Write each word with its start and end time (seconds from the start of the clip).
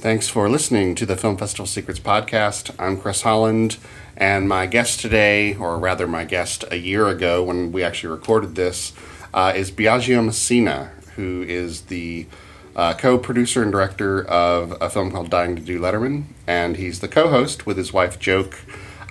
Thanks 0.00 0.28
for 0.28 0.48
listening 0.48 0.94
to 0.94 1.04
the 1.04 1.14
Film 1.14 1.36
Festival 1.36 1.66
Secrets 1.66 2.00
podcast. 2.00 2.74
I'm 2.78 2.98
Chris 2.98 3.20
Holland, 3.20 3.76
and 4.16 4.48
my 4.48 4.64
guest 4.64 5.00
today, 5.00 5.54
or 5.54 5.78
rather 5.78 6.06
my 6.06 6.24
guest 6.24 6.64
a 6.70 6.76
year 6.76 7.06
ago 7.08 7.44
when 7.44 7.70
we 7.70 7.82
actually 7.82 8.08
recorded 8.08 8.54
this, 8.54 8.94
uh, 9.34 9.52
is 9.54 9.70
Biagio 9.70 10.24
Messina, 10.24 10.90
who 11.16 11.44
is 11.46 11.82
the 11.82 12.26
uh, 12.74 12.94
co 12.94 13.18
producer 13.18 13.62
and 13.62 13.70
director 13.70 14.24
of 14.24 14.74
a 14.80 14.88
film 14.88 15.10
called 15.10 15.28
Dying 15.28 15.54
to 15.56 15.60
Do 15.60 15.78
Letterman, 15.78 16.24
and 16.46 16.78
he's 16.78 17.00
the 17.00 17.08
co 17.08 17.28
host 17.28 17.66
with 17.66 17.76
his 17.76 17.92
wife 17.92 18.18
Joke 18.18 18.60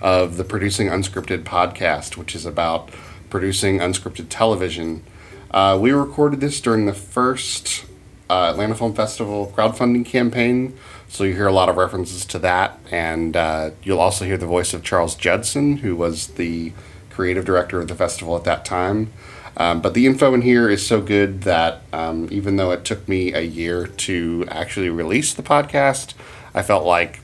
of 0.02 0.38
the 0.38 0.44
Producing 0.44 0.88
Unscripted 0.88 1.44
podcast, 1.44 2.16
which 2.16 2.34
is 2.34 2.44
about 2.44 2.90
producing 3.30 3.78
unscripted 3.78 4.26
television. 4.28 5.04
Uh, 5.52 5.78
we 5.80 5.92
recorded 5.92 6.40
this 6.40 6.60
during 6.60 6.86
the 6.86 6.92
first 6.92 7.84
uh, 8.30 8.50
Atlanta 8.50 8.76
Film 8.76 8.94
Festival 8.94 9.52
crowdfunding 9.56 10.06
campaign, 10.06 10.78
so 11.08 11.24
you 11.24 11.34
hear 11.34 11.48
a 11.48 11.52
lot 11.52 11.68
of 11.68 11.76
references 11.76 12.24
to 12.26 12.38
that, 12.38 12.78
and 12.90 13.36
uh, 13.36 13.70
you'll 13.82 13.98
also 13.98 14.24
hear 14.24 14.36
the 14.36 14.46
voice 14.46 14.72
of 14.72 14.84
Charles 14.84 15.16
Judson, 15.16 15.78
who 15.78 15.96
was 15.96 16.28
the 16.28 16.72
creative 17.10 17.44
director 17.44 17.80
of 17.80 17.88
the 17.88 17.94
festival 17.96 18.36
at 18.36 18.44
that 18.44 18.64
time. 18.64 19.12
Um, 19.56 19.82
but 19.82 19.94
the 19.94 20.06
info 20.06 20.32
in 20.32 20.42
here 20.42 20.70
is 20.70 20.86
so 20.86 21.02
good 21.02 21.42
that 21.42 21.82
um, 21.92 22.28
even 22.30 22.56
though 22.56 22.70
it 22.70 22.84
took 22.84 23.08
me 23.08 23.34
a 23.34 23.40
year 23.40 23.88
to 23.88 24.46
actually 24.48 24.88
release 24.88 25.34
the 25.34 25.42
podcast, 25.42 26.14
I 26.54 26.62
felt 26.62 26.86
like 26.86 27.20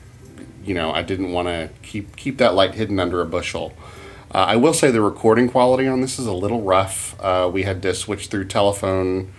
you 0.65 0.75
know 0.75 0.91
I 0.91 1.03
didn't 1.03 1.31
want 1.31 1.47
to 1.47 1.71
keep 1.83 2.17
keep 2.17 2.39
that 2.39 2.55
light 2.55 2.75
hidden 2.75 2.99
under 2.99 3.21
a 3.21 3.27
bushel. 3.27 3.75
Uh, 4.35 4.39
I 4.39 4.57
will 4.57 4.75
say 4.75 4.91
the 4.91 5.01
recording 5.01 5.49
quality 5.49 5.87
on 5.87 6.01
this 6.01 6.19
is 6.19 6.27
a 6.27 6.33
little 6.33 6.63
rough. 6.63 7.19
Uh, 7.21 7.49
we 7.51 7.63
had 7.63 7.81
to 7.83 7.95
switch 7.95 8.27
through 8.27 8.47
telephone 8.47 9.33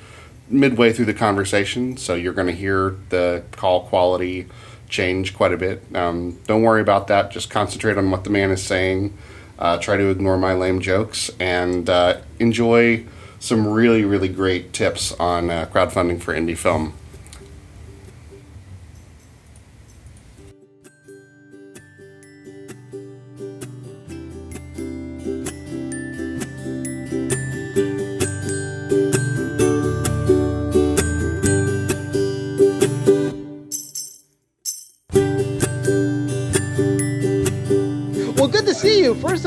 midway 0.50 0.94
through 0.94 1.06
the 1.06 1.14
conversation, 1.14 1.98
so 1.98 2.16
you're 2.16 2.34
going 2.34 2.48
to 2.48 2.54
hear 2.54 2.96
the 3.10 3.44
call 3.52 3.86
quality 3.86 4.48
change 4.90 5.36
quite 5.36 5.54
a 5.54 5.58
bit. 5.58 5.84
Um, 5.94 6.40
don't 6.48 6.62
worry 6.62 6.82
about 6.82 7.08
that. 7.08 7.32
Just 7.32 7.50
concentrate 7.50 7.98
on 7.98 8.10
what 8.12 8.24
the 8.24 8.30
man 8.30 8.52
is 8.52 8.64
saying. 8.64 9.18
Uh, 9.60 9.78
try 9.78 9.98
to 9.98 10.10
ignore 10.10 10.38
my 10.38 10.54
lame 10.54 10.80
jokes 10.80 11.32
and 11.40 11.90
uh, 11.90 12.20
enjoy 12.40 13.04
some 13.40 13.68
really, 13.68 14.06
really 14.06 14.28
great 14.28 14.72
tips 14.74 15.12
on 15.14 15.50
uh, 15.50 15.66
crowdfunding 15.72 16.22
for 16.22 16.34
indie 16.34 16.58
film. 16.58 16.94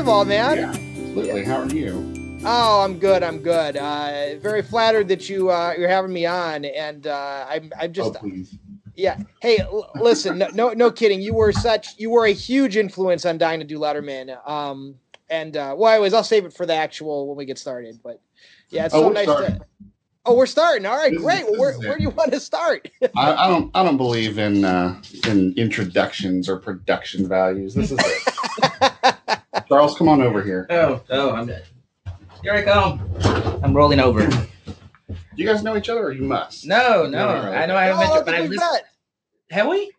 Of 0.01 0.09
all, 0.09 0.25
man. 0.25 0.57
Yeah, 0.57 0.69
absolutely. 0.69 1.43
How 1.45 1.61
are 1.61 1.67
you? 1.69 2.39
Oh, 2.43 2.81
I'm 2.81 2.97
good. 2.97 3.21
I'm 3.21 3.37
good. 3.37 3.77
Uh, 3.77 4.35
very 4.39 4.63
flattered 4.63 5.07
that 5.09 5.29
you 5.29 5.51
uh, 5.51 5.73
you're 5.77 5.87
having 5.87 6.11
me 6.11 6.25
on, 6.25 6.65
and 6.65 7.05
uh, 7.05 7.45
I'm 7.47 7.71
I'm 7.79 7.93
just. 7.93 8.15
Oh, 8.15 8.19
please. 8.19 8.57
Yeah. 8.95 9.19
Hey, 9.41 9.59
l- 9.59 9.89
listen. 9.95 10.39
No, 10.39 10.47
no, 10.53 10.69
no 10.73 10.91
kidding. 10.91 11.21
You 11.21 11.35
were 11.35 11.51
such. 11.51 11.89
You 11.99 12.09
were 12.09 12.25
a 12.25 12.31
huge 12.33 12.77
influence 12.77 13.25
on 13.25 13.37
Dying 13.37 13.59
to 13.59 13.65
Do 13.65 13.77
Letterman. 13.79 14.35
Um, 14.49 14.95
and 15.29 15.55
uh, 15.55 15.75
well, 15.77 15.93
anyways, 15.93 16.13
I'll 16.15 16.23
save 16.23 16.45
it 16.45 16.53
for 16.53 16.65
the 16.65 16.73
actual 16.75 17.27
when 17.27 17.37
we 17.37 17.45
get 17.45 17.59
started. 17.59 17.99
But 18.03 18.19
yeah, 18.69 18.85
it's 18.85 18.95
Oh, 18.95 19.03
so 19.03 19.09
nice 19.09 19.23
starting. 19.25 19.59
to. 19.59 19.65
Oh, 20.25 20.35
we're 20.35 20.45
starting. 20.47 20.85
All 20.87 20.97
right, 20.97 21.11
This 21.11 21.19
is- 21.19 21.25
great. 21.25 21.43
Well, 21.43 21.51
this 21.53 21.59
where, 21.59 21.71
is 21.71 21.77
where 21.79 21.97
do 21.97 22.03
you 22.03 22.09
want 22.09 22.31
to 22.31 22.39
start? 22.39 22.89
I, 23.15 23.33
I 23.33 23.47
don't. 23.47 23.69
I 23.75 23.83
don't 23.83 23.97
believe 23.97 24.39
in 24.39 24.65
uh, 24.65 24.99
in 25.27 25.53
introductions 25.57 26.49
or 26.49 26.57
production 26.57 27.27
values. 27.29 27.75
This 27.75 27.91
is 27.91 27.99
it. 28.01 28.70
Charles, 29.71 29.97
come 29.97 30.09
on 30.09 30.21
over 30.21 30.43
here. 30.43 30.67
Oh, 30.69 31.01
oh, 31.09 31.31
I'm 31.31 31.47
dead. 31.47 31.63
Here 32.43 32.51
I 32.53 32.61
come. 32.61 33.09
I'm 33.63 33.73
rolling 33.73 34.01
over. 34.01 34.27
Do 34.27 35.15
you 35.37 35.45
guys 35.45 35.63
know 35.63 35.77
each 35.77 35.87
other, 35.87 36.01
or 36.03 36.11
you 36.11 36.23
must? 36.23 36.65
No, 36.65 37.05
no. 37.07 37.25
I 37.29 37.65
know 37.67 37.77
I 37.77 37.85
haven't 37.85 37.99
No, 38.05 38.05
I 38.05 38.09
met 38.09 38.15
you, 38.19 38.25
but 38.25 38.35
I 38.35 38.41
we've 38.41 38.59
met. 38.59 38.83
Have 39.51 39.67
we? 39.67 39.93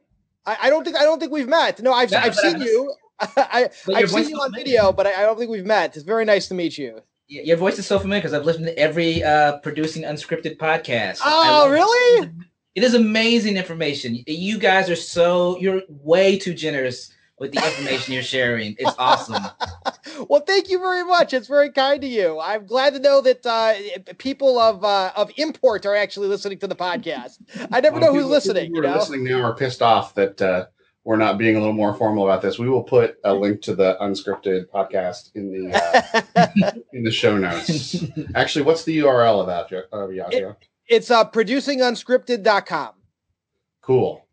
I, 0.44 0.58
I 0.64 0.70
don't 0.70 0.84
think 0.84 0.96
I 0.96 1.04
don't 1.04 1.18
think 1.18 1.32
we've 1.32 1.48
met. 1.48 1.80
No, 1.80 1.90
I've 1.94 2.10
No, 2.10 2.18
I've 2.18 2.34
seen 2.34 2.56
I've- 2.56 2.64
you. 2.64 2.94
I, 3.18 3.70
I 3.94 4.00
have 4.00 4.10
seen 4.10 4.28
you 4.28 4.36
on 4.36 4.50
familiar. 4.50 4.64
video, 4.64 4.92
but 4.92 5.06
I, 5.06 5.22
I 5.22 5.22
don't 5.22 5.38
think 5.38 5.50
we've 5.50 5.64
met. 5.64 5.94
It's 5.96 6.04
very 6.04 6.26
nice 6.26 6.48
to 6.48 6.54
meet 6.54 6.76
you. 6.76 6.96
Y- 7.30 7.40
Your 7.44 7.56
voice 7.56 7.78
is 7.78 7.86
so 7.86 7.98
familiar 7.98 8.20
because 8.20 8.34
I've 8.34 8.44
listened 8.44 8.66
to 8.66 8.76
every 8.78 9.22
uh, 9.24 9.56
producing 9.60 10.02
unscripted 10.02 10.58
podcast. 10.58 11.20
Oh, 11.24 11.64
love 11.64 11.70
it. 11.70 11.74
really? 11.74 12.30
It 12.74 12.82
is 12.82 12.92
amazing 12.94 13.56
information. 13.56 14.18
You 14.26 14.58
guys 14.58 14.90
are 14.90 14.96
so 14.96 15.58
you're 15.60 15.80
way 15.88 16.36
too 16.38 16.52
generous 16.52 17.12
with 17.42 17.52
the 17.52 17.58
information 17.66 18.14
you're 18.14 18.22
sharing. 18.22 18.74
It's 18.78 18.94
awesome. 18.98 19.42
Well, 20.28 20.40
thank 20.42 20.68
you 20.68 20.78
very 20.78 21.04
much. 21.04 21.32
It's 21.32 21.48
very 21.48 21.70
kind 21.72 22.00
to 22.02 22.06
you. 22.06 22.38
I'm 22.38 22.66
glad 22.66 22.92
to 22.92 23.00
know 23.00 23.22
that 23.22 23.44
uh, 23.46 23.74
people 24.18 24.58
of 24.58 24.84
uh, 24.84 25.10
of 25.16 25.30
import 25.36 25.86
are 25.86 25.96
actually 25.96 26.28
listening 26.28 26.58
to 26.58 26.66
the 26.66 26.76
podcast. 26.76 27.38
I 27.72 27.80
never 27.80 27.98
know 27.98 28.12
who's 28.12 28.18
people- 28.22 28.30
listening. 28.30 28.66
People 28.66 28.82
who 28.82 28.88
are 28.88 28.90
know? 28.92 28.98
listening 28.98 29.24
now 29.24 29.40
are 29.42 29.54
pissed 29.54 29.80
off 29.80 30.14
that 30.16 30.40
uh, 30.42 30.66
we're 31.04 31.16
not 31.16 31.38
being 31.38 31.56
a 31.56 31.58
little 31.58 31.72
more 31.74 31.94
formal 31.94 32.24
about 32.24 32.42
this. 32.42 32.58
We 32.58 32.68
will 32.68 32.82
put 32.84 33.16
a 33.24 33.32
link 33.34 33.62
to 33.62 33.74
the 33.74 33.96
unscripted 34.00 34.66
podcast 34.66 35.30
in 35.34 35.50
the 35.50 36.22
uh, 36.36 36.70
in 36.92 37.02
the 37.04 37.10
show 37.10 37.36
notes. 37.38 38.04
Actually, 38.34 38.64
what's 38.66 38.84
the 38.84 38.98
URL 38.98 39.40
of 39.40 39.46
that, 39.46 39.68
Jo- 39.70 39.84
uh, 39.92 40.06
Biagio? 40.06 40.56
it's 40.88 41.10
uh, 41.10 41.28
producingunscripted.com. 41.28 42.90
Cool. 43.80 44.26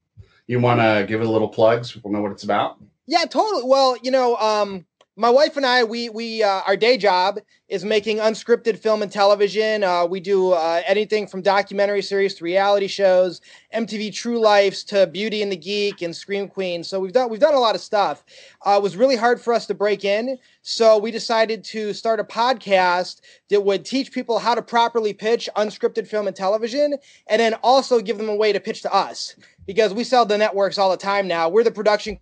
You 0.45 0.59
want 0.59 0.79
to 0.81 1.05
give 1.07 1.21
it 1.21 1.27
a 1.27 1.31
little 1.31 1.47
plug 1.49 1.85
so 1.85 1.95
people 1.95 2.11
know 2.11 2.21
what 2.21 2.31
it's 2.31 2.43
about? 2.43 2.77
Yeah, 3.09 3.25
totally. 3.25 3.63
Well, 3.65 3.97
you 4.03 4.11
know, 4.11 4.35
um, 4.35 4.85
my 5.15 5.31
wife 5.31 5.57
and 5.57 5.65
I, 5.65 5.83
we 5.83 6.09
we 6.09 6.43
uh, 6.43 6.61
our 6.67 6.77
day 6.77 6.95
job 6.95 7.39
is 7.67 7.83
making 7.83 8.17
unscripted 8.17 8.77
film 8.77 9.01
and 9.01 9.11
television. 9.11 9.83
Uh, 9.83 10.05
we 10.05 10.19
do 10.19 10.51
uh, 10.51 10.83
anything 10.85 11.25
from 11.25 11.41
documentary 11.41 12.03
series 12.03 12.35
to 12.35 12.43
reality 12.43 12.85
shows, 12.85 13.41
MTV 13.73 14.13
True 14.13 14.39
Lives 14.39 14.83
to 14.83 15.07
Beauty 15.07 15.41
and 15.41 15.51
the 15.51 15.57
Geek 15.57 16.03
and 16.03 16.15
Scream 16.15 16.47
Queen. 16.47 16.83
So 16.83 16.99
we've 16.99 17.11
done 17.11 17.31
we've 17.31 17.39
done 17.39 17.55
a 17.55 17.59
lot 17.59 17.73
of 17.73 17.81
stuff. 17.81 18.23
Uh, 18.63 18.75
it 18.77 18.83
was 18.83 18.95
really 18.95 19.15
hard 19.15 19.41
for 19.41 19.55
us 19.55 19.65
to 19.65 19.73
break 19.73 20.05
in, 20.05 20.37
so 20.61 20.99
we 20.99 21.09
decided 21.09 21.63
to 21.63 21.93
start 21.93 22.19
a 22.19 22.23
podcast 22.23 23.21
that 23.49 23.61
would 23.61 23.85
teach 23.85 24.11
people 24.11 24.37
how 24.37 24.53
to 24.53 24.61
properly 24.61 25.13
pitch 25.13 25.49
unscripted 25.55 26.07
film 26.07 26.27
and 26.27 26.35
television, 26.35 26.93
and 27.25 27.41
then 27.41 27.55
also 27.63 28.01
give 28.01 28.19
them 28.19 28.29
a 28.29 28.35
way 28.35 28.53
to 28.53 28.59
pitch 28.59 28.83
to 28.83 28.93
us 28.93 29.35
because 29.65 29.95
we 29.95 30.03
sell 30.03 30.27
the 30.27 30.37
networks 30.37 30.77
all 30.77 30.91
the 30.91 30.97
time 30.97 31.27
now. 31.27 31.49
We're 31.49 31.63
the 31.63 31.71
production 31.71 32.19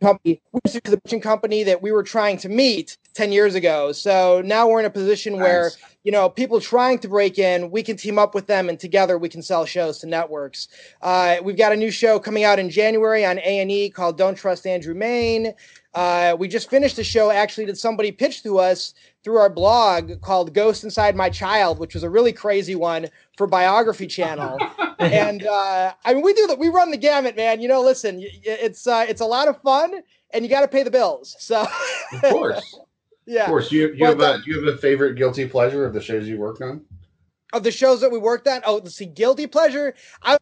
company, 0.00 0.40
which 0.52 0.74
is 0.74 0.80
the 0.84 0.96
production 0.96 1.20
company 1.20 1.62
that 1.64 1.82
we 1.82 1.92
were 1.92 2.02
trying 2.02 2.36
to 2.38 2.48
meet 2.48 2.96
10 3.14 3.32
years 3.32 3.54
ago. 3.54 3.92
So 3.92 4.42
now 4.44 4.68
we're 4.68 4.80
in 4.80 4.86
a 4.86 4.90
position 4.90 5.38
where, 5.38 5.72
you 6.04 6.12
know, 6.12 6.28
people 6.28 6.60
trying 6.60 6.98
to 7.00 7.08
break 7.08 7.38
in, 7.38 7.70
we 7.70 7.82
can 7.82 7.96
team 7.96 8.18
up 8.18 8.34
with 8.34 8.46
them 8.46 8.68
and 8.68 8.78
together 8.78 9.18
we 9.18 9.28
can 9.28 9.42
sell 9.42 9.64
shows 9.64 9.98
to 9.98 10.06
networks. 10.06 10.68
Uh, 11.02 11.36
we've 11.42 11.56
got 11.56 11.72
a 11.72 11.76
new 11.76 11.90
show 11.90 12.18
coming 12.18 12.44
out 12.44 12.58
in 12.58 12.70
January 12.70 13.24
on 13.24 13.38
A&E 13.38 13.90
called 13.90 14.16
Don't 14.16 14.36
Trust 14.36 14.66
Andrew 14.66 14.94
Mayne. 14.94 15.54
Uh, 15.98 16.36
we 16.38 16.46
just 16.46 16.70
finished 16.70 16.96
a 16.98 17.04
show 17.04 17.30
actually 17.30 17.64
that 17.64 17.76
somebody 17.76 18.12
pitched 18.12 18.44
to 18.44 18.58
us 18.58 18.94
through 19.24 19.36
our 19.36 19.50
blog 19.50 20.20
called 20.20 20.54
Ghost 20.54 20.84
Inside 20.84 21.16
My 21.16 21.28
Child, 21.28 21.80
which 21.80 21.94
was 21.94 22.04
a 22.04 22.10
really 22.10 22.32
crazy 22.32 22.76
one 22.76 23.08
for 23.36 23.48
Biography 23.48 24.06
Channel 24.06 24.60
and 25.00 25.44
uh, 25.44 25.92
I 26.04 26.14
mean, 26.14 26.22
we 26.22 26.32
do 26.34 26.46
that. 26.46 26.58
We 26.58 26.68
run 26.68 26.90
the 26.90 26.96
gamut, 26.96 27.36
man. 27.36 27.60
You 27.60 27.68
know, 27.68 27.82
listen, 27.82 28.18
y- 28.18 28.28
y- 28.32 28.40
it's 28.44 28.86
uh, 28.86 29.06
it's 29.08 29.20
a 29.20 29.26
lot 29.26 29.48
of 29.48 29.60
fun, 29.62 30.02
and 30.32 30.44
you 30.44 30.50
got 30.50 30.60
to 30.60 30.68
pay 30.68 30.82
the 30.82 30.90
bills. 30.90 31.34
So, 31.38 31.66
Of 32.12 32.22
course. 32.22 32.78
yeah, 33.26 33.42
Of 33.42 33.46
course. 33.46 33.72
You, 33.72 33.92
you 33.94 34.04
Well, 34.04 34.18
have 34.18 34.20
a, 34.20 34.42
you 34.46 34.64
have 34.64 34.74
a 34.74 34.78
favorite 34.78 35.14
guilty 35.16 35.48
pleasure 35.48 35.84
of 35.84 35.94
the 35.94 36.00
shows 36.00 36.28
you 36.28 36.38
worked 36.38 36.62
on? 36.62 36.84
of 37.52 37.62
the 37.62 37.70
shows 37.70 38.00
that 38.02 38.12
we 38.12 38.18
worked 38.18 38.46
on, 38.46 38.60
oh, 38.66 38.74
let's 38.76 38.94
see, 38.94 39.06
guilty 39.06 39.46
pleasure. 39.46 39.94
I 40.22 40.36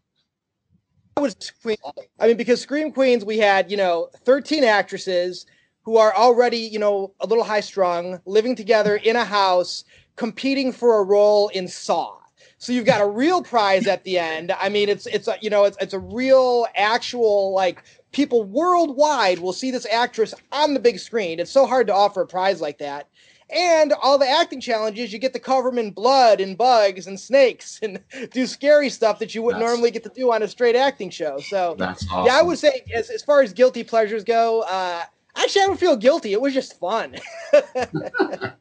would 1.21 1.43
scream. 1.43 1.77
I 2.21 2.27
mean, 2.27 2.37
because 2.37 2.61
Scream 2.61 2.93
Queens, 2.93 3.25
we 3.25 3.39
had 3.39 3.71
you 3.71 3.77
know 3.77 4.11
13 4.25 4.65
actresses 4.65 5.47
who 5.83 5.97
are 5.97 6.15
already 6.15 6.59
you 6.59 6.79
know 6.79 7.13
a 7.21 7.27
little 7.27 7.45
high 7.45 7.61
strung, 7.61 8.21
living 8.27 8.55
together 8.55 8.97
in 8.97 9.17
a 9.17 9.25
house, 9.25 9.85
competing 10.17 10.73
for 10.73 11.01
a 11.01 11.05
role 11.05 11.49
in 11.49 11.69
Saw. 11.69 12.19
So 12.59 12.73
you've 12.73 12.87
got 12.87 13.01
a 13.01 13.07
real 13.07 13.43
prize 13.43 13.87
at 13.87 14.05
the 14.05 14.19
end. 14.19 14.53
I 14.53 14.69
mean, 14.69 14.89
it's 14.89 15.07
it's 15.07 15.29
a 15.29 15.37
you 15.41 15.51
know 15.51 15.65
it's 15.65 15.77
it's 15.81 15.95
a 15.95 15.99
real 15.99 16.67
actual 16.77 17.55
like 17.55 17.83
people 18.13 18.45
worldwide 18.45 19.39
will 19.39 19.53
see 19.53 19.71
this 19.71 19.87
actress 19.91 20.35
on 20.53 20.75
the 20.75 20.81
big 20.81 20.99
screen. 20.99 21.41
It's 21.41 21.51
so 21.51 21.67
hard 21.67 21.87
to 21.87 21.95
offer 21.95 22.23
a 22.23 22.27
prize 22.27 22.61
like 22.61 22.79
that. 22.79 23.09
And 23.49 23.93
all 24.03 24.19
the 24.19 24.29
acting 24.29 24.61
challenges, 24.61 25.13
you 25.13 25.19
get 25.19 25.33
to 25.35 25.39
cover 25.39 25.71
them 25.71 25.79
in 25.79 25.93
blood 25.93 26.41
and 26.41 26.59
bugs 26.59 27.07
and 27.07 27.19
snakes 27.19 27.79
and 27.83 28.03
do 28.33 28.47
scary 28.47 28.91
stuff 28.91 29.19
that 29.21 29.35
you 29.35 29.43
wouldn't 29.43 29.61
That's- 29.61 29.77
normally 29.77 29.91
get 29.93 30.03
to 30.05 30.11
do 30.11 30.33
on 30.33 30.43
a 30.43 30.49
straight 30.49 30.77
acting 30.77 31.11
show. 31.11 31.39
So 31.39 31.77
That's 31.79 32.05
awesome. 32.11 32.27
yeah, 32.27 32.39
I 32.39 32.43
would 32.43 32.59
say 32.59 32.83
as, 32.95 33.09
as 33.11 33.23
far 33.23 33.43
as 33.43 33.53
guilty 33.53 33.85
pleasures 33.85 34.25
go, 34.25 34.63
uh, 34.63 35.03
actually 35.37 35.63
I 35.63 35.67
don't 35.67 35.79
feel 35.79 35.97
guilty. 35.97 36.33
It 36.33 36.41
was 36.41 36.55
just 36.55 36.79
fun. 36.79 37.17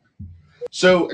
So, 0.71 1.09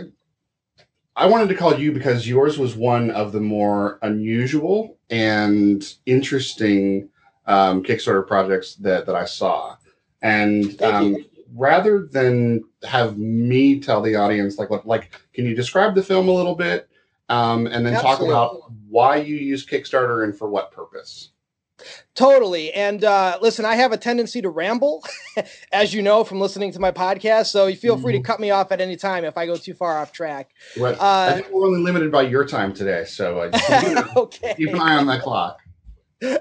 I 1.16 1.28
wanted 1.28 1.50
to 1.50 1.56
call 1.56 1.78
you 1.78 1.92
because 1.92 2.28
yours 2.28 2.58
was 2.58 2.76
one 2.76 3.12
of 3.12 3.32
the 3.32 3.40
more 3.40 4.00
unusual 4.02 4.98
and 5.12 5.88
interesting 6.08 7.10
um, 7.46 7.84
Kickstarter 7.84 8.26
projects 8.26 8.74
that, 8.78 9.06
that 9.06 9.14
I 9.16 9.26
saw. 9.26 9.76
And 10.24 10.82
um, 10.82 11.18
rather 11.56 12.08
than 12.12 12.64
have 12.84 13.18
me 13.18 13.80
tell 13.80 14.02
the 14.02 14.16
audience, 14.16 14.58
like, 14.58 14.70
what 14.70 14.86
like, 14.86 15.20
can 15.34 15.46
you 15.46 15.56
describe 15.56 15.96
the 15.96 16.04
film 16.04 16.28
a 16.28 16.34
little 16.34 16.56
bit, 16.56 16.90
um, 17.30 17.68
and 17.68 17.86
then 17.86 17.94
Absolutely. 17.94 18.28
talk 18.28 18.52
about 18.52 18.72
why 18.90 19.18
you 19.18 19.36
use 19.36 19.66
Kickstarter 19.66 20.24
and 20.24 20.38
for 20.38 20.50
what 20.50 20.72
purpose? 20.72 21.30
Totally. 22.14 22.74
And 22.74 23.04
uh, 23.04 23.40
listen, 23.42 23.66
I 23.66 23.76
have 23.76 23.92
a 23.92 23.98
tendency 23.98 24.42
to 24.42 24.50
ramble, 24.50 25.04
as 25.72 25.94
you 25.94 26.02
know 26.02 26.24
from 26.24 26.40
listening 26.40 26.72
to 26.74 26.80
my 26.80 26.92
podcast. 26.92 27.48
So 27.48 27.68
you 27.68 27.76
feel 27.76 27.98
free 27.98 28.14
to 28.14 28.20
mm-hmm. 28.20 28.26
cut 28.26 28.40
me 28.40 28.52
off 28.52 28.72
at 28.72 28.82
any 28.82 28.96
time 28.96 29.24
if 29.24 29.38
I 29.38 29.46
go 29.46 29.56
too 29.56 29.74
far 29.74 29.98
off 29.98 30.12
track. 30.12 30.52
Right. 30.78 30.96
Uh, 31.00 31.28
I 31.30 31.34
think 31.34 31.50
we're 31.52 31.66
only 31.66 31.82
limited 31.82 32.12
by 32.12 32.24
your 32.24 32.46
time 32.46 32.74
today. 32.74 33.06
So 33.06 33.40
uh, 33.40 34.04
okay. 34.16 34.54
keep 34.58 34.70
an 34.70 34.80
eye 34.80 34.98
on 34.98 35.08
that 35.08 35.22
clock. 35.22 35.60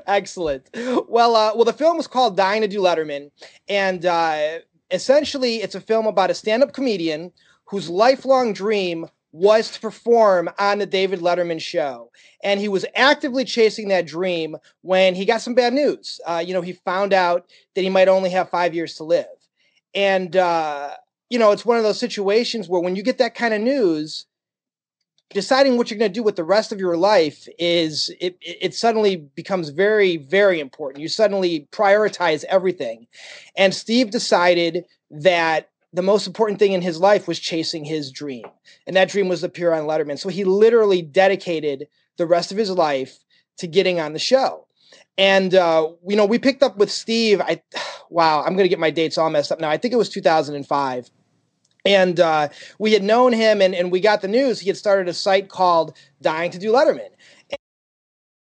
Excellent. 0.06 0.68
Well, 1.08 1.34
uh, 1.34 1.52
well, 1.54 1.64
the 1.64 1.72
film 1.72 1.96
was 1.96 2.06
called 2.06 2.36
"Dying 2.36 2.60
to 2.60 2.68
Do 2.68 2.80
Letterman," 2.80 3.30
and 3.66 4.04
uh, 4.04 4.58
essentially, 4.90 5.56
it's 5.56 5.74
a 5.74 5.80
film 5.80 6.06
about 6.06 6.30
a 6.30 6.34
stand-up 6.34 6.72
comedian 6.72 7.32
whose 7.64 7.88
lifelong 7.88 8.52
dream 8.52 9.06
was 9.32 9.70
to 9.70 9.80
perform 9.80 10.50
on 10.58 10.78
the 10.78 10.86
David 10.86 11.20
Letterman 11.20 11.60
show. 11.60 12.10
And 12.42 12.58
he 12.58 12.68
was 12.68 12.84
actively 12.96 13.44
chasing 13.44 13.88
that 13.88 14.06
dream 14.06 14.56
when 14.82 15.14
he 15.14 15.24
got 15.24 15.40
some 15.40 15.54
bad 15.54 15.72
news. 15.72 16.20
Uh, 16.26 16.42
you 16.44 16.52
know, 16.52 16.62
he 16.62 16.72
found 16.72 17.12
out 17.12 17.48
that 17.74 17.82
he 17.82 17.90
might 17.90 18.08
only 18.08 18.30
have 18.30 18.50
five 18.50 18.74
years 18.74 18.96
to 18.96 19.04
live. 19.04 19.26
And, 19.94 20.36
uh, 20.36 20.96
you 21.28 21.38
know, 21.38 21.52
it's 21.52 21.64
one 21.64 21.76
of 21.76 21.84
those 21.84 22.00
situations 22.00 22.68
where 22.68 22.80
when 22.80 22.96
you 22.96 23.04
get 23.04 23.18
that 23.18 23.36
kind 23.36 23.54
of 23.54 23.60
news, 23.60 24.26
deciding 25.32 25.76
what 25.76 25.90
you're 25.90 25.98
going 25.98 26.10
to 26.10 26.14
do 26.14 26.22
with 26.22 26.36
the 26.36 26.44
rest 26.44 26.72
of 26.72 26.80
your 26.80 26.96
life 26.96 27.48
is 27.58 28.10
it, 28.20 28.36
it 28.40 28.74
suddenly 28.74 29.16
becomes 29.16 29.68
very 29.70 30.16
very 30.16 30.60
important 30.60 31.00
you 31.00 31.08
suddenly 31.08 31.68
prioritize 31.72 32.44
everything 32.44 33.06
and 33.56 33.74
steve 33.74 34.10
decided 34.10 34.84
that 35.10 35.70
the 35.92 36.02
most 36.02 36.26
important 36.26 36.58
thing 36.58 36.72
in 36.72 36.82
his 36.82 37.00
life 37.00 37.26
was 37.26 37.38
chasing 37.38 37.84
his 37.84 38.10
dream. 38.10 38.46
And 38.86 38.96
that 38.96 39.08
dream 39.08 39.28
was 39.28 39.40
to 39.40 39.46
appear 39.46 39.72
on 39.72 39.86
Letterman. 39.86 40.18
So 40.18 40.28
he 40.28 40.44
literally 40.44 41.02
dedicated 41.02 41.88
the 42.16 42.26
rest 42.26 42.52
of 42.52 42.58
his 42.58 42.70
life 42.70 43.18
to 43.58 43.66
getting 43.66 43.98
on 43.98 44.12
the 44.12 44.18
show. 44.18 44.66
And 45.18 45.54
uh, 45.54 45.88
you 46.06 46.16
know, 46.16 46.26
we 46.26 46.38
picked 46.38 46.62
up 46.62 46.76
with 46.76 46.90
Steve. 46.90 47.40
I 47.40 47.62
wow, 48.10 48.42
I'm 48.42 48.56
gonna 48.56 48.68
get 48.68 48.78
my 48.78 48.90
dates 48.90 49.18
all 49.18 49.30
messed 49.30 49.52
up 49.52 49.60
now. 49.60 49.68
I 49.68 49.76
think 49.76 49.92
it 49.92 49.98
was 49.98 50.08
2005. 50.08 51.10
And 51.84 52.20
uh, 52.20 52.48
we 52.78 52.92
had 52.92 53.02
known 53.02 53.32
him, 53.32 53.62
and, 53.62 53.74
and 53.74 53.90
we 53.90 54.00
got 54.00 54.20
the 54.20 54.28
news. 54.28 54.60
He 54.60 54.68
had 54.68 54.76
started 54.76 55.08
a 55.08 55.14
site 55.14 55.48
called 55.48 55.96
Dying 56.20 56.50
to 56.50 56.58
Do 56.58 56.72
Letterman, 56.72 57.10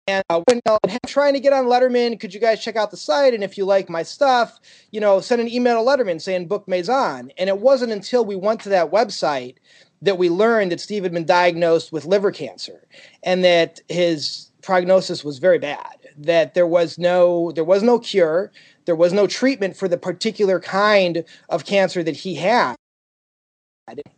and 0.08 0.24
uh, 0.30 0.42
I'm 0.84 0.98
trying 1.06 1.34
to 1.34 1.40
get 1.40 1.52
on 1.52 1.66
Letterman, 1.66 2.18
could 2.18 2.34
you 2.34 2.40
guys 2.40 2.62
check 2.62 2.76
out 2.76 2.90
the 2.90 2.96
site? 2.96 3.34
And 3.34 3.44
if 3.44 3.56
you 3.56 3.64
like 3.64 3.88
my 3.88 4.02
stuff, 4.02 4.58
you 4.90 5.00
know, 5.00 5.20
send 5.20 5.40
an 5.40 5.48
email 5.48 5.82
to 5.82 5.88
Letterman 5.88 6.20
saying 6.20 6.48
book 6.48 6.66
Mazan. 6.66 7.30
And 7.38 7.48
it 7.48 7.58
wasn't 7.58 7.92
until 7.92 8.24
we 8.24 8.34
went 8.34 8.60
to 8.62 8.68
that 8.70 8.90
website 8.90 9.56
that 10.02 10.18
we 10.18 10.28
learned 10.28 10.72
that 10.72 10.80
Steve 10.80 11.04
had 11.04 11.12
been 11.12 11.24
diagnosed 11.24 11.92
with 11.92 12.04
liver 12.04 12.32
cancer 12.32 12.88
and 13.22 13.44
that 13.44 13.80
his 13.88 14.50
prognosis 14.62 15.22
was 15.22 15.38
very 15.38 15.60
bad. 15.60 15.98
That 16.18 16.54
there 16.54 16.66
was 16.66 16.98
no 16.98 17.52
there 17.52 17.64
was 17.64 17.82
no 17.82 17.98
cure, 17.98 18.50
there 18.84 18.96
was 18.96 19.12
no 19.12 19.26
treatment 19.26 19.76
for 19.76 19.88
the 19.88 19.96
particular 19.96 20.58
kind 20.60 21.24
of 21.48 21.64
cancer 21.64 22.02
that 22.02 22.16
he 22.16 22.34
had. 22.34 22.74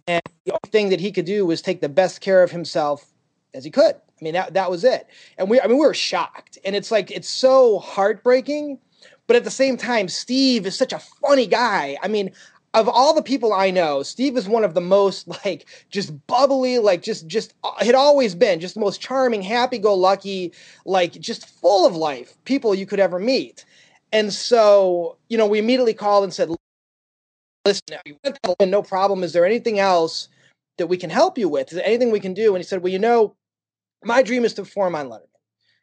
And 0.07 0.23
the 0.45 0.53
only 0.53 0.71
thing 0.71 0.89
that 0.91 1.01
he 1.01 1.13
could 1.13 1.25
do 1.25 1.47
was 1.47 1.63
take 1.63 1.81
the 1.81 1.89
best 1.89 2.21
care 2.21 2.43
of 2.43 2.51
himself 2.51 3.07
as 3.55 3.65
he 3.65 3.71
could. 3.71 3.95
I 3.95 4.25
mean, 4.25 4.35
that 4.35 4.55
that 4.55 4.71
was 4.71 4.85
it. 4.85 5.07
And 5.39 5.51
we, 5.51 5.61
I 5.61 5.67
mean, 5.67 5.79
we 5.79 5.87
were 5.87 5.95
shocked. 5.95 6.59
And 6.65 6.77
it's 6.77 6.91
like 6.91 7.11
it's 7.11 7.29
so 7.29 7.79
heartbreaking, 7.79 8.79
but 9.27 9.37
at 9.37 9.45
the 9.45 9.51
same 9.51 9.77
time, 9.77 10.09
Steve 10.09 10.67
is 10.67 10.77
such 10.77 10.93
a 10.93 10.99
funny 10.99 11.47
guy. 11.47 11.97
I 12.03 12.09
mean, 12.09 12.31
of 12.75 12.89
all 12.89 13.15
the 13.15 13.23
people 13.23 13.53
I 13.53 13.71
know, 13.71 14.03
Steve 14.03 14.37
is 14.37 14.49
one 14.49 14.65
of 14.65 14.75
the 14.75 14.81
most 14.81 15.29
like 15.45 15.67
just 15.91 16.27
bubbly, 16.27 16.79
like 16.79 17.03
just 17.03 17.27
just 17.27 17.55
uh, 17.65 17.73
had 17.85 17.95
always 17.95 18.35
been 18.35 18.61
just 18.61 18.75
the 18.75 18.81
most 18.81 19.01
charming, 19.01 19.43
happy-go-lucky, 19.43 20.53
like 20.85 21.13
just 21.13 21.49
full 21.61 21.87
of 21.87 21.97
life 21.97 22.37
people 22.45 22.75
you 22.75 22.87
could 22.87 23.01
ever 23.01 23.19
meet. 23.19 23.65
And 24.13 24.33
so, 24.33 25.17
you 25.29 25.37
know, 25.37 25.47
we 25.47 25.59
immediately 25.59 25.95
called 25.95 26.23
and 26.23 26.33
said, 26.33 26.49
"Listen, 27.67 27.99
no 28.67 28.83
problem. 28.83 29.25
Is 29.25 29.33
there 29.33 29.47
anything 29.47 29.79
else 29.79 30.29
that 30.79 30.89
we 30.89 30.97
can 30.97 31.11
help 31.11 31.39
you 31.39 31.49
with? 31.49 31.69
Is 31.69 31.77
there 31.77 31.87
anything 31.87 32.11
we 32.11 32.21
can 32.21 32.35
do?" 32.35 32.55
And 32.55 32.63
he 32.63 32.69
said, 32.69 32.83
"Well, 32.83 32.93
you 32.93 32.99
know." 32.99 33.37
my 34.05 34.23
dream 34.23 34.45
is 34.45 34.55
to 34.55 34.63
perform 34.63 34.95
on 34.95 35.09
Letterman. 35.09 35.29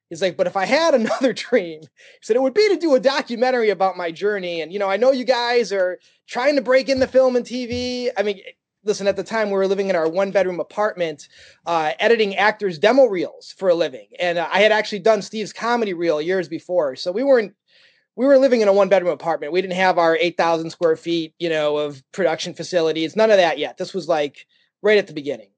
He's 0.09 0.21
like, 0.21 0.37
but 0.37 0.47
if 0.47 0.57
I 0.57 0.65
had 0.65 0.93
another 0.95 1.33
dream, 1.33 1.81
he 1.81 1.87
said 2.21 2.35
it 2.35 2.41
would 2.41 2.53
be 2.53 2.67
to 2.69 2.77
do 2.77 2.95
a 2.95 2.99
documentary 2.99 3.69
about 3.69 3.97
my 3.97 4.11
journey. 4.11 4.61
And 4.61 4.71
you 4.71 4.79
know, 4.79 4.89
I 4.89 4.97
know 4.97 5.11
you 5.11 5.25
guys 5.25 5.71
are 5.71 5.99
trying 6.27 6.55
to 6.55 6.61
break 6.61 6.89
into 6.89 7.07
film 7.07 7.35
and 7.35 7.45
TV. 7.45 8.09
I 8.17 8.23
mean, 8.23 8.41
listen, 8.83 9.07
at 9.07 9.15
the 9.15 9.23
time 9.23 9.49
we 9.49 9.55
were 9.55 9.67
living 9.67 9.89
in 9.89 9.95
our 9.95 10.09
one 10.09 10.31
bedroom 10.31 10.59
apartment, 10.59 11.27
uh, 11.65 11.93
editing 11.99 12.35
actors' 12.35 12.77
demo 12.79 13.05
reels 13.05 13.53
for 13.57 13.69
a 13.69 13.75
living, 13.75 14.07
and 14.19 14.37
uh, 14.37 14.47
I 14.51 14.61
had 14.61 14.71
actually 14.71 14.99
done 14.99 15.21
Steve's 15.21 15.53
comedy 15.53 15.93
reel 15.93 16.21
years 16.21 16.47
before, 16.47 16.95
so 16.95 17.11
we 17.11 17.23
weren't. 17.23 17.53
We 18.15 18.25
were 18.25 18.37
living 18.37 18.61
in 18.61 18.67
a 18.67 18.73
one 18.73 18.89
bedroom 18.89 19.13
apartment. 19.13 19.53
We 19.53 19.61
didn't 19.61 19.75
have 19.75 19.97
our 19.97 20.17
8,000 20.17 20.69
square 20.69 20.95
feet, 20.95 21.33
you 21.39 21.49
know, 21.49 21.77
of 21.77 22.03
production 22.11 22.53
facilities. 22.53 23.15
None 23.15 23.31
of 23.31 23.37
that 23.37 23.57
yet. 23.57 23.77
This 23.77 23.93
was 23.93 24.07
like 24.07 24.45
right 24.81 24.97
at 24.97 25.07
the 25.07 25.13
beginning. 25.13 25.49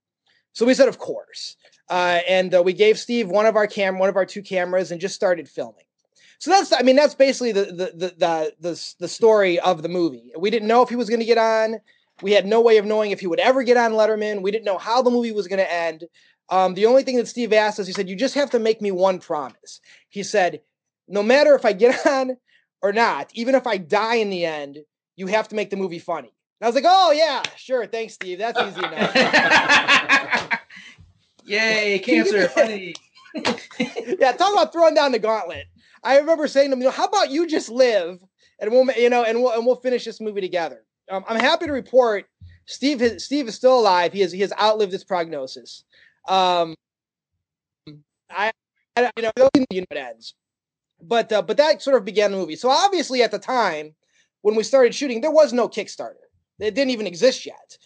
So 0.54 0.66
we 0.66 0.74
said, 0.74 0.88
of 0.88 1.00
course. 1.00 1.58
Uh, 1.90 2.20
and 2.28 2.54
uh, 2.56 2.62
we 2.64 2.74
gave 2.74 3.00
Steve 3.00 3.28
one 3.28 3.46
of 3.46 3.56
our 3.56 3.68
cam, 3.68 3.98
one 3.98 4.10
of 4.10 4.16
our 4.16 4.26
two 4.26 4.42
cameras, 4.42 4.92
and 4.92 5.02
just 5.02 5.16
started 5.16 5.50
filming. 5.50 5.86
So 6.40 6.52
that's, 6.52 6.74
I 6.74 6.82
mean, 6.82 6.96
that's 6.96 7.16
basically 7.16 7.54
the 7.54 7.66
the 7.66 7.92
the 7.96 8.16
the 8.18 8.54
the, 8.60 8.94
the 9.00 9.08
story 9.08 9.60
of 9.60 9.82
the 9.82 9.90
movie. 9.90 10.32
We 10.38 10.50
didn't 10.50 10.68
know 10.68 10.82
if 10.82 10.90
he 10.90 10.96
was 10.96 11.10
going 11.10 11.22
to 11.22 11.26
get 11.26 11.38
on. 11.38 11.80
We 12.22 12.32
had 12.32 12.46
no 12.46 12.62
way 12.62 12.78
of 12.78 12.86
knowing 12.86 13.12
if 13.12 13.20
he 13.20 13.28
would 13.28 13.40
ever 13.40 13.64
get 13.64 13.78
on 13.78 13.94
Letterman. 13.94 14.42
We 14.42 14.52
didn't 14.52 14.66
know 14.66 14.78
how 14.78 15.02
the 15.02 15.10
movie 15.10 15.32
was 15.32 15.48
going 15.48 15.60
to 15.60 15.74
end. 15.74 16.06
Um, 16.50 16.74
the 16.74 16.86
only 16.86 17.04
thing 17.04 17.16
that 17.18 17.28
Steve 17.28 17.54
asked 17.54 17.80
us, 17.80 17.88
he 17.88 17.94
said, 17.94 18.10
"You 18.10 18.16
just 18.16 18.36
have 18.36 18.50
to 18.52 18.60
make 18.60 18.82
me 18.82 18.92
one 18.92 19.20
promise." 19.20 19.80
He 20.10 20.22
said, 20.22 20.62
"No 21.08 21.24
matter 21.24 21.56
if 21.56 21.66
I 21.66 21.74
get 21.74 22.06
on 22.08 22.38
or 22.82 22.94
not, 22.94 23.32
even 23.34 23.56
if 23.56 23.68
I 23.68 23.78
die 23.78 24.16
in 24.16 24.30
the 24.30 24.46
end, 24.46 24.80
you 25.16 25.28
have 25.28 25.48
to 25.50 25.56
make 25.56 25.70
the 25.70 25.78
movie 25.78 26.00
funny." 26.00 26.34
And 26.60 26.66
I 26.66 26.68
was 26.68 26.76
like, 26.76 26.86
"Oh 26.88 27.12
yeah, 27.12 27.44
sure, 27.58 27.86
thanks, 27.88 28.14
Steve. 28.14 28.40
That's 28.40 28.60
easy 28.60 28.86
enough." 28.86 29.14
Yay, 31.46 32.00
cancer, 32.04 32.48
funny. 32.48 32.94
yeah, 33.36 34.32
talk 34.32 34.54
about 34.54 34.72
throwing 34.72 34.96
down 34.96 35.12
the 35.12 35.20
gauntlet. 35.20 35.66
I 36.04 36.18
remember 36.18 36.48
saying 36.48 36.70
to 36.70 36.74
him, 36.74 36.80
you 36.80 36.86
know, 36.86 36.92
how 36.92 37.06
about 37.06 37.32
you 37.32 37.48
just 37.48 37.70
live 37.70 38.20
and 38.60 38.72
we'll, 38.72 38.86
you 38.98 39.10
know, 39.10 39.24
and 39.24 39.42
we'll 39.42 39.52
and 39.52 39.66
we'll 39.66 39.78
finish 39.78 40.06
this 40.06 40.22
movie 40.22 40.42
together. 40.42 40.84
Um, 41.10 41.24
I'm 41.28 41.40
happy 41.40 41.66
to 41.66 41.72
report 41.72 42.26
Steve 42.66 43.00
has, 43.02 43.26
Steve 43.26 43.48
is 43.48 43.56
still 43.56 43.80
alive. 43.80 44.14
He 44.14 44.22
has 44.22 44.32
he 44.32 44.42
has 44.42 44.54
outlived 44.60 44.92
his 44.92 45.04
prognosis. 45.04 45.84
Um, 46.28 46.76
I, 48.30 48.52
I 48.96 49.12
you 49.18 49.24
know, 49.24 49.32
you 49.38 49.44
know 49.44 49.50
it 49.72 49.98
ends, 49.98 50.34
but 51.08 51.32
uh, 51.32 51.42
but 51.42 51.58
that 51.58 51.82
sort 51.82 51.98
of 51.98 52.06
began 52.06 52.32
the 52.32 52.38
movie. 52.38 52.56
So 52.56 52.70
obviously, 52.70 53.24
at 53.24 53.32
the 53.32 53.40
time 53.40 53.96
when 54.42 54.56
we 54.56 54.64
started 54.64 54.96
shooting, 54.96 55.22
there 55.22 55.32
was 55.32 55.54
no 55.54 55.68
Kickstarter. 55.68 56.16
It 56.60 56.76
didn't 56.76 56.92
even 56.92 57.08
exist 57.08 57.46
yet. 57.46 57.78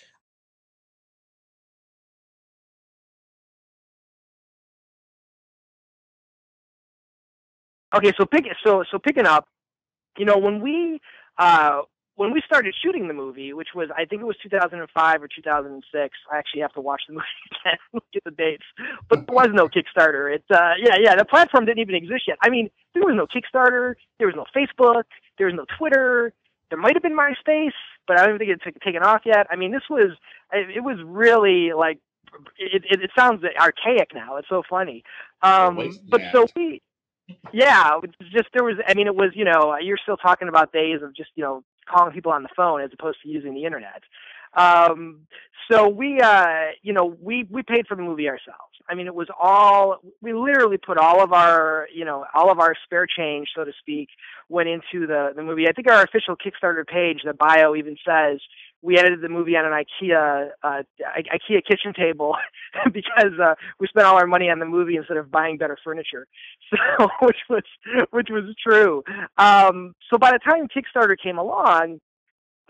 Okay, 7.95 8.13
so 8.17 8.25
pick 8.25 8.45
so 8.65 8.83
so 8.91 8.99
picking 8.99 9.25
up, 9.25 9.47
you 10.17 10.25
know, 10.25 10.37
when 10.37 10.61
we 10.61 10.99
uh 11.37 11.81
when 12.17 12.33
we 12.33 12.41
started 12.45 12.75
shooting 12.83 13.07
the 13.07 13.13
movie, 13.13 13.53
which 13.53 13.69
was 13.73 13.89
I 13.95 14.05
think 14.05 14.21
it 14.21 14.25
was 14.25 14.35
2005 14.43 15.23
or 15.23 15.27
2006. 15.27 16.17
I 16.31 16.37
actually 16.37 16.61
have 16.61 16.73
to 16.73 16.81
watch 16.81 17.03
the 17.07 17.13
movie 17.13 17.25
again, 17.63 17.77
look 17.93 18.03
at 18.15 18.23
the 18.25 18.31
dates. 18.31 18.65
But 19.07 19.27
there 19.27 19.35
was 19.35 19.49
no 19.53 19.67
Kickstarter. 19.67 20.33
It's 20.35 20.51
uh 20.51 20.73
yeah 20.79 20.95
yeah 20.99 21.15
the 21.15 21.25
platform 21.25 21.65
didn't 21.65 21.79
even 21.79 21.95
exist 21.95 22.23
yet. 22.27 22.37
I 22.41 22.49
mean 22.49 22.69
there 22.93 23.03
was 23.03 23.15
no 23.15 23.27
Kickstarter, 23.27 23.95
there 24.17 24.27
was 24.27 24.35
no 24.35 24.45
Facebook, 24.55 25.03
there 25.37 25.47
was 25.47 25.55
no 25.55 25.65
Twitter. 25.77 26.33
There 26.69 26.79
might 26.79 26.95
have 26.95 27.03
been 27.03 27.15
MySpace, 27.15 27.71
but 28.07 28.19
I 28.19 28.27
don't 28.27 28.37
think 28.37 28.51
it's 28.51 28.83
taken 28.83 29.03
off 29.03 29.21
yet. 29.23 29.47
I 29.49 29.55
mean 29.55 29.71
this 29.71 29.87
was 29.89 30.17
it 30.51 30.83
was 30.83 30.97
really 31.05 31.71
like 31.73 31.99
it, 32.57 32.83
it, 32.89 33.01
it 33.03 33.11
sounds 33.17 33.43
archaic 33.59 34.09
now. 34.13 34.37
It's 34.37 34.49
so 34.49 34.63
funny. 34.67 35.03
Um, 35.41 35.75
but 36.09 36.21
so 36.31 36.47
we 36.55 36.81
yeah, 37.51 37.99
just 38.31 38.47
there 38.53 38.63
was. 38.63 38.77
I 38.87 38.93
mean, 38.93 39.07
it 39.07 39.15
was 39.15 39.31
you 39.33 39.43
know 39.43 39.75
you're 39.81 39.97
still 40.01 40.17
talking 40.17 40.47
about 40.47 40.71
days 40.71 41.01
of 41.01 41.15
just 41.15 41.29
you 41.35 41.43
know 41.43 41.63
calling 41.87 42.13
people 42.13 42.31
on 42.31 42.43
the 42.43 42.49
phone 42.55 42.81
as 42.81 42.91
opposed 42.93 43.17
to 43.23 43.29
using 43.29 43.53
the 43.53 43.65
internet. 43.65 44.03
Um, 44.53 45.21
so 45.69 45.87
we, 45.89 46.19
uh, 46.19 46.71
you 46.81 46.93
know, 46.93 47.15
we 47.21 47.47
we 47.49 47.61
paid 47.63 47.87
for 47.87 47.95
the 47.95 48.03
movie 48.03 48.29
ourselves. 48.29 48.61
I 48.89 48.95
mean, 48.95 49.07
it 49.07 49.15
was 49.15 49.27
all 49.39 49.99
we 50.21 50.33
literally 50.33 50.77
put 50.77 50.97
all 50.97 51.21
of 51.21 51.33
our, 51.33 51.87
you 51.93 52.05
know, 52.05 52.25
all 52.33 52.49
of 52.51 52.59
our 52.59 52.73
spare 52.85 53.05
change, 53.05 53.49
so 53.55 53.65
to 53.65 53.73
speak, 53.79 54.09
went 54.47 54.69
into 54.69 55.05
the 55.05 55.33
the 55.35 55.43
movie. 55.43 55.67
I 55.67 55.73
think 55.73 55.91
our 55.91 56.03
official 56.03 56.35
Kickstarter 56.35 56.87
page, 56.87 57.21
the 57.25 57.33
bio 57.33 57.75
even 57.75 57.97
says 58.05 58.39
we 58.87 58.97
edited 58.97 59.19
the 59.19 59.27
movie 59.27 59.57
on 59.57 59.65
an 59.65 59.73
IKEA 59.73 60.47
uh, 60.63 60.81
IKEA 61.19 61.61
kitchen 61.67 61.93
table 61.93 62.37
because 62.93 63.33
uh, 63.43 63.53
we 63.81 63.87
spent 63.87 64.07
all 64.07 64.15
our 64.15 64.25
money 64.25 64.49
on 64.49 64.59
the 64.59 64.65
movie 64.65 64.95
instead 64.95 65.17
of 65.17 65.29
buying 65.29 65.57
better 65.57 65.77
furniture. 65.83 66.25
So, 66.99 67.07
which 67.21 67.37
was 67.49 67.63
which 68.11 68.27
was 68.29 68.43
true. 68.61 69.01
Um, 69.37 69.93
so 70.11 70.17
by 70.17 70.31
the 70.31 70.39
time 70.39 70.67
Kickstarter 70.67 71.15
came 71.21 71.37
along, 71.37 72.01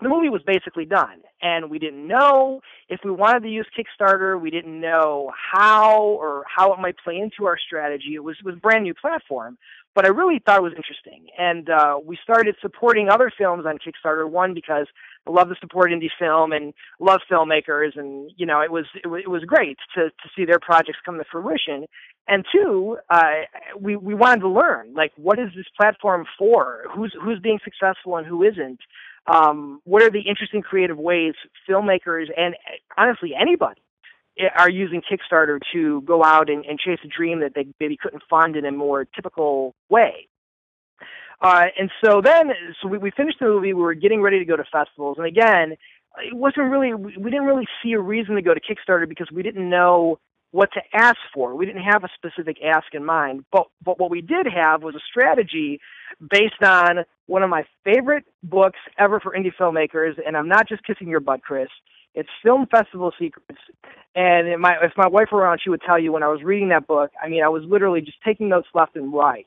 the 0.00 0.08
movie 0.08 0.28
was 0.28 0.42
basically 0.46 0.84
done 0.84 1.22
and 1.42 1.70
we 1.70 1.78
didn't 1.78 2.06
know 2.06 2.60
if 2.88 3.00
we 3.04 3.10
wanted 3.10 3.42
to 3.42 3.48
use 3.48 3.66
kickstarter 3.76 4.40
we 4.40 4.50
didn't 4.50 4.80
know 4.80 5.30
how 5.52 6.00
or 6.00 6.44
how 6.54 6.72
it 6.72 6.78
might 6.78 6.96
play 7.02 7.16
into 7.16 7.46
our 7.46 7.58
strategy 7.58 8.14
it 8.14 8.22
was 8.22 8.36
it 8.38 8.44
was 8.44 8.54
a 8.54 8.60
brand 8.60 8.84
new 8.84 8.94
platform 8.94 9.58
but 9.94 10.04
i 10.04 10.08
really 10.08 10.40
thought 10.44 10.58
it 10.58 10.62
was 10.62 10.74
interesting 10.76 11.26
and 11.38 11.68
uh, 11.70 11.98
we 12.04 12.18
started 12.22 12.54
supporting 12.60 13.08
other 13.08 13.30
films 13.36 13.64
on 13.66 13.78
kickstarter 13.78 14.28
one 14.28 14.54
because 14.54 14.86
i 15.26 15.30
love 15.30 15.48
to 15.48 15.54
support 15.60 15.90
indie 15.90 16.10
film 16.18 16.52
and 16.52 16.72
love 17.00 17.20
filmmakers 17.30 17.96
and 17.96 18.30
you 18.36 18.46
know 18.46 18.60
it 18.60 18.70
was 18.70 18.86
it, 19.02 19.08
was, 19.08 19.22
it 19.24 19.28
was 19.28 19.42
great 19.44 19.78
to 19.94 20.04
to 20.10 20.28
see 20.36 20.44
their 20.44 20.60
projects 20.60 20.98
come 21.04 21.18
to 21.18 21.24
fruition 21.30 21.86
and 22.28 22.44
two, 22.52 22.98
uh, 23.08 23.46
we 23.80 23.96
we 23.96 24.14
wanted 24.14 24.40
to 24.40 24.48
learn 24.48 24.92
like 24.94 25.12
what 25.16 25.38
is 25.38 25.48
this 25.56 25.64
platform 25.76 26.26
for? 26.38 26.84
Who's 26.94 27.16
who's 27.22 27.40
being 27.40 27.58
successful 27.64 28.16
and 28.16 28.26
who 28.26 28.42
isn't? 28.42 28.80
Um, 29.28 29.80
what 29.84 30.02
are 30.02 30.10
the 30.10 30.20
interesting 30.20 30.62
creative 30.62 30.98
ways 30.98 31.34
filmmakers 31.68 32.26
and 32.36 32.54
honestly 32.96 33.32
anybody 33.38 33.80
are 34.56 34.70
using 34.70 35.02
Kickstarter 35.02 35.58
to 35.72 36.00
go 36.02 36.24
out 36.24 36.48
and, 36.48 36.64
and 36.64 36.78
chase 36.78 36.98
a 37.04 37.08
dream 37.08 37.40
that 37.40 37.54
they 37.54 37.66
maybe 37.80 37.96
couldn't 38.00 38.22
fund 38.30 38.56
in 38.56 38.64
a 38.64 38.72
more 38.72 39.04
typical 39.04 39.74
way. 39.88 40.28
Uh, 41.40 41.66
and 41.78 41.90
so 42.04 42.20
then, 42.22 42.50
so 42.80 42.88
we, 42.88 42.98
we 42.98 43.10
finished 43.10 43.38
the 43.40 43.46
movie. 43.46 43.72
We 43.72 43.82
were 43.82 43.94
getting 43.94 44.20
ready 44.20 44.38
to 44.38 44.44
go 44.44 44.56
to 44.56 44.64
festivals, 44.64 45.18
and 45.18 45.26
again, 45.26 45.76
it 46.18 46.34
wasn't 46.34 46.70
really. 46.70 46.94
We, 46.94 47.16
we 47.16 47.30
didn't 47.30 47.46
really 47.46 47.68
see 47.82 47.92
a 47.92 48.00
reason 48.00 48.34
to 48.34 48.42
go 48.42 48.54
to 48.54 48.60
Kickstarter 48.60 49.08
because 49.08 49.28
we 49.32 49.44
didn't 49.44 49.68
know 49.68 50.18
what 50.50 50.70
to 50.72 50.80
ask 50.92 51.18
for. 51.32 51.54
We 51.54 51.64
didn't 51.64 51.84
have 51.84 52.02
a 52.02 52.08
specific 52.16 52.56
ask 52.64 52.86
in 52.92 53.04
mind, 53.04 53.44
but 53.52 53.68
but 53.84 54.00
what 54.00 54.10
we 54.10 54.20
did 54.20 54.46
have 54.52 54.82
was 54.82 54.96
a 54.96 55.00
strategy 55.08 55.80
based 56.28 56.60
on 56.60 57.04
one 57.28 57.42
of 57.42 57.50
my 57.50 57.62
favorite 57.84 58.24
books 58.42 58.78
ever 58.98 59.20
for 59.20 59.32
indie 59.32 59.52
filmmakers, 59.58 60.14
and 60.26 60.36
I'm 60.36 60.48
not 60.48 60.66
just 60.66 60.82
kissing 60.84 61.08
your 61.08 61.20
butt, 61.20 61.42
Chris. 61.42 61.68
It's 62.14 62.28
Film 62.42 62.66
Festival 62.66 63.12
Secrets, 63.18 63.60
and 64.16 64.60
my 64.60 64.76
if 64.82 64.92
my 64.96 65.06
wife 65.06 65.28
were 65.30 65.40
around, 65.40 65.60
she 65.62 65.70
would 65.70 65.82
tell 65.86 65.98
you 65.98 66.10
when 66.10 66.22
I 66.22 66.28
was 66.28 66.42
reading 66.42 66.70
that 66.70 66.86
book. 66.86 67.10
I 67.22 67.28
mean, 67.28 67.44
I 67.44 67.48
was 67.48 67.62
literally 67.64 68.00
just 68.00 68.16
taking 68.24 68.48
notes 68.48 68.66
left 68.74 68.96
and 68.96 69.12
right, 69.12 69.46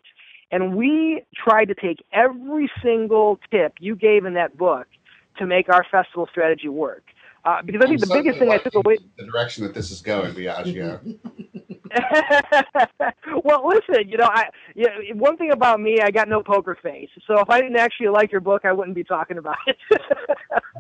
and 0.52 0.76
we 0.76 1.24
tried 1.36 1.66
to 1.66 1.76
take 1.76 1.98
every 2.14 2.72
single 2.84 3.40
tip 3.50 3.74
you 3.80 3.96
gave 3.96 4.26
in 4.26 4.36
that 4.36 4.58
book 4.58 4.88
to 5.40 5.48
make 5.48 5.68
our 5.68 5.84
festival 5.92 6.28
strategy 6.32 6.70
work. 6.70 7.04
Uh, 7.44 7.64
because 7.64 7.82
I 7.84 7.88
think 7.88 8.04
I'm 8.04 8.10
the 8.10 8.16
biggest 8.16 8.40
thing 8.40 8.52
I 8.52 8.58
took 8.60 8.76
away 8.76 9.00
the 9.18 9.26
direction 9.26 9.64
that 9.64 9.74
this 9.74 9.90
is 9.90 10.02
going, 10.02 10.34
Biagio. 10.36 11.18
well, 13.44 13.68
listen, 13.68 14.08
you 14.08 14.18
know, 14.18 14.30
I 14.32 14.50
yeah, 14.76 14.90
one 15.14 15.38
thing 15.38 15.52
about 15.52 15.80
me, 15.80 16.00
I 16.02 16.12
got 16.12 16.28
no 16.28 16.42
poker 16.42 16.78
face. 16.82 17.10
So 17.28 17.40
if 17.40 17.50
I 17.50 17.62
didn't 17.62 17.78
actually 17.78 18.10
like 18.10 18.32
your 18.32 18.42
book, 18.42 18.64
I 18.66 18.72
wouldn't 18.72 18.96
be 18.96 19.04
talking 19.04 19.38
about 19.38 19.58
it. 19.68 19.78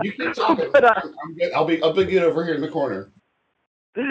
you 0.02 0.12
keep 0.14 0.34
talking. 0.36 0.70
But, 0.72 0.84
uh, 0.86 0.94
I'm 1.24 1.36
good. 1.36 1.52
I'll 1.54 1.66
be 1.66 1.82
I'll 1.82 1.94
be 1.94 2.06
good 2.06 2.24
over 2.24 2.46
here 2.46 2.56
in 2.56 2.62
the 2.62 2.70
corner. 2.70 3.12
but 3.96 4.08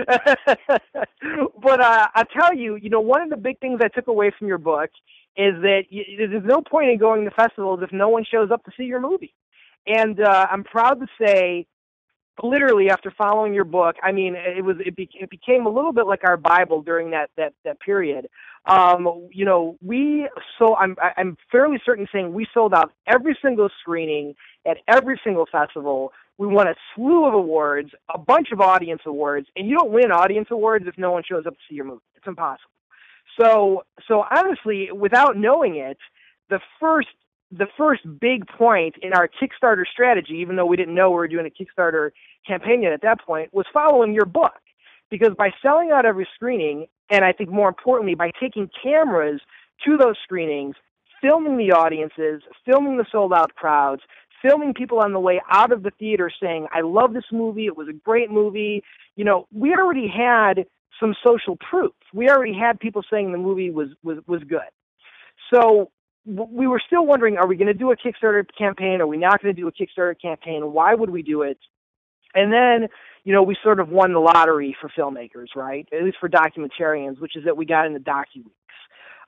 uh, 1.81 2.09
I 2.15 2.25
tell 2.39 2.55
you, 2.55 2.77
you 2.77 2.91
know, 2.91 3.01
one 3.01 3.23
of 3.23 3.31
the 3.31 3.37
big 3.37 3.59
things 3.61 3.81
I 3.83 3.89
took 3.89 4.09
away 4.09 4.31
from 4.39 4.47
your 4.47 4.59
book 4.59 4.91
is 5.37 5.55
that 5.63 5.85
you, 5.89 6.05
there's 6.19 6.45
no 6.45 6.61
point 6.61 6.91
in 6.91 6.99
going 6.99 7.25
to 7.25 7.31
festivals 7.31 7.81
if 7.83 7.91
no 7.93 8.09
one 8.09 8.25
shows 8.31 8.51
up 8.51 8.63
to 8.65 8.71
see 8.77 8.85
your 8.85 9.01
movie. 9.01 9.35
And 9.87 10.21
uh, 10.21 10.47
I'm 10.51 10.65
proud 10.65 11.01
to 11.01 11.07
say 11.21 11.67
literally 12.43 12.91
after 12.91 13.11
following 13.11 13.55
your 13.55 13.65
book 13.65 13.97
i 14.03 14.13
mean 14.13 14.35
it 14.37 14.65
was 14.65 14.77
it, 14.81 14.95
it 14.97 15.31
became 15.31 15.67
a 15.67 15.69
little 15.71 15.93
bit 15.93 16.07
like 16.07 16.21
our 16.25 16.37
bible 16.37 16.83
during 16.83 17.11
that 17.11 17.31
that 17.37 17.53
that 17.65 17.79
period. 17.81 18.29
Um 18.67 19.29
you 19.33 19.45
know 19.45 19.77
we 19.83 20.29
so 20.59 20.77
i'm 20.77 20.97
i'm 21.17 21.37
fairly 21.51 21.79
certain 21.85 22.07
saying 22.13 22.33
we 22.33 22.47
sold 22.53 22.75
out 22.75 22.93
every 23.07 23.37
single 23.43 23.69
screening 23.81 24.35
at 24.67 24.79
every 24.89 25.21
single 25.25 25.47
festival. 25.51 26.13
We 26.39 26.47
won 26.47 26.69
a 26.69 26.75
slew 26.95 27.27
of 27.27 27.35
awards 27.35 27.91
a 28.15 28.19
bunch 28.19 28.49
of 28.53 28.61
audience 28.61 29.03
awards 29.07 29.47
and 29.57 29.69
you 29.69 29.77
don't 29.77 29.91
win 29.93 30.13
audience 30.13 30.49
awards 30.51 30.87
if 30.87 30.97
no 30.99 31.13
one 31.13 31.23
shows 31.29 31.47
up 31.47 31.55
to 31.55 31.61
see 31.69 31.75
your 31.77 31.87
movie. 31.87 32.03
It's 32.17 32.27
impossible. 32.27 32.71
So 33.41 33.85
so 34.09 34.25
honestly 34.31 34.91
without 34.93 35.37
knowing 35.37 35.77
it 35.77 35.99
the 36.51 36.61
first 36.79 37.09
the 37.51 37.67
first 37.77 38.03
big 38.21 38.47
point 38.47 38.95
in 39.03 39.13
our 39.13 39.29
Kickstarter 39.29 39.85
strategy, 39.91 40.35
even 40.35 40.57
though 40.57 40.67
we 40.67 40.77
didn't 40.77 40.95
know 40.95 41.11
we 41.11 41.17
were 41.17 41.29
doing 41.29 41.47
a 41.47 41.51
Kickstarter 41.51 42.11
campaign 42.47 42.83
yet 42.83 42.93
at 42.93 43.03
that 43.03 43.21
point, 43.21 43.53
was 43.53 43.67
following 43.73 44.15
your 44.15 44.27
book. 44.27 44.53
Because 45.11 45.31
by 45.37 45.51
selling 45.61 45.91
out 45.91 46.07
every 46.07 46.29
screening, 46.35 46.87
and 47.11 47.25
I 47.25 47.33
think 47.33 47.51
more 47.51 47.69
importantly, 47.69 48.15
by 48.15 48.31
taking 48.39 48.71
cameras 48.81 49.41
to 49.85 49.97
those 49.97 50.15
screenings, 50.23 50.77
filming 51.21 51.57
the 51.57 51.73
audiences, 51.73 52.43
filming 52.65 52.97
the 52.97 53.05
sold 53.11 53.33
out 53.33 53.55
crowds, 53.57 54.03
filming 54.41 54.73
people 54.73 55.01
on 55.01 55.13
the 55.13 55.21
way 55.21 55.41
out 55.51 55.73
of 55.73 55.83
the 55.83 55.91
theater 55.99 56.31
saying, 56.41 56.69
I 56.73 56.81
love 56.83 57.13
this 57.13 57.25
movie, 57.33 57.67
it 57.67 57.77
was 57.77 57.89
a 57.89 57.93
great 57.93 58.31
movie. 58.31 58.83
You 59.17 59.25
know, 59.25 59.49
we 59.53 59.75
already 59.75 60.09
had 60.09 60.67
some 61.01 61.15
social 61.25 61.57
proof. 61.57 61.93
We 62.15 62.29
already 62.29 62.55
had 62.55 62.79
people 62.79 63.03
saying 63.11 63.33
the 63.33 63.39
movie 63.39 63.71
was 63.71 63.89
was 64.03 64.19
was 64.27 64.43
good. 64.45 64.61
So 65.53 65.91
we 66.27 66.67
were 66.67 66.83
still 66.87 67.07
wondering, 67.07 67.37
are 67.39 67.47
we 67.47 67.57
going 67.57 67.69
to 67.69 67.75
do 67.75 67.91
a 67.93 67.97
Kickstarter 67.97 68.45
campaign? 68.57 69.01
Are 69.01 69.07
we 69.07 69.17
not 69.17 69.43
going 69.43 69.55
to 69.55 69.61
do 69.61 69.69
a 69.69 69.73
Kickstarter 69.73 70.15
campaign? 70.21 70.73
Why 70.73 70.95
would 70.95 71.11
we 71.11 71.23
do 71.23 71.43
it? 71.43 71.59
And 72.35 72.53
then, 72.53 72.89
you 73.25 73.33
know, 73.33 73.43
we 73.43 73.57
sort 73.63 73.81
of 73.81 73.89
won 73.89 74.13
the 74.13 74.21
lottery 74.21 74.77
for 74.81 74.89
filmmakers, 74.89 75.57
right? 75.57 75.89
At 75.93 76.05
least 76.05 76.19
for 76.21 76.29
documentarians, 76.29 77.21
which 77.21 77.37
is 77.37 77.45
that 77.45 77.57
we 77.57 77.65
got 77.65 77.87
into 77.87 78.01
DocuWeeks. 78.01 78.51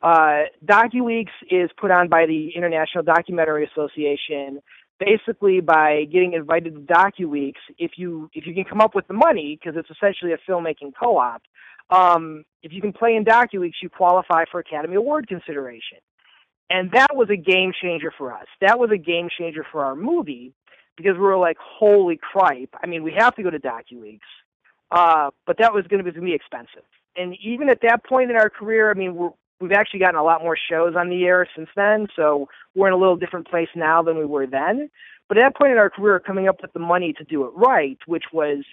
Uh, 0.03 0.45
DocuWeeks 0.65 1.33
is 1.51 1.71
put 1.81 1.91
on 1.91 2.09
by 2.09 2.27
the 2.27 2.51
International 2.55 3.05
Documentary 3.05 3.69
Association. 3.73 4.61
Basically, 4.99 5.61
by 5.61 6.05
getting 6.13 6.35
invited 6.35 6.75
to 6.75 6.81
DocuWeeks, 6.81 7.55
if 7.79 7.93
you 7.97 8.31
if 8.35 8.47
you 8.47 8.55
can 8.55 8.65
come 8.65 8.81
up 8.81 8.95
with 8.95 9.09
the 9.09 9.15
money, 9.15 9.59
because 9.61 9.77
it's 9.77 9.91
essentially 9.91 10.33
a 10.33 10.39
filmmaking 10.49 10.93
co-op, 10.99 11.43
um, 11.91 12.45
if 12.63 12.73
you 12.73 12.81
can 12.81 12.93
play 12.93 13.17
in 13.17 13.25
DocuWeeks, 13.25 13.83
you 13.83 13.89
qualify 13.89 14.45
for 14.51 14.61
Academy 14.61 14.95
Award 14.95 15.27
consideration. 15.27 15.99
And 16.71 16.91
that 16.93 17.15
was 17.15 17.29
a 17.31 17.37
game 17.37 17.73
changer 17.81 18.13
for 18.17 18.33
us. 18.33 18.47
That 18.61 18.79
was 18.79 18.91
a 18.91 18.97
game 18.99 19.29
changer 19.37 19.65
for 19.71 19.85
our 19.85 19.95
movie 19.95 20.55
because 20.97 21.15
we 21.15 21.23
were 21.23 21.39
like, 21.39 21.57
holy 21.61 22.19
cripe. 22.19 22.75
I 22.83 22.87
mean, 22.87 23.03
we 23.03 23.13
have 23.19 23.35
to 23.37 23.43
go 23.43 23.51
to 23.51 23.59
DocuWeeks. 23.59 24.21
Uh, 24.91 25.31
but 25.47 25.59
that 25.59 25.73
was 25.73 25.87
going 25.87 26.05
to 26.05 26.21
be 26.21 26.35
expensive. 26.35 26.85
And 27.17 27.35
even 27.43 27.69
at 27.71 27.81
that 27.83 28.05
point 28.05 28.31
in 28.31 28.37
our 28.37 28.51
career, 28.51 28.91
I 28.91 28.95
mean, 28.95 29.15
we're, 29.15 29.31
we've 29.61 29.73
actually 29.73 30.01
gotten 30.01 30.17
a 30.17 30.23
lot 30.23 30.43
more 30.43 30.57
shows 30.71 30.95
on 30.97 31.09
the 31.09 31.25
air 31.25 31.47
since 31.57 31.69
then. 31.75 32.09
So 32.15 32.49
we're 32.75 32.89
in 32.89 32.93
a 32.93 32.99
little 32.99 33.17
different 33.17 33.49
place 33.49 33.69
now 33.75 34.03
than 34.03 34.19
we 34.19 34.27
were 34.27 34.47
then. 34.47 34.91
But 35.29 35.39
at 35.39 35.43
that 35.43 35.57
point 35.57 35.73
in 35.73 35.79
our 35.79 35.89
career, 35.89 36.21
coming 36.21 36.49
up 36.49 36.61
with 36.61 36.73
the 36.75 36.79
money 36.79 37.15
to 37.15 37.25
do 37.25 37.45
it 37.45 37.53
right, 37.55 37.99
which 38.07 38.25
was 38.33 38.65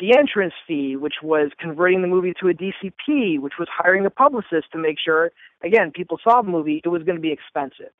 the 0.00 0.16
entrance 0.16 0.54
fee, 0.66 0.96
which 0.96 1.16
was 1.22 1.50
converting 1.58 2.02
the 2.02 2.08
movie 2.08 2.32
to 2.40 2.48
a 2.48 2.54
DCP, 2.54 3.40
which 3.40 3.54
was 3.58 3.68
hiring 3.70 4.06
a 4.06 4.10
publicist 4.10 4.70
to 4.72 4.78
make 4.78 4.96
sure, 5.04 5.32
again, 5.62 5.90
people 5.90 6.18
saw 6.22 6.40
the 6.40 6.48
movie, 6.48 6.80
it 6.84 6.88
was 6.88 7.02
going 7.02 7.16
to 7.16 7.22
be 7.22 7.32
expensive. 7.32 7.90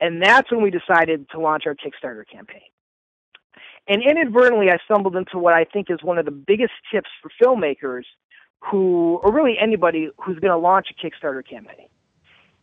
And 0.00 0.22
that's 0.22 0.50
when 0.50 0.62
we 0.62 0.70
decided 0.70 1.28
to 1.30 1.40
launch 1.40 1.64
our 1.66 1.74
Kickstarter 1.74 2.24
campaign. 2.26 2.62
And 3.86 4.02
inadvertently, 4.02 4.70
I 4.70 4.78
stumbled 4.84 5.16
into 5.16 5.38
what 5.38 5.52
I 5.52 5.64
think 5.64 5.90
is 5.90 6.02
one 6.02 6.18
of 6.18 6.24
the 6.24 6.30
biggest 6.30 6.72
tips 6.90 7.10
for 7.22 7.30
filmmakers 7.42 8.04
who, 8.60 9.20
or 9.22 9.32
really 9.32 9.56
anybody 9.60 10.08
who's 10.24 10.38
going 10.38 10.50
to 10.50 10.56
launch 10.56 10.88
a 10.90 11.06
Kickstarter 11.06 11.46
campaign, 11.46 11.88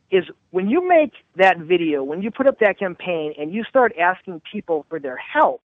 is 0.10 0.26
when 0.50 0.68
you 0.68 0.88
make 0.88 1.14
that 1.38 1.60
video, 1.60 2.04
when 2.04 2.22
you 2.22 2.32
put 2.32 2.48
up 2.48 2.60
that 2.60 2.80
campaign 2.80 3.34
and 3.40 3.54
you 3.54 3.64
start 3.64 3.94
asking 3.98 4.42
people 4.52 4.86
for 4.90 5.00
their 5.00 5.18
help, 5.18 5.62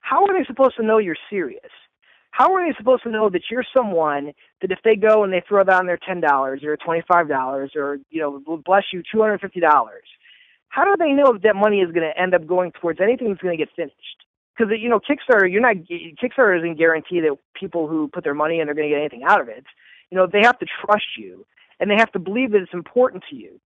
how 0.00 0.26
are 0.26 0.38
they 0.38 0.44
supposed 0.44 0.76
to 0.76 0.82
know 0.82 0.98
you're 0.98 1.16
serious? 1.30 1.62
How 2.34 2.52
are 2.52 2.66
they 2.66 2.74
supposed 2.76 3.04
to 3.04 3.10
know 3.10 3.30
that 3.30 3.42
you're 3.48 3.64
someone 3.76 4.32
that 4.60 4.72
if 4.72 4.80
they 4.84 4.96
go 4.96 5.22
and 5.22 5.32
they 5.32 5.42
throw 5.46 5.62
down 5.62 5.86
their 5.86 5.98
ten 5.98 6.20
dollars 6.20 6.64
or 6.64 6.76
twenty 6.76 7.02
five 7.06 7.28
dollars 7.28 7.72
or 7.76 7.98
you 8.10 8.20
know 8.20 8.58
bless 8.64 8.84
you 8.92 9.02
two 9.12 9.20
hundred 9.20 9.40
fifty 9.40 9.60
dollars 9.60 10.04
how 10.74 10.84
do 10.84 10.96
they 10.98 11.12
know 11.12 11.34
that 11.34 11.42
that 11.42 11.54
money 11.54 11.78
is 11.78 11.92
going 11.92 12.10
to 12.10 12.20
end 12.20 12.34
up 12.34 12.46
going 12.48 12.72
towards 12.72 13.00
anything 13.00 13.28
that's 13.28 13.40
going 13.40 13.56
to 13.56 13.64
get 13.64 13.72
finished? 13.76 13.94
Because 14.56 14.72
you 14.78 14.88
know 14.88 14.98
kickstarter 14.98 15.50
you're 15.50 15.60
not 15.60 15.76
kickstarter 15.76 16.56
doesn't 16.56 16.78
guarantee 16.78 17.20
that 17.20 17.36
people 17.54 17.86
who 17.86 18.08
put 18.08 18.24
their 18.24 18.34
money 18.34 18.58
in 18.58 18.68
are 18.68 18.74
going 18.74 18.88
to 18.88 18.94
get 18.94 19.00
anything 19.00 19.22
out 19.24 19.40
of 19.40 19.48
it. 19.48 19.64
You 20.10 20.18
know 20.18 20.26
they 20.26 20.42
have 20.42 20.58
to 20.58 20.66
trust 20.84 21.06
you 21.16 21.46
and 21.78 21.88
they 21.88 21.96
have 21.96 22.10
to 22.12 22.18
believe 22.18 22.50
that 22.52 22.62
it's 22.62 22.74
important 22.74 23.22
to 23.30 23.36
you. 23.36 23.60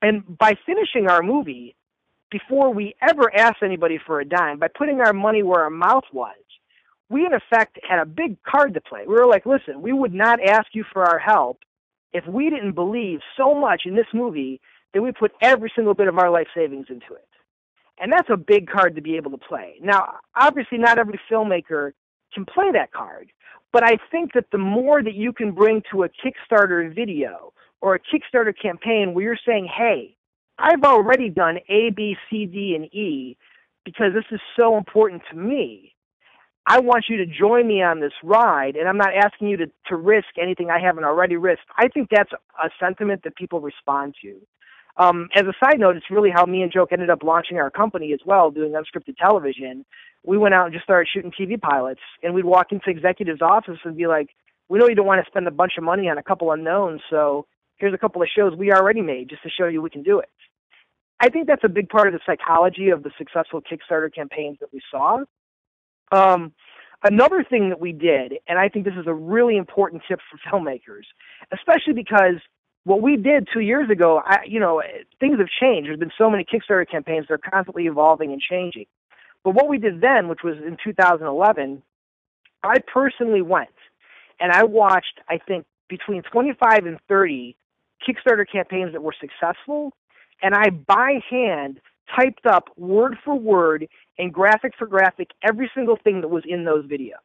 And 0.00 0.36
by 0.36 0.54
finishing 0.66 1.08
our 1.08 1.22
movie 1.22 1.76
before 2.30 2.74
we 2.74 2.94
ever 3.00 3.32
asked 3.36 3.62
anybody 3.62 3.98
for 4.04 4.18
a 4.20 4.24
dime 4.24 4.58
by 4.58 4.68
putting 4.68 5.00
our 5.00 5.12
money 5.12 5.44
where 5.44 5.60
our 5.60 5.70
mouth 5.70 6.04
was 6.12 6.34
we 7.12 7.26
in 7.26 7.34
effect 7.34 7.78
had 7.88 8.00
a 8.00 8.06
big 8.06 8.42
card 8.42 8.74
to 8.74 8.80
play. 8.80 9.02
We 9.06 9.14
were 9.14 9.26
like, 9.26 9.44
listen, 9.44 9.82
we 9.82 9.92
would 9.92 10.14
not 10.14 10.40
ask 10.42 10.68
you 10.72 10.84
for 10.92 11.04
our 11.04 11.18
help 11.18 11.58
if 12.12 12.26
we 12.26 12.50
didn't 12.50 12.72
believe 12.72 13.20
so 13.36 13.54
much 13.54 13.82
in 13.84 13.94
this 13.94 14.06
movie 14.14 14.60
that 14.94 15.02
we 15.02 15.12
put 15.12 15.32
every 15.40 15.70
single 15.74 15.94
bit 15.94 16.08
of 16.08 16.18
our 16.18 16.30
life 16.30 16.48
savings 16.54 16.86
into 16.88 17.14
it. 17.14 17.28
And 18.00 18.10
that's 18.10 18.30
a 18.30 18.36
big 18.36 18.68
card 18.68 18.96
to 18.96 19.02
be 19.02 19.16
able 19.16 19.30
to 19.30 19.38
play. 19.38 19.74
Now, 19.80 20.14
obviously, 20.34 20.78
not 20.78 20.98
every 20.98 21.20
filmmaker 21.30 21.92
can 22.34 22.46
play 22.46 22.72
that 22.72 22.92
card, 22.92 23.30
but 23.72 23.84
I 23.84 23.98
think 24.10 24.32
that 24.32 24.46
the 24.50 24.58
more 24.58 25.02
that 25.02 25.14
you 25.14 25.32
can 25.32 25.52
bring 25.52 25.82
to 25.92 26.04
a 26.04 26.08
Kickstarter 26.08 26.94
video 26.94 27.52
or 27.80 27.94
a 27.94 28.00
Kickstarter 28.00 28.54
campaign 28.60 29.12
where 29.12 29.24
you're 29.24 29.38
saying, 29.46 29.68
hey, 29.76 30.16
I've 30.58 30.82
already 30.82 31.28
done 31.28 31.58
A, 31.68 31.90
B, 31.90 32.16
C, 32.30 32.46
D, 32.46 32.74
and 32.74 32.86
E 32.94 33.36
because 33.84 34.12
this 34.14 34.24
is 34.30 34.40
so 34.58 34.78
important 34.78 35.22
to 35.30 35.36
me. 35.36 35.91
I 36.66 36.78
want 36.78 37.06
you 37.08 37.16
to 37.16 37.26
join 37.26 37.66
me 37.66 37.82
on 37.82 38.00
this 38.00 38.12
ride, 38.22 38.76
and 38.76 38.88
I'm 38.88 38.96
not 38.96 39.14
asking 39.14 39.48
you 39.48 39.56
to, 39.58 39.66
to 39.88 39.96
risk 39.96 40.28
anything 40.40 40.70
I 40.70 40.78
haven't 40.80 41.04
already 41.04 41.36
risked. 41.36 41.66
I 41.76 41.88
think 41.88 42.08
that's 42.10 42.30
a 42.32 42.70
sentiment 42.78 43.24
that 43.24 43.34
people 43.34 43.60
respond 43.60 44.14
to. 44.22 44.36
Um, 44.96 45.28
as 45.34 45.42
a 45.42 45.54
side 45.64 45.80
note, 45.80 45.96
it's 45.96 46.10
really 46.10 46.30
how 46.30 46.44
me 46.44 46.62
and 46.62 46.70
Joke 46.70 46.90
ended 46.92 47.10
up 47.10 47.22
launching 47.22 47.56
our 47.56 47.70
company 47.70 48.12
as 48.12 48.20
well, 48.24 48.50
doing 48.50 48.72
unscripted 48.72 49.16
television. 49.16 49.84
We 50.22 50.38
went 50.38 50.54
out 50.54 50.66
and 50.66 50.72
just 50.72 50.84
started 50.84 51.08
shooting 51.12 51.32
TV 51.32 51.60
pilots, 51.60 52.00
and 52.22 52.34
we'd 52.34 52.44
walk 52.44 52.70
into 52.70 52.90
executives' 52.90 53.42
office 53.42 53.78
and 53.84 53.96
be 53.96 54.06
like, 54.06 54.28
"We 54.68 54.78
know 54.78 54.86
you 54.86 54.94
don't 54.94 55.06
want 55.06 55.24
to 55.24 55.30
spend 55.30 55.48
a 55.48 55.50
bunch 55.50 55.78
of 55.78 55.84
money 55.84 56.08
on 56.08 56.18
a 56.18 56.22
couple 56.22 56.52
unknowns, 56.52 57.00
so 57.10 57.46
here's 57.76 57.94
a 57.94 57.98
couple 57.98 58.22
of 58.22 58.28
shows 58.28 58.54
we 58.54 58.70
already 58.72 59.00
made 59.00 59.30
just 59.30 59.42
to 59.42 59.50
show 59.50 59.66
you 59.66 59.82
we 59.82 59.90
can 59.90 60.02
do 60.02 60.20
it." 60.20 60.28
I 61.18 61.28
think 61.28 61.46
that's 61.46 61.64
a 61.64 61.68
big 61.68 61.88
part 61.88 62.06
of 62.06 62.12
the 62.12 62.20
psychology 62.26 62.90
of 62.90 63.02
the 63.02 63.10
successful 63.16 63.62
Kickstarter 63.62 64.14
campaigns 64.14 64.58
that 64.60 64.72
we 64.72 64.80
saw. 64.90 65.24
Um, 66.12 66.52
another 67.02 67.44
thing 67.48 67.70
that 67.70 67.80
we 67.80 67.92
did, 67.92 68.34
and 68.46 68.58
I 68.58 68.68
think 68.68 68.84
this 68.84 68.94
is 68.98 69.06
a 69.06 69.14
really 69.14 69.56
important 69.56 70.02
tip 70.06 70.20
for 70.30 70.38
filmmakers, 70.50 71.04
especially 71.52 71.94
because 71.94 72.36
what 72.84 73.00
we 73.00 73.16
did 73.16 73.48
two 73.52 73.60
years 73.60 73.90
ago, 73.90 74.20
I, 74.24 74.40
you 74.46 74.60
know, 74.60 74.82
things 75.20 75.38
have 75.38 75.48
changed. 75.60 75.88
There's 75.88 75.98
been 75.98 76.12
so 76.18 76.28
many 76.30 76.44
Kickstarter 76.44 76.88
campaigns; 76.88 77.26
they're 77.28 77.38
constantly 77.38 77.86
evolving 77.86 78.32
and 78.32 78.40
changing. 78.40 78.86
But 79.44 79.54
what 79.54 79.68
we 79.68 79.78
did 79.78 80.00
then, 80.00 80.28
which 80.28 80.40
was 80.44 80.56
in 80.58 80.76
2011, 80.84 81.82
I 82.62 82.76
personally 82.92 83.42
went 83.42 83.70
and 84.42 84.52
I 84.52 84.64
watched, 84.64 85.20
I 85.28 85.38
think, 85.38 85.66
between 85.88 86.22
25 86.22 86.86
and 86.86 86.98
30 87.08 87.56
Kickstarter 88.06 88.44
campaigns 88.50 88.92
that 88.92 89.02
were 89.02 89.14
successful, 89.18 89.92
and 90.42 90.54
I 90.54 90.70
by 90.70 91.20
hand 91.30 91.80
typed 92.14 92.46
up 92.46 92.68
word 92.76 93.16
for 93.24 93.34
word 93.34 93.88
and 94.18 94.32
graphic 94.32 94.72
for 94.78 94.86
graphic 94.86 95.30
every 95.42 95.70
single 95.74 95.98
thing 96.02 96.20
that 96.20 96.28
was 96.28 96.44
in 96.46 96.64
those 96.64 96.84
videos. 96.86 97.16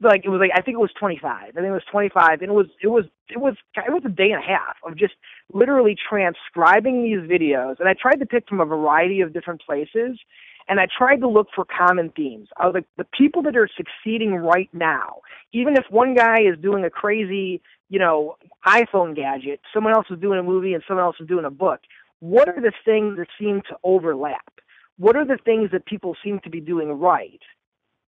Like 0.00 0.22
it 0.24 0.28
was 0.28 0.40
like 0.40 0.50
I 0.54 0.60
think 0.60 0.74
it 0.74 0.80
was 0.80 0.92
25. 0.98 1.24
I 1.24 1.44
think 1.52 1.66
it 1.66 1.70
was 1.70 1.82
25, 1.90 2.42
and 2.42 2.50
it 2.50 2.54
was 2.54 2.66
it 2.82 2.88
was 2.88 3.04
it 3.30 3.38
was 3.38 3.54
it 3.76 3.92
was 3.92 4.02
a 4.04 4.10
day 4.10 4.30
and 4.30 4.42
a 4.42 4.46
half 4.46 4.76
of 4.84 4.96
just 4.98 5.14
literally 5.54 5.96
transcribing 6.08 7.02
these 7.02 7.20
videos. 7.20 7.80
And 7.80 7.88
I 7.88 7.94
tried 7.94 8.16
to 8.16 8.26
pick 8.26 8.46
from 8.46 8.60
a 8.60 8.66
variety 8.66 9.22
of 9.22 9.32
different 9.32 9.62
places, 9.62 10.18
and 10.68 10.80
I 10.80 10.86
tried 10.86 11.20
to 11.20 11.28
look 11.28 11.48
for 11.54 11.64
common 11.64 12.10
themes. 12.14 12.48
I 12.58 12.70
the 12.98 13.06
people 13.16 13.40
that 13.44 13.56
are 13.56 13.68
succeeding 13.74 14.34
right 14.34 14.68
now. 14.74 15.20
Even 15.52 15.76
if 15.78 15.84
one 15.88 16.14
guy 16.14 16.42
is 16.42 16.58
doing 16.60 16.84
a 16.84 16.90
crazy 16.90 17.62
you 17.88 17.98
know 17.98 18.36
iPhone 18.66 19.16
gadget, 19.16 19.60
someone 19.72 19.94
else 19.94 20.08
is 20.10 20.20
doing 20.20 20.38
a 20.38 20.42
movie, 20.42 20.74
and 20.74 20.82
someone 20.86 21.06
else 21.06 21.16
is 21.20 21.26
doing 21.26 21.46
a 21.46 21.50
book. 21.50 21.80
What 22.28 22.48
are 22.48 22.60
the 22.60 22.72
things 22.84 23.16
that 23.18 23.28
seem 23.38 23.62
to 23.68 23.76
overlap? 23.84 24.56
what 24.98 25.16
are 25.16 25.24
the 25.24 25.38
things 25.44 25.70
that 25.72 25.84
people 25.86 26.16
seem 26.24 26.40
to 26.40 26.50
be 26.50 26.60
doing 26.60 26.90
right? 26.92 27.40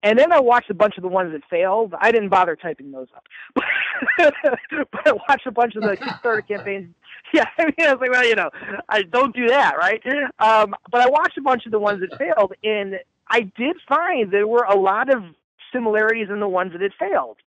And 0.02 0.18
then 0.18 0.30
I 0.30 0.40
watched 0.40 0.70
a 0.70 0.74
bunch 0.74 0.96
of 0.98 1.02
the 1.02 1.08
ones 1.08 1.32
that 1.32 1.42
failed. 1.50 1.94
I 1.98 2.12
didn't 2.12 2.28
bother 2.28 2.54
typing 2.54 2.92
those 2.92 3.08
up, 3.16 3.26
but 3.54 5.06
I 5.06 5.12
watched 5.28 5.46
a 5.46 5.50
bunch 5.50 5.74
of 5.74 5.82
the 5.82 5.96
Kickstarter 6.00 6.46
campaigns. 6.46 6.94
Yeah, 7.32 7.46
I 7.58 7.64
mean, 7.64 7.74
I 7.80 7.92
was 7.92 8.00
like, 8.00 8.10
well, 8.10 8.26
you 8.26 8.36
know, 8.36 8.50
I 8.88 9.02
don't 9.02 9.34
do 9.34 9.48
that, 9.48 9.76
right? 9.76 10.00
Um, 10.38 10.74
but 10.90 11.00
I 11.00 11.08
watched 11.08 11.38
a 11.38 11.42
bunch 11.42 11.66
of 11.66 11.72
the 11.72 11.80
ones 11.80 12.00
that 12.00 12.16
failed, 12.18 12.52
and 12.62 13.00
I 13.28 13.40
did 13.56 13.76
find 13.88 14.30
there 14.30 14.46
were 14.46 14.66
a 14.68 14.76
lot 14.76 15.12
of 15.12 15.24
similarities 15.72 16.28
in 16.30 16.40
the 16.40 16.48
ones 16.48 16.72
that 16.72 16.82
had 16.82 16.92
failed. 16.98 17.38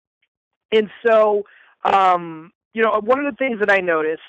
And 0.71 0.89
so, 1.05 1.45
um, 1.85 2.51
you 2.73 2.83
know, 2.83 2.99
one 3.01 3.23
of 3.23 3.31
the 3.31 3.37
things 3.37 3.59
that 3.59 3.71
I 3.71 3.77
noticed 3.77 4.21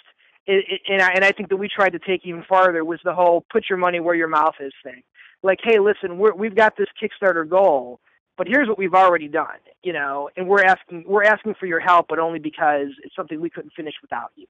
it, 0.47 0.65
it, 0.69 0.81
and 0.89 1.03
I 1.03 1.11
and 1.13 1.25
I 1.25 1.33
think 1.33 1.49
that 1.51 1.57
we 1.57 1.69
tried 1.69 1.91
to 1.91 1.99
take 1.99 2.23
even 2.25 2.45
farther 2.49 2.85
was 2.85 3.01
the 3.05 3.15
whole 3.15 3.45
put 3.51 3.65
your 3.69 3.79
money 3.79 4.01
where 4.01 4.15
your 4.15 4.29
mouth 4.29 4.55
is 4.61 4.73
thing. 4.83 5.03
Like, 5.43 5.59
hey, 5.63 5.79
listen, 5.79 6.19
we're, 6.19 6.35
we've 6.35 6.55
got 6.55 6.77
this 6.77 6.89
Kickstarter 7.01 7.49
goal, 7.49 8.01
but 8.37 8.47
here's 8.47 8.69
what 8.69 8.79
we've 8.79 8.95
already 8.95 9.29
done, 9.29 9.59
you 9.83 9.93
know, 9.93 10.29
and 10.37 10.49
we're 10.49 10.65
asking 10.65 11.05
we're 11.07 11.25
asking 11.25 11.55
for 11.59 11.67
your 11.67 11.81
help, 11.81 12.07
but 12.09 12.19
only 12.19 12.39
because 12.39 12.89
it's 13.03 13.15
something 13.15 13.41
we 13.41 13.51
couldn't 13.51 13.73
finish 13.75 13.95
without 14.03 14.31
you. 14.37 14.47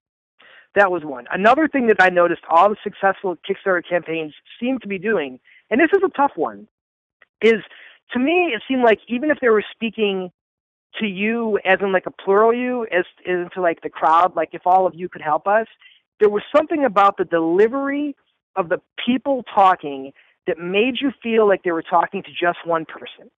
That 0.77 0.93
was 0.93 1.03
one. 1.05 1.27
Another 1.33 1.67
thing 1.67 1.89
that 1.89 1.97
I 2.01 2.09
noticed 2.09 2.43
all 2.49 2.69
the 2.69 2.77
successful 2.85 3.37
Kickstarter 3.49 3.83
campaigns 3.89 4.33
seem 4.61 4.79
to 4.81 4.89
be 4.89 4.99
doing, 4.99 5.41
and 5.71 5.81
this 5.81 5.91
is 5.93 6.03
a 6.05 6.11
tough 6.11 6.33
one, 6.37 6.69
is 7.43 7.63
to 8.13 8.19
me 8.19 8.53
it 8.55 8.63
seemed 8.69 8.83
like 8.83 9.01
even 9.09 9.31
if 9.31 9.39
they 9.41 9.49
were 9.49 9.65
speaking 9.73 10.31
to 10.99 11.07
you 11.07 11.59
as 11.65 11.79
in 11.81 11.93
like 11.93 12.07
a 12.07 12.11
plural 12.11 12.53
you 12.53 12.87
as 12.91 13.05
into 13.25 13.61
like 13.61 13.81
the 13.83 13.89
crowd 13.89 14.35
like 14.35 14.51
if 14.53 14.63
all 14.67 14.87
of 14.87 14.95
you 14.95 15.09
could 15.09 15.23
help 15.23 15.47
us 15.47 15.67
there 16.21 16.29
was 16.29 16.43
something 16.55 16.85
about 16.85 17.17
the 17.17 17.25
delivery 17.25 18.15
of 18.57 18.69
the 18.69 18.81
people 19.05 19.45
talking 19.55 20.13
that 20.47 20.59
made 20.59 20.97
you 21.01 21.13
feel 21.23 21.49
like 21.49 21.63
they 21.63 21.73
were 21.73 21.83
talking 21.83 22.23
to 22.23 22.31
just 22.31 22.59
one 22.65 22.85
person. 22.85 23.31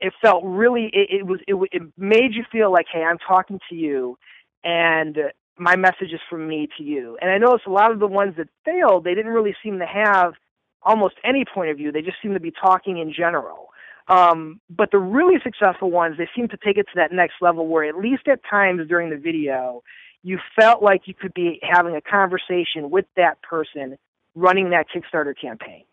It 0.00 0.12
felt 0.22 0.42
really 0.44 0.90
it, 0.92 1.20
it 1.20 1.26
was 1.26 1.40
it, 1.46 1.56
it 1.72 1.82
made 1.96 2.34
you 2.34 2.44
feel 2.52 2.72
like 2.72 2.86
hey 2.92 3.02
i'm 3.02 3.18
talking 3.18 3.58
to 3.68 3.74
you 3.74 4.16
and 4.62 5.16
my 5.58 5.74
message 5.74 6.12
is 6.12 6.20
from 6.30 6.46
me 6.46 6.68
to 6.76 6.84
you. 6.84 7.18
And 7.20 7.30
i 7.30 7.38
noticed 7.38 7.66
a 7.66 7.72
lot 7.72 7.90
of 7.90 7.98
the 7.98 8.06
ones 8.06 8.34
that 8.36 8.48
failed 8.64 9.04
they 9.04 9.14
didn't 9.14 9.32
really 9.32 9.56
seem 9.62 9.78
to 9.80 9.86
have 9.86 10.34
almost 10.82 11.16
any 11.24 11.44
point 11.44 11.70
of 11.70 11.76
view. 11.76 11.90
They 11.90 12.02
just 12.02 12.18
seemed 12.22 12.34
to 12.34 12.40
be 12.40 12.52
talking 12.52 12.98
in 12.98 13.12
general 13.12 13.70
um, 14.08 14.60
but 14.70 14.90
the 14.90 14.98
really 14.98 15.38
successful 15.42 15.90
ones, 15.90 16.16
they 16.18 16.28
seem 16.34 16.48
to 16.48 16.56
take 16.56 16.78
it 16.78 16.84
to 16.84 16.92
that 16.96 17.12
next 17.12 17.34
level 17.40 17.66
where 17.66 17.84
at 17.84 17.96
least 17.96 18.26
at 18.26 18.40
times 18.48 18.88
during 18.88 19.10
the 19.10 19.16
video, 19.16 19.82
you 20.22 20.38
felt 20.58 20.82
like 20.82 21.02
you 21.06 21.14
could 21.14 21.34
be 21.34 21.60
having 21.62 21.94
a 21.94 22.00
conversation 22.00 22.90
with 22.90 23.04
that 23.16 23.40
person 23.42 23.98
running 24.34 24.70
that 24.70 24.86
Kickstarter 24.94 25.34
campaign. 25.38 25.84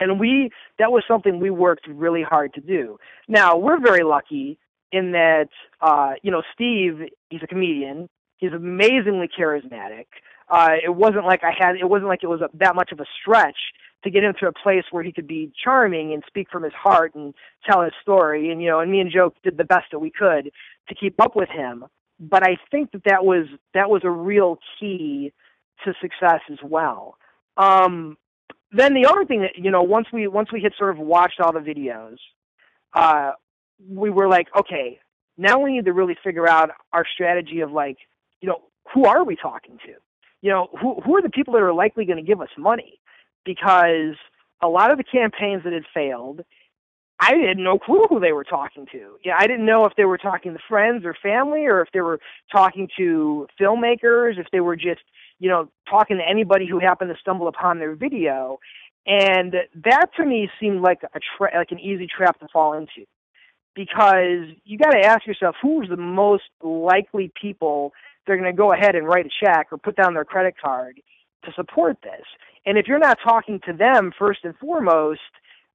And 0.00 0.18
we, 0.18 0.50
that 0.78 0.90
was 0.90 1.04
something 1.06 1.38
we 1.38 1.50
worked 1.50 1.86
really 1.86 2.22
hard 2.22 2.54
to 2.54 2.60
do. 2.60 2.98
Now, 3.28 3.56
we're 3.56 3.80
very 3.80 4.04
lucky 4.04 4.58
in 4.90 5.12
that, 5.12 5.48
uh, 5.80 6.14
you 6.22 6.30
know, 6.30 6.42
Steve, 6.54 7.08
he's 7.30 7.42
a 7.42 7.46
comedian. 7.46 8.08
He's 8.36 8.52
amazingly 8.52 9.28
charismatic. 9.28 10.06
Uh, 10.48 10.70
it 10.82 10.94
wasn't 10.94 11.24
like 11.24 11.44
I 11.44 11.52
had, 11.56 11.76
it 11.76 11.88
wasn't 11.88 12.08
like 12.08 12.24
it 12.24 12.26
was 12.26 12.40
a, 12.40 12.50
that 12.54 12.74
much 12.74 12.90
of 12.92 13.00
a 13.00 13.06
stretch 13.20 13.56
to 14.04 14.10
get 14.10 14.24
him 14.24 14.34
to 14.40 14.46
a 14.46 14.52
place 14.52 14.84
where 14.90 15.02
he 15.02 15.12
could 15.12 15.26
be 15.26 15.52
charming 15.62 16.12
and 16.12 16.22
speak 16.26 16.48
from 16.50 16.62
his 16.62 16.72
heart 16.72 17.14
and 17.14 17.34
tell 17.68 17.82
his 17.82 17.92
story. 18.02 18.50
And 18.50 18.62
you 18.62 18.68
know, 18.68 18.80
and 18.80 18.90
me 18.90 19.00
and 19.00 19.10
Joe 19.10 19.32
did 19.42 19.56
the 19.56 19.64
best 19.64 19.86
that 19.92 19.98
we 19.98 20.10
could 20.10 20.50
to 20.88 20.94
keep 20.94 21.20
up 21.20 21.36
with 21.36 21.48
him. 21.48 21.84
But 22.18 22.42
I 22.44 22.56
think 22.70 22.92
that 22.92 23.04
that 23.04 23.24
was 23.24 23.46
that 23.74 23.90
was 23.90 24.02
a 24.04 24.10
real 24.10 24.58
key 24.78 25.32
to 25.84 25.94
success 26.00 26.40
as 26.50 26.58
well. 26.62 27.16
Um, 27.56 28.16
then 28.70 28.94
the 28.94 29.06
other 29.06 29.24
thing 29.24 29.42
that 29.42 29.56
you 29.56 29.70
know, 29.70 29.82
once 29.82 30.06
we 30.12 30.26
once 30.26 30.52
we 30.52 30.62
had 30.62 30.72
sort 30.78 30.90
of 30.90 30.98
watched 30.98 31.40
all 31.40 31.52
the 31.52 31.60
videos, 31.60 32.16
uh, 32.94 33.32
we 33.88 34.10
were 34.10 34.28
like, 34.28 34.48
okay, 34.56 35.00
now 35.36 35.58
we 35.58 35.72
need 35.72 35.84
to 35.84 35.92
really 35.92 36.16
figure 36.22 36.48
out 36.48 36.70
our 36.92 37.04
strategy 37.12 37.60
of 37.60 37.72
like, 37.72 37.98
you 38.40 38.48
know, 38.48 38.62
who 38.92 39.04
are 39.04 39.24
we 39.24 39.36
talking 39.36 39.78
to? 39.86 39.92
You 40.40 40.50
know, 40.50 40.68
who 40.80 41.00
who 41.00 41.16
are 41.16 41.22
the 41.22 41.30
people 41.30 41.54
that 41.54 41.62
are 41.62 41.72
likely 41.72 42.04
going 42.04 42.18
to 42.18 42.22
give 42.22 42.40
us 42.40 42.48
money? 42.58 43.00
Because 43.44 44.16
a 44.62 44.68
lot 44.68 44.90
of 44.90 44.98
the 44.98 45.04
campaigns 45.04 45.64
that 45.64 45.72
had 45.72 45.84
failed, 45.92 46.42
I 47.20 47.34
had 47.36 47.56
no 47.56 47.78
clue 47.78 48.06
who 48.08 48.18
they 48.18 48.32
were 48.32 48.44
talking 48.44 48.86
to. 48.92 49.16
Yeah, 49.24 49.36
I 49.38 49.46
didn't 49.46 49.66
know 49.66 49.84
if 49.84 49.94
they 49.96 50.04
were 50.04 50.18
talking 50.18 50.54
to 50.54 50.58
friends 50.68 51.04
or 51.04 51.14
family, 51.22 51.66
or 51.66 51.80
if 51.80 51.88
they 51.92 52.00
were 52.00 52.18
talking 52.50 52.88
to 52.96 53.46
filmmakers, 53.60 54.38
if 54.38 54.46
they 54.50 54.60
were 54.60 54.76
just, 54.76 55.02
you 55.38 55.48
know, 55.48 55.68
talking 55.88 56.16
to 56.16 56.28
anybody 56.28 56.66
who 56.66 56.80
happened 56.80 57.12
to 57.14 57.20
stumble 57.20 57.48
upon 57.48 57.78
their 57.78 57.94
video. 57.94 58.58
And 59.06 59.54
that 59.84 60.06
to 60.16 60.24
me 60.24 60.48
seemed 60.60 60.80
like 60.80 61.02
a 61.02 61.20
tra- 61.36 61.56
like 61.56 61.70
an 61.70 61.78
easy 61.80 62.06
trap 62.06 62.38
to 62.40 62.48
fall 62.52 62.72
into, 62.72 63.06
because 63.74 64.48
you 64.64 64.78
got 64.78 64.90
to 64.90 65.00
ask 65.00 65.26
yourself 65.26 65.56
who's 65.62 65.88
the 65.88 65.96
most 65.96 66.44
likely 66.62 67.30
people 67.40 67.92
they're 68.26 68.36
going 68.36 68.50
to 68.50 68.56
go 68.56 68.72
ahead 68.72 68.94
and 68.94 69.06
write 69.06 69.26
a 69.26 69.44
check 69.44 69.68
or 69.72 69.78
put 69.78 69.96
down 69.96 70.14
their 70.14 70.24
credit 70.24 70.54
card 70.62 71.00
to 71.44 71.52
support 71.54 71.98
this. 72.02 72.26
And 72.66 72.78
if 72.78 72.86
you're 72.88 72.98
not 72.98 73.18
talking 73.24 73.60
to 73.66 73.72
them 73.72 74.12
first 74.18 74.40
and 74.44 74.56
foremost, 74.58 75.20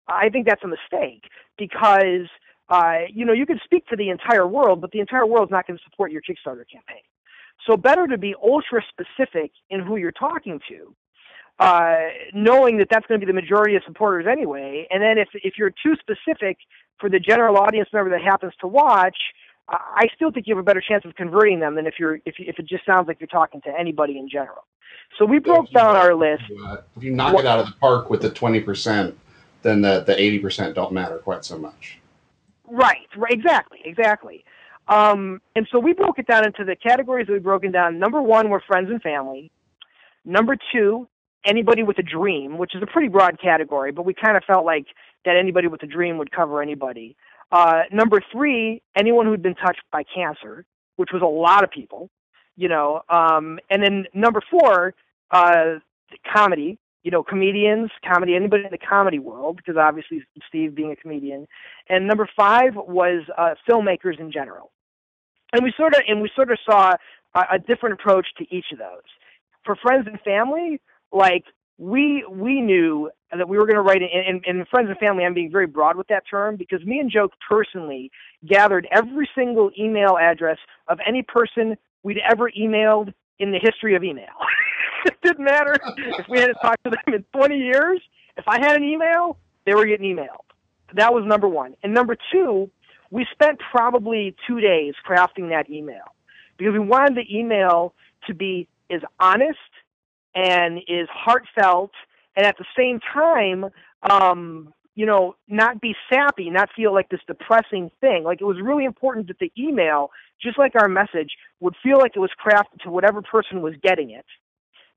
I 0.07 0.29
think 0.29 0.47
that's 0.47 0.63
a 0.63 0.67
mistake 0.67 1.23
because 1.57 2.27
uh, 2.69 2.99
you 3.13 3.25
know 3.25 3.33
you 3.33 3.45
can 3.45 3.59
speak 3.63 3.85
to 3.87 3.95
the 3.95 4.09
entire 4.09 4.47
world, 4.47 4.81
but 4.81 4.91
the 4.91 4.99
entire 4.99 5.25
world 5.25 5.49
is 5.49 5.51
not 5.51 5.67
going 5.67 5.77
to 5.77 5.83
support 5.89 6.11
your 6.11 6.21
Kickstarter 6.21 6.65
campaign. 6.71 7.03
So 7.67 7.77
better 7.77 8.07
to 8.07 8.17
be 8.17 8.35
ultra 8.41 8.81
specific 8.89 9.51
in 9.69 9.81
who 9.81 9.97
you're 9.97 10.11
talking 10.13 10.59
to. 10.69 10.93
uh, 11.59 11.97
knowing 12.33 12.77
that 12.77 12.87
that's 12.91 13.05
going 13.07 13.19
to 13.19 13.25
be 13.25 13.31
the 13.31 13.35
majority 13.39 13.75
of 13.75 13.83
supporters 13.85 14.25
anyway. 14.29 14.87
And 14.91 15.01
then 15.01 15.17
if 15.17 15.29
if 15.33 15.53
you're 15.57 15.71
too 15.71 15.95
specific 15.99 16.57
for 16.99 17.09
the 17.09 17.19
general 17.19 17.57
audience 17.57 17.89
member 17.93 18.09
that 18.11 18.21
happens 18.21 18.53
to 18.61 18.67
watch, 18.67 19.17
I 19.69 20.07
still 20.15 20.31
think 20.31 20.47
you 20.47 20.55
have 20.55 20.61
a 20.61 20.65
better 20.65 20.81
chance 20.87 21.05
of 21.05 21.15
converting 21.15 21.59
them 21.59 21.75
than 21.75 21.87
if 21.87 21.95
you're 21.99 22.15
if 22.25 22.35
if 22.39 22.59
it 22.59 22.67
just 22.67 22.85
sounds 22.85 23.07
like 23.07 23.19
you're 23.19 23.27
talking 23.27 23.61
to 23.61 23.71
anybody 23.77 24.17
in 24.19 24.29
general. 24.29 24.65
So 25.17 25.25
we 25.25 25.39
broke 25.39 25.71
down 25.71 25.95
our 25.95 26.13
list. 26.13 26.43
If 26.95 27.03
you 27.03 27.11
knock 27.11 27.37
it 27.39 27.45
out 27.45 27.59
of 27.59 27.65
the 27.65 27.73
park 27.79 28.09
with 28.09 28.21
the 28.21 28.29
twenty 28.29 28.59
percent, 28.59 29.17
then 29.63 29.81
the 29.81 30.03
the 30.05 30.19
eighty 30.19 30.39
percent 30.39 30.75
don't 30.75 30.93
matter 30.93 31.17
quite 31.17 31.43
so 31.43 31.57
much. 31.57 31.97
Right. 32.67 33.07
Right. 33.15 33.31
Exactly. 33.31 33.81
Exactly. 33.83 34.43
Um, 34.87 35.41
and 35.55 35.67
so 35.71 35.79
we 35.79 35.93
broke 35.93 36.19
it 36.19 36.27
down 36.27 36.45
into 36.45 36.63
the 36.63 36.75
categories 36.75 37.27
that 37.27 37.33
we 37.33 37.39
broken 37.39 37.71
down. 37.71 37.99
Number 37.99 38.21
one 38.21 38.49
were 38.49 38.61
friends 38.65 38.89
and 38.89 39.01
family. 39.01 39.51
Number 40.23 40.55
two, 40.71 41.07
anybody 41.45 41.83
with 41.83 41.97
a 41.97 42.03
dream, 42.03 42.57
which 42.57 42.75
is 42.75 42.81
a 42.81 42.85
pretty 42.85 43.07
broad 43.07 43.39
category, 43.41 43.91
but 43.91 44.05
we 44.05 44.13
kind 44.13 44.37
of 44.37 44.43
felt 44.43 44.65
like 44.65 44.85
that 45.25 45.35
anybody 45.35 45.67
with 45.67 45.83
a 45.83 45.87
dream 45.87 46.17
would 46.17 46.31
cover 46.31 46.61
anybody. 46.61 47.17
Uh, 47.51 47.83
number 47.91 48.21
three, 48.31 48.81
anyone 48.95 49.25
who'd 49.25 49.41
been 49.41 49.55
touched 49.55 49.81
by 49.91 50.03
cancer, 50.03 50.65
which 50.97 51.09
was 51.11 51.21
a 51.21 51.25
lot 51.25 51.63
of 51.63 51.71
people, 51.71 52.09
you 52.57 52.67
know. 52.67 53.01
Um, 53.07 53.59
and 53.69 53.81
then 53.81 54.05
number 54.13 54.41
four, 54.51 54.93
uh, 55.31 55.75
comedy, 56.33 56.77
you 57.03 57.11
know, 57.11 57.23
comedians, 57.23 57.89
comedy, 58.05 58.35
anybody 58.35 58.65
in 58.65 58.71
the 58.71 58.77
comedy 58.77 59.19
world, 59.19 59.55
because 59.55 59.77
obviously 59.77 60.23
Steve 60.49 60.75
being 60.75 60.91
a 60.91 60.95
comedian. 60.95 61.47
And 61.87 62.05
number 62.05 62.27
five 62.35 62.75
was 62.75 63.23
uh, 63.37 63.53
filmmakers 63.69 64.19
in 64.19 64.31
general. 64.31 64.71
And 65.53 65.63
we 65.63 65.73
sort 65.77 65.93
of 65.93 66.01
and 66.07 66.21
we 66.21 66.29
sort 66.35 66.51
of 66.51 66.57
saw 66.69 66.95
a, 67.33 67.41
a 67.53 67.59
different 67.59 67.93
approach 67.93 68.27
to 68.39 68.45
each 68.53 68.65
of 68.73 68.79
those. 68.79 69.07
For 69.63 69.75
friends 69.75 70.07
and 70.07 70.19
family, 70.21 70.81
like 71.13 71.45
we 71.77 72.25
we 72.29 72.59
knew 72.59 73.09
that 73.31 73.47
we 73.47 73.57
were 73.57 73.65
going 73.65 73.75
to 73.75 73.81
write 73.81 74.01
it, 74.01 74.09
and, 74.13 74.43
and 74.45 74.67
friends 74.67 74.89
and 74.89 74.97
family. 74.97 75.23
I'm 75.23 75.33
being 75.33 75.51
very 75.51 75.67
broad 75.67 75.95
with 75.95 76.07
that 76.07 76.23
term 76.29 76.55
because 76.55 76.83
me 76.85 76.99
and 76.99 77.11
Joe 77.11 77.29
personally 77.49 78.11
gathered 78.45 78.87
every 78.91 79.29
single 79.35 79.71
email 79.79 80.17
address 80.19 80.57
of 80.87 80.99
any 81.05 81.23
person 81.23 81.77
we'd 82.03 82.19
ever 82.19 82.51
emailed 82.51 83.13
in 83.39 83.51
the 83.51 83.59
history 83.59 83.95
of 83.95 84.03
email. 84.03 84.25
it 85.05 85.17
didn't 85.23 85.43
matter 85.43 85.77
if 85.97 86.27
we 86.27 86.39
had 86.39 86.47
to 86.47 86.53
talk 86.55 86.75
to 86.83 86.89
them 86.89 87.13
in 87.13 87.23
20 87.33 87.57
years. 87.57 88.01
If 88.37 88.47
I 88.47 88.59
had 88.59 88.75
an 88.75 88.83
email, 88.83 89.37
they 89.65 89.73
were 89.73 89.85
getting 89.85 90.15
emailed. 90.15 90.45
That 90.93 91.13
was 91.13 91.25
number 91.25 91.47
one. 91.47 91.75
And 91.83 91.93
number 91.93 92.15
two, 92.31 92.69
we 93.11 93.25
spent 93.31 93.59
probably 93.71 94.35
two 94.47 94.59
days 94.59 94.93
crafting 95.07 95.49
that 95.49 95.69
email 95.69 96.13
because 96.57 96.73
we 96.73 96.79
wanted 96.79 97.15
the 97.15 97.37
email 97.37 97.93
to 98.27 98.33
be 98.33 98.67
as 98.89 99.01
honest 99.19 99.57
and 100.35 100.79
is 100.87 101.07
heartfelt 101.11 101.91
and 102.35 102.45
at 102.45 102.57
the 102.57 102.65
same 102.77 102.99
time 103.13 103.65
um 104.09 104.73
you 104.97 105.05
know 105.05 105.35
not 105.47 105.79
be 105.79 105.93
sappy 106.11 106.49
not 106.49 106.69
feel 106.75 106.93
like 106.93 107.07
this 107.09 107.21
depressing 107.27 107.89
thing. 108.01 108.23
Like 108.25 108.41
it 108.41 108.45
was 108.45 108.57
really 108.61 108.83
important 108.83 109.27
that 109.27 109.39
the 109.39 109.51
email 109.57 110.09
just 110.41 110.57
like 110.59 110.73
our 110.75 110.89
message 110.89 111.31
would 111.61 111.75
feel 111.81 111.97
like 111.99 112.13
it 112.15 112.19
was 112.19 112.31
crafted 112.43 112.81
to 112.83 112.89
whatever 112.89 113.21
person 113.21 113.61
was 113.61 113.73
getting 113.81 114.09
it 114.11 114.25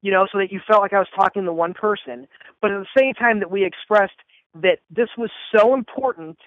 you 0.02 0.10
know 0.10 0.26
so 0.32 0.38
that 0.38 0.50
you 0.50 0.60
felt 0.66 0.80
like 0.80 0.92
i 0.92 0.98
was 0.98 1.08
talking 1.14 1.44
to 1.44 1.52
one 1.52 1.74
person. 1.74 2.26
But 2.60 2.70
at 2.72 2.80
the 2.80 3.00
same 3.00 3.14
time 3.14 3.40
that 3.40 3.50
we 3.50 3.64
expressed 3.64 4.18
that 4.54 4.78
this 4.90 5.08
was 5.16 5.30
so 5.54 5.74
important 5.74 6.38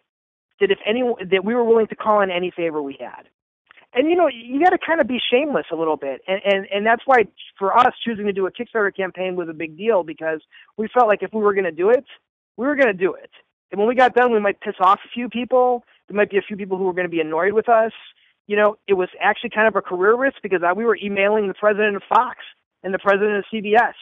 that 0.60 0.72
if 0.72 0.80
anyone 0.86 1.16
that 1.32 1.46
we 1.46 1.54
were 1.56 1.64
willing 1.64 1.88
to 1.88 1.96
call 1.96 2.22
in 2.22 2.32
any 2.32 2.52
favor 2.52 2.82
we 2.82 2.98
had. 3.00 3.24
And 3.96 4.10
you 4.10 4.16
know 4.16 4.28
you 4.28 4.64
got 4.64 4.72
to 4.72 4.80
kind 4.80 5.00
of 5.00 5.08
be 5.08 5.20
shameless 5.32 5.68
a 5.72 5.76
little 5.76 5.98
bit. 5.98 6.22
And 6.28 6.42
and 6.44 6.68
and 6.74 6.86
that's 6.86 7.04
why 7.06 7.28
for 7.58 7.78
us 7.78 7.94
choosing 8.04 8.26
to 8.26 8.34
do 8.34 8.48
a 8.48 8.52
kickstarter 8.52 8.96
campaign 8.96 9.36
was 9.36 9.50
a 9.50 9.54
big 9.54 9.78
deal 9.78 10.04
because 10.04 10.42
we 10.78 10.88
felt 10.94 11.08
like 11.08 11.22
if 11.22 11.32
we 11.34 11.42
were 11.42 11.54
going 11.54 11.66
to 11.66 11.72
do 11.72 11.90
it 11.90 12.06
we 12.58 12.66
were 12.66 12.76
going 12.76 12.88
to 12.88 12.94
do 12.94 13.14
it 13.14 13.32
and 13.72 13.80
when 13.80 13.88
we 13.88 13.96
got 13.96 14.16
done 14.16 14.32
we 14.32 14.40
might 14.40 14.60
piss 14.62 14.76
off 14.80 15.00
a 15.06 15.10
few 15.14 15.30
people 15.30 15.84
there 16.08 16.16
might 16.18 16.30
be 16.30 16.38
a 16.38 16.42
few 16.42 16.58
people 16.58 16.78
who 16.78 16.86
were 16.86 16.94
going 16.94 17.08
to 17.08 17.12
be 17.12 17.22
annoyed 17.22 17.54
with 17.54 17.70
us 17.70 17.92
you 18.48 18.56
know 18.56 18.78
it 18.88 18.94
was 18.94 19.10
actually 19.22 19.50
kind 19.50 19.68
of 19.68 19.76
a 19.76 19.82
career 19.82 20.16
risk 20.16 20.38
because 20.44 20.62
we 20.76 20.86
were 20.86 20.98
emailing 21.04 21.48
the 21.48 21.54
president 21.54 21.96
of 21.96 22.04
fox 22.10 22.38
and 22.84 22.94
the 22.94 23.00
president 23.00 23.38
of 23.38 23.46
cbs 23.54 23.94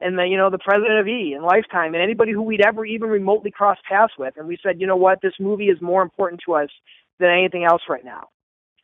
and 0.00 0.18
the 0.18 0.26
you 0.26 0.36
know 0.36 0.50
the 0.50 0.58
president 0.58 0.98
of 0.98 1.08
e 1.08 1.32
and 1.34 1.44
lifetime 1.44 1.94
and 1.94 2.02
anybody 2.02 2.32
who 2.32 2.42
we'd 2.42 2.64
ever 2.64 2.84
even 2.84 3.08
remotely 3.08 3.50
crossed 3.50 3.82
paths 3.84 4.12
with 4.18 4.34
and 4.36 4.46
we 4.48 4.58
said 4.62 4.80
you 4.80 4.86
know 4.86 4.96
what 4.96 5.20
this 5.22 5.34
movie 5.40 5.66
is 5.66 5.80
more 5.80 6.02
important 6.02 6.40
to 6.44 6.54
us 6.54 6.70
than 7.18 7.30
anything 7.30 7.64
else 7.64 7.82
right 7.88 8.04
now 8.04 8.28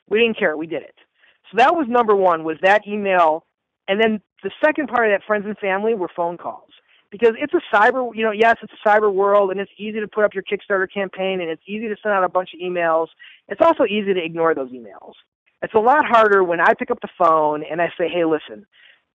we 0.08 0.18
didn't 0.20 0.38
care. 0.38 0.56
We 0.56 0.66
did 0.66 0.82
it. 0.82 0.94
So 1.50 1.58
that 1.58 1.74
was 1.74 1.86
number 1.88 2.14
one, 2.14 2.44
was 2.44 2.56
that 2.62 2.86
email. 2.86 3.44
And 3.88 4.00
then 4.00 4.20
the 4.42 4.50
second 4.64 4.88
part 4.88 5.08
of 5.08 5.12
that, 5.18 5.26
friends 5.26 5.46
and 5.46 5.56
family, 5.58 5.94
were 5.94 6.10
phone 6.14 6.36
calls. 6.36 6.70
Because 7.14 7.36
it's 7.38 7.54
a 7.54 7.60
cyber, 7.72 8.10
you 8.12 8.24
know, 8.24 8.32
yes, 8.32 8.56
it's 8.60 8.72
a 8.72 8.88
cyber 8.88 9.14
world 9.14 9.52
and 9.52 9.60
it's 9.60 9.70
easy 9.78 10.00
to 10.00 10.08
put 10.08 10.24
up 10.24 10.34
your 10.34 10.42
Kickstarter 10.42 10.92
campaign 10.92 11.40
and 11.40 11.48
it's 11.48 11.62
easy 11.64 11.86
to 11.86 11.94
send 12.02 12.12
out 12.12 12.24
a 12.24 12.28
bunch 12.28 12.50
of 12.54 12.58
emails. 12.58 13.06
It's 13.46 13.60
also 13.60 13.84
easy 13.84 14.12
to 14.14 14.20
ignore 14.20 14.52
those 14.52 14.70
emails. 14.70 15.12
It's 15.62 15.74
a 15.74 15.78
lot 15.78 16.04
harder 16.04 16.42
when 16.42 16.58
I 16.60 16.74
pick 16.76 16.90
up 16.90 16.98
the 17.00 17.08
phone 17.16 17.62
and 17.70 17.80
I 17.80 17.92
say, 17.96 18.08
hey, 18.08 18.24
listen, 18.24 18.66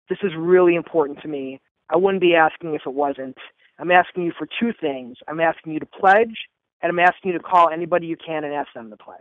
this 0.09 0.19
is 0.23 0.31
really 0.39 0.77
important 0.77 1.21
to 1.23 1.29
me. 1.29 1.61
I 1.91 1.97
wouldn't 1.97 2.21
be 2.21 2.37
asking 2.37 2.77
if 2.77 2.83
it 2.87 2.95
wasn't. 2.95 3.37
I'm 3.81 3.91
asking 3.91 4.23
you 4.27 4.33
for 4.39 4.47
two 4.61 4.73
things. 4.81 5.17
I'm 5.27 5.41
asking 5.41 5.73
you 5.73 5.81
to 5.81 5.87
pledge, 5.87 6.47
and 6.81 6.91
I'm 6.91 7.01
asking 7.01 7.33
you 7.33 7.39
to 7.39 7.43
call 7.43 7.69
anybody 7.69 8.07
you 8.07 8.17
can 8.17 8.45
and 8.45 8.55
ask 8.55 8.73
them 8.75 8.91
to 8.91 8.97
pledge. 8.97 9.19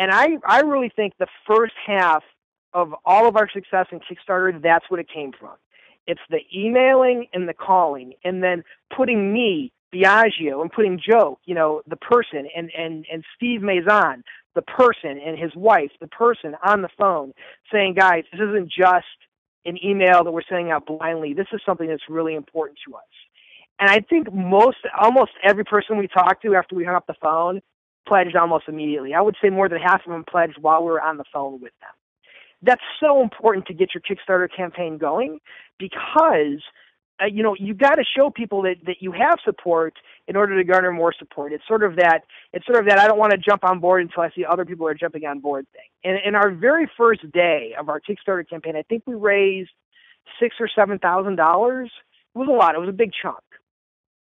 And 0.00 0.10
I, 0.10 0.38
I 0.44 0.62
really 0.62 0.90
think 0.94 1.12
the 1.20 1.28
first 1.46 1.74
half 1.86 2.24
of 2.72 2.92
all 3.04 3.28
of 3.28 3.36
our 3.36 3.48
success 3.48 3.86
in 3.92 4.00
Kickstarter, 4.00 4.60
that's 4.60 4.86
what 4.88 4.98
it 4.98 5.06
came 5.08 5.30
from. 5.38 5.54
It's 6.06 6.20
the 6.30 6.40
emailing 6.54 7.26
and 7.32 7.48
the 7.48 7.54
calling, 7.54 8.14
and 8.24 8.42
then 8.42 8.62
putting 8.94 9.32
me, 9.32 9.72
Biagio, 9.94 10.60
and 10.60 10.70
putting 10.72 11.00
Joe, 11.00 11.38
you 11.44 11.54
know, 11.54 11.82
the 11.86 11.96
person, 11.96 12.48
and, 12.54 12.70
and, 12.76 13.06
and 13.10 13.24
Steve 13.36 13.62
Mazan, 13.62 14.22
the 14.54 14.62
person, 14.62 15.20
and 15.24 15.38
his 15.38 15.54
wife, 15.54 15.90
the 16.00 16.08
person 16.08 16.56
on 16.64 16.82
the 16.82 16.88
phone, 16.98 17.32
saying, 17.72 17.94
guys, 17.94 18.24
this 18.32 18.40
isn't 18.40 18.70
just 18.70 19.06
an 19.64 19.78
email 19.84 20.24
that 20.24 20.30
we're 20.30 20.42
sending 20.48 20.70
out 20.70 20.86
blindly. 20.86 21.32
This 21.32 21.46
is 21.52 21.60
something 21.64 21.88
that's 21.88 22.02
really 22.08 22.34
important 22.34 22.78
to 22.86 22.94
us. 22.94 23.02
And 23.80 23.90
I 23.90 24.00
think 24.00 24.32
most, 24.32 24.78
almost 25.00 25.32
every 25.42 25.64
person 25.64 25.98
we 25.98 26.06
talked 26.06 26.42
to 26.42 26.54
after 26.54 26.76
we 26.76 26.84
hung 26.84 26.94
up 26.94 27.06
the 27.06 27.14
phone 27.20 27.60
pledged 28.06 28.36
almost 28.36 28.64
immediately. 28.68 29.14
I 29.14 29.20
would 29.20 29.36
say 29.42 29.50
more 29.50 29.68
than 29.68 29.80
half 29.80 30.02
of 30.06 30.12
them 30.12 30.24
pledged 30.28 30.58
while 30.60 30.84
we 30.84 30.90
were 30.90 31.00
on 31.00 31.16
the 31.16 31.24
phone 31.32 31.54
with 31.60 31.72
them. 31.80 31.90
That's 32.64 32.82
so 33.00 33.22
important 33.22 33.66
to 33.66 33.74
get 33.74 33.90
your 33.94 34.02
Kickstarter 34.02 34.48
campaign 34.54 34.98
going 34.98 35.38
because 35.78 36.62
uh, 37.22 37.26
you 37.26 37.42
know 37.42 37.54
you 37.58 37.74
got 37.74 37.96
to 37.96 38.04
show 38.16 38.30
people 38.30 38.62
that 38.62 38.76
that 38.86 38.96
you 39.00 39.12
have 39.12 39.38
support 39.44 39.94
in 40.26 40.36
order 40.36 40.56
to 40.56 40.64
garner 40.64 40.92
more 40.92 41.12
support. 41.16 41.52
It's 41.52 41.66
sort 41.68 41.84
of 41.84 41.96
that 41.96 42.20
it's 42.52 42.66
sort 42.66 42.78
of 42.78 42.86
that 42.88 42.98
I 42.98 43.06
don't 43.06 43.18
want 43.18 43.32
to 43.32 43.38
jump 43.38 43.64
on 43.64 43.80
board 43.80 44.02
until 44.02 44.22
I 44.22 44.30
see 44.34 44.44
other 44.44 44.64
people 44.64 44.86
are 44.86 44.94
jumping 44.94 45.24
on 45.26 45.40
board 45.40 45.66
thing. 45.72 45.88
And 46.02 46.18
in 46.24 46.34
our 46.34 46.50
very 46.50 46.90
first 46.96 47.30
day 47.32 47.74
of 47.78 47.88
our 47.88 48.00
Kickstarter 48.00 48.48
campaign, 48.48 48.76
I 48.76 48.82
think 48.82 49.04
we 49.06 49.14
raised 49.14 49.70
six 50.40 50.56
or 50.58 50.68
seven 50.74 50.98
thousand 50.98 51.36
dollars. 51.36 51.90
It 52.34 52.38
was 52.38 52.48
a 52.48 52.52
lot. 52.52 52.74
It 52.74 52.80
was 52.80 52.88
a 52.88 52.92
big 52.92 53.10
chunk. 53.20 53.38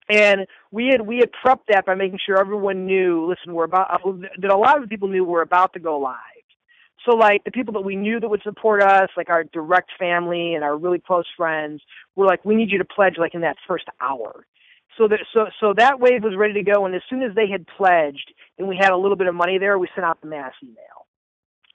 And 0.08 0.46
we 0.70 0.88
had 0.88 1.00
we 1.06 1.18
had 1.18 1.30
prepped 1.44 1.66
that 1.68 1.86
by 1.86 1.94
making 1.94 2.18
sure 2.24 2.38
everyone 2.38 2.86
knew. 2.86 3.26
Listen, 3.26 3.54
we're 3.54 3.64
about 3.64 3.88
that. 4.40 4.50
A 4.50 4.56
lot 4.56 4.82
of 4.82 4.88
people 4.88 5.08
knew 5.08 5.24
we're 5.24 5.42
about 5.42 5.72
to 5.74 5.78
go 5.80 5.98
live. 5.98 6.18
So 7.04 7.16
like 7.16 7.44
the 7.44 7.50
people 7.50 7.74
that 7.74 7.80
we 7.80 7.96
knew 7.96 8.20
that 8.20 8.28
would 8.28 8.42
support 8.42 8.82
us, 8.82 9.08
like 9.16 9.28
our 9.28 9.44
direct 9.44 9.90
family 9.98 10.54
and 10.54 10.62
our 10.62 10.76
really 10.76 11.00
close 11.00 11.26
friends, 11.36 11.82
were 12.14 12.26
like, 12.26 12.44
we 12.44 12.54
need 12.54 12.70
you 12.70 12.78
to 12.78 12.84
pledge 12.84 13.16
like 13.18 13.34
in 13.34 13.40
that 13.40 13.56
first 13.66 13.86
hour. 14.00 14.46
So 14.98 15.08
that 15.08 15.20
so 15.32 15.46
so 15.58 15.74
that 15.76 16.00
wave 16.00 16.22
was 16.22 16.36
ready 16.36 16.54
to 16.54 16.62
go, 16.62 16.84
and 16.84 16.94
as 16.94 17.02
soon 17.08 17.22
as 17.22 17.34
they 17.34 17.48
had 17.48 17.66
pledged 17.66 18.32
and 18.58 18.68
we 18.68 18.76
had 18.76 18.92
a 18.92 18.96
little 18.96 19.16
bit 19.16 19.26
of 19.26 19.34
money 19.34 19.58
there, 19.58 19.78
we 19.78 19.88
sent 19.94 20.04
out 20.04 20.20
the 20.20 20.26
mass 20.26 20.52
email. 20.62 21.06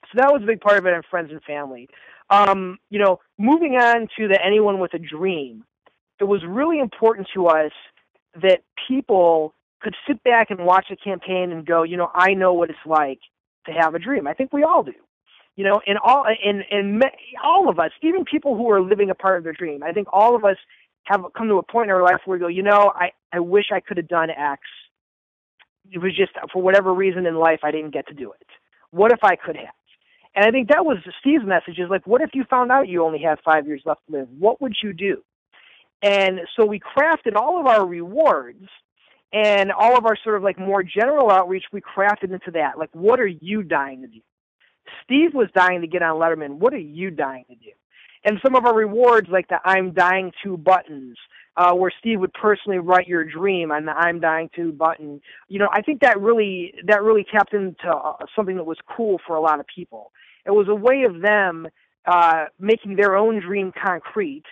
So 0.04 0.18
that 0.18 0.32
was 0.32 0.42
a 0.42 0.46
big 0.46 0.60
part 0.60 0.78
of 0.78 0.86
it, 0.86 0.94
and 0.94 1.04
friends 1.04 1.30
and 1.30 1.42
family. 1.42 1.88
Um, 2.30 2.78
you 2.90 2.98
know, 2.98 3.20
moving 3.36 3.74
on 3.74 4.08
to 4.18 4.28
the 4.28 4.38
anyone 4.44 4.78
with 4.78 4.94
a 4.94 4.98
dream, 4.98 5.64
it 6.20 6.24
was 6.24 6.42
really 6.46 6.78
important 6.78 7.28
to 7.34 7.48
us 7.48 7.72
that 8.40 8.60
people 8.86 9.54
could 9.80 9.94
sit 10.06 10.22
back 10.22 10.50
and 10.50 10.64
watch 10.64 10.86
the 10.90 10.96
campaign 10.96 11.52
and 11.52 11.66
go, 11.66 11.82
you 11.82 11.96
know, 11.96 12.10
I 12.14 12.34
know 12.34 12.52
what 12.52 12.70
it's 12.70 12.78
like 12.86 13.20
to 13.66 13.72
have 13.72 13.94
a 13.94 13.98
dream. 13.98 14.26
I 14.26 14.34
think 14.34 14.52
we 14.52 14.62
all 14.62 14.82
do. 14.82 14.92
You 15.58 15.64
know, 15.64 15.80
and 15.88 15.98
all 16.04 16.24
and 16.24 16.62
and 16.70 17.02
all 17.42 17.68
of 17.68 17.80
us, 17.80 17.90
even 18.00 18.24
people 18.24 18.56
who 18.56 18.70
are 18.70 18.80
living 18.80 19.10
a 19.10 19.14
part 19.16 19.38
of 19.38 19.42
their 19.42 19.52
dream, 19.52 19.82
I 19.82 19.90
think 19.90 20.06
all 20.12 20.36
of 20.36 20.44
us 20.44 20.56
have 21.02 21.24
come 21.36 21.48
to 21.48 21.56
a 21.56 21.64
point 21.64 21.90
in 21.90 21.96
our 21.96 22.02
life 22.02 22.20
where 22.24 22.38
we 22.38 22.40
go, 22.40 22.46
you 22.46 22.62
know, 22.62 22.92
I 22.94 23.10
I 23.32 23.40
wish 23.40 23.66
I 23.72 23.80
could 23.80 23.96
have 23.96 24.06
done 24.06 24.30
X. 24.30 24.62
It 25.90 25.98
was 25.98 26.16
just 26.16 26.30
for 26.52 26.62
whatever 26.62 26.94
reason 26.94 27.26
in 27.26 27.34
life 27.34 27.60
I 27.64 27.72
didn't 27.72 27.92
get 27.92 28.06
to 28.06 28.14
do 28.14 28.30
it. 28.30 28.46
What 28.92 29.10
if 29.10 29.24
I 29.24 29.34
could 29.34 29.56
have? 29.56 29.74
And 30.36 30.44
I 30.44 30.52
think 30.52 30.68
that 30.68 30.84
was 30.84 30.98
Steve's 31.18 31.44
message 31.44 31.80
is 31.80 31.90
like, 31.90 32.06
what 32.06 32.22
if 32.22 32.30
you 32.34 32.44
found 32.48 32.70
out 32.70 32.86
you 32.86 33.04
only 33.04 33.22
have 33.22 33.40
five 33.44 33.66
years 33.66 33.82
left 33.84 34.02
to 34.06 34.18
live? 34.18 34.28
What 34.38 34.60
would 34.60 34.76
you 34.80 34.92
do? 34.92 35.24
And 36.02 36.40
so 36.54 36.66
we 36.66 36.78
crafted 36.78 37.34
all 37.34 37.58
of 37.58 37.66
our 37.66 37.84
rewards 37.84 38.68
and 39.32 39.72
all 39.72 39.98
of 39.98 40.06
our 40.06 40.16
sort 40.22 40.36
of 40.36 40.44
like 40.44 40.56
more 40.56 40.84
general 40.84 41.32
outreach, 41.32 41.64
we 41.72 41.80
crafted 41.80 42.32
into 42.32 42.52
that. 42.52 42.78
Like, 42.78 42.90
what 42.92 43.18
are 43.18 43.26
you 43.26 43.64
dying 43.64 44.02
to 44.02 44.06
do? 44.06 44.20
Steve 45.04 45.34
was 45.34 45.48
dying 45.54 45.80
to 45.80 45.86
get 45.86 46.02
on 46.02 46.16
Letterman. 46.16 46.58
What 46.58 46.74
are 46.74 46.78
you 46.78 47.10
dying 47.10 47.44
to 47.48 47.54
do? 47.54 47.70
And 48.24 48.38
some 48.44 48.54
of 48.54 48.64
our 48.64 48.74
rewards, 48.74 49.28
like 49.30 49.48
the 49.48 49.58
I'm 49.64 49.92
dying 49.92 50.32
to 50.42 50.56
buttons, 50.56 51.16
uh, 51.56 51.72
where 51.72 51.92
Steve 51.98 52.20
would 52.20 52.32
personally 52.32 52.78
write 52.78 53.06
your 53.06 53.24
dream 53.24 53.70
on 53.70 53.84
the 53.84 53.92
"I'm 53.92 54.20
dying 54.20 54.50
to" 54.56 54.72
button. 54.72 55.20
You 55.48 55.58
know, 55.60 55.68
I 55.72 55.82
think 55.82 56.00
that 56.00 56.20
really 56.20 56.74
that 56.86 57.02
really 57.02 57.24
tapped 57.30 57.54
into 57.54 57.88
uh, 57.88 58.16
something 58.34 58.56
that 58.56 58.64
was 58.64 58.78
cool 58.96 59.20
for 59.26 59.36
a 59.36 59.40
lot 59.40 59.60
of 59.60 59.66
people. 59.66 60.12
It 60.46 60.50
was 60.50 60.68
a 60.68 60.74
way 60.74 61.04
of 61.04 61.20
them 61.20 61.68
uh, 62.06 62.46
making 62.58 62.96
their 62.96 63.16
own 63.16 63.40
dream 63.40 63.72
concrete, 63.72 64.44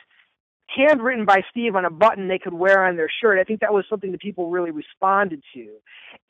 handwritten 0.69 1.25
by 1.25 1.43
Steve 1.51 1.75
on 1.75 1.85
a 1.85 1.91
button 1.91 2.29
they 2.29 2.39
could 2.39 2.55
wear 2.55 2.85
on 2.85 2.97
their 2.97 3.11
shirt. 3.21 3.39
I 3.39 3.45
think 3.45 3.61
that 3.61 3.73
was 3.73 3.85
something 3.89 4.13
that 4.13 4.21
people 4.21 4.51
really 4.51 4.71
responded 4.71 5.43
to, 5.55 5.69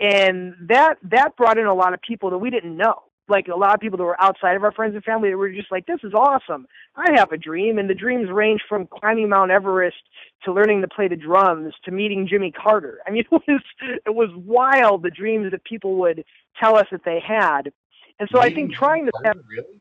and 0.01 0.55
that 0.69 0.97
that 1.03 1.37
brought 1.37 1.59
in 1.59 1.67
a 1.67 1.75
lot 1.75 1.95
of 1.95 2.01
people 2.01 2.31
that 2.31 2.39
we 2.39 2.51
didn't 2.51 2.77
know 2.77 3.03
like 3.29 3.49
a 3.49 3.57
lot 3.57 3.75
of 3.75 3.81
people 3.81 3.99
that 3.99 4.05
were 4.05 4.21
outside 4.21 4.57
of 4.57 4.65
our 4.65 4.73
friends 4.73 4.95
and 4.95 5.05
family 5.05 5.31
that 5.31 5.37
were 5.37 5.51
just 5.51 5.71
like, 5.71 5.87
this 5.87 6.01
is 6.03 6.13
awesome. 6.15 6.67
I 6.95 7.13
have 7.17 7.33
a 7.33 7.37
dream. 7.37 7.79
And 7.79 7.91
the 7.91 7.95
dreams 7.95 8.31
range 8.31 8.63
from 8.69 8.87
climbing 8.87 9.29
Mount 9.29 9.51
Everest 9.51 9.97
to 10.45 10.53
learning 10.53 10.83
to 10.83 10.89
play 10.89 11.09
the 11.09 11.17
drums 11.17 11.75
to 11.85 11.91
meeting 11.91 12.27
Jimmy 12.29 12.53
Carter. 12.53 13.01
I 13.07 13.11
mean, 13.11 13.25
it 13.33 13.43
was, 13.47 13.63
it 14.07 14.15
was 14.15 14.31
wild, 14.35 15.03
the 15.03 15.11
dreams 15.11 15.51
that 15.51 15.65
people 15.65 15.97
would 15.97 16.25
tell 16.61 16.77
us 16.77 16.87
that 16.91 17.05
they 17.05 17.21
had. 17.21 17.73
And 18.19 18.29
so 18.33 18.41
I 18.41 18.53
think 18.53 18.73
trying 18.73 19.07
to 19.07 19.13
have, 19.25 19.37
really? 19.49 19.81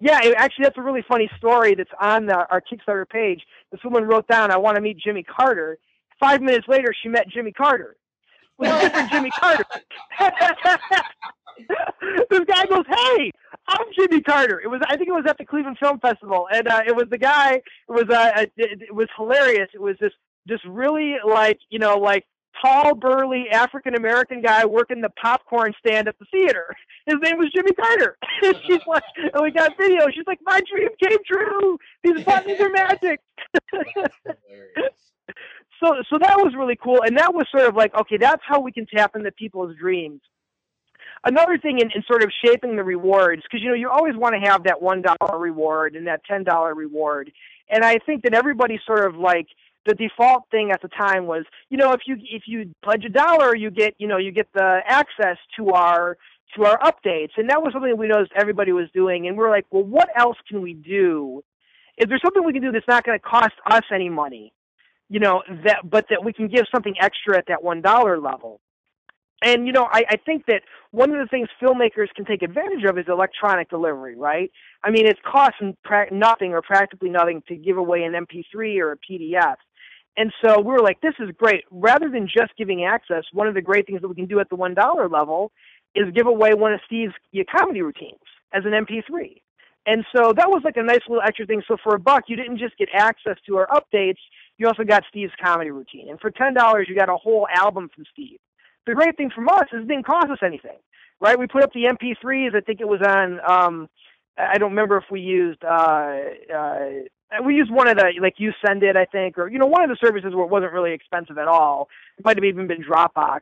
Yeah, 0.00 0.20
it, 0.22 0.34
actually, 0.36 0.64
that's 0.64 0.78
a 0.78 0.82
really 0.82 1.04
funny 1.06 1.28
story 1.36 1.74
that's 1.74 1.90
on 2.00 2.26
the, 2.26 2.34
our 2.34 2.62
Kickstarter 2.62 3.08
page. 3.08 3.42
This 3.72 3.82
woman 3.84 4.04
wrote 4.04 4.26
down, 4.28 4.50
"I 4.50 4.56
want 4.56 4.76
to 4.76 4.80
meet 4.80 4.96
Jimmy 4.98 5.24
Carter." 5.24 5.78
Five 6.20 6.40
minutes 6.40 6.66
later, 6.68 6.94
she 7.02 7.08
met 7.08 7.28
Jimmy 7.28 7.52
Carter. 7.52 7.96
Was 8.58 8.70
for 8.70 9.08
Jimmy 9.10 9.30
Carter. 9.38 9.64
this 12.30 12.40
guy 12.46 12.66
goes, 12.66 12.84
"Hey, 12.88 13.32
I'm 13.66 13.86
Jimmy 13.98 14.20
Carter." 14.20 14.60
It 14.60 14.68
was, 14.68 14.80
I 14.86 14.96
think, 14.96 15.08
it 15.08 15.12
was 15.12 15.24
at 15.28 15.38
the 15.38 15.44
Cleveland 15.44 15.78
Film 15.78 15.98
Festival, 16.00 16.48
and 16.52 16.68
uh, 16.68 16.82
it 16.86 16.94
was 16.94 17.06
the 17.10 17.18
guy. 17.18 17.54
It 17.54 17.62
was, 17.88 18.08
uh, 18.10 18.30
it, 18.34 18.52
it 18.56 18.94
was 18.94 19.08
hilarious. 19.16 19.68
It 19.74 19.80
was 19.80 19.96
this, 20.00 20.12
just 20.46 20.64
really 20.64 21.16
like, 21.26 21.58
you 21.70 21.78
know, 21.78 21.98
like 21.98 22.24
tall, 22.60 22.94
burly 22.94 23.46
African 23.50 23.94
American 23.94 24.40
guy 24.42 24.64
working 24.64 25.00
the 25.00 25.10
popcorn 25.20 25.72
stand 25.78 26.08
at 26.08 26.18
the 26.18 26.24
theater. 26.30 26.74
His 27.06 27.16
name 27.22 27.38
was 27.38 27.50
Jimmy 27.54 27.72
Carter. 27.72 28.16
She's 28.66 28.80
like, 28.86 29.02
and 29.16 29.42
we 29.42 29.50
got 29.50 29.76
video. 29.78 30.06
She's 30.14 30.26
like, 30.26 30.40
my 30.42 30.60
dream 30.70 30.88
came 31.02 31.18
true. 31.26 31.78
These 32.02 32.24
buttons 32.24 32.60
are 32.60 32.70
magic. 32.70 33.20
so, 35.82 36.02
so 36.10 36.18
that 36.18 36.36
was 36.38 36.54
really 36.56 36.76
cool, 36.82 37.02
and 37.02 37.16
that 37.18 37.34
was 37.34 37.46
sort 37.50 37.68
of 37.68 37.76
like, 37.76 37.94
okay, 37.94 38.16
that's 38.16 38.42
how 38.46 38.60
we 38.60 38.72
can 38.72 38.86
tap 38.86 39.14
into 39.16 39.30
people's 39.32 39.76
dreams 39.78 40.20
another 41.24 41.58
thing 41.58 41.78
in, 41.80 41.90
in 41.94 42.02
sort 42.06 42.22
of 42.22 42.30
shaping 42.44 42.76
the 42.76 42.84
rewards, 42.84 43.42
because 43.42 43.62
you 43.62 43.68
know 43.68 43.74
you 43.74 43.88
always 43.88 44.16
want 44.16 44.34
to 44.34 44.48
have 44.48 44.64
that 44.64 44.80
one 44.80 45.02
dollar 45.02 45.38
reward 45.38 45.96
and 45.96 46.06
that 46.06 46.24
ten 46.24 46.44
dollar 46.44 46.74
reward, 46.74 47.30
and 47.70 47.84
I 47.84 47.98
think 47.98 48.22
that 48.22 48.34
everybody 48.34 48.80
sort 48.86 49.06
of 49.06 49.16
like 49.16 49.48
the 49.86 49.94
default 49.94 50.44
thing 50.50 50.70
at 50.70 50.82
the 50.82 50.88
time 50.88 51.26
was, 51.26 51.44
you 51.70 51.78
know, 51.78 51.92
if 51.92 52.02
you 52.06 52.16
if 52.30 52.42
you 52.46 52.74
pledge 52.84 53.04
a 53.04 53.08
dollar, 53.08 53.56
you 53.56 53.70
get 53.70 53.94
you 53.98 54.06
know 54.06 54.18
you 54.18 54.30
get 54.30 54.48
the 54.52 54.80
access 54.86 55.38
to 55.56 55.70
our 55.70 56.16
to 56.56 56.64
our 56.64 56.78
updates, 56.78 57.32
and 57.36 57.50
that 57.50 57.62
was 57.62 57.72
something 57.72 57.96
we 57.96 58.08
noticed 58.08 58.32
everybody 58.36 58.72
was 58.72 58.88
doing, 58.94 59.26
and 59.26 59.36
we 59.36 59.42
we're 59.42 59.50
like, 59.50 59.66
well, 59.70 59.84
what 59.84 60.08
else 60.16 60.36
can 60.48 60.62
we 60.62 60.74
do? 60.74 61.42
Is 61.96 62.08
there 62.08 62.18
something 62.24 62.44
we 62.44 62.52
can 62.52 62.62
do 62.62 62.70
that's 62.70 62.86
not 62.86 63.04
going 63.04 63.18
to 63.18 63.24
cost 63.24 63.54
us 63.70 63.82
any 63.92 64.08
money? 64.08 64.52
You 65.08 65.20
know 65.20 65.42
that, 65.64 65.78
but 65.84 66.06
that 66.10 66.22
we 66.22 66.32
can 66.32 66.48
give 66.48 66.66
something 66.72 66.94
extra 67.00 67.38
at 67.38 67.46
that 67.48 67.62
one 67.62 67.80
dollar 67.80 68.18
level. 68.18 68.60
And 69.42 69.66
you 69.66 69.72
know, 69.72 69.88
I, 69.90 70.04
I 70.10 70.16
think 70.16 70.46
that 70.46 70.62
one 70.90 71.10
of 71.10 71.18
the 71.18 71.26
things 71.26 71.48
filmmakers 71.62 72.08
can 72.14 72.24
take 72.24 72.42
advantage 72.42 72.84
of 72.84 72.98
is 72.98 73.06
electronic 73.08 73.70
delivery, 73.70 74.16
right? 74.16 74.50
I 74.82 74.90
mean, 74.90 75.06
it 75.06 75.22
costs 75.22 75.60
nothing 76.10 76.52
or 76.52 76.62
practically 76.62 77.10
nothing 77.10 77.42
to 77.48 77.56
give 77.56 77.76
away 77.76 78.02
an 78.02 78.12
MP3 78.12 78.80
or 78.80 78.92
a 78.92 78.96
PDF. 78.96 79.56
And 80.16 80.32
so 80.44 80.60
we 80.60 80.72
were 80.72 80.80
like, 80.80 81.00
this 81.00 81.14
is 81.20 81.30
great. 81.36 81.64
Rather 81.70 82.10
than 82.10 82.26
just 82.26 82.56
giving 82.58 82.84
access, 82.84 83.22
one 83.32 83.46
of 83.46 83.54
the 83.54 83.62
great 83.62 83.86
things 83.86 84.00
that 84.00 84.08
we 84.08 84.16
can 84.16 84.26
do 84.26 84.40
at 84.40 84.50
the 84.50 84.56
$1 84.56 85.12
level 85.12 85.52
is 85.94 86.06
give 86.12 86.26
away 86.26 86.54
one 86.54 86.72
of 86.72 86.80
Steve's 86.86 87.14
comedy 87.54 87.82
routines 87.82 88.18
as 88.52 88.64
an 88.64 88.72
MP3. 88.72 89.40
And 89.86 90.04
so 90.14 90.32
that 90.36 90.50
was 90.50 90.62
like 90.64 90.76
a 90.76 90.82
nice 90.82 91.00
little 91.08 91.22
extra 91.24 91.46
thing. 91.46 91.62
So 91.68 91.76
for 91.82 91.94
a 91.94 92.00
buck, 92.00 92.24
you 92.26 92.36
didn't 92.36 92.58
just 92.58 92.76
get 92.76 92.88
access 92.92 93.36
to 93.46 93.56
our 93.56 93.68
updates, 93.68 94.18
you 94.56 94.66
also 94.66 94.82
got 94.82 95.04
Steve's 95.08 95.32
comedy 95.42 95.70
routine. 95.70 96.10
And 96.10 96.18
for 96.18 96.32
$10, 96.32 96.88
you 96.88 96.96
got 96.96 97.08
a 97.08 97.16
whole 97.16 97.46
album 97.54 97.88
from 97.94 98.04
Steve 98.12 98.38
the 98.88 98.94
great 98.94 99.16
thing 99.16 99.30
from 99.34 99.48
us 99.48 99.66
is 99.72 99.82
it 99.82 99.88
didn't 99.88 100.06
cost 100.06 100.30
us 100.30 100.38
anything, 100.42 100.78
right? 101.20 101.38
We 101.38 101.46
put 101.46 101.62
up 101.62 101.72
the 101.72 101.84
MP3s. 101.84 102.56
I 102.56 102.60
think 102.60 102.80
it 102.80 102.88
was 102.88 103.00
on. 103.06 103.38
Um, 103.48 103.88
I 104.38 104.56
don't 104.56 104.70
remember 104.70 104.96
if 104.96 105.04
we 105.10 105.20
used. 105.20 105.62
Uh, 105.62 106.16
uh, 106.52 106.78
we 107.44 107.54
used 107.54 107.70
one 107.70 107.86
of 107.86 107.98
the 107.98 108.12
like 108.22 108.34
you 108.38 108.52
send 108.66 108.82
it, 108.82 108.96
I 108.96 109.04
think, 109.04 109.36
or 109.36 109.48
you 109.48 109.58
know, 109.58 109.66
one 109.66 109.82
of 109.82 109.90
the 109.90 109.98
services 110.04 110.34
where 110.34 110.44
it 110.46 110.50
wasn't 110.50 110.72
really 110.72 110.92
expensive 110.92 111.36
at 111.36 111.48
all. 111.48 111.88
It 112.18 112.24
might 112.24 112.36
have 112.38 112.44
even 112.44 112.66
been 112.66 112.82
Dropbox. 112.82 113.40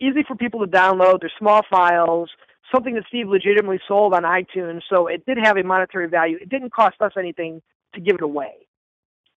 Easy 0.00 0.22
for 0.26 0.36
people 0.36 0.60
to 0.60 0.66
download. 0.70 1.20
They're 1.20 1.32
small 1.38 1.62
files. 1.68 2.30
Something 2.72 2.94
that 2.94 3.04
Steve 3.08 3.28
legitimately 3.28 3.80
sold 3.86 4.14
on 4.14 4.22
iTunes, 4.22 4.82
so 4.88 5.08
it 5.08 5.26
did 5.26 5.38
have 5.42 5.56
a 5.56 5.62
monetary 5.62 6.08
value. 6.08 6.38
It 6.40 6.48
didn't 6.48 6.72
cost 6.72 6.96
us 7.00 7.12
anything 7.18 7.60
to 7.94 8.00
give 8.00 8.14
it 8.14 8.22
away. 8.22 8.63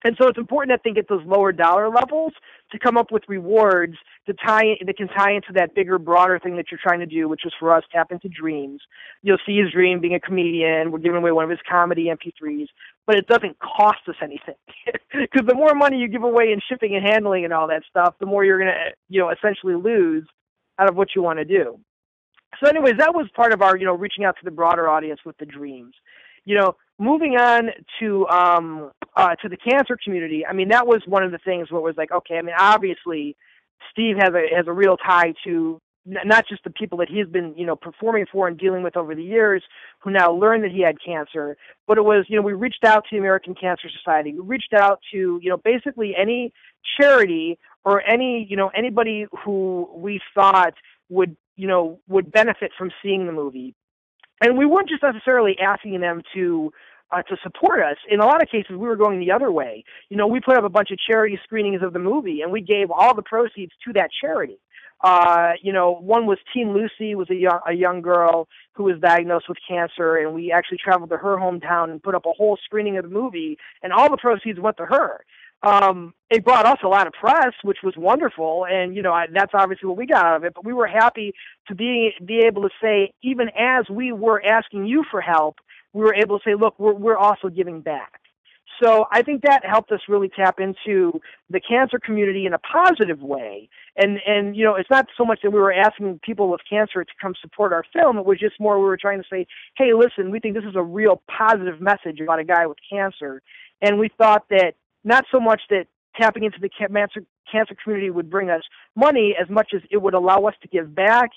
And 0.05 0.17
so 0.21 0.29
it's 0.29 0.39
important, 0.39 0.79
I 0.79 0.81
think, 0.83 0.99
at 0.99 1.09
those 1.09 1.25
lower 1.27 1.53
dollar 1.53 1.89
levels 1.89 2.33
to 2.71 2.79
come 2.79 2.97
up 2.97 3.11
with 3.11 3.23
rewards 3.29 3.95
to 4.27 4.35
tie 4.35 4.77
that 4.85 4.97
can 4.97 5.09
tie 5.09 5.33
into 5.33 5.53
that 5.55 5.75
bigger, 5.75 5.99
broader 5.99 6.39
thing 6.39 6.57
that 6.57 6.67
you're 6.71 6.81
trying 6.83 7.01
to 7.01 7.07
do, 7.07 7.29
which 7.29 7.47
is 7.47 7.53
for 7.59 7.75
us 7.75 7.83
tap 7.93 8.13
into 8.13 8.29
dreams. 8.29 8.81
You'll 9.23 9.39
see 9.47 9.59
his 9.59 9.73
dream 9.73 10.01
being 10.01 10.15
a 10.15 10.21
comedian. 10.21 10.93
We're 10.93 10.99
giving 10.99 11.19
away 11.19 11.33
one 11.33 11.45
of 11.45 11.51
his 11.51 11.61
comedy 11.69 12.07
MP3s, 12.07 12.67
but 13.07 13.17
it 13.17 13.27
doesn't 13.27 13.57
cost 13.59 14.01
us 14.09 14.17
anything 14.23 14.57
because 15.13 15.47
the 15.47 15.55
more 15.55 15.75
money 15.75 15.99
you 15.99 16.09
give 16.09 16.25
away 16.25 16.53
in 16.53 16.61
shipping 16.69 16.95
and 16.95 17.07
handling 17.07 17.45
and 17.45 17.53
all 17.53 17.69
that 17.69 17.83
stuff, 17.89 18.15
the 18.21 18.27
more 18.27 18.45
you're 18.45 18.59
gonna, 18.59 18.91
you 19.09 19.21
know, 19.21 19.31
essentially 19.31 19.75
lose 19.75 20.27
out 20.79 20.89
of 20.89 20.97
what 20.97 21.09
you 21.15 21.23
want 21.23 21.39
to 21.39 21.45
do. 21.45 21.79
So, 22.63 22.69
anyways, 22.69 22.95
that 22.99 23.15
was 23.15 23.27
part 23.35 23.53
of 23.53 23.63
our, 23.63 23.77
you 23.77 23.85
know, 23.85 23.95
reaching 23.95 24.25
out 24.25 24.37
to 24.39 24.45
the 24.45 24.51
broader 24.51 24.89
audience 24.89 25.21
with 25.25 25.37
the 25.39 25.47
dreams. 25.47 25.95
You 26.45 26.57
know, 26.59 26.77
moving 26.99 27.37
on 27.37 27.71
to 28.01 28.27
um, 28.29 28.93
uh, 29.17 29.35
to 29.37 29.49
the 29.49 29.57
cancer 29.57 29.97
community, 30.03 30.45
I 30.47 30.53
mean, 30.53 30.69
that 30.69 30.87
was 30.87 31.03
one 31.07 31.23
of 31.23 31.33
the 31.33 31.39
things 31.39 31.71
where 31.71 31.81
it 31.81 31.85
was 31.85 31.97
like, 31.97 32.13
okay, 32.13 32.37
I 32.37 32.43
mean, 32.43 32.55
obviously, 32.59 33.37
Steve 33.91 34.17
has 34.17 34.31
a 34.35 34.55
has 34.55 34.67
a 34.67 34.73
real 34.73 34.97
tie 34.97 35.35
to 35.45 35.81
not 36.07 36.47
just 36.49 36.63
the 36.63 36.71
people 36.71 36.99
that 36.99 37.09
he's 37.09 37.27
been, 37.27 37.53
you 37.57 37.67
know, 37.67 37.75
performing 37.75 38.27
for 38.31 38.47
and 38.47 38.57
dealing 38.57 38.85
with 38.85 38.97
over 38.97 39.15
the 39.15 39.25
years, 39.25 39.63
who 39.99 40.11
now 40.11 40.33
learned 40.33 40.63
that 40.63 40.71
he 40.71 40.81
had 40.81 40.97
cancer. 41.05 41.57
But 41.89 41.99
it 41.99 42.05
was, 42.05 42.27
you 42.29 42.37
know, 42.37 42.43
we 42.43 42.53
reached 42.53 42.85
out 42.85 43.05
to 43.05 43.09
the 43.13 43.19
American 43.19 43.55
Cancer 43.55 43.89
Society. 43.89 44.33
We 44.33 44.41
reached 44.41 44.73
out 44.73 45.01
to, 45.13 45.41
you 45.43 45.51
know, 45.51 45.57
basically 45.57 46.15
any 46.17 46.53
charity 47.01 47.59
or 47.85 48.03
any, 48.03 48.47
you 48.49 48.57
know, 48.57 48.69
anybody 48.69 49.27
who 49.45 49.89
we 49.95 50.21
thought 50.33 50.75
would, 51.09 51.37
you 51.57 51.67
know, 51.67 51.99
would 52.07 52.31
benefit 52.31 52.71
from 52.79 52.93
seeing 53.03 53.27
the 53.27 53.33
movie 53.33 53.75
and 54.41 54.59
we 54.59 54.67
weren't 54.67 54.89
just 54.89 55.03
necessarily 55.03 55.57
asking 55.59 56.01
them 56.01 56.23
to 56.35 56.73
uh, 57.11 57.23
to 57.23 57.37
support 57.43 57.81
us. 57.83 57.97
In 58.11 58.21
a 58.21 58.27
lot 58.27 58.43
of 58.43 58.49
cases, 58.49 58.71
we 58.71 58.89
were 58.89 58.97
going 58.97 59.21
the 59.21 59.33
other 59.33 59.51
way. 59.51 59.85
You 60.09 60.17
know, 60.17 60.27
we 60.27 60.41
put 60.41 60.57
up 60.57 60.65
a 60.65 60.69
bunch 60.69 60.91
of 60.91 60.99
charity 60.99 61.39
screenings 61.45 61.83
of 61.83 61.93
the 61.93 61.99
movie, 61.99 62.41
and 62.43 62.53
we 62.53 62.61
gave 62.61 62.91
all 62.91 63.15
the 63.15 63.23
proceeds 63.23 63.73
to 63.87 63.93
that 63.95 64.11
charity. 64.21 64.59
Uh, 65.03 65.53
you 65.63 65.73
know, 65.73 65.93
one 66.01 66.27
was 66.27 66.39
Teen 66.55 66.73
Lucy, 66.73 67.15
was 67.15 67.29
a 67.29 67.35
young 67.35 67.61
a 67.69 67.75
young 67.75 68.01
girl 68.01 68.49
who 68.73 68.85
was 68.85 68.99
diagnosed 69.01 69.47
with 69.49 69.59
cancer, 69.69 70.17
and 70.17 70.35
we 70.35 70.51
actually 70.51 70.79
traveled 70.79 71.11
to 71.11 71.19
her 71.19 71.37
hometown 71.37 71.91
and 71.91 72.03
put 72.03 72.15
up 72.15 72.25
a 72.25 72.33
whole 72.33 72.59
screening 72.65 72.97
of 72.97 73.05
the 73.05 73.11
movie, 73.11 73.59
and 73.83 73.93
all 73.93 74.11
the 74.11 74.17
proceeds 74.17 74.59
went 74.59 74.79
to 74.79 74.87
her 74.87 75.21
um, 75.63 76.15
it 76.31 76.45
brought 76.45 76.67
us 76.67 76.79
a 76.85 76.89
lot 76.89 77.07
of 77.07 77.13
press, 77.13 77.53
which 77.63 77.79
was 77.83 77.95
wonderful, 77.97 78.67
and 78.69 78.95
you 78.95 79.03
know 79.03 79.13
I, 79.13 79.27
that's 79.33 79.53
obviously 79.55 79.89
what 79.89 79.97
we 79.97 80.07
got 80.07 80.25
out 80.25 80.37
of 80.37 80.45
it. 80.45 80.55
But 80.55 80.65
we 80.65 80.73
were 80.73 80.87
happy 80.87 81.35
to 81.69 81.75
be 81.75 82.13
be 82.25 82.41
able 82.47 82.63
to 82.63 82.71
say, 82.83 83.13
even 83.23 83.49
as 83.59 83.89
we 83.89 84.13
were 84.13 84.43
asking 84.45 84.87
you 84.87 85.05
for 85.11 85.21
help, 85.21 85.57
we 85.97 86.03
were 86.03 86.15
able 86.15 86.39
to 86.39 86.45
say, 86.45 86.55
look, 86.55 86.79
we're 86.79 86.93
we're 86.93 87.17
also 87.17 87.49
giving 87.49 87.81
back. 87.81 88.21
So 88.83 89.07
I 89.11 89.23
think 89.23 89.43
that 89.43 89.65
helped 89.65 89.91
us 89.91 90.01
really 90.07 90.29
tap 90.29 90.61
into 90.61 91.19
the 91.49 91.61
cancer 91.61 91.99
community 91.99 92.45
in 92.45 92.53
a 92.53 92.59
positive 92.59 93.23
way. 93.23 93.71
And 93.97 94.19
and 94.27 94.55
you 94.55 94.65
know, 94.65 94.75
it's 94.75 94.91
not 94.91 95.07
so 95.17 95.25
much 95.25 95.41
that 95.43 95.51
we 95.51 95.59
were 95.59 95.73
asking 95.73 96.21
people 96.23 96.51
with 96.51 96.61
cancer 96.69 97.03
to 97.03 97.13
come 97.21 97.35
support 97.41 97.73
our 97.73 97.85
film. 97.95 98.19
It 98.19 98.27
was 98.27 98.39
just 98.39 98.61
more 98.61 98.79
we 98.79 98.85
were 98.85 98.99
trying 98.99 99.23
to 99.23 99.29
say, 99.31 99.47
hey, 99.79 99.95
listen, 99.95 100.31
we 100.31 100.39
think 100.39 100.55
this 100.55 100.65
is 100.65 100.77
a 100.77 100.83
real 100.83 101.23
positive 101.27 101.81
message 101.81 102.21
about 102.21 102.41
a 102.41 102.45
guy 102.45 102.67
with 102.67 102.79
cancer, 102.91 103.41
and 103.81 103.99
we 103.99 104.11
thought 104.19 104.45
that 104.51 104.75
not 105.03 105.25
so 105.33 105.41
much 105.41 105.63
that 105.71 105.87
tapping 106.21 106.45
into 106.45 106.59
the 106.61 106.69
cancer 106.69 107.25
cancer 107.51 107.75
community 107.83 108.11
would 108.11 108.29
bring 108.29 108.51
us 108.51 108.63
money 108.95 109.35
as 109.41 109.49
much 109.49 109.69
as 109.75 109.81
it 109.91 109.99
would 109.99 110.15
allow 110.15 110.45
us 110.45 110.55
to 110.61 110.69
give 110.69 110.95
back 110.95 111.31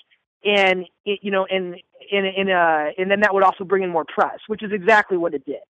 and 0.44 0.86
it, 1.04 1.20
you 1.22 1.30
know 1.30 1.46
and 1.46 1.76
in 2.10 2.24
in 2.24 2.50
uh 2.50 2.86
and 2.98 3.10
then 3.10 3.20
that 3.20 3.32
would 3.32 3.42
also 3.42 3.64
bring 3.64 3.82
in 3.82 3.90
more 3.90 4.04
press 4.04 4.38
which 4.46 4.62
is 4.62 4.72
exactly 4.72 5.16
what 5.16 5.34
it 5.34 5.44
did 5.44 5.60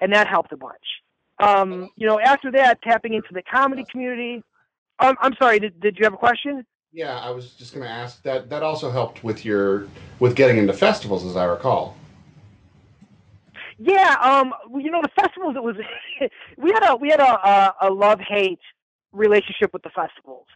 and 0.00 0.12
that 0.12 0.26
helped 0.26 0.52
a 0.52 0.56
bunch 0.56 1.02
um 1.40 1.90
you 1.96 2.06
know 2.06 2.18
after 2.20 2.50
that 2.50 2.80
tapping 2.82 3.14
into 3.14 3.28
the 3.32 3.42
comedy 3.42 3.84
community 3.90 4.42
um, 5.00 5.16
i'm 5.20 5.34
sorry 5.40 5.58
did, 5.58 5.78
did 5.80 5.96
you 5.98 6.04
have 6.04 6.14
a 6.14 6.18
question 6.18 6.64
yeah 6.92 7.18
i 7.20 7.30
was 7.30 7.52
just 7.52 7.74
going 7.74 7.84
to 7.84 7.90
ask 7.90 8.22
that 8.22 8.48
that 8.48 8.62
also 8.62 8.90
helped 8.90 9.22
with 9.22 9.44
your 9.44 9.88
with 10.20 10.34
getting 10.34 10.56
into 10.56 10.72
festivals 10.72 11.24
as 11.24 11.36
i 11.36 11.44
recall 11.44 11.96
yeah, 13.78 14.16
um, 14.22 14.54
you 14.80 14.90
know 14.90 15.00
the 15.02 15.10
festivals. 15.20 15.56
It 15.56 15.62
was 15.62 15.76
we 16.56 16.70
had 16.72 16.92
a 16.92 16.96
we 16.96 17.08
had 17.08 17.20
a 17.20 17.24
a, 17.24 17.74
a 17.82 17.90
love 17.92 18.20
hate 18.20 18.60
relationship 19.12 19.72
with 19.72 19.82
the 19.82 19.90
festivals. 19.90 20.46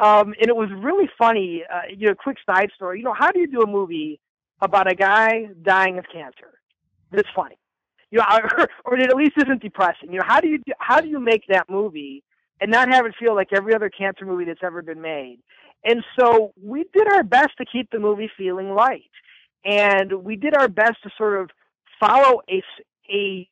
Um, 0.00 0.34
and 0.40 0.48
it 0.48 0.56
was 0.56 0.70
really 0.70 1.08
funny. 1.18 1.64
Uh, 1.72 1.82
you 1.96 2.08
know, 2.08 2.14
quick 2.14 2.36
side 2.46 2.70
story. 2.74 2.98
You 2.98 3.04
know, 3.04 3.14
how 3.16 3.32
do 3.32 3.40
you 3.40 3.46
do 3.46 3.62
a 3.62 3.66
movie 3.66 4.20
about 4.60 4.90
a 4.90 4.94
guy 4.94 5.48
dying 5.62 5.98
of 5.98 6.04
cancer? 6.12 6.58
That's 7.10 7.28
funny. 7.34 7.58
You 8.10 8.18
know, 8.18 8.24
or, 8.32 8.68
or 8.84 8.98
that 8.98 9.10
at 9.10 9.16
least 9.16 9.32
isn't 9.36 9.62
depressing. 9.62 10.12
You 10.12 10.18
know, 10.18 10.26
how 10.26 10.40
do 10.40 10.48
you 10.48 10.62
how 10.78 11.00
do 11.00 11.08
you 11.08 11.20
make 11.20 11.42
that 11.48 11.68
movie 11.68 12.22
and 12.60 12.70
not 12.70 12.88
have 12.92 13.06
it 13.06 13.14
feel 13.18 13.34
like 13.34 13.48
every 13.52 13.74
other 13.74 13.90
cancer 13.90 14.24
movie 14.24 14.44
that's 14.44 14.62
ever 14.62 14.82
been 14.82 15.00
made? 15.00 15.38
And 15.84 16.04
so 16.18 16.52
we 16.60 16.84
did 16.92 17.08
our 17.12 17.22
best 17.22 17.50
to 17.58 17.64
keep 17.64 17.90
the 17.90 18.00
movie 18.00 18.30
feeling 18.36 18.74
light, 18.74 19.10
and 19.64 20.12
we 20.24 20.36
did 20.36 20.56
our 20.56 20.68
best 20.68 21.02
to 21.04 21.10
sort 21.16 21.40
of 21.40 21.50
follow 22.00 22.40
a 22.50 22.62
a, 23.10 23.48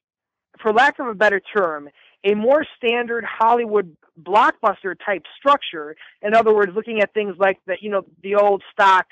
for 0.61 0.73
lack 0.73 0.99
of 0.99 1.07
a 1.07 1.15
better 1.15 1.41
term, 1.41 1.89
a 2.27 2.35
more 2.35 2.67
standard 2.77 3.25
Hollywood 3.25 3.97
blockbuster 4.21 4.95
type 5.05 5.23
structure. 5.39 5.97
In 6.23 6.35
other 6.35 6.55
words, 6.55 6.73
looking 6.75 7.01
at 7.01 7.15
things 7.15 7.37
like 7.39 7.59
the 7.67 7.77
you 7.81 7.91
know 7.91 8.03
the 8.23 8.35
old 8.35 8.63
stock 8.73 9.07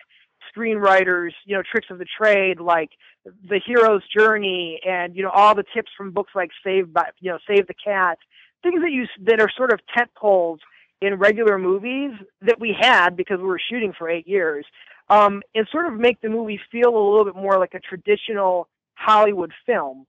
screenwriters, 0.55 1.31
you 1.46 1.57
know, 1.57 1.62
tricks 1.62 1.87
of 1.90 1.98
the 1.98 2.05
trade, 2.05 2.61
like 2.61 2.90
the 3.24 3.61
hero's 3.64 4.03
journey, 4.16 4.81
and 4.87 5.14
you 5.16 5.22
know 5.22 5.31
all 5.31 5.55
the 5.55 5.64
tips 5.74 5.90
from 5.96 6.11
books 6.11 6.33
like 6.35 6.50
Save 6.64 6.92
by 6.92 7.11
you 7.20 7.31
know 7.31 7.38
Save 7.46 7.66
the 7.66 7.74
Cat, 7.74 8.18
things 8.62 8.83
that 8.83 8.90
you 8.90 9.07
that 9.22 9.40
are 9.40 9.50
sort 9.57 9.72
of 9.72 9.81
tent 9.96 10.11
poles 10.16 10.61
in 11.00 11.14
regular 11.14 11.59
movies 11.59 12.12
that 12.42 12.59
we 12.59 12.74
had 12.79 13.16
because 13.16 13.38
we 13.38 13.44
were 13.44 13.61
shooting 13.70 13.92
for 13.96 14.09
eight 14.09 14.27
years, 14.27 14.64
um, 15.09 15.42
and 15.55 15.68
sort 15.70 15.87
of 15.87 15.94
make 15.94 16.20
the 16.20 16.29
movie 16.29 16.61
feel 16.72 16.88
a 16.88 17.05
little 17.11 17.24
bit 17.24 17.37
more 17.37 17.59
like 17.59 17.74
a 17.74 17.81
traditional 17.81 18.68
Hollywood 18.94 19.53
film 19.66 20.07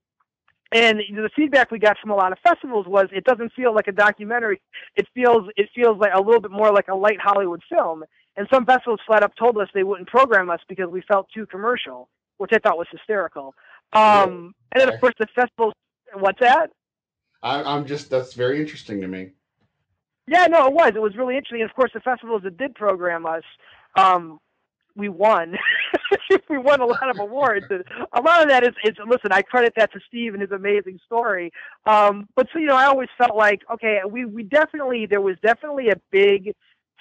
and 0.72 0.98
the 0.98 1.30
feedback 1.36 1.70
we 1.70 1.78
got 1.78 1.96
from 1.98 2.10
a 2.10 2.14
lot 2.14 2.32
of 2.32 2.38
festivals 2.40 2.86
was 2.86 3.06
it 3.12 3.24
doesn't 3.24 3.52
feel 3.52 3.74
like 3.74 3.86
a 3.86 3.92
documentary. 3.92 4.60
It 4.96 5.06
feels 5.14 5.48
it 5.56 5.68
feels 5.74 5.98
like 5.98 6.12
a 6.14 6.20
little 6.20 6.40
bit 6.40 6.50
more 6.50 6.72
like 6.72 6.88
a 6.88 6.94
light 6.94 7.20
hollywood 7.20 7.62
film. 7.68 8.04
And 8.36 8.46
some 8.52 8.66
festivals 8.66 9.00
flat 9.06 9.22
up 9.22 9.34
told 9.36 9.56
us 9.58 9.68
they 9.72 9.84
wouldn't 9.84 10.08
program 10.08 10.50
us 10.50 10.60
because 10.68 10.88
we 10.88 11.02
felt 11.02 11.28
too 11.32 11.46
commercial 11.46 12.08
which 12.38 12.50
i 12.52 12.58
thought 12.58 12.76
was 12.76 12.88
hysterical. 12.90 13.54
Um 13.92 14.54
and 14.72 14.80
then 14.80 14.92
of 14.92 15.00
course 15.00 15.14
the 15.18 15.26
festivals 15.34 15.74
what's 16.14 16.40
that? 16.40 16.70
I, 17.42 17.62
i'm 17.62 17.86
just 17.86 18.10
that's 18.10 18.34
very 18.34 18.60
interesting 18.60 19.00
to 19.00 19.08
me. 19.08 19.30
Yeah 20.26 20.46
no 20.48 20.66
it 20.66 20.72
was. 20.72 20.92
It 20.96 21.02
was 21.02 21.16
really 21.16 21.36
interesting. 21.36 21.62
And 21.62 21.70
of 21.70 21.76
course 21.76 21.92
the 21.94 22.00
festivals 22.00 22.42
that 22.42 22.58
did 22.58 22.74
program 22.74 23.24
us 23.24 23.44
um 23.96 24.40
we 24.96 25.08
won. 25.08 25.56
we 26.48 26.58
won 26.58 26.80
a 26.80 26.86
lot 26.86 27.08
of 27.10 27.18
awards, 27.20 27.66
and 27.70 27.84
a 28.12 28.20
lot 28.20 28.42
of 28.42 28.48
that 28.48 28.64
is, 28.64 28.74
is 28.84 28.94
listen. 29.06 29.32
I 29.32 29.42
credit 29.42 29.74
that 29.76 29.92
to 29.92 30.00
Steve 30.08 30.32
and 30.32 30.40
his 30.40 30.50
amazing 30.50 30.98
story. 31.04 31.52
Um, 31.84 32.28
but 32.34 32.48
so 32.52 32.58
you 32.58 32.66
know, 32.66 32.76
I 32.76 32.86
always 32.86 33.08
felt 33.18 33.36
like 33.36 33.60
okay, 33.72 34.00
we 34.08 34.24
we 34.24 34.42
definitely 34.42 35.06
there 35.06 35.20
was 35.20 35.36
definitely 35.42 35.90
a 35.90 36.00
big 36.10 36.54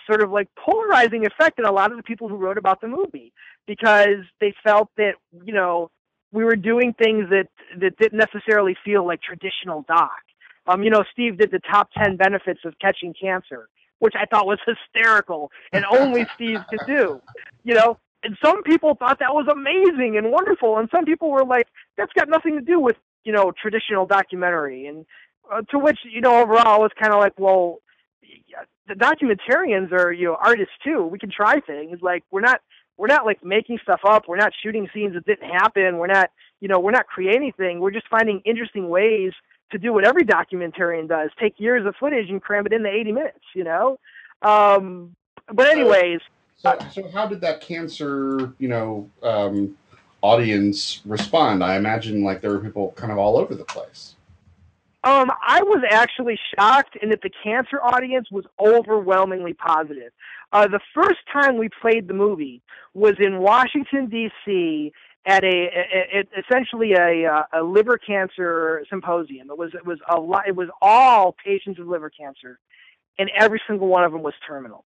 sort 0.07 0.21
of 0.21 0.31
like 0.31 0.47
polarizing 0.57 1.25
effect 1.25 1.57
in 1.57 1.65
a 1.65 1.71
lot 1.71 1.91
of 1.91 1.97
the 1.97 2.03
people 2.03 2.27
who 2.27 2.35
wrote 2.35 2.57
about 2.57 2.81
the 2.81 2.87
movie 2.87 3.33
because 3.65 4.23
they 4.39 4.53
felt 4.63 4.89
that 4.97 5.13
you 5.43 5.53
know 5.53 5.89
we 6.31 6.43
were 6.43 6.55
doing 6.55 6.93
things 6.93 7.29
that 7.29 7.47
that 7.79 7.97
didn't 7.97 8.19
necessarily 8.19 8.75
feel 8.83 9.05
like 9.05 9.21
traditional 9.21 9.83
doc. 9.87 10.11
Um, 10.67 10.83
you 10.83 10.89
know, 10.89 11.03
Steve 11.11 11.37
did 11.37 11.51
the 11.51 11.59
top 11.59 11.89
ten 11.97 12.17
benefits 12.17 12.61
of 12.65 12.73
catching 12.79 13.13
cancer 13.19 13.69
which 13.99 14.13
I 14.15 14.25
thought 14.25 14.45
was 14.45 14.59
hysterical 14.65 15.51
and 15.71 15.85
only 15.91 16.25
Steve 16.35 16.59
could 16.69 16.85
do. 16.87 17.21
You 17.63 17.75
know, 17.75 17.97
and 18.23 18.37
some 18.43 18.63
people 18.63 18.95
thought 18.95 19.19
that 19.19 19.33
was 19.33 19.47
amazing 19.47 20.17
and 20.17 20.31
wonderful, 20.31 20.77
and 20.77 20.89
some 20.89 21.05
people 21.05 21.31
were 21.31 21.45
like, 21.45 21.67
"That's 21.97 22.13
got 22.13 22.27
nothing 22.29 22.55
to 22.55 22.61
do 22.61 22.79
with 22.79 22.97
you 23.23 23.31
know 23.31 23.51
traditional 23.51 24.05
documentary." 24.05 24.87
And 24.87 25.05
uh, 25.51 25.61
to 25.69 25.79
which 25.79 25.99
you 26.03 26.21
know 26.21 26.41
overall 26.41 26.67
I 26.67 26.77
was 26.77 26.91
kind 26.99 27.13
of 27.13 27.19
like, 27.19 27.33
well, 27.37 27.79
the 28.87 28.95
documentarians 28.95 29.91
are 29.91 30.11
you 30.11 30.25
know 30.25 30.37
artists 30.39 30.73
too. 30.83 31.05
We 31.05 31.19
can 31.19 31.31
try 31.31 31.59
things. 31.59 31.99
Like 32.01 32.23
we're 32.31 32.41
not 32.41 32.61
we're 32.97 33.07
not 33.07 33.25
like 33.25 33.43
making 33.43 33.79
stuff 33.83 34.01
up. 34.07 34.23
We're 34.27 34.37
not 34.37 34.53
shooting 34.63 34.87
scenes 34.93 35.13
that 35.13 35.25
didn't 35.25 35.49
happen. 35.49 35.97
We're 35.97 36.07
not 36.07 36.31
you 36.61 36.67
know 36.67 36.79
we're 36.79 36.91
not 36.91 37.07
creating 37.07 37.41
anything. 37.41 37.79
We're 37.79 37.91
just 37.91 38.07
finding 38.09 38.41
interesting 38.45 38.89
ways 38.89 39.33
to 39.71 39.77
do 39.77 39.93
what 39.93 40.05
every 40.05 40.23
documentarian 40.23 41.07
does 41.07 41.29
take 41.39 41.59
years 41.59 41.85
of 41.85 41.95
footage 41.99 42.29
and 42.29 42.41
cram 42.41 42.65
it 42.65 42.73
into 42.73 42.89
80 42.89 43.11
minutes 43.11 43.39
you 43.53 43.63
know? 43.63 43.99
Um, 44.41 45.15
but 45.51 45.67
anyways. 45.67 46.19
so, 46.57 46.77
so 46.91 47.07
how 47.09 47.27
did 47.27 47.41
that 47.41 47.61
cancer 47.61 48.53
you 48.57 48.67
know 48.67 49.09
um, 49.23 49.77
audience 50.21 51.01
respond? 51.05 51.63
I 51.63 51.75
imagine 51.75 52.23
like 52.23 52.41
there 52.41 52.51
were 52.51 52.59
people 52.59 52.93
kind 52.95 53.11
of 53.11 53.17
all 53.17 53.37
over 53.37 53.55
the 53.55 53.65
place. 53.65 54.15
Um, 55.03 55.31
I 55.47 55.61
was 55.61 55.83
actually 55.91 56.39
shocked 56.55 56.95
in 56.99 57.09
that 57.09 57.21
the 57.21 57.29
cancer 57.43 57.79
audience 57.79 58.31
was 58.31 58.45
overwhelmingly 58.59 59.53
positive. 59.53 60.11
Uh, 60.51 60.67
the 60.67 60.79
first 60.95 61.19
time 61.31 61.57
we 61.57 61.69
played 61.79 62.07
the 62.07 62.15
movie 62.15 62.63
was 62.95 63.13
in 63.19 63.37
Washington 63.37 64.07
D.C 64.07 64.91
at 65.25 65.43
a, 65.43 65.47
a, 65.47 66.19
a 66.19 66.39
essentially 66.39 66.93
a, 66.93 67.25
uh, 67.31 67.61
a 67.61 67.63
liver 67.63 67.97
cancer 67.97 68.85
symposium. 68.89 69.49
It 69.49 69.57
was 69.57 69.71
it 69.73 69.85
was 69.85 69.99
a 70.09 70.19
lot. 70.19 70.47
It 70.47 70.55
was 70.55 70.69
all 70.81 71.35
patients 71.45 71.79
with 71.79 71.87
liver 71.87 72.09
cancer, 72.09 72.59
and 73.19 73.29
every 73.39 73.61
single 73.67 73.87
one 73.87 74.03
of 74.03 74.11
them 74.11 74.23
was 74.23 74.33
terminal. 74.47 74.85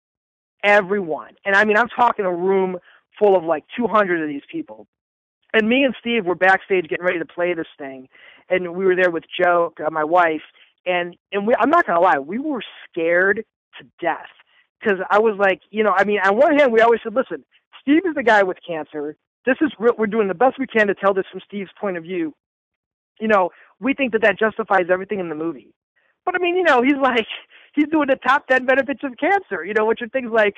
Everyone, 0.63 1.35
and 1.45 1.55
I 1.55 1.65
mean, 1.65 1.77
I'm 1.77 1.89
talking 1.89 2.25
a 2.25 2.33
room 2.33 2.77
full 3.19 3.37
of 3.37 3.43
like 3.43 3.65
200 3.77 4.21
of 4.23 4.29
these 4.29 4.43
people. 4.51 4.87
And 5.53 5.69
me 5.69 5.83
and 5.83 5.95
Steve 5.99 6.25
were 6.25 6.35
backstage 6.35 6.87
getting 6.89 7.05
ready 7.05 7.19
to 7.19 7.25
play 7.25 7.53
this 7.53 7.67
thing, 7.77 8.09
and 8.49 8.75
we 8.75 8.85
were 8.85 8.95
there 8.95 9.11
with 9.11 9.23
Joe, 9.41 9.73
uh, 9.85 9.89
my 9.91 10.03
wife, 10.03 10.41
and 10.85 11.15
and 11.31 11.47
we, 11.47 11.55
I'm 11.59 11.69
not 11.69 11.87
gonna 11.87 12.01
lie, 12.01 12.19
we 12.19 12.39
were 12.39 12.63
scared 12.89 13.45
to 13.79 13.85
death 14.01 14.27
because 14.81 14.99
I 15.09 15.19
was 15.19 15.37
like, 15.39 15.61
you 15.71 15.83
know, 15.83 15.93
I 15.95 16.05
mean, 16.05 16.19
on 16.19 16.37
one 16.37 16.57
hand, 16.57 16.73
we 16.73 16.81
always 16.81 17.01
said, 17.03 17.15
listen, 17.15 17.43
Steve 17.81 18.03
is 18.05 18.15
the 18.15 18.23
guy 18.23 18.43
with 18.43 18.57
cancer 18.67 19.15
this 19.47 19.55
is 19.61 19.71
we're 19.79 20.07
doing 20.07 20.27
the 20.27 20.35
best 20.35 20.59
we 20.59 20.67
can 20.67 20.87
to 20.87 20.93
tell 20.93 21.13
this 21.13 21.25
from 21.31 21.39
Steve's 21.47 21.71
point 21.79 21.95
of 21.95 22.03
view. 22.03 22.35
You 23.19 23.29
know, 23.29 23.49
we 23.79 23.93
think 23.93 24.11
that 24.11 24.21
that 24.21 24.37
justifies 24.37 24.87
everything 24.91 25.19
in 25.19 25.29
the 25.29 25.35
movie. 25.35 25.73
But 26.25 26.35
I 26.35 26.39
mean, 26.39 26.57
you 26.57 26.63
know, 26.63 26.83
he's 26.83 26.97
like 27.01 27.25
he's 27.73 27.87
doing 27.89 28.09
the 28.09 28.17
top 28.17 28.45
ten 28.47 28.65
benefits 28.65 28.99
of 29.03 29.13
cancer. 29.17 29.63
You 29.63 29.73
know, 29.73 29.85
which 29.85 30.01
are 30.01 30.09
things 30.09 30.31
like 30.31 30.55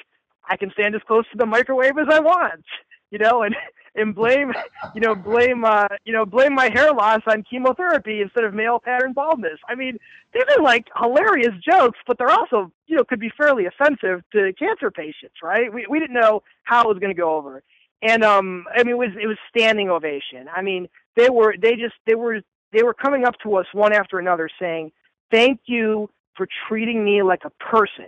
I 0.49 0.57
can 0.57 0.71
stand 0.71 0.95
as 0.95 1.01
close 1.07 1.25
to 1.31 1.37
the 1.37 1.45
microwave 1.45 1.99
as 1.99 2.07
I 2.11 2.19
want. 2.19 2.65
You 3.11 3.19
know, 3.19 3.43
and 3.43 3.55
and 3.93 4.15
blame 4.15 4.53
you 4.95 5.01
know 5.01 5.13
blame 5.13 5.65
uh 5.65 5.87
you 6.03 6.13
know 6.13 6.25
blame 6.25 6.55
my 6.55 6.71
hair 6.73 6.91
loss 6.91 7.21
on 7.27 7.43
chemotherapy 7.47 8.21
instead 8.21 8.43
of 8.43 8.55
male 8.55 8.79
pattern 8.83 9.13
baldness. 9.13 9.59
I 9.69 9.75
mean, 9.75 9.99
these 10.33 10.43
are 10.57 10.63
like 10.63 10.87
hilarious 10.97 11.53
jokes, 11.63 11.99
but 12.07 12.17
they're 12.17 12.31
also 12.31 12.71
you 12.87 12.97
know 12.97 13.03
could 13.03 13.19
be 13.19 13.31
fairly 13.37 13.67
offensive 13.67 14.23
to 14.31 14.51
cancer 14.57 14.89
patients, 14.89 15.35
right? 15.43 15.71
We 15.71 15.85
we 15.87 15.99
didn't 15.99 16.19
know 16.19 16.41
how 16.63 16.85
it 16.85 16.87
was 16.87 16.97
going 16.97 17.13
to 17.13 17.21
go 17.21 17.35
over 17.35 17.61
and 18.01 18.23
um 18.23 18.65
i 18.73 18.83
mean 18.83 18.91
it 18.95 18.97
was 18.97 19.09
it 19.21 19.27
was 19.27 19.37
standing 19.49 19.89
ovation. 19.89 20.47
I 20.55 20.61
mean 20.61 20.87
they 21.15 21.29
were 21.29 21.55
they 21.59 21.75
just 21.75 21.95
they 22.05 22.15
were 22.15 22.41
they 22.71 22.83
were 22.83 22.93
coming 22.93 23.25
up 23.25 23.35
to 23.43 23.55
us 23.55 23.65
one 23.73 23.93
after 23.93 24.19
another 24.19 24.49
saying 24.59 24.91
thank 25.31 25.61
you 25.65 26.09
for 26.35 26.47
treating 26.67 27.03
me 27.03 27.21
like 27.23 27.41
a 27.45 27.49
person 27.63 28.07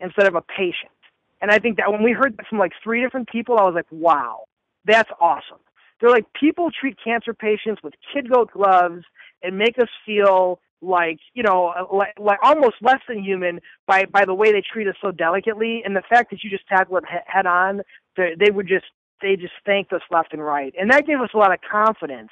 instead 0.00 0.26
of 0.26 0.34
a 0.34 0.42
patient. 0.42 0.92
And 1.40 1.50
i 1.50 1.58
think 1.58 1.76
that 1.78 1.90
when 1.90 2.02
we 2.02 2.12
heard 2.12 2.36
that 2.36 2.46
from 2.46 2.58
like 2.58 2.72
three 2.82 3.02
different 3.02 3.28
people 3.28 3.58
i 3.58 3.62
was 3.62 3.74
like 3.74 3.90
wow 3.90 4.44
that's 4.84 5.10
awesome. 5.20 5.58
They're 6.00 6.10
like 6.10 6.26
people 6.32 6.70
treat 6.70 6.96
cancer 7.02 7.34
patients 7.34 7.82
with 7.82 7.94
kid 8.12 8.30
goat 8.30 8.50
gloves 8.52 9.04
and 9.42 9.58
make 9.58 9.78
us 9.78 9.88
feel 10.06 10.60
like 10.82 11.18
you 11.34 11.42
know 11.42 11.72
like, 11.92 12.14
like 12.18 12.38
almost 12.42 12.76
less 12.80 13.00
than 13.06 13.22
human 13.22 13.60
by 13.86 14.06
by 14.06 14.24
the 14.24 14.34
way 14.34 14.52
they 14.52 14.62
treat 14.62 14.88
us 14.88 14.94
so 15.02 15.10
delicately. 15.10 15.82
And 15.84 15.94
the 15.94 16.02
fact 16.08 16.30
that 16.30 16.42
you 16.42 16.50
just 16.50 16.66
tackle 16.68 16.96
it 16.96 17.04
head 17.26 17.46
on 17.46 17.82
they, 18.16 18.34
they 18.38 18.50
would 18.50 18.66
just 18.66 18.86
they 19.22 19.36
just 19.36 19.52
thanked 19.64 19.92
us 19.92 20.02
left 20.10 20.32
and 20.32 20.44
right, 20.44 20.74
and 20.78 20.90
that 20.90 21.06
gave 21.06 21.20
us 21.20 21.30
a 21.34 21.38
lot 21.38 21.52
of 21.52 21.60
confidence 21.70 22.30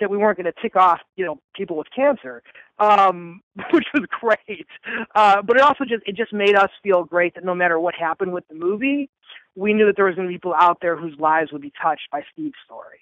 that 0.00 0.10
we 0.10 0.16
weren't 0.16 0.36
going 0.36 0.52
to 0.52 0.60
tick 0.60 0.76
off, 0.76 1.00
you 1.16 1.24
know, 1.24 1.40
people 1.54 1.76
with 1.76 1.86
cancer, 1.94 2.42
um, 2.78 3.40
which 3.72 3.86
was 3.94 4.04
great. 4.20 4.66
Uh, 5.14 5.40
but 5.42 5.56
it 5.56 5.62
also 5.62 5.84
just 5.84 6.02
it 6.06 6.16
just 6.16 6.32
made 6.32 6.56
us 6.56 6.70
feel 6.82 7.04
great 7.04 7.34
that 7.34 7.44
no 7.44 7.54
matter 7.54 7.78
what 7.78 7.94
happened 7.94 8.32
with 8.32 8.46
the 8.48 8.54
movie, 8.54 9.08
we 9.54 9.72
knew 9.72 9.86
that 9.86 9.96
there 9.96 10.06
was 10.06 10.14
going 10.14 10.26
to 10.26 10.32
be 10.32 10.36
people 10.36 10.54
out 10.58 10.78
there 10.80 10.96
whose 10.96 11.14
lives 11.18 11.52
would 11.52 11.62
be 11.62 11.72
touched 11.80 12.08
by 12.10 12.22
Steve's 12.32 12.54
story. 12.64 13.00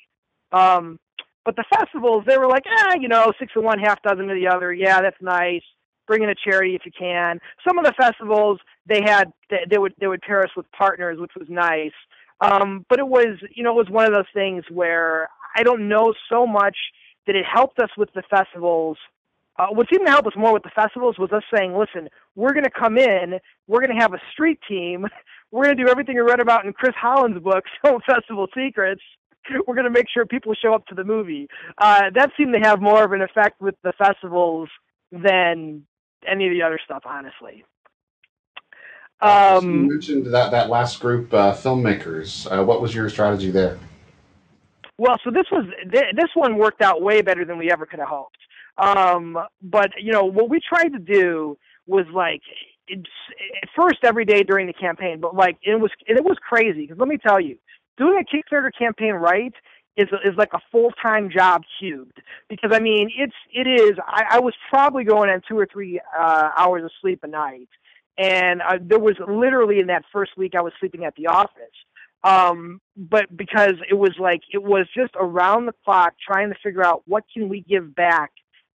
Um, 0.53 0.99
but 1.45 1.57
the 1.57 1.65
festivals, 1.75 2.25
they 2.27 2.39
were 2.39 2.47
like, 2.47 2.65
ah, 2.69 2.95
you 3.01 3.09
know, 3.09 3.33
six 3.39 3.53
of 3.57 3.65
one, 3.65 3.79
half 3.79 4.01
dozen 4.03 4.31
of 4.31 4.37
the 4.37 4.47
other. 4.47 4.73
Yeah, 4.73 5.01
that's 5.01 5.21
nice. 5.21 5.63
Bring 6.07 6.23
in 6.23 6.29
a 6.29 6.35
charity 6.35 6.75
if 6.75 6.83
you 6.85 6.93
can. 6.97 7.41
Some 7.67 7.79
of 7.79 7.85
the 7.85 7.93
festivals, 7.97 8.59
they 8.87 9.01
had 9.05 9.33
they, 9.51 9.65
they 9.71 9.79
would 9.79 9.95
they 9.99 10.07
would 10.07 10.21
pair 10.21 10.43
us 10.43 10.51
with 10.57 10.71
partners, 10.73 11.19
which 11.19 11.33
was 11.39 11.49
nice. 11.49 11.93
Um, 12.43 12.85
but 12.89 12.99
it 12.99 13.07
was, 13.07 13.39
you 13.55 13.63
know, 13.63 13.71
it 13.71 13.77
was 13.77 13.91
one 13.91 14.05
of 14.05 14.13
those 14.13 14.31
things 14.35 14.65
where 14.69 15.29
I 15.57 15.63
don't 15.63 15.89
know 15.89 16.13
so 16.29 16.47
much 16.47 16.77
that 17.27 17.37
it 17.37 17.45
helped 17.45 17.79
us 17.79 17.91
with 17.97 18.13
the 18.15 18.23
festivals. 18.29 18.99
Uh, 19.59 19.67
what 19.71 19.87
seemed 19.93 20.07
to 20.07 20.11
help 20.11 20.27
us 20.27 20.33
more 20.37 20.53
with 20.53 20.65
the 20.65 20.71
festivals 20.75 21.19
was 21.19 21.31
us 21.31 21.45
saying, 21.55 21.77
listen, 21.77 22.09
we're 22.35 22.53
going 22.53 22.65
to 22.65 22.71
come 22.71 22.99
in, 22.99 23.39
we're 23.69 23.81
going 23.81 23.95
to 23.97 24.03
have 24.03 24.13
a 24.13 24.21
street 24.33 24.59
team, 24.69 25.07
we're 25.53 25.65
going 25.65 25.77
to 25.77 25.85
do 25.85 25.89
everything 25.89 26.17
you 26.17 26.27
read 26.27 26.41
about 26.41 26.65
in 26.65 26.73
Chris 26.73 26.95
Holland's 27.01 27.39
book, 27.39 27.65
Film 27.83 28.01
Festival 28.07 28.49
Secrets. 28.57 29.03
We're 29.67 29.75
going 29.75 29.85
to 29.85 29.91
make 29.91 30.07
sure 30.13 30.25
people 30.25 30.55
show 30.55 30.73
up 30.73 30.87
to 30.87 30.95
the 30.95 31.05
movie. 31.05 31.49
Uh, 31.77 32.11
that 32.15 32.31
seemed 32.37 32.55
to 32.55 32.61
have 32.61 32.81
more 32.81 33.05
of 33.05 33.13
an 33.13 33.23
effect 33.23 33.61
with 33.61 33.75
the 33.83 33.93
festivals 33.99 34.69
than 35.11 35.85
any 36.27 36.47
of 36.47 36.53
the 36.53 36.63
other 36.63 36.79
stuff, 36.85 37.03
honestly. 37.05 37.65
Um, 39.23 39.85
you 39.85 39.91
mentioned 39.91 40.27
that 40.27 40.51
that 40.51 40.69
last 40.69 40.99
group, 41.01 41.33
uh, 41.33 41.55
filmmakers. 41.55 42.47
Uh, 42.51 42.65
what 42.65 42.83
was 42.83 42.95
your 42.95 43.09
strategy 43.09 43.51
there? 43.51 43.79
Well, 44.99 45.17
so 45.25 45.31
this 45.31 45.47
was 45.51 45.65
this 45.91 46.29
one 46.35 46.59
worked 46.59 46.83
out 46.83 47.03
way 47.03 47.23
better 47.23 47.45
than 47.45 47.57
we 47.57 47.71
ever 47.71 47.87
could 47.87 48.01
have 48.01 48.09
hoped. 48.09 48.37
Um, 48.79 49.39
but 49.63 49.91
you 50.01 50.13
know 50.13 50.25
what 50.25 50.51
we 50.51 50.61
tried 50.61 50.89
to 50.91 50.99
do 50.99 51.57
was 51.87 52.07
like 52.13 52.43
at 52.91 53.69
first 53.77 53.99
every 54.03 54.25
day 54.25 54.43
during 54.43 54.67
the 54.67 54.73
campaign, 54.73 55.21
but 55.21 55.35
like 55.35 55.57
it 55.63 55.81
was 55.81 55.91
it 56.07 56.23
was 56.25 56.37
crazy 56.47 56.83
because 56.83 56.99
let 56.99 57.09
me 57.09 57.17
tell 57.17 57.41
you, 57.41 57.59
doing 57.97 58.21
a 58.21 58.25
Kickstarter 58.25 58.71
campaign 58.77 59.15
right 59.15 59.55
is 59.97 60.09
is 60.25 60.35
like 60.37 60.53
a 60.55 60.61
full 60.71 60.91
time 61.03 61.31
job 61.31 61.63
cubed 61.79 62.21
because 62.49 62.71
I 62.73 62.81
mean 62.81 63.11
it's 63.17 63.35
it 63.53 63.67
is 63.67 63.93
I, 64.07 64.25
I 64.37 64.41
was 64.41 64.55
probably 64.71 65.05
going 65.05 65.31
on 65.31 65.43
two 65.47 65.59
or 65.59 65.67
three 65.71 66.01
uh, 66.19 66.51
hours 66.57 66.85
of 66.85 66.91
sleep 67.01 67.21
a 67.23 67.29
night, 67.29 67.69
and 68.19 68.63
uh, 68.63 68.79
there 68.81 68.99
was 68.99 69.17
literally 69.27 69.81
in 69.81 69.87
that 69.89 70.05
first 70.13 70.33
week 70.37 70.55
I 70.57 70.63
was 70.63 70.73
sleeping 70.81 71.05
at 71.05 71.15
the 71.17 71.27
office. 71.29 71.77
Um, 72.25 72.81
but 72.97 73.37
because 73.37 73.75
it 73.91 73.95
was 73.95 74.13
like 74.21 74.43
it 74.53 74.63
was 74.63 74.87
just 74.97 75.13
around 75.19 75.67
the 75.67 75.75
clock 75.85 76.15
trying 76.25 76.51
to 76.51 76.57
figure 76.63 76.85
out 76.85 77.03
what 77.07 77.25
can 77.33 77.49
we 77.49 77.63
give 77.63 77.95
back 77.95 78.31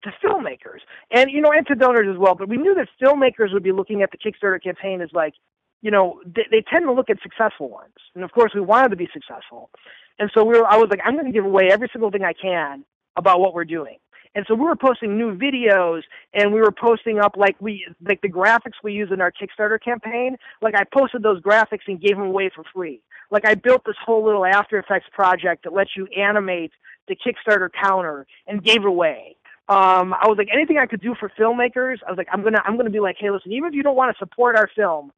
to 0.03 0.11
filmmakers 0.24 0.80
and 1.11 1.30
you 1.30 1.41
know 1.41 1.51
and 1.53 1.66
to 1.66 1.74
donors 1.74 2.09
as 2.11 2.18
well. 2.18 2.35
But 2.35 2.49
we 2.49 2.57
knew 2.57 2.74
that 2.74 2.89
filmmakers 3.03 3.53
would 3.53 3.62
be 3.62 3.72
looking 3.72 4.03
at 4.03 4.11
the 4.11 4.18
Kickstarter 4.18 4.62
campaign 4.62 5.03
as 5.03 5.11
like, 5.12 5.35
you 5.82 5.91
know, 5.91 6.20
they, 6.24 6.45
they 6.51 6.64
tend 6.70 6.87
to 6.87 6.93
look 6.93 7.11
at 7.11 7.18
successful 7.22 7.68
ones, 7.68 7.95
and 8.14 8.24
of 8.24 8.32
course 8.32 8.53
we 8.55 8.62
wanted 8.62 8.89
to 8.91 8.97
be 8.97 9.09
successful. 9.12 9.70
And 10.18 10.30
so 10.32 10.45
we 10.45 10.59
were, 10.59 10.66
I 10.66 10.76
was 10.76 10.89
like, 10.91 11.01
I'm 11.05 11.14
going 11.14 11.26
to 11.26 11.32
give 11.32 11.45
away 11.45 11.68
every 11.70 11.89
single 11.93 12.11
thing 12.11 12.24
I 12.24 12.32
can 12.32 12.85
about 13.16 13.41
what 13.41 13.53
we're 13.53 13.64
doing. 13.64 13.99
And 14.35 14.45
so 14.49 14.55
we 14.55 14.64
were 14.64 14.76
posting 14.76 15.16
new 15.16 15.37
videos 15.37 16.03
and 16.32 16.53
we 16.53 16.61
were 16.61 16.72
posting 16.72 17.20
up 17.20 17.37
like 17.37 17.57
we 17.61 17.87
like 18.07 18.20
the 18.20 18.28
graphics 18.28 18.82
we 18.82 18.93
use 18.93 19.11
in 19.12 19.20
our 19.20 19.32
Kickstarter 19.32 19.80
campaign. 19.80 20.37
Like 20.61 20.74
I 20.74 20.85
posted 20.85 21.22
those 21.22 21.41
graphics 21.41 21.87
and 21.87 22.01
gave 22.01 22.16
them 22.16 22.26
away 22.26 22.51
for 22.55 22.64
free. 22.74 23.01
Like 23.30 23.47
I 23.47 23.55
built 23.55 23.82
this 23.87 23.97
whole 24.05 24.24
little 24.24 24.45
After 24.45 24.78
Effects 24.78 25.07
project 25.12 25.64
that 25.64 25.72
lets 25.72 25.91
you 25.97 26.07
animate 26.16 26.72
the 27.09 27.16
Kickstarter 27.16 27.68
counter 27.72 28.26
and 28.47 28.62
gave 28.62 28.85
away. 28.85 29.37
Um, 29.68 30.12
I 30.14 30.26
was 30.28 30.37
like 30.37 30.49
anything 30.53 30.78
I 30.78 30.87
could 30.87 31.01
do 31.01 31.14
for 31.18 31.30
filmmakers. 31.39 31.99
I 32.07 32.11
was 32.11 32.18
like 32.18 32.28
I'm 32.32 32.43
gonna 32.43 32.61
I'm 32.64 32.76
gonna 32.76 32.91
be 32.91 33.01
like 33.01 33.16
hey 33.18 33.30
listen 33.30 33.53
even 33.53 33.68
if 33.68 33.74
you 33.74 33.82
don't 33.82 33.97
want 33.97 34.14
to 34.14 34.18
support 34.18 34.57
our 34.57 34.68
film, 34.74 35.12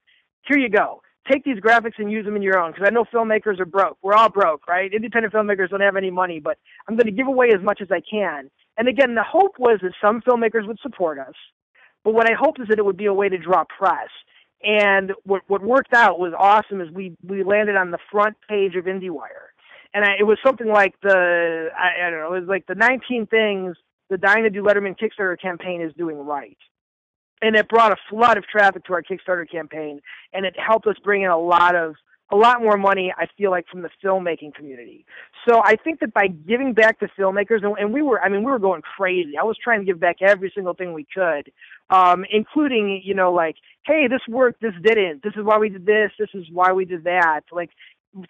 here 0.47 0.59
you 0.59 0.69
go 0.69 1.01
take 1.31 1.45
these 1.45 1.59
graphics 1.59 1.99
and 1.99 2.11
use 2.11 2.25
them 2.25 2.37
in 2.37 2.43
your 2.43 2.59
own 2.59 2.73
because 2.73 2.87
I 2.87 2.91
know 2.91 3.05
filmmakers 3.05 3.61
are 3.61 3.67
broke. 3.67 3.99
We're 4.03 4.15
all 4.15 4.29
broke, 4.29 4.67
right? 4.69 4.93
Independent 4.93 5.35
filmmakers 5.35 5.71
don't 5.71 5.81
have 5.81 5.97
any 5.97 6.11
money, 6.11 6.41
but 6.41 6.59
I'm 6.89 6.97
going 6.97 7.07
to 7.07 7.13
give 7.13 7.27
away 7.27 7.51
as 7.51 7.63
much 7.63 7.81
as 7.81 7.89
I 7.91 8.01
can. 8.09 8.51
And 8.79 8.89
again, 8.89 9.15
the 9.15 9.23
hope 9.23 9.59
was 9.59 9.79
that 9.83 9.93
some 10.01 10.21
filmmakers 10.23 10.67
would 10.67 10.79
support 10.81 11.19
us, 11.19 11.35
but 12.05 12.15
what 12.15 12.31
I 12.31 12.35
hoped 12.35 12.61
is 12.61 12.69
that 12.69 12.79
it 12.79 12.85
would 12.85 12.97
be 12.97 13.07
a 13.07 13.15
way 13.15 13.29
to 13.29 13.39
draw 13.39 13.65
press. 13.65 14.09
And 14.63 15.13
what 15.25 15.43
what 15.49 15.63
worked 15.63 15.95
out 15.95 16.19
was 16.19 16.33
awesome 16.39 16.81
is 16.81 16.91
we 16.91 17.17
we 17.23 17.45
landed 17.45 17.77
on 17.77 17.91
the 17.91 17.99
front 18.11 18.37
page 18.49 18.75
of 18.75 18.85
IndieWire, 18.87 19.53
and 19.95 20.05
I, 20.05 20.15
it 20.19 20.25
was 20.25 20.39
something 20.45 20.69
like 20.69 20.95
the 21.03 21.69
I, 21.77 22.07
I 22.07 22.11
don't 22.11 22.21
know 22.21 22.35
it 22.35 22.41
was 22.41 22.49
like 22.49 22.67
the 22.67 22.75
19 22.75 23.27
things 23.27 23.77
the 24.09 24.17
Dying 24.17 24.45
to 24.45 24.51
Do 24.51 24.63
Letterman 24.63 24.97
Kickstarter 24.99 25.41
campaign 25.41 25.83
is 25.83 25.93
doing 25.95 26.17
right 26.17 26.57
and 27.43 27.57
it 27.57 27.69
brought 27.69 27.93
a 27.93 27.97
flood 28.09 28.39
of 28.39 28.45
traffic 28.47 28.85
to 28.85 28.93
our 28.95 29.03
Kickstarter 29.03 29.49
campaign, 29.51 30.01
and 30.33 30.47
it 30.47 30.55
helped 30.59 30.87
us 30.87 30.97
bring 31.03 31.23
in 31.23 31.31
a 31.31 31.39
lot 31.39 31.75
of 31.75 31.95
a 32.31 32.37
lot 32.37 32.61
more 32.61 32.77
money. 32.77 33.13
I 33.17 33.27
feel 33.39 33.51
like 33.51 33.67
from 33.69 33.83
the 33.83 33.91
filmmaking 34.03 34.55
community. 34.55 35.07
So 35.49 35.63
I 35.63 35.77
think 35.77 36.01
that 36.01 36.13
by 36.13 36.27
giving 36.27 36.73
back 36.73 36.99
to 37.01 37.09
filmmakers, 37.19 37.65
and, 37.65 37.77
and 37.79 37.93
we 37.93 38.03
were, 38.03 38.21
I 38.21 38.29
mean, 38.29 38.45
we 38.45 38.51
were 38.51 38.59
going 38.59 38.83
crazy. 38.83 39.39
I 39.39 39.45
was 39.45 39.57
trying 39.63 39.81
to 39.81 39.87
give 39.87 40.01
back 40.01 40.17
every 40.21 40.51
single 40.55 40.75
thing 40.75 40.93
we 40.93 41.07
could, 41.15 41.53
um, 41.91 42.25
including, 42.31 43.01
you 43.05 43.15
know, 43.15 43.33
like, 43.33 43.57
hey, 43.85 44.09
this 44.09 44.23
worked, 44.29 44.61
this 44.61 44.75
didn't. 44.83 45.23
This 45.23 45.35
is 45.37 45.45
why 45.45 45.59
we 45.59 45.69
did 45.69 45.87
this. 45.87 46.11
This 46.19 46.31
is 46.35 46.47
why 46.53 46.73
we 46.73 46.85
did 46.85 47.05
that. 47.05 47.43
Like 47.53 47.71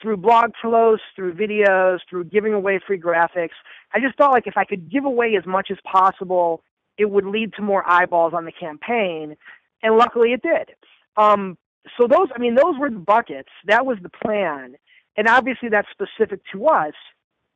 through 0.02 0.16
blog 0.16 0.50
posts, 0.60 1.04
through 1.14 1.34
videos, 1.34 2.00
through 2.10 2.24
giving 2.24 2.52
away 2.52 2.80
free 2.86 3.00
graphics. 3.00 3.56
I 3.94 4.00
just 4.00 4.18
thought 4.18 4.32
like 4.32 4.46
if 4.46 4.56
I 4.56 4.64
could 4.64 4.90
give 4.90 5.04
away 5.04 5.36
as 5.36 5.46
much 5.46 5.68
as 5.70 5.78
possible 5.90 6.62
it 6.98 7.10
would 7.10 7.26
lead 7.26 7.52
to 7.54 7.62
more 7.62 7.88
eyeballs 7.88 8.32
on 8.34 8.44
the 8.44 8.52
campaign, 8.52 9.36
and 9.82 9.96
luckily 9.96 10.32
it 10.32 10.42
did. 10.42 10.70
Um, 11.16 11.56
so 11.98 12.06
those, 12.06 12.28
I 12.34 12.38
mean, 12.38 12.54
those 12.54 12.78
were 12.78 12.90
the 12.90 12.98
buckets. 12.98 13.48
That 13.66 13.86
was 13.86 13.98
the 14.02 14.08
plan, 14.08 14.76
and 15.16 15.28
obviously 15.28 15.68
that's 15.68 15.88
specific 15.90 16.40
to 16.52 16.66
us. 16.66 16.94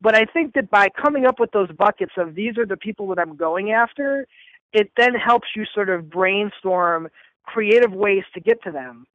But 0.01 0.15
I 0.15 0.25
think 0.25 0.53
that 0.55 0.71
by 0.71 0.87
coming 0.89 1.25
up 1.25 1.39
with 1.39 1.51
those 1.51 1.71
buckets 1.71 2.13
of 2.17 2.33
these 2.33 2.57
are 2.57 2.65
the 2.65 2.77
people 2.77 3.07
that 3.07 3.19
I'm 3.19 3.35
going 3.35 3.71
after, 3.71 4.25
it 4.73 4.91
then 4.97 5.13
helps 5.13 5.49
you 5.55 5.65
sort 5.73 5.89
of 5.89 6.09
brainstorm 6.09 7.09
creative 7.43 7.91
ways 7.91 8.23
to 8.33 8.39
get 8.39 8.63
to 8.63 8.71
them. 8.71 9.05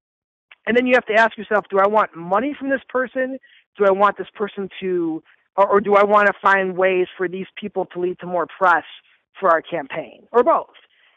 And 0.67 0.77
then 0.77 0.87
you 0.87 0.95
have 0.95 1.07
to 1.07 1.15
ask 1.15 1.37
yourself, 1.37 1.65
do 1.71 1.79
I 1.79 1.87
want 1.87 2.17
money 2.17 2.55
from 2.59 2.71
this 2.71 2.81
person? 2.89 3.39
Do 3.77 3.85
I 3.85 3.91
want 3.91 4.17
this 4.17 4.29
person 4.35 4.69
to, 4.81 5.23
or, 5.57 5.67
or 5.69 5.81
do 5.81 5.97
I 5.97 6.05
want 6.05 6.27
to 6.27 6.33
find 6.41 6.77
ways 6.77 7.07
for 7.17 7.29
these 7.29 7.47
people 7.61 7.87
to 7.87 8.01
lead 8.01 8.19
to 8.21 8.27
more 8.27 8.47
press 8.47 8.85
for 9.39 9.51
our 9.51 9.63
campaign, 9.63 10.27
or 10.33 10.43
both. 10.43 10.75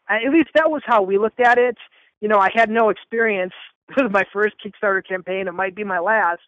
At 0.10 0.32
least 0.32 0.50
that 0.56 0.70
was 0.70 0.82
how 0.86 1.02
we 1.02 1.18
looked 1.18 1.40
at 1.40 1.58
it. 1.58 1.78
You 2.22 2.28
know, 2.28 2.40
I 2.40 2.50
had 2.54 2.70
no 2.70 2.90
experience 2.90 3.54
my 4.12 4.24
first 4.32 4.56
Kickstarter 4.64 5.06
campaign. 5.06 5.48
It 5.48 5.54
might 5.54 5.76
be 5.76 5.84
my 5.84 6.00
last, 6.00 6.42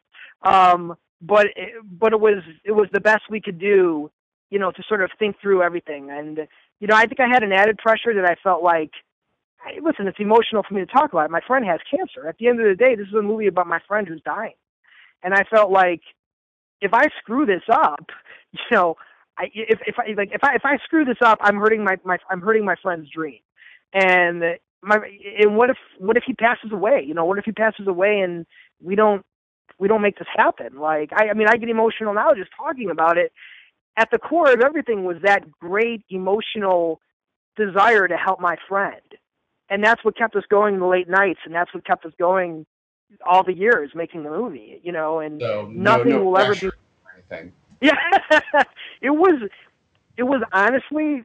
um, 0.44 0.96
but 1.22 1.48
it, 1.56 1.74
but 2.00 2.14
it 2.14 2.20
was 2.20 2.44
it 2.64 2.72
was 2.72 2.88
the 2.92 3.00
best 3.00 3.24
we 3.30 3.42
could 3.42 3.60
do. 3.60 4.12
You 4.50 4.60
know, 4.60 4.72
to 4.72 4.84
sort 4.88 5.02
of 5.02 5.12
think 5.18 5.40
through 5.42 5.62
everything. 5.62 6.10
And 6.12 6.48
you 6.80 6.88
know, 6.88 6.96
I 6.96 7.06
think 7.06 7.20
I 7.20 7.28
had 7.28 7.44
an 7.44 7.54
added 7.54 7.78
pressure 7.78 8.14
that 8.14 8.26
I 8.26 8.36
felt 8.44 8.62
like, 8.62 8.92
listen, 9.82 10.08
it's 10.08 10.20
emotional 10.20 10.64
for 10.68 10.74
me 10.74 10.82
to 10.82 10.92
talk 10.92 11.14
about. 11.14 11.26
It. 11.26 11.32
My 11.32 11.40
friend 11.48 11.66
has 11.66 11.80
cancer. 11.90 12.28
At 12.28 12.38
the 12.38 12.48
end 12.48 12.60
of 12.60 12.68
the 12.68 12.76
day, 12.76 12.96
this 12.96 13.08
is 13.08 13.14
a 13.14 13.22
movie 13.22 13.48
about 13.48 13.68
my 13.68 13.80
friend 13.88 14.08
who's 14.08 14.22
dying, 14.26 14.56
and 15.24 15.34
I 15.34 15.44
felt 15.44 15.72
like 15.72 16.02
if 16.82 16.94
I 16.94 17.08
screw 17.22 17.46
this 17.46 17.64
up, 17.72 18.10
you 18.52 18.60
know, 18.72 18.96
I, 19.38 19.46
if 19.54 19.80
if 19.88 19.96
I 20.00 20.14
like 20.18 20.32
if 20.34 20.44
I 20.44 20.56
if 20.56 20.66
I 20.66 20.78
screw 20.84 21.06
this 21.06 21.22
up, 21.24 21.38
I'm 21.42 21.58
hurting 21.58 21.84
my 21.84 21.98
my 22.04 22.18
I'm 22.30 22.42
hurting 22.42 22.66
my 22.66 22.76
friend's 22.82 23.10
dream. 23.10 23.40
And 23.94 24.44
my 24.82 24.98
and 25.40 25.56
what 25.56 25.70
if 25.70 25.78
what 25.98 26.18
if 26.18 26.24
he 26.26 26.34
passes 26.34 26.72
away? 26.72 27.04
You 27.06 27.14
know, 27.14 27.26
what 27.26 27.38
if 27.38 27.46
he 27.46 27.52
passes 27.52 27.88
away 27.88 28.20
and 28.20 28.46
we 28.82 28.96
don't 28.96 29.24
we 29.80 29.88
don't 29.88 30.02
make 30.02 30.18
this 30.18 30.28
happen? 30.36 30.78
Like 30.80 31.12
I 31.14 31.30
I 31.30 31.34
mean 31.34 31.48
I 31.48 31.58
get 31.58 31.70
emotional 31.70 32.14
now 32.14 32.34
just 32.36 32.52
talking 32.58 32.90
about 32.90 33.18
it. 33.18 33.32
At 33.98 34.10
the 34.12 34.18
core 34.18 34.52
of 34.52 34.62
everything 34.62 35.04
was 35.04 35.18
that 35.24 35.50
great 35.60 36.04
emotional 36.10 37.00
desire 37.58 38.08
to 38.08 38.16
help 38.16 38.40
my 38.40 38.56
friend. 38.68 39.02
And 39.70 39.84
that's 39.84 40.04
what 40.04 40.18
kept 40.18 40.36
us 40.36 40.44
going 40.50 40.76
in 40.76 40.80
the 40.80 40.88
late 40.88 41.10
nights 41.10 41.40
and 41.46 41.54
that's 41.54 41.74
what 41.74 41.86
kept 41.86 42.06
us 42.06 42.14
going 42.20 42.66
all 43.26 43.44
the 43.44 43.54
years 43.54 43.92
making 43.94 44.24
the 44.24 44.30
movie, 44.30 44.80
you 44.84 44.92
know, 44.92 45.20
and 45.20 45.42
so, 45.42 45.70
nothing 45.74 46.12
no, 46.12 46.18
no 46.18 46.24
will 46.24 46.38
ever 46.38 46.56
be 46.56 46.70
anything. 47.32 47.52
Yeah, 47.82 47.96
it 49.02 49.10
was. 49.10 49.50
It 50.18 50.24
was 50.24 50.44
honestly, 50.54 51.24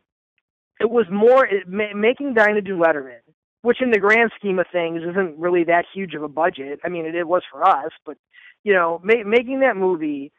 it 0.80 0.88
was 0.88 1.06
more 1.10 1.44
it, 1.44 1.68
ma- 1.68 1.94
making 1.94 2.34
to 2.34 2.60
Do 2.62 2.76
Letterman, 2.76 3.18
which 3.66 3.82
in 3.82 3.90
the 3.90 3.98
grand 3.98 4.30
scheme 4.38 4.60
of 4.60 4.66
things 4.70 5.02
isn't 5.02 5.36
really 5.36 5.64
that 5.64 5.84
huge 5.92 6.14
of 6.14 6.22
a 6.22 6.28
budget. 6.28 6.78
I 6.84 6.88
mean, 6.88 7.04
it, 7.04 7.16
it 7.16 7.26
was 7.26 7.42
for 7.50 7.66
us, 7.66 7.90
but 8.06 8.16
you 8.62 8.72
know, 8.72 9.00
ma- 9.02 9.24
making 9.26 9.58
that 9.60 9.76
movie 9.76 10.30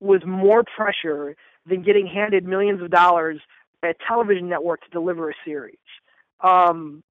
was 0.00 0.22
more 0.26 0.64
pressure 0.64 1.36
than 1.66 1.84
getting 1.84 2.04
handed 2.04 2.44
millions 2.44 2.82
of 2.82 2.90
dollars 2.90 3.38
by 3.80 3.90
a 3.90 3.94
television 4.08 4.48
network 4.48 4.82
to 4.82 4.90
deliver 4.90 5.30
a 5.30 5.34
series. 5.44 5.78
Um, 6.40 7.04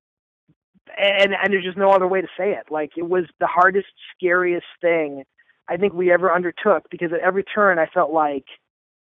and 0.97 1.34
and 1.34 1.53
there's 1.53 1.64
just 1.64 1.78
no 1.78 1.91
other 1.91 2.09
way 2.09 2.20
to 2.20 2.28
say 2.38 2.51
it. 2.51 2.70
Like 2.70 2.91
it 2.97 3.07
was 3.07 3.24
the 3.39 3.47
hardest, 3.47 3.88
scariest 4.18 4.68
thing 4.82 5.24
I 5.70 5.78
think 5.78 5.93
we 5.93 6.11
ever 6.11 6.30
undertook 6.30 6.89
because 6.91 7.14
at 7.14 7.22
every 7.22 7.45
turn 7.45 7.80
I 7.80 7.86
felt 7.86 8.11
like 8.11 8.47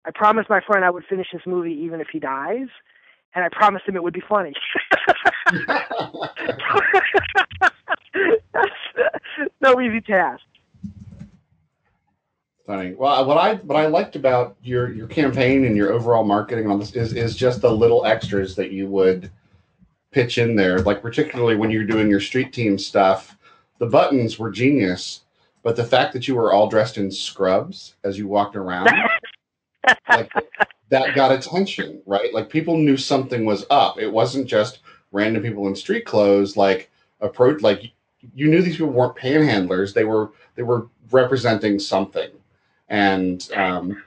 I 0.05 0.11
promised 0.13 0.51
my 0.51 0.61
friend 0.67 0.85
I 0.85 0.91
would 0.91 1.05
finish 1.09 1.29
this 1.33 1.43
movie 1.47 1.79
even 1.85 2.01
if 2.01 2.09
he 2.13 2.19
dies, 2.19 2.67
and 3.37 3.45
I 3.45 3.49
promised 3.53 3.87
him 3.89 3.95
it 3.95 4.03
would 4.03 4.15
be 4.15 4.25
funny. 4.29 4.53
no 9.61 9.81
easy 9.81 10.01
task. 10.01 10.43
Funny. 12.67 12.95
Well, 12.95 13.27
what 13.27 13.39
I 13.39 13.55
what 13.57 13.77
I 13.77 13.87
liked 13.87 14.17
about 14.17 14.57
your 14.63 14.93
your 14.93 15.09
campaign 15.09 15.65
and 15.65 15.77
your 15.77 15.93
overall 15.93 16.25
marketing 16.25 16.71
on 16.71 16.79
this 16.79 16.95
is 16.95 17.13
is 17.15 17.35
just 17.37 17.61
the 17.61 17.71
little 17.71 18.05
extras 18.07 18.55
that 18.57 18.71
you 18.71 18.87
would 18.89 19.31
pitch 20.13 20.39
in 20.39 20.57
there. 20.57 20.81
Like 20.81 21.03
particularly 21.03 21.57
when 21.57 21.71
you're 21.71 21.85
doing 21.85 22.09
your 22.09 22.21
street 22.21 22.53
team 22.53 22.79
stuff, 22.79 23.37
the 23.79 23.87
buttons 23.87 24.39
were 24.39 24.51
genius 24.51 25.23
but 25.63 25.77
the 25.77 25.85
fact 25.85 26.13
that 26.13 26.27
you 26.27 26.35
were 26.35 26.53
all 26.53 26.69
dressed 26.69 26.97
in 26.97 27.11
scrubs 27.11 27.95
as 28.05 28.19
you 28.19 28.27
walked 28.29 28.57
around, 28.57 28.89
like 30.09 30.33
that 30.89 31.15
got 31.15 31.33
attention, 31.33 32.03
right? 32.07 32.33
Like 32.33 32.49
people 32.49 32.77
knew 32.77 32.97
something 32.97 33.45
was 33.45 33.67
up. 33.71 33.99
It 33.99 34.11
wasn't 34.11 34.47
just 34.47 34.81
random 35.13 35.43
people 35.43 35.67
in 35.67 35.77
street 35.77 36.05
clothes. 36.05 36.57
Like 36.57 36.91
approach, 37.21 37.63
like 37.63 37.93
you 38.35 38.49
knew 38.49 38.63
these 38.63 38.77
people 38.77 38.93
weren't 38.93 39.17
panhandlers. 39.17 39.95
They 39.95 40.05
were 40.05 40.33
they 40.55 40.63
were 40.63 40.89
representing 41.11 41.79
something, 41.79 42.31
and 42.89 43.49
um, 43.55 44.03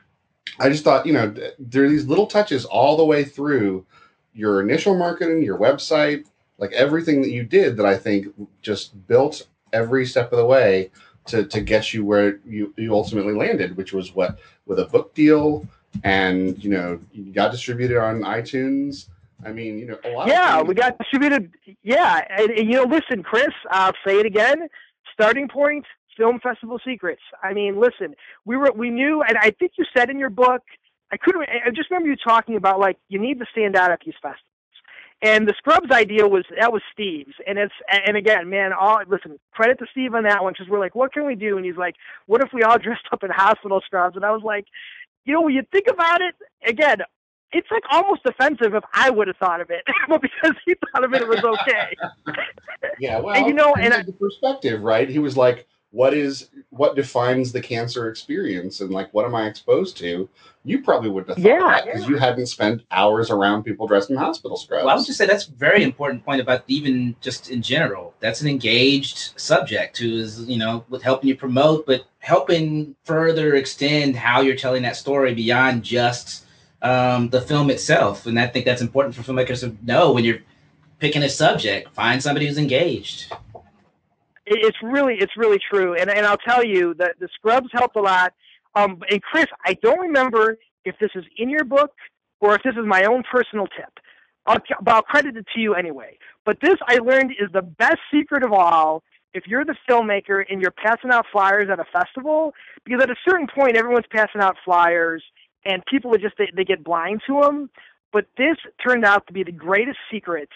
I 0.59 0.69
just 0.69 0.83
thought, 0.83 1.05
you 1.05 1.13
know, 1.13 1.33
there 1.59 1.85
are 1.85 1.89
these 1.89 2.07
little 2.07 2.27
touches 2.27 2.65
all 2.65 2.97
the 2.97 3.05
way 3.05 3.23
through 3.23 3.85
your 4.33 4.61
initial 4.61 4.97
marketing, 4.97 5.43
your 5.43 5.57
website, 5.57 6.25
like 6.57 6.71
everything 6.73 7.21
that 7.21 7.31
you 7.31 7.43
did 7.43 7.77
that 7.77 7.85
I 7.85 7.97
think 7.97 8.27
just 8.61 9.07
built 9.07 9.47
every 9.71 10.05
step 10.05 10.31
of 10.31 10.37
the 10.37 10.45
way 10.45 10.91
to, 11.25 11.45
to 11.45 11.61
get 11.61 11.93
you 11.93 12.03
where 12.03 12.39
you, 12.45 12.73
you 12.77 12.93
ultimately 12.93 13.33
landed, 13.33 13.77
which 13.77 13.93
was 13.93 14.13
what 14.13 14.39
with 14.65 14.79
a 14.79 14.85
book 14.85 15.13
deal 15.13 15.67
and 16.03 16.61
you 16.63 16.69
know 16.71 16.99
you 17.11 17.31
got 17.31 17.51
distributed 17.51 17.97
on 17.97 18.21
iTunes. 18.21 19.07
I 19.45 19.51
mean, 19.51 19.77
you 19.77 19.85
know, 19.85 19.97
a 20.03 20.09
lot. 20.09 20.27
Yeah, 20.27 20.61
we 20.61 20.73
got 20.73 20.97
distributed. 20.97 21.51
Yeah, 21.83 22.21
and, 22.29 22.51
and, 22.51 22.71
you 22.71 22.75
know, 22.75 22.83
listen, 22.83 23.23
Chris, 23.23 23.49
I'll 23.69 23.93
say 24.05 24.19
it 24.19 24.25
again. 24.25 24.67
Starting 25.13 25.47
point, 25.47 25.85
film 26.17 26.39
festival 26.39 26.79
secrets. 26.85 27.21
I 27.41 27.53
mean, 27.53 27.79
listen, 27.79 28.15
we 28.45 28.57
were 28.57 28.71
we 28.75 28.89
knew, 28.89 29.21
and 29.21 29.37
I 29.37 29.51
think 29.51 29.73
you 29.77 29.85
said 29.95 30.09
in 30.09 30.19
your 30.19 30.29
book. 30.29 30.61
I 31.11 31.17
couldn't. 31.17 31.43
I 31.43 31.69
just 31.69 31.91
remember 31.91 32.09
you 32.09 32.15
talking 32.15 32.55
about 32.55 32.79
like 32.79 32.97
you 33.07 33.19
need 33.19 33.39
to 33.39 33.45
stand 33.51 33.75
out 33.75 33.91
at 33.91 33.99
these 34.03 34.15
festivals. 34.15 34.49
And 35.21 35.47
the 35.47 35.53
Scrubs 35.57 35.89
idea 35.89 36.27
was 36.27 36.43
that 36.59 36.73
was 36.73 36.81
Steve's, 36.91 37.33
and 37.47 37.57
it's 37.57 37.73
and 37.89 38.17
again, 38.17 38.49
man, 38.49 38.73
all 38.73 38.99
listen, 39.07 39.39
credit 39.53 39.79
to 39.79 39.85
Steve 39.91 40.13
on 40.15 40.23
that 40.23 40.43
one 40.43 40.51
because 40.53 40.67
we're 40.67 40.79
like, 40.79 40.95
what 40.95 41.13
can 41.13 41.25
we 41.25 41.35
do? 41.35 41.55
And 41.55 41.65
he's 41.65 41.77
like, 41.77 41.95
what 42.25 42.41
if 42.43 42.49
we 42.51 42.63
all 42.63 42.77
dressed 42.83 43.07
up 43.11 43.23
in 43.23 43.29
hospital 43.29 43.81
scrubs? 43.85 44.17
And 44.17 44.25
I 44.25 44.31
was 44.31 44.41
like, 44.43 44.65
you 45.23 45.33
know, 45.33 45.41
when 45.41 45.53
you 45.53 45.63
think 45.71 45.85
about 45.87 46.19
it, 46.19 46.35
again, 46.67 46.97
it's 47.53 47.69
like 47.71 47.83
almost 47.91 48.21
offensive 48.25 48.73
if 48.73 48.83
I 48.93 49.09
would 49.09 49.27
have 49.27 49.37
thought 49.37 49.61
of 49.61 49.69
it, 49.69 49.83
but 50.07 50.21
because 50.43 50.55
he 50.65 50.75
thought 50.75 51.03
of 51.03 51.13
it, 51.13 51.21
it 51.21 51.27
was 51.27 51.43
okay. 51.43 51.95
yeah, 52.99 53.19
well, 53.19 53.35
and 53.35 53.47
you 53.47 53.53
know, 53.53 53.75
and 53.75 53.93
I, 53.93 54.03
the 54.03 54.13
perspective, 54.13 54.81
right? 54.81 55.09
He 55.09 55.19
was 55.19 55.37
like, 55.37 55.67
what 55.93 56.15
is 56.15 56.49
what 56.71 56.95
defines 56.95 57.51
the 57.51 57.61
cancer 57.61 58.09
experience 58.09 58.81
and 58.81 58.89
like 58.89 59.13
what 59.13 59.25
am 59.25 59.35
I 59.35 59.45
exposed 59.45 59.95
to? 59.97 60.27
You 60.65 60.81
probably 60.81 61.09
wouldn't 61.09 61.29
have 61.29 61.37
thought 61.37 61.47
yeah, 61.47 61.59
that 61.59 61.85
because 61.85 62.01
yeah. 62.01 62.09
you 62.09 62.17
hadn't 62.17 62.47
spent 62.47 62.81
hours 62.89 63.29
around 63.29 63.61
people 63.61 63.85
dressed 63.85 64.09
in 64.09 64.15
hospital 64.15 64.57
scrubs. 64.57 64.85
Well, 64.85 64.95
I 64.95 64.97
would 64.97 65.05
just 65.05 65.19
say 65.19 65.27
that's 65.27 65.47
a 65.47 65.51
very 65.51 65.83
important 65.83 66.25
point 66.25 66.41
about 66.41 66.63
even 66.67 67.15
just 67.21 67.51
in 67.51 67.61
general. 67.61 68.15
That's 68.21 68.41
an 68.41 68.47
engaged 68.47 69.39
subject 69.39 69.99
who 69.99 70.17
is, 70.17 70.41
you 70.45 70.57
know, 70.57 70.83
with 70.89 71.03
helping 71.03 71.29
you 71.29 71.35
promote, 71.35 71.85
but 71.85 72.05
helping 72.17 72.95
further 73.03 73.53
extend 73.55 74.15
how 74.15 74.41
you're 74.41 74.55
telling 74.55 74.81
that 74.83 74.95
story 74.95 75.35
beyond 75.35 75.83
just 75.83 76.45
um, 76.83 77.29
the 77.29 77.41
film 77.41 77.69
itself. 77.69 78.25
And 78.25 78.39
I 78.39 78.47
think 78.47 78.65
that's 78.65 78.81
important 78.81 79.15
for 79.15 79.23
filmmakers 79.23 79.61
to 79.61 79.75
know 79.83 80.11
when 80.11 80.23
you're 80.23 80.39
picking 80.99 81.23
a 81.23 81.29
subject, 81.29 81.93
find 81.93 82.21
somebody 82.21 82.47
who's 82.47 82.57
engaged. 82.57 83.33
It's 84.45 84.77
really 84.83 85.15
it's 85.15 85.35
really 85.37 85.59
true. 85.71 85.95
And 85.95 86.09
and 86.09 86.25
i'll 86.25 86.37
tell 86.37 86.63
you 86.63 86.93
that 86.95 87.15
the 87.19 87.29
scrubs 87.33 87.69
helped 87.71 87.95
a 87.95 88.01
lot. 88.01 88.33
Um 88.75 89.01
and 89.09 89.21
chris 89.21 89.45
i 89.65 89.73
don't 89.75 89.99
remember 89.99 90.57
if 90.83 90.97
this 90.99 91.11
is 91.15 91.23
in 91.37 91.49
your 91.49 91.63
book 91.63 91.93
or 92.41 92.55
if 92.55 92.63
this 92.63 92.73
is 92.73 92.85
my 92.85 93.03
own 93.05 93.23
personal 93.31 93.67
tip. 93.67 93.99
I'll, 94.45 94.57
but 94.81 94.95
I'll 94.95 95.01
credit 95.01 95.37
it 95.37 95.45
to 95.55 95.61
you 95.61 95.75
anyway. 95.75 96.17
But 96.45 96.57
this 96.61 96.75
i 96.87 96.97
learned 96.97 97.31
is 97.31 97.49
the 97.53 97.61
best 97.61 97.99
secret 98.13 98.43
of 98.43 98.51
all 98.51 99.03
if 99.33 99.47
you're 99.47 99.65
the 99.65 99.75
filmmaker 99.89 100.43
and 100.49 100.61
you're 100.61 100.71
passing 100.71 101.09
out 101.11 101.25
flyers 101.31 101.69
at 101.69 101.79
a 101.79 101.85
festival 101.85 102.53
because 102.83 103.01
at 103.01 103.09
a 103.09 103.15
certain 103.27 103.47
point 103.47 103.77
everyone's 103.77 104.05
passing 104.11 104.41
out 104.41 104.57
flyers 104.63 105.23
and 105.65 105.83
people 105.85 106.13
are 106.13 106.19
just 106.19 106.37
they, 106.37 106.49
they 106.55 106.63
get 106.63 106.83
blind 106.83 107.21
to 107.27 107.41
them 107.41 107.69
but 108.11 108.25
this 108.37 108.57
turned 108.85 109.05
out 109.05 109.25
to 109.27 109.33
be 109.33 109.43
the 109.43 109.51
greatest 109.51 109.97
secret 110.11 110.49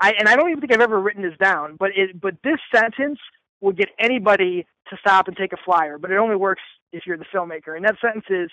I 0.00 0.12
and 0.18 0.28
I 0.28 0.34
don't 0.34 0.48
even 0.48 0.60
think 0.60 0.72
I've 0.72 0.80
ever 0.80 0.98
written 1.00 1.22
this 1.22 1.36
down, 1.38 1.76
but 1.78 1.90
it 1.94 2.20
but 2.20 2.34
this 2.42 2.58
sentence 2.74 3.18
will 3.60 3.72
get 3.72 3.90
anybody 3.98 4.66
to 4.88 4.96
stop 4.98 5.28
and 5.28 5.36
take 5.36 5.52
a 5.52 5.58
flyer, 5.64 5.98
but 5.98 6.10
it 6.10 6.16
only 6.16 6.36
works 6.36 6.62
if 6.92 7.06
you're 7.06 7.18
the 7.18 7.26
filmmaker. 7.32 7.76
And 7.76 7.84
that 7.84 7.96
sentence 8.00 8.24
is, 8.30 8.50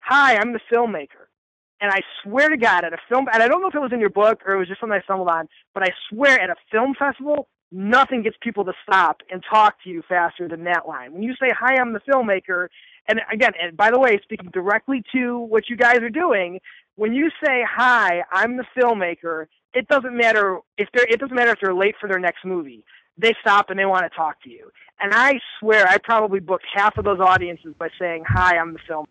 "Hi, 0.00 0.36
I'm 0.36 0.52
the 0.52 0.60
filmmaker." 0.72 1.28
And 1.80 1.90
I 1.90 2.00
swear 2.22 2.50
to 2.50 2.58
God, 2.58 2.84
at 2.84 2.92
a 2.92 2.98
film, 3.08 3.26
and 3.32 3.42
I 3.42 3.48
don't 3.48 3.62
know 3.62 3.68
if 3.68 3.74
it 3.74 3.80
was 3.80 3.92
in 3.92 4.00
your 4.00 4.10
book 4.10 4.42
or 4.44 4.54
it 4.54 4.58
was 4.58 4.68
just 4.68 4.80
something 4.80 4.98
I 4.98 5.02
stumbled 5.02 5.30
on, 5.30 5.48
but 5.72 5.82
I 5.82 5.90
swear 6.10 6.38
at 6.38 6.50
a 6.50 6.56
film 6.70 6.94
festival, 6.94 7.48
nothing 7.72 8.22
gets 8.22 8.36
people 8.42 8.66
to 8.66 8.74
stop 8.82 9.22
and 9.30 9.42
talk 9.48 9.82
to 9.84 9.88
you 9.88 10.02
faster 10.06 10.46
than 10.46 10.64
that 10.64 10.86
line. 10.86 11.12
When 11.12 11.22
you 11.22 11.34
say, 11.36 11.50
"Hi, 11.50 11.76
I'm 11.80 11.92
the 11.92 12.00
filmmaker," 12.00 12.68
and 13.10 13.20
again, 13.32 13.52
and 13.60 13.76
by 13.76 13.90
the 13.90 13.98
way, 13.98 14.18
speaking 14.22 14.50
directly 14.52 15.02
to 15.12 15.38
what 15.38 15.68
you 15.68 15.76
guys 15.76 15.98
are 15.98 16.10
doing, 16.10 16.60
when 16.96 17.12
you 17.12 17.30
say, 17.44 17.64
"Hi, 17.68 18.22
I'm 18.30 18.56
the 18.56 18.64
filmmaker," 18.76 19.46
it 19.74 19.88
doesn't 19.88 20.16
matter 20.16 20.58
if 20.78 20.88
they're 20.94 21.06
it 21.08 21.18
doesn't 21.18 21.34
matter 21.34 21.50
if 21.50 21.58
they're 21.60 21.74
late 21.74 21.96
for 22.00 22.08
their 22.08 22.20
next 22.20 22.44
movie. 22.44 22.84
They 23.18 23.34
stop 23.40 23.68
and 23.68 23.78
they 23.78 23.84
want 23.84 24.10
to 24.10 24.16
talk 24.16 24.42
to 24.44 24.50
you. 24.50 24.70
And 25.00 25.12
I 25.14 25.40
swear 25.58 25.86
I 25.88 25.98
probably 25.98 26.40
booked 26.40 26.66
half 26.72 26.96
of 26.98 27.04
those 27.04 27.20
audiences 27.20 27.74
by 27.78 27.88
saying, 27.98 28.24
Hi, 28.28 28.56
I'm 28.56 28.72
the 28.72 28.78
filmmaker. 28.88 29.06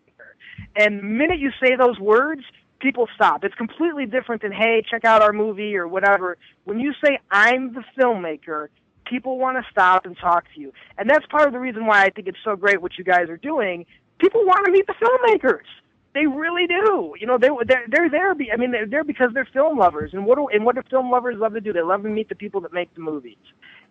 And 0.75 0.99
the 0.99 1.03
minute 1.03 1.39
you 1.39 1.51
say 1.61 1.75
those 1.75 1.99
words, 1.99 2.41
people 2.79 3.07
stop. 3.15 3.43
It's 3.43 3.55
completely 3.55 4.05
different 4.05 4.41
than, 4.41 4.51
hey, 4.51 4.83
check 4.89 5.05
out 5.05 5.21
our 5.21 5.33
movie 5.33 5.75
or 5.75 5.87
whatever. 5.87 6.37
When 6.63 6.79
you 6.79 6.93
say 7.03 7.19
I'm 7.31 7.73
the 7.73 7.83
filmmaker, 7.97 8.69
people 9.09 9.37
want 9.37 9.57
to 9.57 9.71
stop 9.71 10.05
and 10.05 10.15
talk 10.17 10.45
to 10.53 10.61
you. 10.61 10.71
And 10.97 11.09
that's 11.09 11.25
part 11.25 11.47
of 11.47 11.53
the 11.53 11.59
reason 11.59 11.85
why 11.85 12.03
I 12.03 12.09
think 12.09 12.27
it's 12.27 12.37
so 12.43 12.55
great 12.55 12.81
what 12.81 12.97
you 12.97 13.03
guys 13.03 13.29
are 13.29 13.37
doing. 13.37 13.85
People 14.19 14.45
want 14.45 14.65
to 14.65 14.71
meet 14.71 14.85
the 14.87 14.93
filmmakers. 14.93 15.65
They 16.13 16.25
really 16.25 16.67
do. 16.67 17.13
You 17.19 17.27
know, 17.27 17.37
they 17.37 17.49
they're, 17.65 17.85
they're 17.87 18.09
there. 18.09 18.35
Be, 18.35 18.51
I 18.51 18.55
mean, 18.55 18.71
they're 18.71 18.87
there 18.87 19.03
because 19.03 19.29
they're 19.33 19.47
film 19.51 19.77
lovers. 19.77 20.13
And 20.13 20.25
what 20.25 20.37
do 20.37 20.47
and 20.47 20.65
what 20.65 20.75
do 20.75 20.81
film 20.89 21.11
lovers 21.11 21.37
love 21.37 21.53
to 21.53 21.61
do? 21.61 21.71
They 21.73 21.81
love 21.81 22.03
to 22.03 22.09
meet 22.09 22.29
the 22.29 22.35
people 22.35 22.61
that 22.61 22.73
make 22.73 22.93
the 22.95 23.01
movies. 23.01 23.37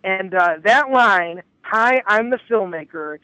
And 0.04 0.34
uh, 0.34 0.56
that 0.64 0.90
line, 0.90 1.42
"Hi, 1.62 2.02
I'm 2.06 2.30
the 2.30 2.40
filmmaker," 2.50 3.18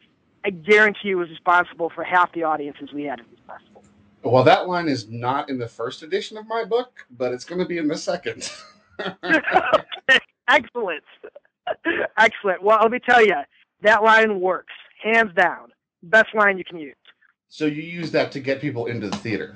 I 0.44 0.50
guarantee 0.50 1.08
you 1.08 1.18
was 1.18 1.28
responsible 1.28 1.90
for 1.90 2.04
half 2.04 2.32
the 2.32 2.44
audiences 2.44 2.92
we 2.92 3.02
had 3.04 3.20
at 3.20 3.30
this 3.30 3.40
festival. 3.46 3.82
Well, 4.22 4.44
that 4.44 4.68
line 4.68 4.88
is 4.88 5.08
not 5.08 5.50
in 5.50 5.58
the 5.58 5.68
first 5.68 6.02
edition 6.02 6.36
of 6.38 6.46
my 6.46 6.64
book, 6.64 7.04
but 7.10 7.32
it's 7.32 7.44
going 7.44 7.60
to 7.60 7.66
be 7.66 7.78
in 7.78 7.88
the 7.88 7.98
second. 7.98 8.50
Excellent. 10.48 11.04
Excellent. 12.18 12.62
Well, 12.62 12.78
let 12.82 12.90
me 12.90 12.98
tell 12.98 13.24
you, 13.24 13.36
that 13.82 14.02
line 14.02 14.40
works 14.40 14.72
hands 15.02 15.32
down. 15.34 15.72
Best 16.02 16.34
line 16.34 16.58
you 16.58 16.64
can 16.64 16.78
use. 16.78 16.96
So 17.48 17.66
you 17.66 17.82
use 17.82 18.10
that 18.12 18.32
to 18.32 18.40
get 18.40 18.60
people 18.60 18.86
into 18.86 19.08
the 19.08 19.16
theater. 19.18 19.54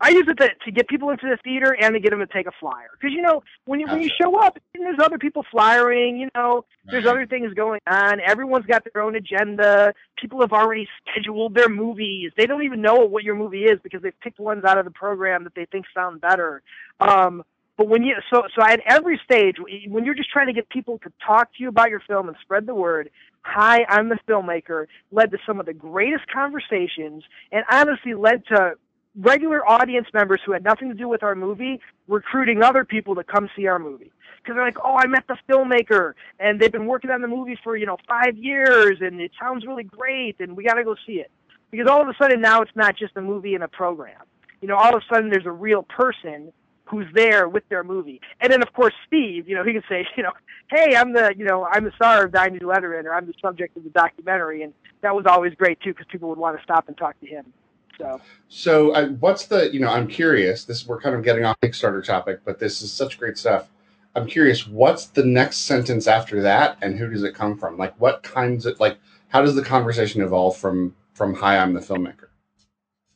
I 0.00 0.10
use 0.10 0.26
it 0.28 0.36
to, 0.36 0.50
to 0.64 0.70
get 0.70 0.86
people 0.86 1.10
into 1.10 1.26
the 1.26 1.36
theater 1.42 1.74
and 1.80 1.92
to 1.94 2.00
get 2.00 2.10
them 2.10 2.20
to 2.20 2.26
take 2.26 2.46
a 2.46 2.52
flyer. 2.60 2.90
Because 2.92 3.12
you 3.12 3.20
know, 3.20 3.42
when 3.64 3.80
you 3.80 3.86
gotcha. 3.86 3.96
when 3.96 4.04
you 4.04 4.10
show 4.20 4.38
up, 4.38 4.56
there's 4.72 4.98
other 5.02 5.18
people 5.18 5.44
flyering. 5.50 6.18
You 6.18 6.28
know, 6.36 6.64
there's 6.84 7.04
other 7.04 7.26
things 7.26 7.52
going 7.54 7.80
on. 7.88 8.20
Everyone's 8.20 8.66
got 8.66 8.84
their 8.92 9.02
own 9.02 9.16
agenda. 9.16 9.92
People 10.16 10.40
have 10.40 10.52
already 10.52 10.86
scheduled 11.02 11.54
their 11.54 11.68
movies. 11.68 12.30
They 12.36 12.46
don't 12.46 12.62
even 12.62 12.80
know 12.80 12.94
what 12.94 13.24
your 13.24 13.34
movie 13.34 13.64
is 13.64 13.80
because 13.82 14.02
they've 14.02 14.20
picked 14.20 14.38
ones 14.38 14.64
out 14.64 14.78
of 14.78 14.84
the 14.84 14.92
program 14.92 15.42
that 15.44 15.56
they 15.56 15.64
think 15.64 15.86
sound 15.92 16.20
better. 16.20 16.62
Um, 17.00 17.42
but 17.78 17.88
when 17.88 18.02
you 18.02 18.16
so 18.28 18.42
so 18.54 18.66
at 18.66 18.80
every 18.86 19.18
stage, 19.24 19.56
when 19.86 20.04
you're 20.04 20.16
just 20.16 20.30
trying 20.30 20.48
to 20.48 20.52
get 20.52 20.68
people 20.68 20.98
to 20.98 21.12
talk 21.24 21.54
to 21.54 21.62
you 21.62 21.68
about 21.68 21.90
your 21.90 22.00
film 22.00 22.28
and 22.28 22.36
spread 22.42 22.66
the 22.66 22.74
word, 22.74 23.08
hi, 23.42 23.86
I'm 23.88 24.08
the 24.08 24.18
filmmaker, 24.28 24.86
led 25.12 25.30
to 25.30 25.38
some 25.46 25.60
of 25.60 25.66
the 25.66 25.72
greatest 25.72 26.24
conversations, 26.26 27.22
and 27.52 27.64
honestly 27.70 28.14
led 28.14 28.44
to 28.46 28.72
regular 29.16 29.66
audience 29.66 30.08
members 30.12 30.40
who 30.44 30.52
had 30.52 30.64
nothing 30.64 30.88
to 30.88 30.94
do 30.94 31.08
with 31.08 31.22
our 31.22 31.36
movie 31.36 31.80
recruiting 32.08 32.62
other 32.62 32.84
people 32.84 33.14
to 33.14 33.22
come 33.22 33.48
see 33.56 33.68
our 33.68 33.78
movie 33.78 34.12
because 34.42 34.56
they're 34.56 34.64
like, 34.64 34.78
oh, 34.84 34.96
I 34.96 35.06
met 35.06 35.24
the 35.28 35.36
filmmaker, 35.48 36.14
and 36.40 36.60
they've 36.60 36.72
been 36.72 36.86
working 36.86 37.10
on 37.10 37.22
the 37.22 37.28
movie 37.28 37.56
for 37.62 37.76
you 37.76 37.86
know 37.86 37.96
five 38.08 38.36
years, 38.36 38.98
and 39.00 39.20
it 39.20 39.30
sounds 39.40 39.64
really 39.64 39.84
great, 39.84 40.40
and 40.40 40.56
we 40.56 40.64
got 40.64 40.74
to 40.74 40.84
go 40.84 40.96
see 41.06 41.20
it. 41.20 41.30
Because 41.70 41.86
all 41.86 42.02
of 42.02 42.08
a 42.08 42.14
sudden 42.20 42.40
now 42.40 42.60
it's 42.60 42.74
not 42.74 42.96
just 42.96 43.16
a 43.16 43.20
movie 43.20 43.54
and 43.54 43.62
a 43.62 43.68
program. 43.68 44.22
You 44.60 44.66
know, 44.66 44.74
all 44.74 44.96
of 44.96 45.00
a 45.00 45.14
sudden 45.14 45.30
there's 45.30 45.46
a 45.46 45.52
real 45.52 45.84
person 45.84 46.52
who's 46.88 47.06
there 47.14 47.48
with 47.48 47.68
their 47.68 47.84
movie. 47.84 48.20
And 48.40 48.52
then 48.52 48.62
of 48.62 48.72
course 48.72 48.94
Steve, 49.06 49.48
you 49.48 49.54
know, 49.54 49.64
he 49.64 49.72
can 49.72 49.82
say, 49.88 50.06
you 50.16 50.22
know, 50.22 50.32
hey, 50.70 50.96
I'm 50.96 51.12
the, 51.12 51.34
you 51.36 51.44
know, 51.44 51.64
I'm 51.64 51.84
the 51.84 51.92
star 51.92 52.24
of 52.24 52.32
Dining 52.32 52.60
Letterman, 52.60 53.04
or 53.04 53.14
I'm 53.14 53.26
the 53.26 53.34
subject 53.40 53.76
of 53.76 53.84
the 53.84 53.90
documentary, 53.90 54.62
and 54.62 54.72
that 55.02 55.14
was 55.14 55.26
always 55.26 55.54
great 55.54 55.80
too 55.80 55.92
because 55.92 56.06
people 56.10 56.28
would 56.28 56.38
want 56.38 56.56
to 56.56 56.62
stop 56.62 56.88
and 56.88 56.96
talk 56.96 57.18
to 57.20 57.26
him. 57.26 57.52
So, 57.98 58.20
so 58.48 58.90
uh, 58.92 59.08
what's 59.20 59.46
the, 59.46 59.72
you 59.72 59.80
know, 59.80 59.88
I'm 59.88 60.06
curious. 60.06 60.64
This 60.64 60.86
we're 60.86 61.00
kind 61.00 61.16
of 61.16 61.24
getting 61.24 61.44
off 61.44 61.56
Kickstarter 61.60 62.04
topic, 62.04 62.40
but 62.44 62.58
this 62.58 62.80
is 62.80 62.92
such 62.92 63.18
great 63.18 63.36
stuff. 63.36 63.68
I'm 64.14 64.26
curious, 64.26 64.66
what's 64.66 65.06
the 65.06 65.24
next 65.24 65.58
sentence 65.58 66.06
after 66.06 66.42
that, 66.42 66.78
and 66.80 66.98
who 66.98 67.08
does 67.08 67.22
it 67.22 67.34
come 67.34 67.56
from? 67.56 67.76
Like, 67.76 67.94
what 68.00 68.22
kinds 68.22 68.66
of 68.66 68.78
like, 68.80 68.98
how 69.28 69.42
does 69.42 69.54
the 69.54 69.62
conversation 69.62 70.22
evolve 70.22 70.56
from 70.56 70.94
from 71.12 71.34
"Hi, 71.34 71.58
I'm 71.58 71.74
the 71.74 71.80
filmmaker"? 71.80 72.28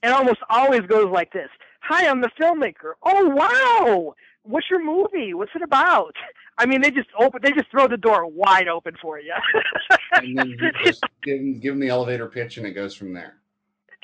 It 0.02 0.08
almost 0.08 0.40
always 0.50 0.82
goes 0.82 1.10
like 1.10 1.32
this 1.32 1.48
Hi, 1.84 2.06
I'm 2.06 2.20
the 2.20 2.30
filmmaker. 2.40 2.92
Oh 3.02 3.28
wow! 3.28 4.14
What's 4.44 4.70
your 4.70 4.84
movie? 4.84 5.34
What's 5.34 5.50
it 5.54 5.62
about? 5.62 6.14
I 6.58 6.66
mean, 6.66 6.80
they 6.80 6.90
just 6.90 7.08
open, 7.18 7.40
they 7.42 7.50
just 7.50 7.70
throw 7.70 7.88
the 7.88 7.96
door 7.96 8.26
wide 8.26 8.68
open 8.68 8.94
for 9.00 9.18
you. 9.18 9.34
and 10.14 10.38
then 10.38 10.48
you 10.48 10.70
just 10.84 11.02
give 11.22 11.38
them, 11.38 11.58
give 11.58 11.72
them 11.72 11.80
the 11.80 11.88
elevator 11.88 12.28
pitch, 12.28 12.56
and 12.56 12.66
it 12.66 12.72
goes 12.72 12.94
from 12.94 13.12
there. 13.12 13.34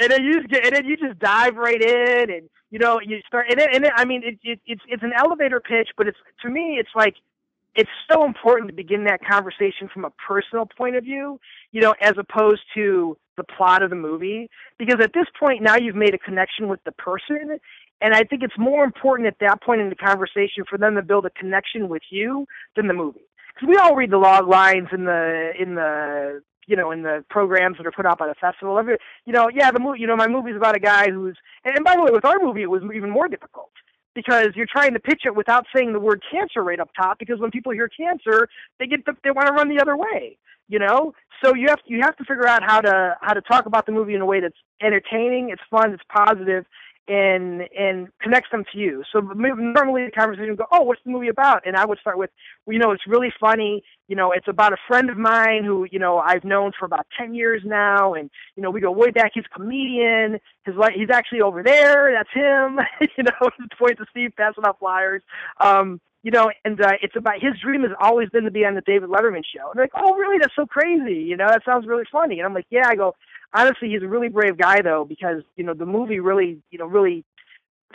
And 0.00 0.10
then 0.10 0.24
you 0.24 0.34
just 0.40 0.48
get, 0.48 0.66
and 0.66 0.74
then 0.74 0.86
you 0.86 0.96
just 0.96 1.18
dive 1.20 1.56
right 1.56 1.80
in, 1.80 2.30
and 2.30 2.50
you 2.70 2.80
know 2.80 3.00
you 3.00 3.20
start. 3.26 3.46
And 3.48 3.60
then, 3.60 3.68
and 3.72 3.84
then 3.84 3.92
I 3.94 4.04
mean, 4.04 4.22
it, 4.24 4.38
it, 4.42 4.60
it's 4.66 4.82
it's 4.88 5.02
an 5.04 5.12
elevator 5.16 5.60
pitch, 5.60 5.90
but 5.96 6.08
it's 6.08 6.18
to 6.42 6.48
me, 6.48 6.78
it's 6.80 6.90
like 6.96 7.14
it's 7.78 7.90
so 8.10 8.24
important 8.24 8.68
to 8.68 8.74
begin 8.74 9.04
that 9.04 9.20
conversation 9.24 9.88
from 9.94 10.04
a 10.04 10.10
personal 10.10 10.66
point 10.66 10.96
of 10.96 11.04
view, 11.04 11.38
you 11.70 11.80
know, 11.80 11.94
as 12.00 12.14
opposed 12.18 12.62
to 12.74 13.16
the 13.36 13.44
plot 13.44 13.84
of 13.84 13.90
the 13.90 13.96
movie. 13.96 14.50
Because 14.80 14.96
at 15.00 15.12
this 15.14 15.26
point, 15.38 15.62
now 15.62 15.76
you've 15.76 15.94
made 15.94 16.12
a 16.12 16.18
connection 16.18 16.66
with 16.66 16.82
the 16.84 16.90
person. 16.90 17.60
And 18.00 18.14
I 18.14 18.24
think 18.24 18.42
it's 18.42 18.58
more 18.58 18.82
important 18.82 19.28
at 19.28 19.38
that 19.40 19.62
point 19.62 19.80
in 19.80 19.90
the 19.90 19.94
conversation 19.94 20.64
for 20.68 20.76
them 20.76 20.96
to 20.96 21.02
build 21.02 21.24
a 21.24 21.30
connection 21.30 21.88
with 21.88 22.02
you 22.10 22.46
than 22.74 22.88
the 22.88 22.94
movie. 22.94 23.26
because 23.54 23.68
we 23.68 23.76
all 23.76 23.94
read 23.94 24.10
the 24.10 24.18
log 24.18 24.48
lines 24.48 24.88
in 24.92 25.04
the 25.04 25.52
in 25.58 25.76
the 25.76 26.42
you 26.66 26.76
know 26.76 26.90
in 26.90 27.02
the 27.02 27.24
programs 27.30 27.76
that 27.78 27.86
are 27.86 27.92
put 27.92 28.06
out 28.06 28.18
by 28.18 28.26
the 28.26 28.34
festival. 28.34 28.76
Every, 28.76 28.96
you 29.24 29.32
know, 29.32 29.48
yeah, 29.54 29.70
the 29.70 29.80
movie. 29.80 30.00
You 30.00 30.08
know, 30.08 30.16
my 30.16 30.28
movie's 30.28 30.56
about 30.56 30.76
a 30.76 30.80
guy 30.80 31.10
who's. 31.10 31.36
And, 31.64 31.76
and 31.76 31.84
by 31.84 31.94
the 31.94 32.02
way, 32.02 32.10
with 32.12 32.24
our 32.24 32.38
movie, 32.40 32.62
it 32.62 32.70
was 32.70 32.82
even 32.92 33.10
more 33.10 33.28
difficult 33.28 33.70
because 34.18 34.48
you're 34.56 34.66
trying 34.66 34.94
to 34.94 34.98
pitch 34.98 35.22
it 35.24 35.36
without 35.36 35.64
saying 35.74 35.92
the 35.92 36.00
word 36.00 36.20
cancer 36.28 36.64
right 36.64 36.80
up 36.80 36.90
top. 37.00 37.20
Because 37.20 37.38
when 37.38 37.52
people 37.52 37.70
hear 37.70 37.88
cancer, 37.88 38.48
they 38.80 38.86
get 38.88 39.06
the, 39.06 39.12
they 39.22 39.30
want 39.30 39.46
to 39.46 39.52
run 39.52 39.68
the 39.68 39.80
other 39.80 39.96
way. 39.96 40.36
You 40.66 40.80
know, 40.80 41.14
so 41.42 41.54
you 41.54 41.68
have 41.68 41.78
you 41.86 42.00
have 42.02 42.16
to 42.16 42.24
figure 42.24 42.46
out 42.46 42.62
how 42.62 42.80
to 42.80 43.16
how 43.22 43.32
to 43.32 43.40
talk 43.40 43.66
about 43.66 43.86
the 43.86 43.92
movie 43.92 44.14
in 44.14 44.20
a 44.20 44.26
way 44.26 44.40
that's 44.40 44.58
entertaining, 44.82 45.50
it's 45.50 45.62
fun, 45.70 45.92
it's 45.92 46.02
positive, 46.12 46.66
and 47.08 47.62
and 47.76 48.08
connects 48.20 48.50
them 48.50 48.64
to 48.72 48.78
you. 48.78 49.02
So 49.12 49.20
normally 49.20 50.04
the 50.04 50.10
conversation 50.10 50.50
would 50.50 50.58
go, 50.58 50.66
"Oh, 50.70 50.82
what's 50.82 51.00
the 51.04 51.10
movie 51.10 51.28
about?" 51.28 51.66
And 51.66 51.76
I 51.76 51.84
would 51.84 51.98
start 51.98 52.18
with, 52.18 52.30
well, 52.66 52.74
"You 52.74 52.78
know, 52.78 52.92
it's 52.92 53.06
really 53.06 53.32
funny. 53.40 53.82
You 54.08 54.16
know, 54.16 54.32
it's 54.32 54.48
about 54.48 54.72
a 54.72 54.76
friend 54.86 55.10
of 55.10 55.16
mine 55.16 55.64
who 55.64 55.86
you 55.90 55.98
know 55.98 56.18
I've 56.18 56.44
known 56.44 56.72
for 56.78 56.84
about 56.84 57.06
ten 57.18 57.34
years 57.34 57.62
now, 57.64 58.14
and 58.14 58.30
you 58.56 58.62
know 58.62 58.70
we 58.70 58.80
go 58.80 58.92
way 58.92 59.10
back. 59.10 59.32
He's 59.34 59.44
a 59.50 59.58
comedian. 59.58 60.38
His 60.64 60.76
life, 60.76 60.92
he's 60.94 61.10
actually 61.10 61.40
over 61.40 61.62
there. 61.62 62.12
That's 62.12 62.32
him. 62.32 62.78
you 63.16 63.24
know, 63.24 63.50
point 63.78 63.98
to 63.98 64.06
Steve 64.10 64.32
passing 64.36 64.64
out 64.66 64.78
flyers. 64.78 65.22
Um, 65.60 66.00
you 66.22 66.32
know, 66.32 66.50
and 66.64 66.80
uh, 66.80 66.92
it's 67.00 67.14
about 67.16 67.40
his 67.40 67.54
dream 67.62 67.82
has 67.82 67.92
always 68.00 68.28
been 68.30 68.44
to 68.44 68.50
be 68.50 68.64
on 68.64 68.74
the 68.74 68.80
David 68.80 69.08
Letterman 69.08 69.44
show. 69.44 69.70
And 69.70 69.76
they're 69.76 69.84
like, 69.84 69.92
oh, 69.94 70.14
really? 70.14 70.38
That's 70.38 70.54
so 70.56 70.66
crazy. 70.66 71.14
You 71.14 71.36
know, 71.36 71.46
that 71.46 71.64
sounds 71.64 71.86
really 71.86 72.04
funny. 72.10 72.38
And 72.38 72.46
I'm 72.46 72.54
like, 72.54 72.66
yeah. 72.70 72.88
I 72.88 72.96
go, 72.96 73.14
honestly, 73.54 73.88
he's 73.88 74.02
a 74.02 74.08
really 74.08 74.28
brave 74.28 74.56
guy 74.56 74.82
though, 74.82 75.04
because 75.04 75.42
you 75.56 75.64
know 75.64 75.74
the 75.74 75.86
movie 75.86 76.20
really, 76.20 76.58
you 76.70 76.78
know, 76.78 76.86
really 76.86 77.24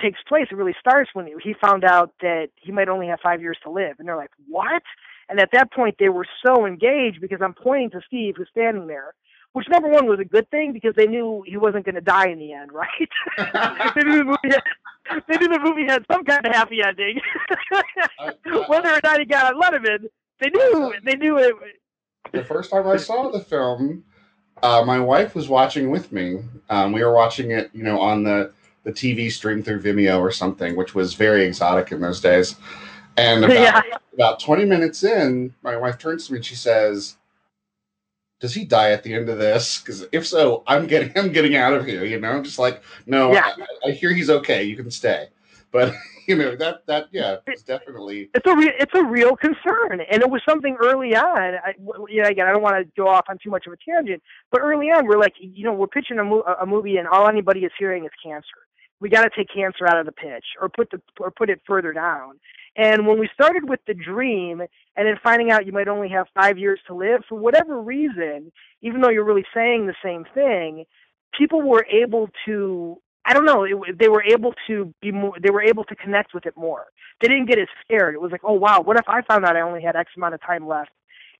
takes 0.02 0.20
place. 0.28 0.48
It 0.52 0.56
really 0.56 0.76
starts 0.80 1.10
when 1.14 1.28
he 1.44 1.54
found 1.62 1.84
out 1.84 2.12
that 2.22 2.50
he 2.56 2.72
might 2.72 2.90
only 2.90 3.08
have 3.08 3.20
five 3.22 3.42
years 3.42 3.58
to 3.64 3.70
live, 3.70 3.96
and 4.00 4.08
they're 4.08 4.18
like, 4.18 4.32
what? 4.48 4.84
And 5.30 5.40
at 5.40 5.50
that 5.54 5.72
point, 5.72 5.96
they 6.00 6.10
were 6.10 6.26
so 6.46 6.66
engaged 6.66 7.22
because 7.22 7.40
I'm 7.42 7.54
pointing 7.54 7.92
to 7.92 8.02
Steve, 8.06 8.36
who's 8.38 8.50
standing 8.52 8.88
there, 8.88 9.14
which 9.54 9.68
number 9.70 9.88
one 9.88 10.08
was 10.08 10.20
a 10.20 10.26
good 10.26 10.50
thing 10.50 10.74
because 10.74 10.94
they 10.96 11.08
knew 11.08 11.44
he 11.48 11.58
wasn't 11.58 11.86
going 11.86 11.96
to 11.96 12.02
die 12.02 12.28
in 12.28 12.40
the 12.40 12.54
end, 12.54 12.72
right? 12.72 12.90
they, 13.96 14.04
the 14.04 14.24
movie 14.26 14.38
had, 14.50 14.64
the 15.28 15.60
movie 15.64 15.86
had 15.88 16.04
some 16.12 16.24
kind 16.26 16.46
of 16.46 16.52
happy 16.52 16.80
ending, 16.86 17.22
whether 18.68 18.90
or 18.90 19.00
not 19.04 19.20
he 19.20 19.26
got 19.26 19.56
a 19.56 19.58
lot 19.58 19.74
of 19.74 19.86
it, 19.86 20.12
They 20.40 20.50
knew 20.50 20.94
they 21.04 21.16
knew 21.16 21.38
it. 21.38 21.54
The 22.32 22.44
first 22.44 22.72
time 22.72 22.88
I 22.88 22.98
saw 22.98 23.30
the 23.30 23.40
film, 23.40 24.04
uh, 24.62 24.84
my 24.86 25.00
wife 25.00 25.36
was 25.36 25.50
watching 25.50 25.90
with 25.90 26.12
me. 26.12 26.40
Um, 26.70 26.92
we 26.92 27.04
were 27.04 27.14
watching 27.14 27.52
it, 27.52 27.70
you 27.74 27.84
know, 27.84 28.00
on 28.00 28.24
the 28.24 28.52
the 28.84 28.92
TV 28.92 29.32
stream 29.32 29.64
through 29.64 29.82
Vimeo 29.82 30.20
or 30.20 30.32
something, 30.32 30.76
which 30.76 30.94
was 30.94 31.14
very 31.14 31.46
exotic 31.46 31.92
in 31.92 32.02
those 32.02 32.20
days. 32.20 32.56
And 33.16 33.46
about, 33.46 33.54
yeah. 33.54 33.82
about 34.14 34.40
20 34.40 34.66
minutes 34.66 35.04
in, 35.04 35.54
my 35.64 35.78
wife 35.78 35.98
turns 35.98 36.28
to 36.28 36.34
me 36.34 36.38
and 36.38 36.46
she 36.46 36.56
says, 36.56 37.16
"Does 38.40 38.54
he 38.54 38.66
die 38.66 38.92
at 38.92 39.04
the 39.04 39.14
end 39.14 39.30
of 39.30 39.38
this? 39.38 39.80
Because 39.80 40.06
if 40.12 40.28
so, 40.28 40.64
I'm 40.68 40.88
getting 40.88 41.12
I'm 41.18 41.32
getting 41.32 41.56
out 41.56 41.74
of 41.74 41.86
here." 41.86 42.06
You 42.06 42.20
know, 42.20 42.42
just 42.42 42.60
like, 42.60 42.84
no, 43.06 43.34
yeah. 43.34 43.54
I, 43.86 43.90
I 43.90 43.92
hear 43.92 44.14
he's 44.14 44.30
okay. 44.30 44.64
You 44.64 44.76
can 44.76 44.92
stay. 44.92 45.28
But 45.72 45.94
you 46.28 46.36
know 46.36 46.56
that 46.56 46.86
that 46.88 47.08
yeah, 47.12 47.38
it's 47.48 47.64
definitely 47.64 48.30
it's 48.34 48.46
a 48.48 48.56
re- 48.56 48.76
it's 48.80 48.94
a 48.96 49.04
real 49.04 49.36
concern, 49.36 50.02
and 50.10 50.22
it 50.22 50.30
was 50.30 50.42
something 50.48 50.78
early 50.82 51.16
on. 51.16 51.56
I, 51.56 51.74
you 52.10 52.22
know, 52.22 52.30
again, 52.30 52.48
I 52.48 52.52
don't 52.52 52.62
want 52.62 52.78
to 52.78 52.92
go 52.96 53.08
off 53.08 53.26
on 53.30 53.38
too 53.44 53.50
much 53.50 53.66
of 53.68 53.74
a 53.74 53.78
tangent, 53.78 54.22
but 54.52 54.62
early 54.62 54.88
on, 54.88 55.08
we're 55.08 55.20
like, 55.20 55.34
you 55.40 55.64
know, 55.66 55.74
we're 55.74 55.88
pitching 55.88 56.20
a, 56.20 56.24
mo- 56.24 56.44
a 56.62 56.66
movie, 56.66 56.98
and 56.98 57.08
all 57.08 57.28
anybody 57.28 57.62
is 57.62 57.72
hearing 57.78 58.06
is 58.06 58.12
cancer. 58.24 58.48
We 59.00 59.10
got 59.10 59.24
to 59.24 59.30
take 59.36 59.48
cancer 59.54 59.86
out 59.88 60.00
of 60.00 60.06
the 60.06 60.12
pitch, 60.12 60.46
or 60.62 60.70
put 60.70 60.90
the 60.92 61.02
or 61.20 61.32
put 61.32 61.50
it 61.50 61.62
further 61.68 61.94
down. 61.94 62.40
And 62.76 63.06
when 63.06 63.20
we 63.20 63.30
started 63.34 63.70
with 63.70 63.82
the 63.86 63.94
dream, 63.94 64.62
and 64.96 65.08
then 65.08 65.16
finding 65.24 65.52
out 65.52 65.66
you 65.66 65.74
might 65.74 65.88
only 65.88 66.10
have 66.10 66.28
five 66.34 66.58
years 66.58 66.80
to 66.88 66.96
live, 66.96 67.22
for 67.28 67.38
whatever 67.38 67.82
reason, 67.82 68.52
even 68.82 69.02
though 69.02 69.10
you're 69.10 69.26
really 69.26 69.46
saying 69.54 69.88
the 69.88 69.96
same 70.04 70.26
thing, 70.34 70.86
people 71.38 71.62
were 71.62 71.86
able 71.92 72.30
to 72.46 73.00
I 73.26 73.34
don't 73.34 73.46
know. 73.46 73.64
It, 73.64 73.98
they 74.00 74.10
were 74.10 74.24
able 74.24 74.54
to 74.68 74.94
be 75.02 75.12
more. 75.12 75.34
They 75.42 75.50
were 75.50 75.62
able 75.64 75.84
to 75.86 75.96
connect 75.96 76.34
with 76.34 76.46
it 76.46 76.56
more. 76.58 76.88
They 77.22 77.28
didn't 77.28 77.46
get 77.46 77.60
as 77.60 77.68
scared. 77.84 78.16
It 78.16 78.22
was 78.22 78.32
like, 78.32 78.42
oh 78.44 78.54
wow, 78.54 78.82
what 78.82 78.98
if 78.98 79.08
I 79.08 79.22
found 79.22 79.46
out 79.46 79.56
I 79.56 79.62
only 79.62 79.82
had 79.82 79.96
X 79.96 80.12
amount 80.18 80.34
of 80.34 80.42
time 80.42 80.68
left? 80.68 80.92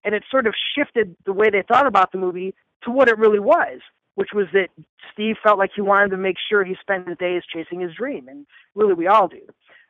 And 0.04 0.14
it 0.14 0.22
sort 0.30 0.46
of 0.46 0.54
shifted 0.76 1.16
the 1.24 1.32
way 1.32 1.50
they 1.50 1.62
thought 1.62 1.86
about 1.86 2.12
the 2.12 2.18
movie 2.18 2.54
to 2.84 2.90
what 2.90 3.08
it 3.08 3.18
really 3.18 3.38
was, 3.38 3.80
which 4.14 4.30
was 4.34 4.46
that 4.52 4.68
Steve 5.12 5.36
felt 5.42 5.58
like 5.58 5.70
he 5.74 5.80
wanted 5.80 6.10
to 6.10 6.16
make 6.16 6.36
sure 6.48 6.64
he 6.64 6.76
spent 6.80 7.08
his 7.08 7.18
days 7.18 7.42
chasing 7.52 7.80
his 7.80 7.94
dream, 7.94 8.28
and 8.28 8.46
really 8.74 8.94
we 8.94 9.06
all 9.06 9.28
do. 9.28 9.40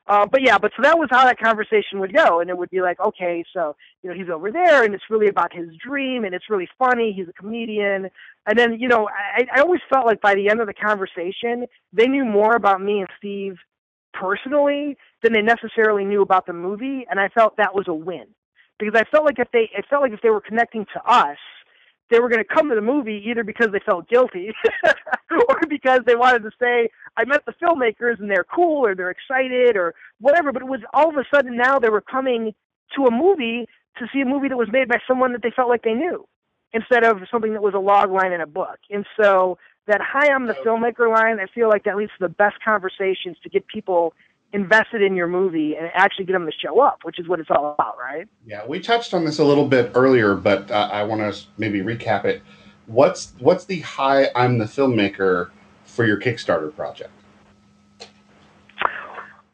Uh, 0.07 0.27
but 0.27 0.43
yeah, 0.43 0.59
but 0.59 0.71
so 0.77 0.83
that 0.83 0.99
was 0.99 1.09
how 1.11 1.25
that 1.25 1.39
conversation 1.39 1.99
would 1.99 2.13
go, 2.13 2.41
and 2.41 2.51
it 2.51 2.59
would 2.59 2.69
be 2.69 2.83
like, 2.83 3.01
okay, 3.01 3.43
so 3.55 3.75
you 4.03 4.11
know 4.11 4.17
he's 4.17 4.29
over 4.29 4.53
there, 4.53 4.85
and 4.85 4.95
it's 4.95 5.05
really 5.09 5.29
about 5.29 5.53
his 5.53 5.69
dream, 5.77 6.25
and 6.25 6.35
it's 6.35 6.51
really 6.51 6.69
funny. 6.79 7.13
He's 7.13 7.29
a 7.29 7.33
comedian, 7.33 8.11
and 8.47 8.59
then 8.59 8.79
you 8.79 8.89
know 8.89 9.09
I, 9.09 9.47
I 9.55 9.61
always 9.61 9.81
felt 9.91 10.05
like 10.05 10.21
by 10.21 10.35
the 10.35 10.51
end 10.51 10.61
of 10.61 10.67
the 10.67 10.75
conversation, 10.75 11.67
they 11.93 12.07
knew 12.07 12.25
more 12.25 12.55
about 12.55 12.83
me 12.83 13.01
and 13.01 13.09
Steve 13.19 13.57
personally 14.13 14.97
than 15.23 15.33
they 15.33 15.43
necessarily 15.43 16.05
knew 16.05 16.21
about 16.21 16.47
the 16.47 16.53
movie, 16.53 17.07
and 17.11 17.19
I 17.19 17.29
felt 17.29 17.57
that 17.57 17.75
was 17.75 17.89
a 17.89 17.95
win 17.95 18.27
because 18.79 18.95
I 18.95 19.05
felt 19.11 19.25
like 19.25 19.39
if 19.39 19.51
they, 19.53 19.71
it 19.77 19.87
felt 19.89 20.03
like 20.03 20.13
if 20.13 20.21
they 20.21 20.31
were 20.31 20.41
connecting 20.41 20.87
to 20.95 21.03
us, 21.05 21.39
they 22.15 22.21
were 22.21 22.29
going 22.29 22.43
to 22.43 22.55
come 22.55 22.69
to 22.69 22.77
the 22.77 22.81
movie 22.81 23.21
either 23.27 23.43
because 23.43 23.69
they 23.73 23.81
felt 23.81 24.09
guilty 24.09 24.53
or 25.49 25.61
because 25.69 26.01
they 26.07 26.15
wanted 26.15 26.45
to 26.45 26.51
say, 26.63 26.89
I 27.17 27.25
met 27.25 27.45
the 27.45 27.55
filmmakers 27.61 28.21
and 28.21 28.31
they're 28.31 28.45
cool 28.45 28.87
or 28.87 28.95
they're 28.95 29.11
excited 29.11 29.77
or 29.77 29.95
whatever. 30.21 30.53
But 30.53 30.63
it 30.63 30.69
was 30.69 30.81
all 30.93 31.09
of 31.09 31.17
a 31.17 31.25
sudden 31.35 31.57
now 31.57 31.81
they 31.81 31.89
were 31.89 32.01
coming 32.01 32.55
to 32.97 33.07
a 33.07 33.11
movie 33.11 33.67
to 33.99 34.07
see 34.13 34.21
a 34.21 34.25
movie 34.25 34.47
that 34.49 34.57
was 34.57 34.69
made 34.71 34.89
by 34.89 34.99
someone 35.09 35.33
that 35.33 35.43
they 35.43 35.51
felt 35.51 35.69
like 35.69 35.83
they 35.83 35.93
knew 35.93 36.25
instead 36.73 37.03
of 37.03 37.19
something 37.31 37.53
that 37.53 37.63
was 37.63 37.75
a 37.75 37.79
log 37.79 38.13
line 38.13 38.33
in 38.33 38.41
a 38.41 38.47
book. 38.47 38.79
And 38.91 39.05
so 39.21 39.59
that 39.89 40.01
hi, 40.01 40.33
I'm 40.33 40.47
the 40.47 40.55
filmmaker 40.55 41.13
line, 41.13 41.41
I 41.41 41.47
feel 41.53 41.69
like 41.69 41.85
that 41.85 41.97
leads 41.97 42.13
to 42.13 42.29
the 42.29 42.29
best 42.29 42.57
conversations 42.65 43.37
to 43.43 43.49
get 43.49 43.67
people 43.67 44.15
invested 44.55 45.03
in 45.03 45.17
your 45.17 45.27
movie 45.27 45.77
and 45.77 45.91
actually 45.95 46.25
get 46.25 46.33
them 46.33 46.47
to 46.47 46.53
show 46.53 46.81
up, 46.81 47.01
which 47.03 47.19
is 47.19 47.29
what 47.29 47.41
it's 47.41 47.51
all 47.51 47.75
about, 47.75 47.99
right? 47.99 48.27
Yeah, 48.47 48.65
we 48.65 48.79
touched 48.79 49.13
on 49.13 49.25
this 49.25 49.41
a 49.41 49.45
little 49.45 49.67
bit 49.67 49.91
earlier, 49.95 50.37
but 50.37 50.71
uh, 50.71 50.89
I 50.93 51.03
want 51.03 51.21
to 51.21 51.45
maybe 51.59 51.81
recap 51.81 52.25
it. 52.25 52.41
What's 52.87 53.33
what's 53.41 53.65
the 53.65 53.81
high 53.81 54.29
I'm 54.37 54.59
the 54.59 54.67
filmmaker 54.67 55.51
for 55.85 56.07
your 56.07 56.21
Kickstarter 56.21 56.75
project? 56.75 57.11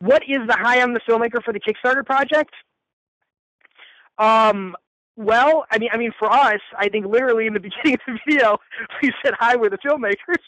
What 0.01 0.23
is 0.29 0.47
the 0.47 0.55
high 0.55 0.81
I'm 0.81 0.93
the 0.93 1.01
filmmaker 1.01 1.43
for 1.43 1.53
the 1.53 1.61
Kickstarter 1.61 2.05
project? 2.05 2.53
Um, 4.19 4.77
well, 5.17 5.65
I 5.71 5.79
mean, 5.79 5.91
I 5.93 5.97
mean, 5.97 6.13
for 6.19 6.31
us, 6.31 6.61
I 6.79 6.89
think 6.89 7.07
literally 7.07 7.47
in 7.47 7.55
the 7.55 7.61
beginning 7.61 7.95
of 7.95 8.15
the 8.15 8.19
video, 8.27 8.59
we 9.03 9.13
said, 9.25 9.35
"Hi, 9.39 9.57
we're 9.57 9.71
the 9.71 9.79
filmmakers." 9.79 10.39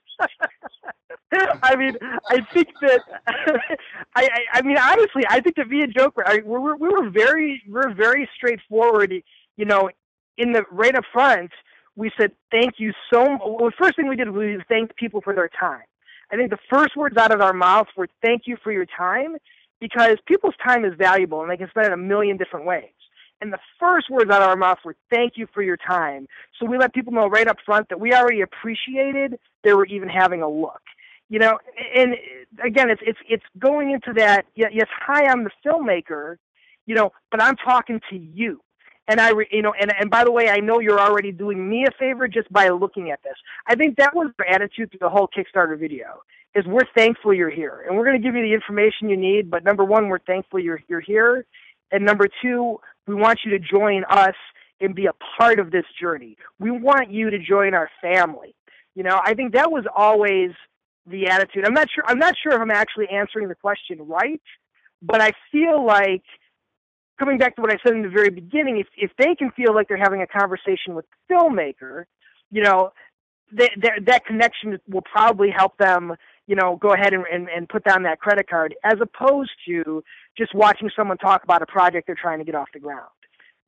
I 1.63 1.77
mean, 1.77 1.97
I 2.29 2.41
think 2.53 2.69
that, 2.83 3.01
I, 3.27 4.23
I, 4.25 4.41
I, 4.55 4.63
mean, 4.63 4.77
honestly, 4.79 5.23
I 5.29 5.41
think 5.41 5.57
that 5.57 5.67
and 5.71 5.95
Joke, 5.95 6.15
I, 6.25 6.43
we 6.45 6.59
were, 6.59 6.77
we 6.77 6.89
were 6.89 7.09
very, 7.11 7.63
we 7.67 7.73
were 7.73 7.93
very 7.95 8.29
straightforward. 8.37 9.13
You 9.57 9.65
know, 9.65 9.91
in 10.37 10.53
the 10.53 10.65
right 10.71 10.95
up 10.95 11.05
front, 11.13 11.51
we 11.97 12.11
said, 12.19 12.33
"Thank 12.51 12.75
you 12.79 12.93
so." 13.13 13.23
Well, 13.23 13.71
the 13.71 13.73
first 13.79 13.97
thing 13.97 14.09
we 14.09 14.17
did 14.17 14.31
was 14.31 14.39
we 14.39 14.63
thanked 14.69 14.97
people 14.97 15.21
for 15.21 15.35
their 15.35 15.49
time. 15.49 15.83
I 16.31 16.37
think 16.37 16.51
the 16.51 16.59
first 16.71 16.97
words 16.97 17.17
out 17.17 17.33
of 17.33 17.41
our 17.41 17.53
mouths 17.53 17.91
were, 17.97 18.09
"Thank 18.23 18.43
you 18.47 18.57
for 18.63 18.73
your 18.73 18.87
time," 18.87 19.37
because 19.81 20.17
people's 20.27 20.55
time 20.65 20.85
is 20.85 20.95
valuable 20.97 21.43
and 21.43 21.51
they 21.51 21.57
can 21.57 21.69
spend 21.71 21.87
it 21.89 21.93
a 21.93 21.97
million 21.97 22.37
different 22.37 22.65
ways. 22.67 22.93
And 23.43 23.53
the 23.53 23.59
first 23.81 24.09
words 24.09 24.31
out 24.31 24.41
of 24.41 24.49
our 24.49 24.57
mouth 24.57 24.79
were, 24.85 24.95
thank 25.11 25.33
you 25.37 25.49
for 25.53 25.63
your 25.63 25.77
time. 25.77 26.29
So 26.59 26.65
we 26.65 26.79
let 26.79 26.95
people 26.95 27.13
know 27.13 27.27
right 27.27 27.49
up 27.49 27.57
front 27.67 27.89
that 27.89 27.99
we 27.99 28.15
already 28.15 28.41
appreciated 28.41 29.37
they 29.65 29.75
were 29.75 29.87
even 29.87 30.09
having 30.09 30.43
a 30.43 30.49
look. 30.49 30.81
You 31.29 31.41
know, 31.41 31.59
and 31.97 32.15
again, 32.65 32.89
it's, 32.89 33.03
it's, 33.05 33.19
it's 33.29 33.45
going 33.59 33.91
into 33.91 34.13
that, 34.15 34.47
yes, 34.55 34.87
hi, 34.97 35.27
I'm 35.27 35.45
the 35.45 35.51
filmmaker, 35.67 36.37
you 36.87 36.95
know, 36.95 37.11
but 37.31 37.43
I'm 37.43 37.57
talking 37.57 38.01
to 38.11 38.17
you. 38.17 38.61
And 39.09 39.21
I, 39.21 39.33
you 39.51 39.63
know, 39.63 39.75
and, 39.81 39.93
and 39.99 40.09
by 40.09 40.23
the 40.23 40.31
way, 40.31 40.49
I 40.49 40.59
know 40.59 40.79
you're 40.79 41.01
already 41.01 41.33
doing 41.33 41.69
me 41.69 41.85
a 41.85 41.91
favor 41.99 42.29
just 42.29 42.53
by 42.53 42.69
looking 42.69 43.11
at 43.11 43.23
this. 43.25 43.35
I 43.67 43.75
think 43.75 43.97
that 43.97 44.15
was 44.15 44.31
their 44.39 44.49
attitude 44.49 44.91
through 44.91 45.01
the 45.01 45.09
whole 45.09 45.29
Kickstarter 45.29 45.77
video 45.77 46.23
is 46.55 46.65
we're 46.67 46.87
thankful 46.95 47.35
you're 47.35 47.51
here 47.51 47.85
and 47.89 47.97
we're 47.97 48.05
going 48.05 48.21
to 48.21 48.23
give 48.23 48.37
you 48.37 48.43
the 48.43 48.53
information 48.53 49.09
you 49.09 49.17
need. 49.17 49.51
But 49.51 49.65
number 49.65 49.85
one, 49.85 50.09
we're 50.09 50.21
thankful 50.21 50.61
you're, 50.61 50.83
you're 50.87 51.01
here. 51.01 51.45
And 51.91 52.05
number 52.05 52.29
two, 52.41 52.79
we 53.07 53.15
want 53.15 53.41
you 53.45 53.51
to 53.53 53.59
join 53.59 54.05
us 54.09 54.35
and 54.81 54.95
be 54.95 55.07
a 55.07 55.13
part 55.39 55.59
of 55.59 55.71
this 55.71 55.85
journey. 56.01 56.37
We 56.59 56.71
want 56.71 57.11
you 57.11 57.31
to 57.31 57.39
join 57.39 57.75
our 57.75 57.89
family. 58.01 58.55
You 58.95 59.03
know, 59.05 59.21
I 59.23 59.35
think 59.35 59.53
that 59.53 59.71
was 59.71 59.85
always 59.95 60.51
the 61.07 61.29
attitude. 61.29 61.67
I'm 61.67 61.75
not 61.75 61.89
sure 61.95 62.05
I'm 62.07 62.19
not 62.19 62.35
sure 62.43 62.53
if 62.53 62.61
I'm 62.61 62.71
actually 62.71 63.09
answering 63.09 63.49
the 63.49 63.55
question 63.55 63.99
right, 64.03 64.41
but 65.01 65.21
I 65.21 65.33
feel 65.51 65.85
like 65.85 66.23
coming 67.19 67.39
back 67.39 67.57
to 67.57 67.63
what 67.63 67.73
I 67.73 67.79
said 67.85 67.95
in 67.95 68.03
the 68.03 68.09
very 68.09 68.31
beginning, 68.31 68.79
if 68.79 68.87
if 68.97 69.11
they 69.19 69.35
can 69.35 69.51
feel 69.53 69.75
like 69.75 69.89
they're 69.89 69.97
having 69.97 70.23
a 70.23 70.27
conversation 70.27 70.95
with 70.95 71.07
the 71.29 71.35
filmmaker, 71.35 72.05
you 72.51 72.63
know, 72.63 72.93
that 73.53 73.71
that, 73.83 73.93
that 74.07 74.27
connection 74.27 74.79
will 74.89 75.03
probably 75.03 75.51
help 75.51 75.77
them 75.79 76.15
you 76.47 76.57
know, 76.57 76.77
go 76.77 76.93
ahead 76.93 77.13
and, 77.13 77.25
and, 77.33 77.49
and 77.49 77.69
put 77.69 77.85
down 77.85 78.03
that 78.03 78.21
credit 78.21 78.49
card 78.49 78.75
as 78.85 78.99
opposed 79.01 79.53
to 79.67 80.03
just 80.37 80.55
watching 80.55 80.91
someone 80.95 81.19
talk 81.19 81.45
about 81.45 81.63
a 81.63 81.67
project 81.67 82.07
they're 82.07 82.17
trying 82.21 82.39
to 82.39 82.45
get 82.45 82.55
off 82.55 82.69
the 82.73 82.81
ground. 82.81 83.09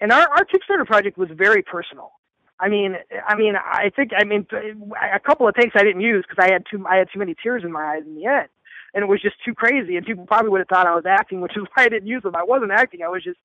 And 0.00 0.12
our, 0.12 0.28
our 0.28 0.44
Kickstarter 0.44 0.86
project 0.86 1.16
was 1.16 1.28
very 1.32 1.62
personal. 1.62 2.12
I 2.58 2.68
mean, 2.68 2.96
I 3.26 3.36
mean, 3.36 3.54
I 3.56 3.90
think, 3.94 4.12
I 4.16 4.24
mean, 4.24 4.46
a 4.52 5.20
couple 5.20 5.48
of 5.48 5.54
takes 5.54 5.74
I 5.76 5.82
didn't 5.82 6.02
use 6.02 6.24
because 6.28 6.44
I 6.44 6.52
had 6.52 6.64
too, 6.70 6.84
I 6.88 6.96
had 6.96 7.08
too 7.12 7.18
many 7.18 7.34
tears 7.40 7.62
in 7.64 7.72
my 7.72 7.96
eyes 7.96 8.02
in 8.06 8.14
the 8.14 8.26
end, 8.26 8.48
and 8.92 9.02
it 9.02 9.08
was 9.08 9.20
just 9.20 9.36
too 9.44 9.54
crazy. 9.54 9.96
And 9.96 10.06
people 10.06 10.24
probably 10.26 10.50
would 10.50 10.60
have 10.60 10.68
thought 10.68 10.86
I 10.86 10.94
was 10.94 11.06
acting, 11.06 11.40
which 11.40 11.56
is 11.56 11.64
why 11.74 11.84
I 11.84 11.88
didn't 11.88 12.08
use 12.08 12.22
them. 12.22 12.36
I 12.36 12.44
wasn't 12.44 12.70
acting. 12.70 13.02
I 13.02 13.08
was 13.08 13.24
just 13.24 13.38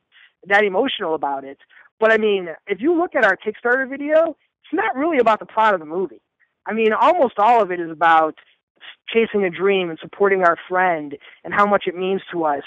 that 0.47 0.63
emotional 0.63 1.15
about 1.15 1.43
it. 1.43 1.57
But 1.99 2.11
I 2.11 2.17
mean, 2.17 2.49
if 2.67 2.81
you 2.81 2.97
look 2.97 3.15
at 3.15 3.25
our 3.25 3.35
Kickstarter 3.35 3.89
video, 3.89 4.37
it's 4.63 4.73
not 4.73 4.95
really 4.95 5.17
about 5.17 5.39
the 5.39 5.45
plot 5.45 5.73
of 5.73 5.79
the 5.79 5.85
movie. 5.85 6.21
I 6.65 6.73
mean, 6.73 6.93
almost 6.93 7.35
all 7.39 7.61
of 7.61 7.71
it 7.71 7.79
is 7.79 7.89
about 7.89 8.35
chasing 9.07 9.43
a 9.43 9.49
dream 9.49 9.89
and 9.89 9.99
supporting 9.99 10.43
our 10.43 10.57
friend 10.67 11.17
and 11.43 11.53
how 11.53 11.65
much 11.65 11.83
it 11.87 11.95
means 11.95 12.21
to 12.31 12.45
us. 12.45 12.63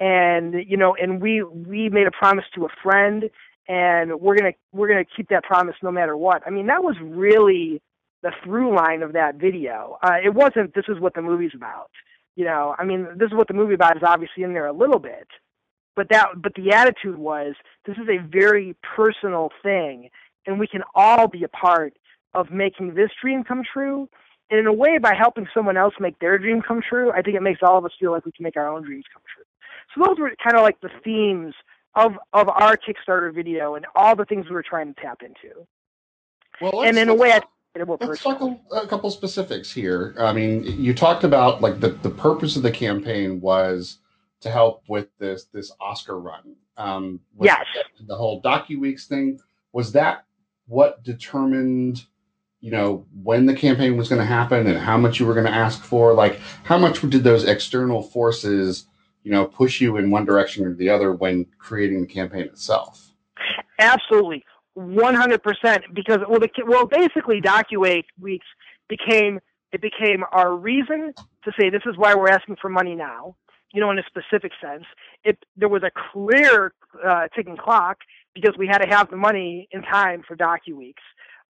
And 0.00 0.54
you 0.66 0.76
know, 0.76 0.94
and 1.00 1.20
we 1.20 1.42
we 1.42 1.88
made 1.88 2.06
a 2.06 2.10
promise 2.10 2.44
to 2.54 2.64
a 2.64 2.68
friend 2.82 3.30
and 3.68 4.20
we're 4.20 4.36
gonna 4.36 4.52
we're 4.72 4.88
gonna 4.88 5.04
keep 5.04 5.28
that 5.28 5.44
promise 5.44 5.76
no 5.82 5.90
matter 5.90 6.16
what. 6.16 6.42
I 6.46 6.50
mean, 6.50 6.66
that 6.66 6.82
was 6.82 6.96
really 7.00 7.80
the 8.22 8.32
through 8.44 8.74
line 8.74 9.02
of 9.02 9.12
that 9.12 9.36
video. 9.36 9.98
Uh, 10.02 10.16
it 10.22 10.34
wasn't 10.34 10.74
this 10.74 10.84
is 10.88 10.98
what 10.98 11.14
the 11.14 11.22
movie's 11.22 11.52
about. 11.54 11.90
You 12.34 12.44
know, 12.46 12.74
I 12.78 12.84
mean, 12.84 13.06
this 13.16 13.26
is 13.26 13.34
what 13.34 13.48
the 13.48 13.54
movie 13.54 13.74
about 13.74 13.96
is 13.96 14.02
obviously 14.04 14.42
in 14.42 14.54
there 14.54 14.66
a 14.66 14.72
little 14.72 14.98
bit, 14.98 15.28
but 15.94 16.08
that 16.10 16.28
but 16.36 16.54
the 16.54 16.72
attitude 16.72 17.18
was 17.18 17.54
this 17.86 17.96
is 17.96 18.08
a 18.08 18.26
very 18.26 18.74
personal 18.82 19.50
thing, 19.62 20.08
and 20.46 20.58
we 20.58 20.66
can 20.66 20.82
all 20.94 21.28
be 21.28 21.44
a 21.44 21.48
part 21.48 21.94
of 22.34 22.50
making 22.50 22.94
this 22.94 23.10
dream 23.20 23.44
come 23.44 23.62
true. 23.70 24.08
And 24.52 24.60
in 24.60 24.66
a 24.66 24.72
way, 24.72 24.98
by 24.98 25.14
helping 25.14 25.48
someone 25.54 25.78
else 25.78 25.94
make 25.98 26.18
their 26.18 26.36
dream 26.36 26.60
come 26.60 26.82
true, 26.86 27.10
I 27.10 27.22
think 27.22 27.36
it 27.36 27.42
makes 27.42 27.60
all 27.62 27.78
of 27.78 27.86
us 27.86 27.92
feel 27.98 28.12
like 28.12 28.26
we 28.26 28.32
can 28.32 28.42
make 28.42 28.58
our 28.58 28.68
own 28.68 28.82
dreams 28.84 29.06
come 29.10 29.22
true. 29.34 29.44
So 29.94 30.06
those 30.06 30.18
were 30.18 30.30
kind 30.44 30.56
of 30.56 30.62
like 30.62 30.78
the 30.82 30.90
themes 31.02 31.54
of 31.94 32.12
of 32.34 32.50
our 32.50 32.76
Kickstarter 32.76 33.34
video 33.34 33.76
and 33.76 33.86
all 33.94 34.14
the 34.14 34.26
things 34.26 34.44
we 34.50 34.52
were 34.52 34.62
trying 34.62 34.92
to 34.92 35.00
tap 35.00 35.22
into. 35.22 35.66
Well, 36.60 36.84
and 36.84 36.98
in 36.98 37.08
a 37.08 37.14
way, 37.14 37.32
I 37.32 37.40
let's 38.00 38.22
talk 38.22 38.42
a, 38.42 38.76
a, 38.76 38.86
couple 38.86 39.10
specifics 39.10 39.72
here. 39.72 40.14
I 40.18 40.34
mean, 40.34 40.64
you 40.64 40.92
talked 40.92 41.24
about 41.24 41.62
like 41.62 41.80
the 41.80 41.88
the 42.02 42.10
purpose 42.10 42.54
of 42.56 42.62
the 42.62 42.70
campaign 42.70 43.40
was 43.40 44.00
to 44.42 44.50
help 44.50 44.82
with 44.86 45.08
this 45.18 45.44
this 45.54 45.72
Oscar 45.80 46.20
run. 46.20 46.56
Um, 46.76 47.20
yes. 47.40 47.64
The 48.06 48.16
whole 48.16 48.42
DocuWeeks 48.42 49.06
thing 49.06 49.40
was 49.72 49.92
that 49.92 50.26
what 50.66 51.02
determined 51.02 52.04
you 52.62 52.70
know 52.70 53.04
when 53.22 53.44
the 53.44 53.54
campaign 53.54 53.98
was 53.98 54.08
going 54.08 54.20
to 54.20 54.24
happen 54.24 54.66
and 54.66 54.78
how 54.78 54.96
much 54.96 55.20
you 55.20 55.26
were 55.26 55.34
going 55.34 55.46
to 55.46 55.52
ask 55.52 55.84
for 55.84 56.14
like 56.14 56.40
how 56.64 56.78
much 56.78 57.02
did 57.02 57.22
those 57.22 57.44
external 57.44 58.02
forces 58.02 58.86
you 59.22 59.30
know, 59.30 59.46
push 59.46 59.80
you 59.80 59.96
in 59.96 60.10
one 60.10 60.24
direction 60.24 60.64
or 60.64 60.74
the 60.74 60.88
other 60.88 61.12
when 61.12 61.46
creating 61.58 62.00
the 62.02 62.06
campaign 62.06 62.42
itself. 62.42 63.14
Absolutely, 63.78 64.44
one 64.74 65.14
hundred 65.14 65.42
percent. 65.42 65.84
Because 65.94 66.18
well, 66.28 66.40
the, 66.40 66.48
well, 66.66 66.86
basically, 66.86 67.40
Docu 67.40 68.04
Weeks 68.20 68.46
became 68.88 69.40
it 69.72 69.80
became 69.80 70.24
our 70.32 70.54
reason 70.54 71.12
to 71.44 71.52
say 71.58 71.70
this 71.70 71.82
is 71.86 71.96
why 71.96 72.14
we're 72.14 72.28
asking 72.28 72.56
for 72.60 72.68
money 72.68 72.94
now. 72.94 73.36
You 73.72 73.80
know, 73.80 73.90
in 73.90 73.98
a 73.98 74.04
specific 74.06 74.52
sense, 74.60 74.84
it 75.24 75.38
there 75.56 75.68
was 75.68 75.82
a 75.82 75.90
clear 76.12 76.74
uh, 77.04 77.28
ticking 77.34 77.56
clock 77.56 77.98
because 78.34 78.54
we 78.58 78.66
had 78.66 78.78
to 78.78 78.88
have 78.88 79.10
the 79.10 79.16
money 79.16 79.68
in 79.72 79.82
time 79.82 80.22
for 80.26 80.36
DocuWeeks. 80.36 80.94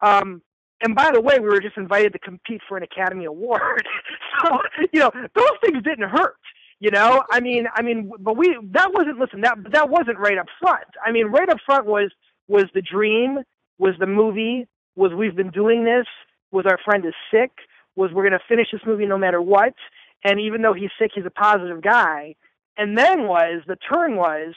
Um, 0.02 0.42
and 0.82 0.96
by 0.96 1.12
the 1.12 1.22
way, 1.22 1.40
we 1.40 1.48
were 1.48 1.62
just 1.62 1.78
invited 1.78 2.14
to 2.14 2.20
compete 2.20 2.62
for 2.68 2.78
an 2.78 2.84
Academy 2.84 3.26
Award. 3.26 3.88
so, 4.44 4.60
you 4.92 5.00
know, 5.00 5.12
those 5.36 5.52
things 5.64 5.84
didn't 5.84 6.10
hurt. 6.10 6.38
You 6.80 6.90
know, 6.90 7.24
I 7.30 7.40
mean, 7.40 7.68
I 7.76 7.84
mean, 7.84 8.12
but 8.20 8.36
we 8.36 8.58
that 8.72 8.92
wasn't 8.92 9.20
listen 9.20 9.42
that 9.42 9.56
that 9.72 9.90
wasn't 9.90 10.18
right 10.18 10.40
up 10.40 10.48
front. 10.60 10.88
I 11.06 11.12
mean, 11.12 11.28
right 11.28 11.48
up 11.48 11.60
front 11.64 11.86
was 11.86 12.10
was 12.48 12.66
the 12.74 12.82
dream, 12.82 13.38
was 13.78 13.94
the 14.00 14.08
movie, 14.08 14.68
was 14.96 15.14
we've 15.14 15.36
been 15.36 15.52
doing 15.52 15.84
this, 15.84 16.08
was 16.52 16.66
our 16.66 16.80
friend 16.84 17.06
is 17.06 17.14
sick, 17.32 17.52
was 17.96 18.12
we're 18.12 18.24
gonna 18.24 18.40
finish 18.50 18.68
this 18.72 18.82
movie 18.84 19.06
no 19.06 19.20
matter 19.20 19.40
what, 19.40 19.76
and 20.24 20.40
even 20.40 20.64
though 20.64 20.74
he's 20.74 20.90
sick, 20.98 21.12
he's 21.14 21.26
a 21.26 21.30
positive 21.30 21.84
guy. 21.84 22.36
And 22.78 22.98
then 22.98 23.28
was 23.28 23.62
the 23.68 23.76
turn 23.76 24.16
was, 24.16 24.56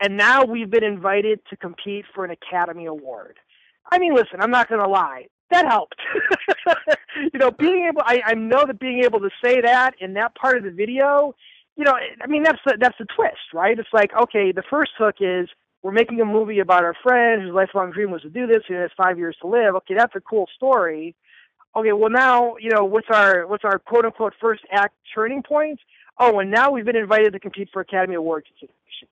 and 0.00 0.16
now 0.16 0.44
we've 0.44 0.70
been 0.70 0.84
invited 0.84 1.40
to 1.50 1.56
compete 1.56 2.04
for 2.14 2.24
an 2.24 2.30
Academy 2.30 2.86
Award. 2.86 3.36
I 3.90 3.98
mean, 3.98 4.14
listen, 4.14 4.40
I'm 4.40 4.52
not 4.52 4.68
gonna 4.68 4.88
lie, 4.88 5.26
that 5.50 5.66
helped. 5.66 5.96
you 7.32 7.38
know, 7.38 7.50
being 7.50 7.86
able, 7.86 8.02
I, 8.04 8.20
I 8.24 8.34
know 8.34 8.64
that 8.66 8.78
being 8.78 9.02
able 9.04 9.20
to 9.20 9.30
say 9.42 9.60
that 9.60 9.94
in 10.00 10.14
that 10.14 10.34
part 10.34 10.56
of 10.56 10.64
the 10.64 10.70
video, 10.70 11.34
you 11.76 11.84
know, 11.84 11.94
I 12.20 12.26
mean, 12.26 12.42
that's 12.42 12.58
the, 12.66 12.76
that's 12.78 12.98
the 12.98 13.06
twist, 13.16 13.54
right? 13.54 13.78
It's 13.78 13.88
like, 13.92 14.10
okay, 14.14 14.52
the 14.52 14.64
first 14.68 14.92
hook 14.98 15.16
is 15.20 15.48
we're 15.82 15.92
making 15.92 16.20
a 16.20 16.24
movie 16.24 16.58
about 16.58 16.84
our 16.84 16.94
friend 17.02 17.42
whose 17.42 17.54
lifelong 17.54 17.92
dream 17.92 18.10
was 18.10 18.22
to 18.22 18.30
do 18.30 18.46
this. 18.46 18.62
He 18.66 18.74
has 18.74 18.90
five 18.96 19.16
years 19.16 19.36
to 19.42 19.46
live. 19.46 19.74
Okay, 19.76 19.94
that's 19.94 20.14
a 20.16 20.20
cool 20.20 20.48
story. 20.56 21.14
Okay, 21.76 21.92
well 21.92 22.10
now, 22.10 22.56
you 22.56 22.70
know, 22.70 22.84
what's 22.84 23.06
our 23.10 23.46
what's 23.46 23.64
our 23.64 23.78
quote 23.78 24.04
unquote 24.04 24.34
first 24.40 24.62
act 24.72 24.94
turning 25.14 25.42
point? 25.42 25.78
Oh, 26.18 26.40
and 26.40 26.50
now 26.50 26.72
we've 26.72 26.84
been 26.84 26.96
invited 26.96 27.32
to 27.32 27.40
compete 27.40 27.68
for 27.72 27.80
Academy 27.80 28.16
Award 28.16 28.44
consideration. 28.46 29.08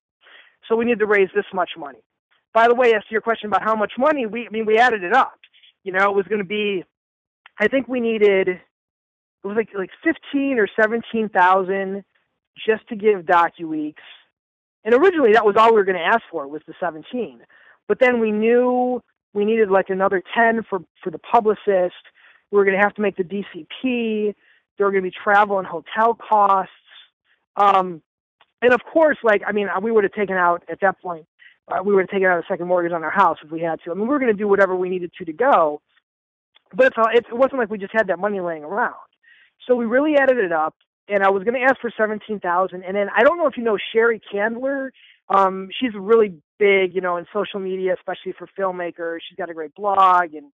So 0.68 0.74
we 0.74 0.84
need 0.84 0.98
to 0.98 1.06
raise 1.06 1.28
this 1.34 1.44
much 1.54 1.70
money. 1.78 2.00
By 2.52 2.66
the 2.66 2.74
way, 2.74 2.94
as 2.94 3.02
to 3.02 3.12
your 3.12 3.20
question 3.20 3.48
about 3.48 3.62
how 3.62 3.76
much 3.76 3.92
money, 3.96 4.26
we 4.26 4.46
I 4.46 4.50
mean 4.50 4.66
we 4.66 4.78
added 4.78 5.04
it 5.04 5.12
up. 5.12 5.38
You 5.86 5.92
know, 5.92 6.10
it 6.10 6.16
was 6.16 6.26
going 6.26 6.40
to 6.40 6.44
be, 6.44 6.84
I 7.60 7.68
think 7.68 7.86
we 7.86 8.00
needed, 8.00 8.48
it 8.48 8.60
was 9.44 9.56
like 9.56 9.68
like 9.72 9.90
fifteen 10.02 10.58
or 10.58 10.66
seventeen 10.74 11.28
thousand 11.28 12.02
just 12.66 12.88
to 12.88 12.96
give 12.96 13.20
DocuWeeks. 13.20 13.94
And 14.84 14.94
originally 14.94 15.34
that 15.34 15.46
was 15.46 15.54
all 15.56 15.70
we 15.70 15.76
were 15.76 15.84
going 15.84 15.98
to 15.98 16.04
ask 16.04 16.22
for 16.28 16.48
was 16.48 16.60
the 16.66 16.74
seventeen, 16.80 17.38
but 17.86 18.00
then 18.00 18.18
we 18.18 18.32
knew 18.32 19.00
we 19.32 19.44
needed 19.44 19.70
like 19.70 19.88
another 19.88 20.24
ten 20.34 20.64
for 20.68 20.80
for 21.04 21.12
the 21.12 21.20
publicist. 21.20 21.94
We 22.50 22.58
were 22.58 22.64
going 22.64 22.76
to 22.76 22.82
have 22.82 22.94
to 22.94 23.02
make 23.02 23.16
the 23.16 23.22
DCP. 23.22 24.34
There 24.76 24.86
were 24.86 24.90
going 24.90 25.04
to 25.04 25.08
be 25.08 25.16
travel 25.22 25.60
and 25.60 25.68
hotel 25.68 26.14
costs. 26.14 26.72
Um, 27.54 28.02
and 28.60 28.74
of 28.74 28.80
course, 28.92 29.18
like 29.22 29.42
I 29.46 29.52
mean, 29.52 29.68
we 29.82 29.92
would 29.92 30.02
have 30.02 30.14
taken 30.14 30.34
out 30.34 30.64
at 30.68 30.80
that 30.80 31.00
point 31.00 31.26
uh, 31.68 31.82
we 31.82 31.94
would 31.94 32.02
have 32.02 32.10
taken 32.10 32.28
out 32.28 32.38
a 32.38 32.46
second 32.48 32.68
mortgage 32.68 32.92
on 32.92 33.02
our 33.02 33.10
house 33.10 33.38
if 33.44 33.50
we 33.50 33.60
had 33.60 33.80
to. 33.84 33.90
I 33.90 33.94
mean, 33.94 34.02
we 34.02 34.08
were 34.08 34.18
going 34.18 34.32
to 34.32 34.38
do 34.38 34.48
whatever 34.48 34.76
we 34.76 34.88
needed 34.88 35.12
to 35.18 35.24
to 35.24 35.32
go, 35.32 35.80
but 36.74 36.92
it's, 37.12 37.28
it 37.28 37.36
wasn't 37.36 37.58
like 37.58 37.70
we 37.70 37.78
just 37.78 37.92
had 37.92 38.08
that 38.08 38.18
money 38.18 38.40
laying 38.40 38.64
around. 38.64 38.94
So 39.66 39.74
we 39.74 39.84
really 39.84 40.16
added 40.16 40.38
it 40.38 40.52
up, 40.52 40.74
and 41.08 41.22
I 41.22 41.30
was 41.30 41.42
going 41.42 41.54
to 41.54 41.66
ask 41.66 41.80
for 41.80 41.90
seventeen 41.96 42.40
thousand. 42.40 42.84
And 42.84 42.96
then 42.96 43.08
I 43.14 43.24
don't 43.24 43.38
know 43.38 43.46
if 43.46 43.56
you 43.56 43.64
know 43.64 43.78
Sheri 43.94 44.20
Candler. 44.32 44.90
Um, 45.28 45.68
she's 45.80 45.92
really 45.94 46.34
big, 46.58 46.94
you 46.94 47.00
know, 47.00 47.16
in 47.16 47.26
social 47.32 47.58
media, 47.58 47.94
especially 47.94 48.32
for 48.32 48.48
filmmakers. 48.56 49.18
She's 49.28 49.36
got 49.36 49.50
a 49.50 49.54
great 49.54 49.74
blog, 49.74 50.34
and 50.34 50.52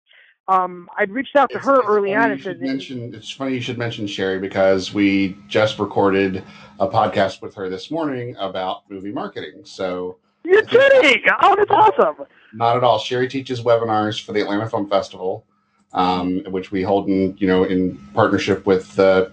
um, 0.47 0.89
I'd 0.97 1.11
reached 1.11 1.35
out 1.35 1.49
to 1.51 1.57
it's, 1.57 1.65
her 1.65 1.79
it's 1.79 1.87
early 1.89 2.13
on 2.13 2.31
and 2.31 2.41
said, 2.41 2.61
mention, 2.61 3.13
"It's 3.13 3.31
funny 3.31 3.55
you 3.55 3.61
should 3.61 3.77
mention 3.77 4.05
Sheri 4.05 4.39
because 4.39 4.93
we 4.93 5.37
just 5.47 5.77
recorded 5.77 6.43
a 6.79 6.87
podcast 6.87 7.41
with 7.41 7.53
her 7.55 7.69
this 7.69 7.91
morning 7.91 8.35
about 8.39 8.89
movie 8.89 9.11
marketing." 9.11 9.61
So 9.65 10.17
you're 10.43 10.63
kidding! 10.63 11.23
Oh, 11.41 11.55
that's 11.55 11.71
awesome. 11.71 12.25
Not 12.53 12.77
at 12.77 12.83
all. 12.83 12.99
Sheri 12.99 13.29
teaches 13.29 13.61
webinars 13.61 14.23
for 14.23 14.33
the 14.33 14.41
Atlanta 14.41 14.69
Film 14.69 14.89
Festival, 14.89 15.45
um, 15.93 16.43
which 16.49 16.71
we 16.71 16.81
hold 16.81 17.07
in 17.07 17.35
you 17.37 17.47
know 17.47 17.63
in 17.63 17.97
partnership 18.13 18.65
with 18.65 18.93
the 18.95 19.31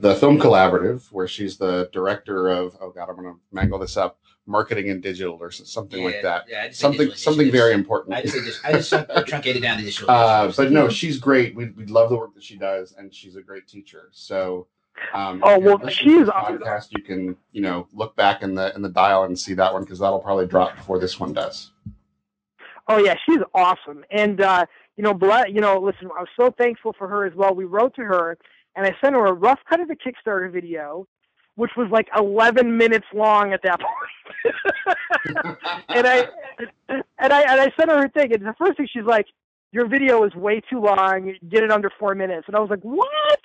the 0.00 0.14
Film 0.14 0.38
Collaborative, 0.38 1.10
where 1.12 1.28
she's 1.28 1.56
the 1.56 1.88
director 1.92 2.48
of. 2.48 2.76
Oh 2.80 2.90
God, 2.90 3.08
I'm 3.08 3.16
going 3.16 3.34
to 3.34 3.40
mangle 3.52 3.78
this 3.78 3.96
up. 3.96 4.18
Marketing 4.46 4.88
and 4.88 5.02
digital, 5.02 5.36
or 5.42 5.50
something 5.50 6.00
yeah, 6.00 6.06
like 6.06 6.22
that. 6.22 6.44
Yeah, 6.48 6.70
something 6.70 7.12
something 7.14 7.50
very 7.50 7.74
important. 7.74 8.16
I 8.16 8.22
just, 8.22 8.34
just 8.34 8.64
I 8.64 8.72
just 8.72 8.90
truncated 9.26 9.60
down 9.60 9.76
the 9.76 9.84
digital. 9.84 10.10
Uh, 10.10 10.50
but 10.56 10.72
no, 10.72 10.88
she's 10.88 11.18
great. 11.18 11.54
We 11.54 11.66
we 11.70 11.84
love 11.84 12.08
the 12.08 12.16
work 12.16 12.32
that 12.34 12.42
she 12.42 12.56
does, 12.56 12.94
and 12.96 13.14
she's 13.14 13.36
a 13.36 13.42
great 13.42 13.68
teacher. 13.68 14.08
So 14.12 14.66
um, 15.14 15.40
oh 15.44 15.58
well, 15.58 15.88
she 15.88 16.04
she's 16.04 16.26
podcast. 16.26 16.88
You 16.90 17.02
can 17.02 17.36
you 17.52 17.60
know 17.60 17.86
look 17.92 18.16
back 18.16 18.42
in 18.42 18.54
the 18.54 18.74
in 18.74 18.82
the 18.82 18.88
dial 18.88 19.24
and 19.24 19.38
see 19.38 19.54
that 19.54 19.72
one 19.72 19.82
because 19.82 19.98
that'll 19.98 20.18
probably 20.20 20.46
drop 20.46 20.76
before 20.76 20.98
this 20.98 21.18
one 21.18 21.32
does. 21.32 21.72
Oh 22.88 22.98
yeah, 22.98 23.14
she's 23.26 23.40
awesome, 23.54 24.04
and 24.10 24.40
uh, 24.40 24.66
you 24.98 25.04
know, 25.04 25.16
you 25.46 25.60
know, 25.60 25.78
listen, 25.78 26.08
I 26.16 26.20
was 26.20 26.28
so 26.36 26.50
thankful 26.50 26.92
for 26.98 27.06
her 27.06 27.24
as 27.24 27.32
well. 27.34 27.54
We 27.54 27.64
wrote 27.64 27.94
to 27.94 28.02
her, 28.02 28.36
and 28.74 28.84
I 28.84 28.94
sent 29.00 29.14
her 29.14 29.26
a 29.26 29.32
rough 29.32 29.60
cut 29.68 29.78
of 29.78 29.86
the 29.86 29.94
Kickstarter 29.94 30.50
video, 30.50 31.06
which 31.54 31.70
was 31.76 31.88
like 31.92 32.08
11 32.16 32.76
minutes 32.76 33.06
long 33.14 33.52
at 33.52 33.62
that 33.62 33.78
point. 34.44 34.54
and 35.88 36.06
I 36.06 36.28
and 36.88 37.32
I 37.32 37.42
and 37.42 37.60
I 37.60 37.72
sent 37.78 37.90
her 37.90 38.02
her 38.02 38.08
thing, 38.08 38.32
and 38.34 38.44
the 38.44 38.54
first 38.58 38.76
thing 38.76 38.88
she's 38.92 39.04
like, 39.04 39.26
"Your 39.70 39.86
video 39.86 40.24
is 40.24 40.34
way 40.34 40.60
too 40.68 40.80
long. 40.80 41.32
Get 41.48 41.62
it 41.62 41.70
under 41.70 41.90
four 41.96 42.16
minutes." 42.16 42.48
And 42.48 42.56
I 42.56 42.58
was 42.58 42.68
like, 42.70 42.82
"What?" 42.82 43.37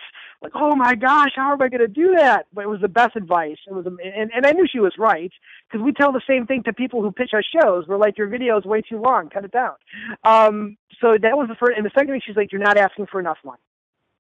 Like, 0.44 0.52
oh 0.56 0.76
my 0.76 0.96
gosh, 0.96 1.32
how 1.36 1.54
am 1.54 1.62
I 1.62 1.70
going 1.70 1.82
to 1.82 1.88
do 1.88 2.16
that? 2.18 2.48
But 2.54 2.66
it 2.66 2.70
was 2.70 2.82
the 2.82 2.90
best 2.90 3.16
advice. 3.16 3.58
It 3.66 3.74
was, 3.74 3.86
and, 3.86 4.32
and 4.36 4.46
I 4.46 4.52
knew 4.52 4.68
she 4.70 4.80
was 4.80 4.94
right 5.00 5.32
because 5.68 5.84
we 5.84 5.94
tell 5.94 6.12
the 6.12 6.22
same 6.28 6.46
thing 6.46 6.64
to 6.64 6.74
people 6.74 7.02
who 7.02 7.12
pitch 7.12 7.32
our 7.34 7.44
shows. 7.44 7.86
We're 7.88 7.98
like, 7.98 8.18
your 8.18 8.28
video 8.28 8.58
is 8.60 8.66
way 8.66 8.82
too 8.82 9.00
long, 9.00 9.30
cut 9.30 9.46
it 9.46 9.52
down. 9.52 9.76
Um, 10.24 10.78
so 11.02 11.18
that 11.22 11.38
was 11.38 11.48
the 11.48 11.56
first. 11.56 11.78
And 11.78 11.86
the 11.86 11.92
second 11.96 12.10
thing, 12.10 12.22
she's 12.26 12.36
like, 12.36 12.52
you're 12.52 12.62
not 12.62 12.78
asking 12.78 13.08
for 13.08 13.20
enough 13.20 13.38
money. 13.46 13.62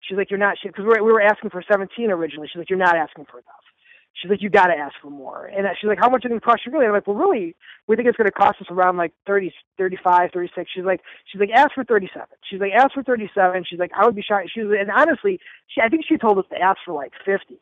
She's 0.02 0.18
like, 0.18 0.30
you're 0.30 0.40
not, 0.40 0.58
because 0.64 0.84
we 0.84 0.90
were, 0.90 1.04
we 1.04 1.12
were 1.12 1.22
asking 1.22 1.50
for 1.50 1.64
17 1.70 2.12
originally. 2.12 2.48
She's 2.52 2.60
like, 2.60 2.70
you're 2.70 2.80
not 2.80 2.98
asking 2.98 3.26
for 3.26 3.40
enough. 3.40 3.63
She's 4.22 4.30
like, 4.30 4.42
you 4.42 4.50
got 4.50 4.68
to 4.68 4.74
ask 4.76 4.94
for 5.02 5.10
more. 5.10 5.48
And 5.48 5.66
she's 5.80 5.88
like, 5.88 5.98
how 6.00 6.10
much 6.10 6.24
are 6.24 6.30
going 6.30 6.40
to 6.40 6.46
cost 6.46 6.62
you 6.66 6.72
really? 6.72 6.86
I'm 6.86 6.94
like, 6.94 7.08
well, 7.08 7.16
really, 7.16 7.56
we 7.88 7.96
think 7.96 8.08
it's 8.08 8.18
going 8.18 8.30
to 8.30 8.32
cost 8.32 8.62
us 8.62 8.68
around 8.70 8.98
like 8.98 9.12
30, 9.26 9.52
35, 9.78 10.30
36. 10.32 10.72
She's 10.74 10.86
like, 10.86 11.02
she's 11.32 11.40
like, 11.40 11.50
ask 11.54 11.74
for 11.74 11.84
37. 11.84 12.28
She's 12.50 12.60
like, 12.60 12.72
ask 12.74 12.94
for 12.94 13.04
37. 13.04 13.66
She's 13.68 13.80
like, 13.80 13.92
I 13.98 14.06
would 14.06 14.16
be 14.16 14.22
shocked. 14.22 14.52
She 14.54 14.62
was, 14.62 14.78
and 14.80 14.92
honestly, 14.92 15.40
she, 15.68 15.82
I 15.82 15.90
think 15.90 16.06
she 16.08 16.18
told 16.18 16.38
us 16.38 16.46
to 16.52 16.62
ask 16.62 16.78
for 16.86 16.94
like 16.94 17.12
50. 17.26 17.60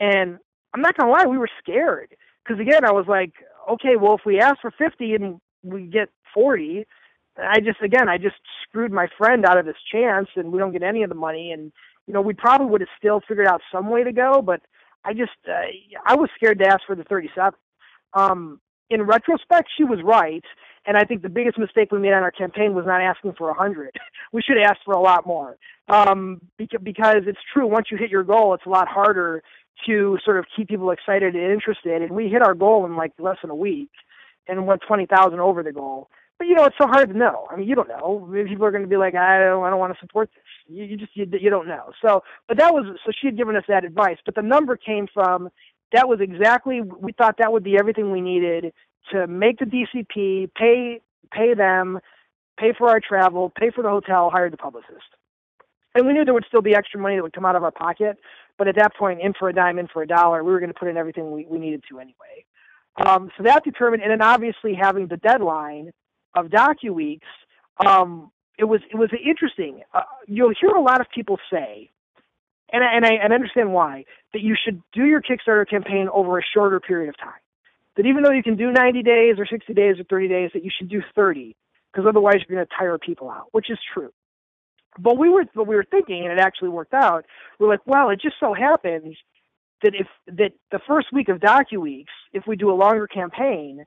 And 0.00 0.38
I'm 0.74 0.80
not 0.80 0.96
going 0.96 1.06
to 1.06 1.12
lie, 1.12 1.26
we 1.26 1.38
were 1.38 1.50
scared. 1.62 2.16
Because 2.44 2.60
again, 2.60 2.84
I 2.84 2.90
was 2.90 3.06
like, 3.06 3.32
okay, 3.70 3.94
well, 3.96 4.14
if 4.14 4.22
we 4.26 4.40
ask 4.40 4.60
for 4.60 4.72
50 4.72 5.14
and 5.14 5.40
we 5.62 5.86
get 5.86 6.08
40, 6.34 6.84
I 7.38 7.60
just, 7.60 7.80
again, 7.80 8.08
I 8.08 8.18
just 8.18 8.36
screwed 8.64 8.92
my 8.92 9.06
friend 9.16 9.46
out 9.46 9.56
of 9.56 9.66
this 9.66 9.76
chance 9.90 10.28
and 10.34 10.50
we 10.50 10.58
don't 10.58 10.72
get 10.72 10.82
any 10.82 11.04
of 11.04 11.08
the 11.08 11.14
money. 11.14 11.52
And, 11.52 11.70
you 12.08 12.12
know, 12.12 12.20
we 12.20 12.34
probably 12.34 12.66
would 12.66 12.80
have 12.80 12.90
still 12.98 13.20
figured 13.26 13.46
out 13.46 13.60
some 13.70 13.88
way 13.88 14.02
to 14.02 14.12
go, 14.12 14.42
but 14.42 14.60
I 15.04 15.12
just 15.12 15.32
uh, 15.48 15.62
I 16.06 16.14
was 16.14 16.30
scared 16.36 16.58
to 16.60 16.66
ask 16.66 16.80
for 16.86 16.94
the 16.94 17.04
37. 17.04 17.52
Um, 18.14 18.60
in 18.90 19.02
retrospect, 19.02 19.70
she 19.76 19.84
was 19.84 20.00
right, 20.04 20.44
and 20.86 20.96
I 20.96 21.04
think 21.04 21.22
the 21.22 21.28
biggest 21.28 21.58
mistake 21.58 21.90
we 21.90 21.98
made 21.98 22.12
on 22.12 22.22
our 22.22 22.30
campaign 22.30 22.74
was 22.74 22.84
not 22.86 23.00
asking 23.00 23.34
for 23.38 23.48
100. 23.48 23.96
we 24.32 24.42
should 24.42 24.58
have 24.58 24.70
asked 24.70 24.82
for 24.84 24.94
a 24.94 25.00
lot 25.00 25.26
more 25.26 25.56
um, 25.88 26.40
because, 26.58 26.80
because 26.82 27.22
it's 27.26 27.38
true. 27.52 27.66
Once 27.66 27.86
you 27.90 27.96
hit 27.96 28.10
your 28.10 28.22
goal, 28.22 28.54
it's 28.54 28.66
a 28.66 28.68
lot 28.68 28.88
harder 28.88 29.42
to 29.86 30.18
sort 30.24 30.38
of 30.38 30.44
keep 30.54 30.68
people 30.68 30.90
excited 30.90 31.34
and 31.34 31.52
interested. 31.52 32.02
And 32.02 32.12
we 32.12 32.28
hit 32.28 32.42
our 32.42 32.54
goal 32.54 32.84
in 32.84 32.96
like 32.96 33.12
less 33.18 33.38
than 33.40 33.50
a 33.50 33.54
week, 33.54 33.90
and 34.46 34.66
went 34.66 34.82
20,000 34.86 35.40
over 35.40 35.62
the 35.62 35.72
goal. 35.72 36.08
But 36.42 36.48
you 36.48 36.56
know, 36.56 36.64
it's 36.64 36.76
so 36.76 36.88
hard 36.88 37.08
to 37.10 37.16
know. 37.16 37.46
I 37.52 37.54
mean, 37.54 37.68
you 37.68 37.76
don't 37.76 37.86
know. 37.86 38.26
Maybe 38.28 38.48
people 38.48 38.64
are 38.66 38.72
going 38.72 38.82
to 38.82 38.88
be 38.88 38.96
like, 38.96 39.14
I 39.14 39.38
don't, 39.38 39.62
I 39.62 39.70
don't 39.70 39.78
want 39.78 39.94
to 39.94 40.00
support 40.00 40.28
this. 40.34 40.42
You, 40.66 40.82
you 40.82 40.96
just, 40.96 41.16
you, 41.16 41.24
you 41.40 41.50
don't 41.50 41.68
know. 41.68 41.92
So, 42.04 42.24
but 42.48 42.58
that 42.58 42.74
was, 42.74 42.84
so 43.06 43.12
she 43.12 43.28
had 43.28 43.36
given 43.36 43.54
us 43.54 43.62
that 43.68 43.84
advice. 43.84 44.16
But 44.24 44.34
the 44.34 44.42
number 44.42 44.76
came 44.76 45.06
from, 45.14 45.50
that 45.92 46.08
was 46.08 46.18
exactly, 46.20 46.80
we 46.80 47.12
thought 47.12 47.36
that 47.38 47.52
would 47.52 47.62
be 47.62 47.78
everything 47.78 48.10
we 48.10 48.20
needed 48.20 48.72
to 49.12 49.28
make 49.28 49.60
the 49.60 49.66
DCP, 49.66 50.50
pay, 50.56 51.00
pay 51.30 51.54
them, 51.54 52.00
pay 52.58 52.72
for 52.76 52.88
our 52.88 52.98
travel, 52.98 53.52
pay 53.56 53.70
for 53.70 53.84
the 53.84 53.90
hotel, 53.90 54.28
hire 54.28 54.50
the 54.50 54.56
publicist. 54.56 55.14
And 55.94 56.08
we 56.08 56.12
knew 56.12 56.24
there 56.24 56.34
would 56.34 56.46
still 56.48 56.60
be 56.60 56.74
extra 56.74 56.98
money 56.98 57.14
that 57.14 57.22
would 57.22 57.34
come 57.34 57.46
out 57.46 57.54
of 57.54 57.62
our 57.62 57.70
pocket. 57.70 58.18
But 58.58 58.66
at 58.66 58.74
that 58.78 58.96
point, 58.96 59.20
in 59.22 59.32
for 59.32 59.48
a 59.48 59.54
dime, 59.54 59.78
in 59.78 59.86
for 59.86 60.02
a 60.02 60.08
dollar, 60.08 60.42
we 60.42 60.50
were 60.50 60.58
going 60.58 60.72
to 60.72 60.78
put 60.78 60.88
in 60.88 60.96
everything 60.96 61.30
we, 61.30 61.46
we 61.48 61.60
needed 61.60 61.84
to 61.88 62.00
anyway. 62.00 62.44
Um, 62.96 63.30
so 63.36 63.44
that 63.44 63.62
determined, 63.62 64.02
and 64.02 64.10
then 64.10 64.22
obviously 64.22 64.74
having 64.74 65.06
the 65.06 65.18
deadline 65.18 65.92
of 66.34 66.46
DocuWeeks, 66.46 67.20
um, 67.86 68.30
it 68.58 68.64
was 68.64 68.80
it 68.90 68.96
was 68.96 69.10
interesting. 69.24 69.82
Uh, 69.94 70.02
you'll 70.26 70.54
hear 70.58 70.70
a 70.70 70.80
lot 70.80 71.00
of 71.00 71.06
people 71.14 71.38
say, 71.50 71.90
and 72.72 72.84
I, 72.84 72.94
and 72.96 73.04
I 73.04 73.12
and 73.22 73.32
understand 73.32 73.72
why 73.72 74.04
that 74.32 74.42
you 74.42 74.56
should 74.62 74.82
do 74.92 75.04
your 75.04 75.20
Kickstarter 75.20 75.68
campaign 75.68 76.08
over 76.12 76.38
a 76.38 76.42
shorter 76.54 76.80
period 76.80 77.08
of 77.08 77.18
time. 77.18 77.40
That 77.96 78.06
even 78.06 78.22
though 78.22 78.32
you 78.32 78.42
can 78.42 78.56
do 78.56 78.70
90 78.70 79.02
days 79.02 79.36
or 79.38 79.46
60 79.46 79.74
days 79.74 79.98
or 79.98 80.04
30 80.04 80.28
days, 80.28 80.50
that 80.54 80.64
you 80.64 80.70
should 80.76 80.88
do 80.88 81.02
30 81.14 81.54
because 81.92 82.06
otherwise 82.08 82.36
you're 82.36 82.56
going 82.56 82.66
to 82.66 82.74
tire 82.78 82.96
people 82.98 83.30
out, 83.30 83.48
which 83.52 83.70
is 83.70 83.78
true. 83.92 84.12
But 84.98 85.18
we 85.18 85.28
were 85.28 85.44
but 85.54 85.66
we 85.66 85.74
were 85.74 85.86
thinking, 85.90 86.24
and 86.24 86.32
it 86.32 86.38
actually 86.38 86.68
worked 86.68 86.94
out. 86.94 87.24
We're 87.58 87.68
like, 87.68 87.86
well, 87.86 88.10
it 88.10 88.20
just 88.20 88.36
so 88.38 88.52
happens 88.52 89.16
that 89.82 89.94
if 89.94 90.06
that 90.26 90.52
the 90.70 90.80
first 90.86 91.08
week 91.12 91.28
of 91.28 91.38
DocuWeeks, 91.38 92.12
if 92.32 92.46
we 92.46 92.56
do 92.56 92.70
a 92.70 92.74
longer 92.74 93.06
campaign, 93.06 93.84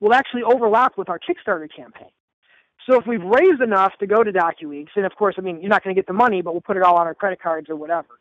will 0.00 0.14
actually 0.14 0.42
overlap 0.42 0.96
with 0.98 1.08
our 1.08 1.18
Kickstarter 1.18 1.68
campaign. 1.74 2.10
So 2.88 2.98
if 2.98 3.06
we've 3.06 3.22
raised 3.22 3.60
enough 3.62 3.92
to 3.98 4.06
go 4.06 4.22
to 4.22 4.32
DocuWeeks, 4.32 4.90
and 4.96 5.06
of 5.06 5.14
course, 5.16 5.34
I 5.38 5.40
mean, 5.40 5.60
you're 5.60 5.70
not 5.70 5.82
going 5.82 5.94
to 5.94 5.98
get 5.98 6.06
the 6.06 6.12
money, 6.12 6.42
but 6.42 6.52
we'll 6.52 6.60
put 6.60 6.76
it 6.76 6.82
all 6.82 6.96
on 6.96 7.06
our 7.06 7.14
credit 7.14 7.40
cards 7.40 7.68
or 7.68 7.76
whatever. 7.76 8.20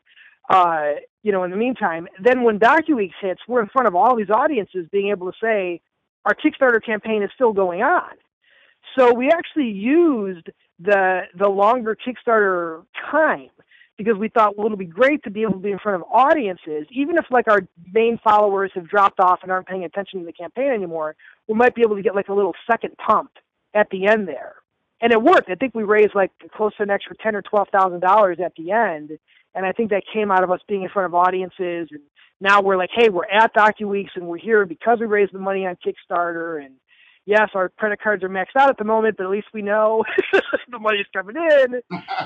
Uh, 0.50 0.94
you 1.24 1.32
know, 1.32 1.44
in 1.44 1.52
the 1.52 1.58
meantime, 1.58 2.08
then 2.24 2.44
when 2.44 2.60
DocuWeeks 2.60 3.14
hits, 3.22 3.42
we're 3.48 3.62
in 3.62 3.70
front 3.70 3.88
of 3.88 3.96
all 3.96 4.16
these 4.16 4.30
audiences 4.30 4.88
being 4.92 5.10
able 5.10 5.32
to 5.32 5.38
say, 5.42 5.82
our 6.26 6.34
Kickstarter 6.34 6.84
campaign 6.84 7.22
is 7.22 7.30
still 7.36 7.54
going 7.54 7.82
on. 7.82 8.12
So 8.98 9.14
we 9.14 9.30
actually 9.30 9.70
used 9.70 10.50
the 10.80 11.22
the 11.38 11.48
longer 11.48 11.96
Kickstarter 11.96 12.84
time 13.12 13.50
because 13.98 14.18
we 14.18 14.30
thought, 14.30 14.58
well, 14.58 14.66
it'll 14.66 14.78
be 14.78 14.86
great 14.86 15.24
to 15.24 15.32
be 15.32 15.44
able 15.44 15.54
to 15.54 15.60
be 15.60 15.72
in 15.72 15.80
front 15.80 16.02
of 16.02 16.08
audiences, 16.12 16.86
even 16.92 17.18
if 17.18 17.26
like 17.32 17.48
our 17.48 17.62
main 17.94 18.20
followers 18.24 18.72
have 18.76 18.90
dropped 18.90 19.20
off 19.20 19.40
and 19.42 19.52
aren't 19.52 19.68
paying 19.68 19.84
attention 19.84 20.20
to 20.20 20.26
the 20.26 20.34
campaign 20.34 20.72
anymore. 20.72 21.16
We 21.48 21.56
might 21.56 21.76
be 21.76 21.82
able 21.82 21.96
to 21.96 22.02
get 22.02 22.16
like 22.16 22.28
a 22.28 22.34
little 22.34 22.54
second 22.70 22.98
pump 22.98 23.32
at 23.74 23.90
the 23.92 24.08
end 24.08 24.28
there, 24.28 24.56
and 25.02 25.14
it 25.14 25.22
worked. 25.22 25.50
I 25.50 25.56
think 25.56 25.76
we 25.76 25.84
raised 25.84 26.16
like 26.16 26.32
close 26.56 26.76
to 26.78 26.84
an 26.84 26.90
extra 26.90 27.16
ten 27.16 27.36
or 27.36 27.42
twelve 27.42 27.70
thousand 27.72 28.02
dollars 28.02 28.38
at 28.44 28.54
the 28.56 28.72
end, 28.72 29.12
and 29.54 29.66
I 29.66 29.72
think 29.72 29.92
that 29.92 30.04
came 30.12 30.32
out 30.32 30.44
of 30.44 30.52
us 30.52 30.60
being 30.68 30.84
in 30.84 30.90
front 30.90 31.06
of 31.06 31.16
audiences. 31.16 31.88
And 31.92 32.02
now 32.42 32.62
we're 32.62 32.78
like, 32.78 32.92
hey, 32.94 33.10
we're 33.10 33.26
at 33.26 33.54
DocuWeeks 33.54 34.16
and 34.16 34.28
we're 34.28 34.38
here 34.38 34.66
because 34.66 35.00
we 35.00 35.06
raised 35.06 35.34
the 35.34 35.40
money 35.40 35.66
on 35.66 35.78
Kickstarter 35.78 36.64
and 36.64 36.76
yes, 37.26 37.50
our 37.54 37.70
credit 37.70 38.02
cards 38.02 38.24
are 38.24 38.30
maxed 38.30 38.56
out 38.58 38.70
at 38.70 38.78
the 38.78 38.84
moment, 38.84 39.18
but 39.18 39.24
at 39.24 39.30
least 39.30 39.48
we 39.54 39.62
know 39.62 40.04
the 40.70 40.80
money's 40.80 41.06
coming 41.14 41.36
in. 41.36 41.82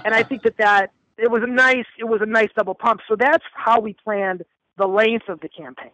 and 0.06 0.14
I 0.14 0.24
think 0.24 0.44
that 0.44 0.58
that 0.58 0.92
it 1.22 1.30
was 1.30 1.42
a 1.44 1.52
nice 1.52 1.86
it 1.98 2.06
was 2.06 2.22
a 2.22 2.26
nice 2.26 2.50
double 2.56 2.76
pump. 2.76 3.02
So 3.08 3.16
that's 3.18 3.44
how 3.54 3.80
we 3.80 3.94
planned 3.94 4.44
the 4.78 4.88
length 4.88 5.30
of 5.30 5.40
the 5.42 5.50
campaign. 5.50 5.92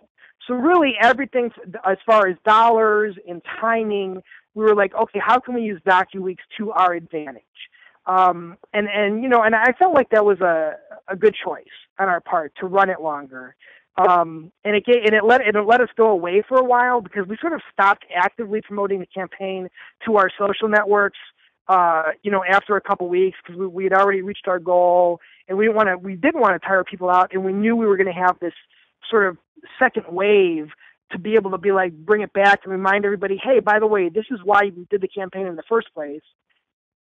So 0.47 0.53
really 0.53 0.93
everything 1.01 1.51
as 1.85 1.97
far 2.05 2.27
as 2.27 2.37
dollars 2.45 3.15
and 3.27 3.41
timing, 3.59 4.21
we 4.53 4.63
were 4.63 4.75
like, 4.75 4.93
okay, 4.93 5.19
how 5.19 5.39
can 5.39 5.55
we 5.55 5.61
use 5.61 5.81
DocuWeeks 5.87 6.45
to 6.57 6.71
our 6.71 6.93
advantage? 6.93 7.43
Um, 8.05 8.57
and 8.73 8.87
and 8.87 9.23
you 9.23 9.29
know, 9.29 9.41
and 9.41 9.55
I 9.55 9.73
felt 9.79 9.93
like 9.93 10.09
that 10.11 10.25
was 10.25 10.39
a 10.41 10.75
a 11.07 11.15
good 11.15 11.35
choice 11.43 11.63
on 11.99 12.07
our 12.07 12.21
part 12.21 12.53
to 12.59 12.67
run 12.67 12.89
it 12.89 13.01
longer. 13.01 13.55
Um, 13.97 14.51
and 14.65 14.75
it 14.75 14.85
gave, 14.85 15.03
and 15.05 15.13
it 15.13 15.23
let 15.23 15.41
it 15.41 15.55
let 15.65 15.81
us 15.81 15.89
go 15.95 16.09
away 16.09 16.43
for 16.47 16.57
a 16.57 16.63
while 16.63 17.01
because 17.01 17.25
we 17.27 17.37
sort 17.39 17.53
of 17.53 17.61
stopped 17.71 18.05
actively 18.13 18.61
promoting 18.61 18.99
the 18.99 19.05
campaign 19.05 19.69
to 20.05 20.17
our 20.17 20.29
social 20.37 20.67
networks 20.67 21.17
uh, 21.67 22.11
you 22.23 22.31
know, 22.31 22.43
after 22.43 22.75
a 22.75 22.81
couple 22.81 23.07
weeks 23.07 23.37
because 23.43 23.59
we, 23.59 23.67
we 23.67 23.83
had 23.83 23.93
already 23.93 24.21
reached 24.21 24.47
our 24.47 24.59
goal 24.59 25.19
and 25.47 25.57
we 25.57 25.65
didn't 25.65 25.75
want 25.75 25.89
to, 25.89 25.97
we 25.97 26.15
didn't 26.15 26.41
want 26.41 26.59
to 26.59 26.67
tire 26.67 26.83
people 26.83 27.09
out 27.09 27.31
and 27.33 27.43
we 27.43 27.53
knew 27.53 27.75
we 27.75 27.85
were 27.85 27.97
going 27.97 28.07
to 28.07 28.13
have 28.13 28.37
this 28.39 28.53
sort 29.09 29.27
of 29.27 29.37
second 29.79 30.05
wave 30.09 30.69
to 31.11 31.19
be 31.19 31.35
able 31.35 31.51
to 31.51 31.57
be 31.57 31.71
like, 31.71 31.93
bring 31.93 32.21
it 32.21 32.33
back 32.33 32.61
and 32.63 32.71
remind 32.71 33.05
everybody, 33.05 33.39
hey, 33.41 33.59
by 33.59 33.79
the 33.79 33.87
way, 33.87 34.09
this 34.09 34.25
is 34.31 34.39
why 34.43 34.71
we 34.75 34.85
did 34.89 35.01
the 35.01 35.07
campaign 35.07 35.47
in 35.47 35.55
the 35.55 35.63
first 35.67 35.87
place. 35.93 36.21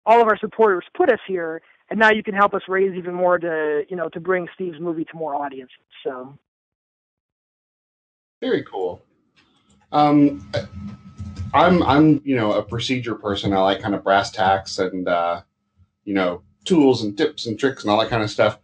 All 0.05 0.21
of 0.21 0.27
our 0.27 0.37
supporters 0.37 0.85
put 0.95 1.11
us 1.11 1.19
here 1.27 1.61
and 1.89 1.99
now 1.99 2.11
you 2.11 2.23
can 2.23 2.33
help 2.33 2.53
us 2.53 2.61
raise 2.67 2.95
even 2.95 3.13
more 3.13 3.37
to, 3.37 3.83
you 3.89 3.95
know, 3.95 4.09
to 4.09 4.19
bring 4.19 4.47
Steve's 4.55 4.79
movie 4.79 5.05
to 5.05 5.15
more 5.15 5.35
audiences. 5.35 5.75
So. 6.03 6.37
Very 8.41 8.63
cool. 8.63 9.01
Um, 9.91 10.51
I'm 11.55 11.81
I'm 11.83 12.21
you 12.25 12.35
know 12.35 12.53
a 12.53 12.63
procedure 12.63 13.15
person. 13.15 13.53
I 13.53 13.59
like 13.61 13.81
kind 13.81 13.95
of 13.95 14.03
brass 14.03 14.29
tacks 14.29 14.77
and 14.77 15.07
uh, 15.07 15.41
you 16.03 16.13
know 16.13 16.41
tools 16.65 17.03
and 17.03 17.17
tips 17.17 17.45
and 17.45 17.57
tricks 17.57 17.83
and 17.83 17.91
all 17.91 17.99
that 17.99 18.09
kind 18.09 18.23
of 18.23 18.29
stuff. 18.29 18.59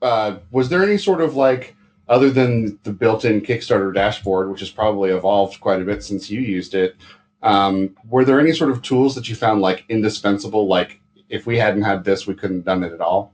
Uh, 0.00 0.36
was 0.50 0.68
there 0.68 0.82
any 0.82 0.98
sort 0.98 1.20
of 1.20 1.34
like 1.34 1.74
other 2.08 2.30
than 2.30 2.78
the 2.82 2.92
built-in 2.92 3.40
Kickstarter 3.40 3.92
dashboard, 3.92 4.50
which 4.50 4.60
has 4.60 4.70
probably 4.70 5.10
evolved 5.10 5.58
quite 5.60 5.80
a 5.80 5.84
bit 5.84 6.04
since 6.04 6.30
you 6.30 6.40
used 6.40 6.74
it? 6.74 6.96
Um, 7.42 7.96
were 8.08 8.24
there 8.24 8.38
any 8.38 8.52
sort 8.52 8.70
of 8.70 8.82
tools 8.82 9.14
that 9.14 9.28
you 9.28 9.34
found 9.34 9.60
like 9.60 9.84
indispensable? 9.88 10.68
Like 10.68 11.00
if 11.28 11.46
we 11.46 11.58
hadn't 11.58 11.82
had 11.82 12.04
this, 12.04 12.26
we 12.26 12.34
couldn't 12.34 12.58
have 12.58 12.64
done 12.64 12.84
it 12.84 12.92
at 12.92 13.00
all. 13.00 13.32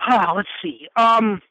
Ah, 0.00 0.32
let's 0.34 0.48
see. 0.62 0.88
Um, 0.96 1.42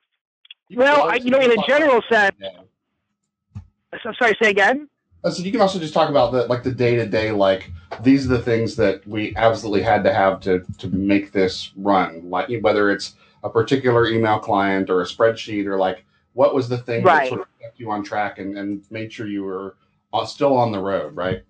well, 0.73 1.09
I, 1.09 1.15
you 1.15 1.29
know, 1.29 1.39
in 1.39 1.51
a 1.51 1.67
general 1.67 2.01
sense. 2.09 2.35
Yeah. 2.39 3.61
So, 4.03 4.11
sorry, 4.19 4.35
say 4.41 4.49
again. 4.49 4.89
So 5.31 5.41
you 5.41 5.51
can 5.51 5.61
also 5.61 5.79
just 5.79 5.93
talk 5.93 6.09
about 6.09 6.31
the 6.31 6.45
like 6.45 6.63
the 6.63 6.71
day 6.71 6.95
to 6.95 7.05
day 7.05 7.31
like 7.31 7.71
these 8.03 8.25
are 8.25 8.29
the 8.29 8.41
things 8.41 8.75
that 8.75 9.05
we 9.07 9.35
absolutely 9.35 9.81
had 9.81 10.03
to 10.03 10.13
have 10.13 10.39
to 10.41 10.63
to 10.77 10.87
make 10.89 11.31
this 11.31 11.71
run. 11.75 12.29
Like 12.29 12.49
whether 12.61 12.91
it's 12.91 13.15
a 13.43 13.49
particular 13.49 14.07
email 14.07 14.39
client 14.39 14.89
or 14.89 15.01
a 15.01 15.05
spreadsheet 15.05 15.65
or 15.65 15.77
like 15.77 16.05
what 16.33 16.53
was 16.53 16.67
the 16.67 16.77
thing 16.77 17.03
right. 17.03 17.23
that 17.23 17.29
sort 17.29 17.41
of 17.41 17.47
kept 17.61 17.79
you 17.79 17.89
on 17.91 18.03
track 18.03 18.39
and, 18.39 18.57
and 18.57 18.83
made 18.91 19.11
sure 19.11 19.25
you 19.25 19.43
were 19.43 19.77
uh, 20.13 20.25
still 20.25 20.55
on 20.57 20.71
the 20.71 20.79
road, 20.79 21.15
right? 21.15 21.43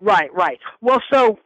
Right, 0.00 0.32
right. 0.34 0.58
Well, 0.80 1.02
so 1.12 1.38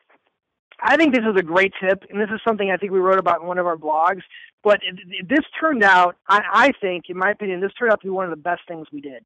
I 0.80 0.96
think 0.96 1.14
this 1.14 1.24
is 1.24 1.36
a 1.36 1.42
great 1.42 1.72
tip, 1.80 2.04
and 2.10 2.20
this 2.20 2.28
is 2.32 2.40
something 2.46 2.70
I 2.70 2.76
think 2.76 2.92
we 2.92 2.98
wrote 3.00 3.18
about 3.18 3.40
in 3.40 3.46
one 3.46 3.58
of 3.58 3.66
our 3.66 3.76
blogs. 3.76 4.22
But 4.62 4.80
this 5.28 5.44
turned 5.60 5.82
out, 5.82 6.16
I, 6.28 6.42
I 6.52 6.72
think, 6.80 7.04
in 7.08 7.16
my 7.16 7.30
opinion, 7.30 7.60
this 7.60 7.72
turned 7.78 7.92
out 7.92 8.00
to 8.00 8.06
be 8.06 8.10
one 8.10 8.24
of 8.24 8.30
the 8.30 8.36
best 8.36 8.62
things 8.68 8.86
we 8.92 9.00
did. 9.00 9.24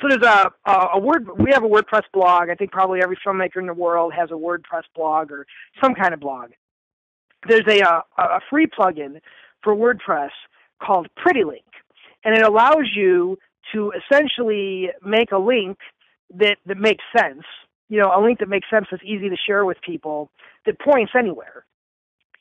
So 0.00 0.08
there's 0.08 0.22
a, 0.22 0.50
a, 0.70 0.98
word. 0.98 1.28
We 1.38 1.50
have 1.52 1.64
a 1.64 1.68
WordPress 1.68 2.04
blog. 2.12 2.48
I 2.50 2.54
think 2.54 2.72
probably 2.72 3.02
every 3.02 3.18
filmmaker 3.26 3.56
in 3.58 3.66
the 3.66 3.74
world 3.74 4.12
has 4.14 4.30
a 4.30 4.34
WordPress 4.34 4.84
blog 4.96 5.30
or 5.30 5.46
some 5.82 5.94
kind 5.94 6.14
of 6.14 6.20
blog. 6.20 6.50
There's 7.48 7.66
a 7.68 7.82
uh, 7.82 8.00
a, 8.18 8.22
a 8.22 8.40
free 8.48 8.66
plugin 8.66 9.20
for 9.62 9.74
WordPress 9.74 10.30
called 10.82 11.08
PrettyLink, 11.18 11.64
and 12.24 12.36
it 12.36 12.42
allows 12.42 12.88
you 12.94 13.38
to 13.74 13.92
essentially 13.92 14.88
make 15.04 15.32
a 15.32 15.38
link 15.38 15.78
that 16.34 16.56
that 16.66 16.78
makes 16.78 17.04
sense. 17.16 17.44
You 17.88 17.98
know, 17.98 18.10
a 18.14 18.20
link 18.22 18.38
that 18.38 18.48
makes 18.48 18.68
sense 18.70 18.86
that's 18.90 19.02
easy 19.04 19.28
to 19.28 19.36
share 19.46 19.64
with 19.64 19.78
people 19.82 20.30
that 20.66 20.78
points 20.80 21.12
anywhere. 21.18 21.64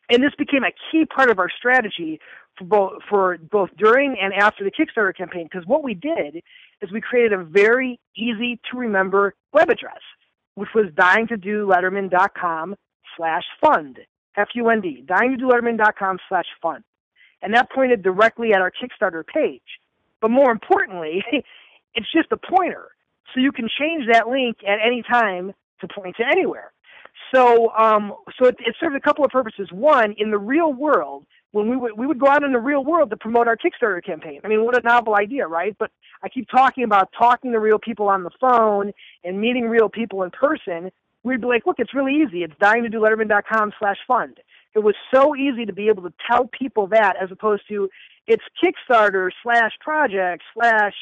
and 0.09 0.23
this 0.23 0.33
became 0.37 0.63
a 0.63 0.71
key 0.91 1.05
part 1.05 1.29
of 1.29 1.39
our 1.39 1.49
strategy 1.49 2.19
both 2.65 3.01
for 3.09 3.37
both 3.37 3.69
during 3.77 4.17
and 4.21 4.33
after 4.33 4.63
the 4.63 4.71
Kickstarter 4.71 5.15
campaign. 5.15 5.47
Because 5.51 5.67
what 5.67 5.83
we 5.83 5.93
did 5.93 6.41
is 6.81 6.91
we 6.91 7.01
created 7.01 7.33
a 7.33 7.43
very 7.43 7.99
easy 8.15 8.59
to 8.71 8.77
remember 8.77 9.33
web 9.53 9.69
address, 9.69 10.01
which 10.55 10.69
was 10.73 10.87
dyingtodoletterman.com 10.95 12.75
slash 13.17 13.43
fund. 13.61 13.99
F-U-N-D, 14.37 15.05
dyingtodoletterman.com 15.07 16.17
slash 16.29 16.45
fund. 16.61 16.83
And 17.41 17.53
that 17.53 17.71
pointed 17.71 18.03
directly 18.03 18.53
at 18.53 18.61
our 18.61 18.71
Kickstarter 18.71 19.25
page. 19.25 19.61
But 20.21 20.31
more 20.31 20.51
importantly, 20.51 21.23
it's 21.95 22.11
just 22.13 22.31
a 22.31 22.37
pointer. 22.37 22.89
So 23.33 23.41
you 23.41 23.51
can 23.51 23.69
change 23.79 24.05
that 24.11 24.27
link 24.27 24.57
at 24.67 24.79
any 24.85 25.03
time 25.03 25.53
to 25.81 25.87
point 25.87 26.15
to 26.17 26.25
anywhere. 26.25 26.71
So, 27.33 27.71
um, 27.77 28.13
so 28.37 28.47
it, 28.47 28.55
it 28.59 28.75
served 28.79 28.95
a 28.95 28.99
couple 28.99 29.23
of 29.23 29.31
purposes. 29.31 29.69
One, 29.71 30.15
in 30.17 30.31
the 30.31 30.37
real 30.37 30.73
world, 30.73 31.25
when 31.51 31.69
we 31.69 31.77
would 31.77 31.97
we 31.97 32.05
would 32.05 32.19
go 32.19 32.27
out 32.27 32.43
in 32.43 32.51
the 32.51 32.59
real 32.59 32.83
world 32.83 33.09
to 33.09 33.17
promote 33.17 33.47
our 33.47 33.57
Kickstarter 33.57 34.03
campaign. 34.03 34.41
I 34.43 34.47
mean, 34.47 34.63
what 34.65 34.77
a 34.77 34.81
novel 34.81 35.15
idea, 35.15 35.47
right? 35.47 35.75
But 35.77 35.91
I 36.23 36.29
keep 36.29 36.47
talking 36.49 36.83
about 36.83 37.09
talking 37.17 37.51
to 37.51 37.59
real 37.59 37.79
people 37.79 38.07
on 38.07 38.23
the 38.23 38.31
phone 38.39 38.91
and 39.23 39.39
meeting 39.39 39.67
real 39.67 39.89
people 39.89 40.23
in 40.23 40.31
person. 40.31 40.91
We'd 41.23 41.41
be 41.41 41.47
like, 41.47 41.65
look, 41.65 41.79
it's 41.79 41.93
really 41.93 42.15
easy. 42.15 42.43
It's 42.43 42.53
dying 42.61 42.83
to 42.83 42.89
do 42.89 42.99
letterman.com 42.99 43.73
slash 43.79 43.97
fund. 44.07 44.37
It 44.75 44.79
was 44.79 44.95
so 45.13 45.35
easy 45.35 45.65
to 45.65 45.73
be 45.73 45.87
able 45.87 46.03
to 46.03 46.13
tell 46.29 46.47
people 46.47 46.87
that 46.87 47.15
as 47.21 47.31
opposed 47.31 47.63
to 47.69 47.89
it's 48.27 48.43
Kickstarter 48.63 49.29
slash 49.43 49.71
project 49.81 50.43
slash 50.53 50.93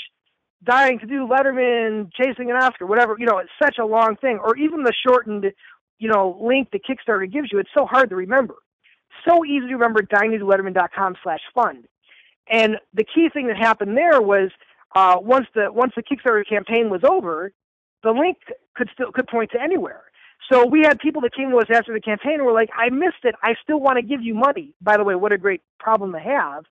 dying 0.64 0.98
to 1.00 1.06
do 1.06 1.28
Letterman 1.28 2.10
chasing 2.14 2.50
an 2.50 2.56
Oscar, 2.56 2.86
whatever. 2.86 3.16
You 3.20 3.26
know, 3.26 3.38
it's 3.38 3.52
such 3.62 3.78
a 3.80 3.86
long 3.86 4.16
thing. 4.16 4.40
Or 4.44 4.56
even 4.58 4.84
the 4.84 4.94
shortened, 5.06 5.52
you 6.00 6.10
know, 6.10 6.38
link 6.42 6.72
that 6.72 6.82
Kickstarter 6.86 7.32
gives 7.32 7.52
you. 7.52 7.60
It's 7.60 7.70
so 7.78 7.86
hard 7.86 8.10
to 8.10 8.16
remember. 8.16 8.56
So 9.28 9.46
easy 9.46 9.68
to 9.68 9.74
remember. 9.74 10.02
Do 10.02 10.18
slash 11.24 11.40
fund. 11.54 11.88
And 12.50 12.78
the 12.94 13.04
key 13.04 13.30
thing 13.32 13.48
that 13.48 13.58
happened 13.58 13.98
there 13.98 14.22
was 14.22 14.52
uh, 14.96 15.18
once 15.20 15.48
the 15.54 15.72
once 15.72 15.94
the 15.96 16.04
Kickstarter 16.04 16.48
campaign 16.48 16.90
was 16.90 17.02
over, 17.04 17.52
the 18.04 18.12
link 18.12 18.38
could 18.76 18.90
still 18.94 19.12
could 19.12 19.28
point 19.28 19.52
to 19.52 19.62
anywhere. 19.62 20.04
So 20.52 20.66
we 20.66 20.82
had 20.82 21.00
people 21.00 21.22
that 21.24 21.34
came 21.34 21.50
to 21.50 21.58
us 21.58 21.68
after 21.74 21.94
the 21.94 22.00
campaign 22.00 22.36
and 22.36 22.46
were 22.46 22.54
like, 22.54 22.70
"I 22.78 22.90
missed 22.90 23.24
it. 23.24 23.36
I 23.44 23.56
still 23.64 23.80
want 23.80 23.98
to 23.98 24.02
give 24.02 24.22
you 24.22 24.34
money." 24.34 24.74
By 24.82 24.98
the 24.98 25.04
way, 25.04 25.16
what 25.16 25.32
a 25.32 25.38
great 25.38 25.62
problem 25.80 26.14
to 26.14 26.20
have. 26.20 26.66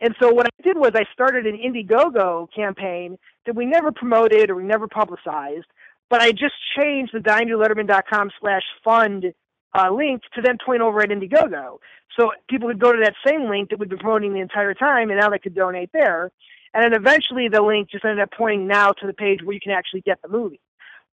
And 0.00 0.14
so 0.20 0.32
what 0.32 0.46
I 0.46 0.62
did 0.62 0.76
was 0.76 0.90
I 0.94 1.04
started 1.12 1.46
an 1.46 1.56
Indiegogo 1.56 2.48
campaign 2.52 3.18
that 3.46 3.54
we 3.54 3.64
never 3.64 3.92
promoted 3.92 4.50
or 4.50 4.56
we 4.56 4.64
never 4.64 4.88
publicized, 4.88 5.66
but 6.10 6.20
I 6.20 6.32
just 6.32 6.54
changed 6.76 7.12
the 7.14 7.20
dyingtoletterman.com 7.20 8.30
slash 8.40 8.62
fund 8.84 9.32
uh, 9.74 9.90
link 9.90 10.22
to 10.34 10.42
then 10.42 10.58
point 10.64 10.82
over 10.82 11.02
at 11.02 11.10
Indiegogo. 11.10 11.78
So 12.18 12.32
people 12.48 12.68
could 12.68 12.78
go 12.78 12.92
to 12.92 13.02
that 13.04 13.14
same 13.26 13.48
link 13.48 13.70
that 13.70 13.78
we've 13.78 13.88
been 13.88 13.98
promoting 13.98 14.34
the 14.34 14.40
entire 14.40 14.74
time, 14.74 15.10
and 15.10 15.18
now 15.18 15.30
they 15.30 15.38
could 15.38 15.54
donate 15.54 15.90
there. 15.92 16.30
And 16.74 16.84
then 16.84 16.94
eventually 16.94 17.48
the 17.48 17.62
link 17.62 17.90
just 17.90 18.04
ended 18.04 18.20
up 18.20 18.30
pointing 18.36 18.66
now 18.66 18.92
to 18.92 19.06
the 19.06 19.12
page 19.12 19.42
where 19.42 19.54
you 19.54 19.60
can 19.60 19.72
actually 19.72 20.02
get 20.02 20.20
the 20.22 20.28
movie. 20.28 20.60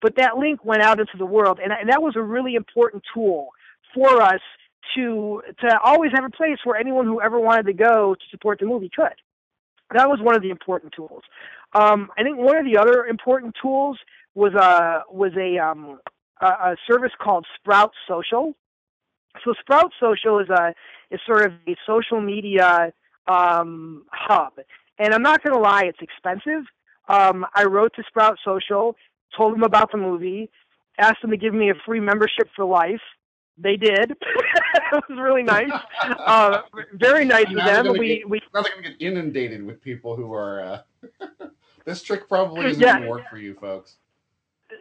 But 0.00 0.16
that 0.16 0.38
link 0.38 0.64
went 0.64 0.82
out 0.82 1.00
into 1.00 1.16
the 1.16 1.26
world, 1.26 1.58
and, 1.62 1.72
and 1.72 1.88
that 1.90 2.02
was 2.02 2.14
a 2.16 2.22
really 2.22 2.54
important 2.54 3.02
tool 3.12 3.48
for 3.94 4.22
us 4.22 4.40
to 4.94 5.42
to 5.60 5.78
always 5.84 6.12
have 6.14 6.24
a 6.24 6.30
place 6.30 6.58
where 6.64 6.76
anyone 6.76 7.06
who 7.06 7.20
ever 7.20 7.38
wanted 7.38 7.66
to 7.66 7.72
go 7.72 8.14
to 8.14 8.20
support 8.30 8.58
the 8.60 8.66
movie 8.66 8.90
could. 8.94 9.14
That 9.92 10.08
was 10.08 10.20
one 10.20 10.34
of 10.34 10.42
the 10.42 10.50
important 10.50 10.92
tools. 10.92 11.22
Um, 11.74 12.10
I 12.16 12.22
think 12.22 12.38
one 12.38 12.56
of 12.56 12.64
the 12.64 12.78
other 12.78 13.04
important 13.06 13.54
tools 13.60 13.98
was 14.34 14.54
a 14.54 15.02
was 15.10 15.32
a 15.36 15.58
um, 15.58 15.98
a, 16.40 16.46
a 16.46 16.76
service 16.90 17.12
called 17.18 17.46
Sprout 17.56 17.92
Social. 18.06 18.54
So 19.44 19.54
Sprout 19.60 19.92
Social 20.00 20.38
is 20.38 20.48
a 20.48 20.74
is 21.10 21.20
sort 21.26 21.46
of 21.46 21.52
a 21.66 21.76
social 21.86 22.20
media 22.20 22.92
um, 23.26 24.04
hub, 24.12 24.54
and 24.98 25.14
I'm 25.14 25.22
not 25.22 25.42
going 25.42 25.54
to 25.54 25.60
lie, 25.60 25.84
it's 25.84 26.00
expensive. 26.00 26.64
Um, 27.08 27.46
I 27.54 27.64
wrote 27.64 27.94
to 27.96 28.02
Sprout 28.08 28.38
Social, 28.44 28.96
told 29.36 29.54
them 29.54 29.62
about 29.62 29.90
the 29.90 29.98
movie, 29.98 30.50
asked 30.98 31.22
them 31.22 31.30
to 31.30 31.36
give 31.36 31.54
me 31.54 31.70
a 31.70 31.74
free 31.86 32.00
membership 32.00 32.48
for 32.54 32.64
life, 32.66 33.00
they 33.60 33.76
did. 33.76 34.10
it 34.12 35.04
was 35.08 35.18
really 35.18 35.42
nice. 35.42 35.70
Uh, 36.28 36.62
very 36.92 37.24
nice 37.24 37.46
of 37.48 37.56
them. 37.56 37.92
We 37.98 38.18
get, 38.18 38.28
we 38.28 38.40
now 38.54 38.62
they're 38.62 38.74
gonna 38.74 38.88
get 38.88 39.00
inundated 39.00 39.64
with 39.64 39.80
people 39.82 40.14
who 40.14 40.32
are. 40.32 40.60
Uh, 40.60 41.46
this 41.84 42.02
trick 42.02 42.28
probably 42.28 42.66
isn't 42.66 42.82
yeah. 42.82 42.98
gonna 42.98 43.08
work 43.08 43.28
for 43.30 43.38
you 43.38 43.54
folks. 43.54 43.96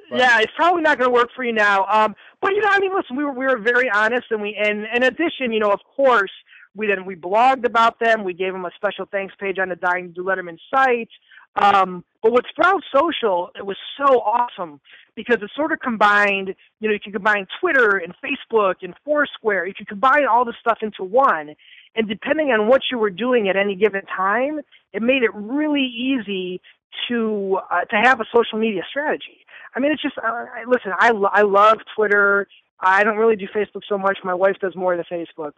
But. 0.10 0.20
Yeah, 0.20 0.40
it's 0.40 0.52
probably 0.56 0.82
not 0.82 0.98
going 0.98 1.10
to 1.10 1.14
work 1.14 1.30
for 1.36 1.44
you 1.44 1.54
now. 1.54 1.86
Um, 1.86 2.16
but 2.42 2.52
you 2.52 2.62
know, 2.62 2.70
I 2.70 2.80
mean, 2.80 2.92
listen, 2.96 3.16
we 3.16 3.24
were 3.24 3.32
we 3.32 3.46
were 3.46 3.58
very 3.58 3.90
honest, 3.90 4.26
and 4.32 4.42
we 4.42 4.56
and 4.56 4.86
in 4.96 5.04
addition, 5.04 5.52
you 5.52 5.60
know, 5.60 5.72
of 5.72 5.80
course, 5.96 6.32
we 6.76 6.88
then 6.88 7.06
we 7.06 7.16
blogged 7.16 7.66
about 7.66 8.00
them. 8.00 8.24
We 8.24 8.34
gave 8.34 8.54
them 8.54 8.66
a 8.66 8.72
special 8.76 9.06
thanks 9.12 9.34
page 9.40 9.60
on 9.60 9.70
the 9.70 9.76
Dying 9.76 10.12
Do 10.16 10.24
Letterman 10.24 10.58
site. 10.74 11.10
Um, 11.56 12.04
but 12.22 12.32
with 12.34 12.46
Sprout 12.50 12.84
Social, 12.94 13.50
it 13.58 13.66
was 13.66 13.78
so 13.98 14.20
awesome 14.20 14.80
because 15.16 15.38
it 15.42 15.50
sort 15.56 15.72
of 15.72 15.80
combined, 15.80 16.54
you 16.80 16.88
know, 16.88 16.94
you 16.94 17.00
can 17.00 17.12
combine 17.12 17.48
Twitter 17.60 17.98
and 17.98 18.14
Facebook 18.24 18.76
and 18.84 18.94
Foursquare. 19.04 19.66
You 19.66 19.74
can 19.74 19.88
combine 19.88 20.26
all 20.30 20.46
this 20.46 20.56
stuff 20.62 20.80
into 20.82 21.04
one. 21.04 21.56
And 21.96 22.08
depending 22.08 22.50
on 22.52 22.68
what 22.68 22.82
you 22.92 23.00
were 23.00 23.10
doing 23.10 23.50
at 23.50 23.56
any 23.56 23.76
given 23.76 24.04
time, 24.06 24.60
it 24.94 25.02
made 25.02 25.24
it 25.24 25.34
really 25.34 25.82
easy 25.82 26.62
to 27.10 27.60
uh, 27.72 27.86
to 27.86 27.96
have 27.96 28.20
a 28.20 28.26
social 28.36 28.60
media 28.60 28.82
strategy. 28.90 29.46
I 29.76 29.80
mean, 29.80 29.92
it's 29.92 30.02
just 30.02 30.18
uh, 30.18 30.46
listen. 30.68 30.92
I 30.98 31.12
I 31.32 31.42
love 31.44 31.78
Twitter. 31.96 32.48
I 32.80 33.04
don't 33.04 33.18
really 33.18 33.36
do 33.36 33.48
Facebook 33.56 33.82
so 33.88 33.98
much. 33.98 34.20
My 34.24 34.34
wife 34.34 34.58
does 34.62 34.76
more 34.76 34.96
the 34.98 35.04
Facebook. 35.04 35.54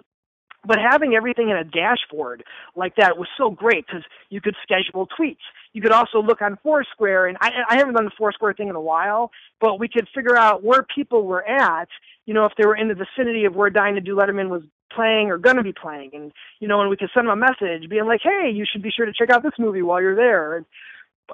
But 0.65 0.77
having 0.77 1.15
everything 1.15 1.49
in 1.49 1.55
a 1.55 1.63
dashboard 1.63 2.43
like 2.75 2.95
that 2.97 3.17
was 3.17 3.29
so 3.37 3.49
great 3.49 3.85
because 3.87 4.03
you 4.29 4.41
could 4.41 4.55
schedule 4.61 5.07
tweets. 5.17 5.37
You 5.71 5.81
could 5.81 5.93
also 5.93 6.21
look 6.21 6.41
on 6.41 6.57
Foursquare, 6.61 7.27
and 7.27 7.37
I, 7.39 7.51
I 7.69 7.77
haven't 7.77 7.93
done 7.93 8.03
the 8.03 8.11
Foursquare 8.17 8.53
thing 8.53 8.67
in 8.67 8.75
a 8.75 8.81
while, 8.81 9.31
but 9.61 9.79
we 9.79 9.87
could 9.87 10.07
figure 10.13 10.35
out 10.35 10.61
where 10.61 10.85
people 10.93 11.25
were 11.25 11.47
at, 11.47 11.87
you 12.25 12.33
know, 12.33 12.45
if 12.45 12.51
they 12.57 12.65
were 12.65 12.75
in 12.75 12.89
the 12.89 12.95
vicinity 12.95 13.45
of 13.45 13.55
where 13.55 13.69
to 13.69 14.01
Do 14.01 14.17
Letterman 14.17 14.49
was 14.49 14.63
playing 14.93 15.29
or 15.29 15.37
going 15.37 15.55
to 15.55 15.63
be 15.63 15.71
playing. 15.71 16.11
And, 16.13 16.33
you 16.59 16.67
know, 16.67 16.81
and 16.81 16.89
we 16.89 16.97
could 16.97 17.09
send 17.13 17.27
them 17.27 17.41
a 17.41 17.47
message 17.47 17.89
being 17.89 18.05
like, 18.05 18.21
hey, 18.21 18.51
you 18.53 18.65
should 18.69 18.81
be 18.81 18.91
sure 18.91 19.05
to 19.05 19.13
check 19.13 19.29
out 19.29 19.43
this 19.43 19.53
movie 19.57 19.81
while 19.81 20.01
you're 20.01 20.15
there. 20.15 20.57
And, 20.57 20.65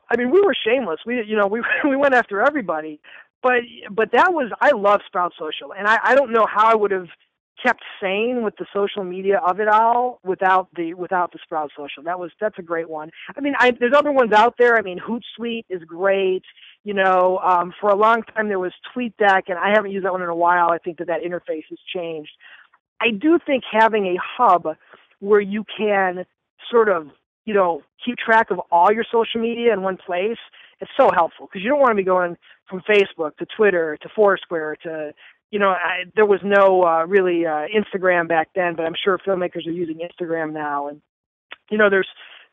I 0.09 0.17
mean, 0.17 0.31
we 0.31 0.41
were 0.41 0.55
shameless. 0.55 0.99
We, 1.05 1.23
you 1.23 1.35
know, 1.35 1.47
we, 1.47 1.61
we 1.89 1.95
went 1.95 2.13
after 2.13 2.41
everybody. 2.41 2.99
But, 3.41 3.61
but 3.91 4.11
that 4.13 4.33
was, 4.33 4.51
I 4.61 4.71
love 4.71 5.01
Sprout 5.05 5.33
Social. 5.37 5.73
And 5.73 5.87
I, 5.87 5.99
I 6.03 6.15
don't 6.15 6.31
know 6.31 6.47
how 6.51 6.65
I 6.65 6.75
would 6.75 6.91
have 6.91 7.07
kept 7.61 7.81
sane 8.01 8.43
with 8.43 8.55
the 8.57 8.65
social 8.73 9.03
media 9.03 9.39
of 9.45 9.59
it 9.59 9.67
all 9.67 10.19
without 10.23 10.67
the 10.75 10.93
without 10.93 11.31
the 11.31 11.39
Sprout 11.43 11.71
Social. 11.75 12.03
That 12.03 12.19
was 12.19 12.31
that's 12.39 12.59
a 12.59 12.61
great 12.61 12.89
one. 12.89 13.11
I 13.35 13.41
mean, 13.41 13.53
I, 13.59 13.71
there's 13.71 13.93
other 13.95 14.11
ones 14.11 14.33
out 14.33 14.55
there. 14.57 14.77
I 14.77 14.81
mean, 14.81 14.99
Hootsuite 14.99 15.65
is 15.69 15.81
great. 15.83 16.43
You 16.83 16.93
know, 16.93 17.39
um, 17.43 17.73
for 17.79 17.89
a 17.89 17.95
long 17.95 18.23
time 18.23 18.49
there 18.49 18.59
was 18.59 18.73
TweetDeck, 18.95 19.43
and 19.47 19.57
I 19.57 19.71
haven't 19.73 19.91
used 19.91 20.05
that 20.05 20.11
one 20.11 20.21
in 20.21 20.29
a 20.29 20.35
while. 20.35 20.69
I 20.71 20.77
think 20.77 20.97
that 20.99 21.07
that 21.07 21.21
interface 21.23 21.63
has 21.69 21.79
changed. 21.93 22.31
I 23.01 23.11
do 23.11 23.39
think 23.45 23.63
having 23.71 24.07
a 24.07 24.17
hub 24.19 24.67
where 25.19 25.41
you 25.41 25.65
can 25.77 26.25
sort 26.69 26.89
of 26.89 27.09
you 27.45 27.53
know 27.53 27.81
keep 28.03 28.17
track 28.17 28.51
of 28.51 28.59
all 28.71 28.91
your 28.91 29.05
social 29.11 29.41
media 29.41 29.73
in 29.73 29.81
one 29.81 29.97
place 29.97 30.37
it's 30.81 30.91
so 30.97 31.09
helpful 31.13 31.47
because 31.47 31.63
you 31.63 31.69
don't 31.69 31.79
want 31.79 31.91
to 31.91 31.95
be 31.95 32.03
going 32.03 32.35
from 32.69 32.81
Facebook 32.81 33.37
to 33.37 33.45
Twitter 33.55 33.97
to 34.01 34.09
Foursquare 34.15 34.75
to 34.83 35.13
you 35.51 35.59
know, 35.59 35.69
I, 35.69 36.03
there 36.15 36.25
was 36.25 36.41
no 36.43 36.83
uh, 36.83 37.05
really 37.05 37.45
uh, 37.45 37.67
Instagram 37.73 38.27
back 38.27 38.49
then, 38.55 38.75
but 38.75 38.85
I'm 38.85 38.95
sure 39.01 39.17
filmmakers 39.19 39.65
are 39.67 39.71
using 39.71 39.99
Instagram 39.99 40.51
now, 40.51 40.87
and 40.87 41.01
you 41.69 41.77
know, 41.77 41.89
there's 41.89 42.07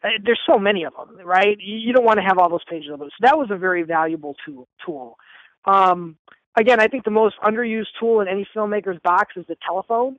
uh, 0.05 0.09
there's 0.25 0.41
so 0.47 0.59
many 0.59 0.85
of 0.85 0.93
them, 0.95 1.27
right? 1.27 1.59
You, 1.61 1.77
you 1.77 1.93
don't 1.93 2.05
want 2.05 2.19
to 2.19 2.23
have 2.23 2.39
all 2.39 2.49
those 2.49 2.65
pages 2.71 2.91
of 2.93 3.01
those. 3.01 3.11
So 3.11 3.27
that 3.27 3.37
was 3.37 3.49
a 3.51 3.57
very 3.57 3.83
valuable 3.83 4.37
tool. 4.47 4.69
Tool. 4.87 5.17
Um, 5.65 6.17
again, 6.57 6.81
I 6.81 6.87
think 6.87 7.05
the 7.05 7.11
most 7.11 7.35
underused 7.43 7.87
tool 7.99 8.21
in 8.21 8.29
any 8.29 8.47
filmmaker's 8.55 9.01
box 9.03 9.35
is 9.37 9.47
the 9.49 9.57
telephone. 9.67 10.17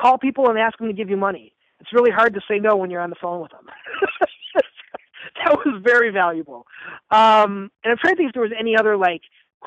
Call 0.00 0.18
people 0.18 0.48
and 0.48 0.58
ask 0.58 0.78
them 0.78 0.88
to 0.88 0.94
give 0.94 1.10
you 1.10 1.16
money. 1.16 1.54
It's 1.80 1.92
really 1.92 2.10
hard 2.10 2.34
to 2.34 2.40
say 2.48 2.58
no 2.58 2.76
when 2.76 2.90
you're 2.90 3.00
on 3.00 3.10
the 3.10 3.16
phone 3.20 3.40
with 3.40 3.50
them. 3.50 3.66
that 5.44 5.54
was 5.54 5.82
very 5.82 6.10
valuable. 6.10 6.66
Um, 7.10 7.70
and 7.82 7.92
I'm 7.92 7.96
trying 7.98 8.14
to 8.14 8.16
think 8.16 8.28
if 8.28 8.34
there 8.34 8.42
was 8.42 8.52
any 8.58 8.76
other 8.76 8.96
like 8.96 9.22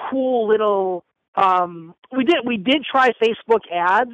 cool 0.09 0.47
little 0.47 1.05
um, 1.36 1.95
we 2.16 2.24
did 2.24 2.38
we 2.45 2.57
did 2.57 2.86
try 2.89 3.09
Facebook 3.22 3.61
ads, 3.72 4.11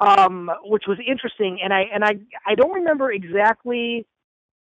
um, 0.00 0.50
which 0.64 0.84
was 0.88 0.98
interesting, 1.06 1.58
and 1.62 1.72
I 1.72 1.84
and 1.92 2.04
I 2.04 2.16
I 2.46 2.54
don't 2.54 2.72
remember 2.72 3.12
exactly 3.12 4.06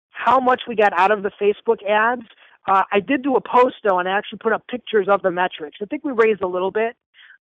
how 0.10 0.40
much 0.40 0.62
we 0.68 0.76
got 0.76 0.94
out 0.98 1.12
of 1.12 1.24
the 1.24 1.32
Facebook 1.42 1.84
ads. 1.88 2.24
Uh, 2.68 2.84
I 2.92 3.00
did 3.00 3.24
do 3.24 3.36
a 3.36 3.42
post 3.42 3.76
though, 3.84 4.00
and 4.00 4.08
I 4.08 4.18
actually 4.18 4.40
put 4.40 4.54
up 4.54 4.68
pictures 4.68 5.08
of 5.10 5.22
the 5.22 5.32
metrics. 5.32 5.78
I 5.82 5.86
think 5.86 6.04
we 6.04 6.12
raised 6.12 6.42
a 6.42 6.48
little 6.48 6.72
bit, 6.72 6.96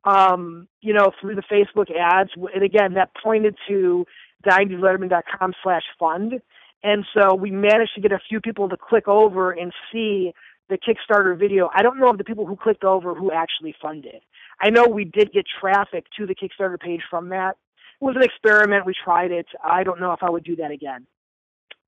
um, 0.04 0.68
you 0.80 0.92
know, 0.92 1.12
through 1.20 1.34
the 1.34 1.42
Facebook 1.42 1.90
ads, 1.94 2.30
and 2.54 2.62
again, 2.62 2.94
that 2.94 3.10
pointed 3.22 3.56
to 3.68 4.06
dyingtoletterman.com 4.46 5.52
slash 5.62 5.82
fund. 5.98 6.40
And 6.82 7.04
so 7.14 7.34
we 7.34 7.50
managed 7.50 7.94
to 7.94 8.00
get 8.00 8.12
a 8.12 8.20
few 8.28 8.40
people 8.40 8.68
to 8.70 8.76
click 8.76 9.06
over 9.06 9.50
and 9.50 9.72
see 9.92 10.32
the 10.70 10.78
Kickstarter 10.78 11.38
video. 11.38 11.68
I 11.74 11.82
don't 11.82 11.98
know 11.98 12.08
of 12.08 12.16
the 12.16 12.24
people 12.24 12.46
who 12.46 12.56
clicked 12.56 12.84
over 12.84 13.14
who 13.14 13.30
actually 13.32 13.74
funded. 13.82 14.22
I 14.60 14.70
know 14.70 14.86
we 14.86 15.04
did 15.04 15.32
get 15.32 15.44
traffic 15.60 16.06
to 16.16 16.26
the 16.26 16.34
Kickstarter 16.34 16.80
page 16.80 17.02
from 17.10 17.28
that. 17.30 17.56
It 18.00 18.04
was 18.04 18.16
an 18.16 18.22
experiment. 18.22 18.86
We 18.86 18.94
tried 19.04 19.30
it. 19.30 19.46
I 19.62 19.84
don't 19.84 20.00
know 20.00 20.12
if 20.12 20.22
I 20.22 20.30
would 20.30 20.44
do 20.44 20.56
that 20.56 20.70
again. 20.70 21.06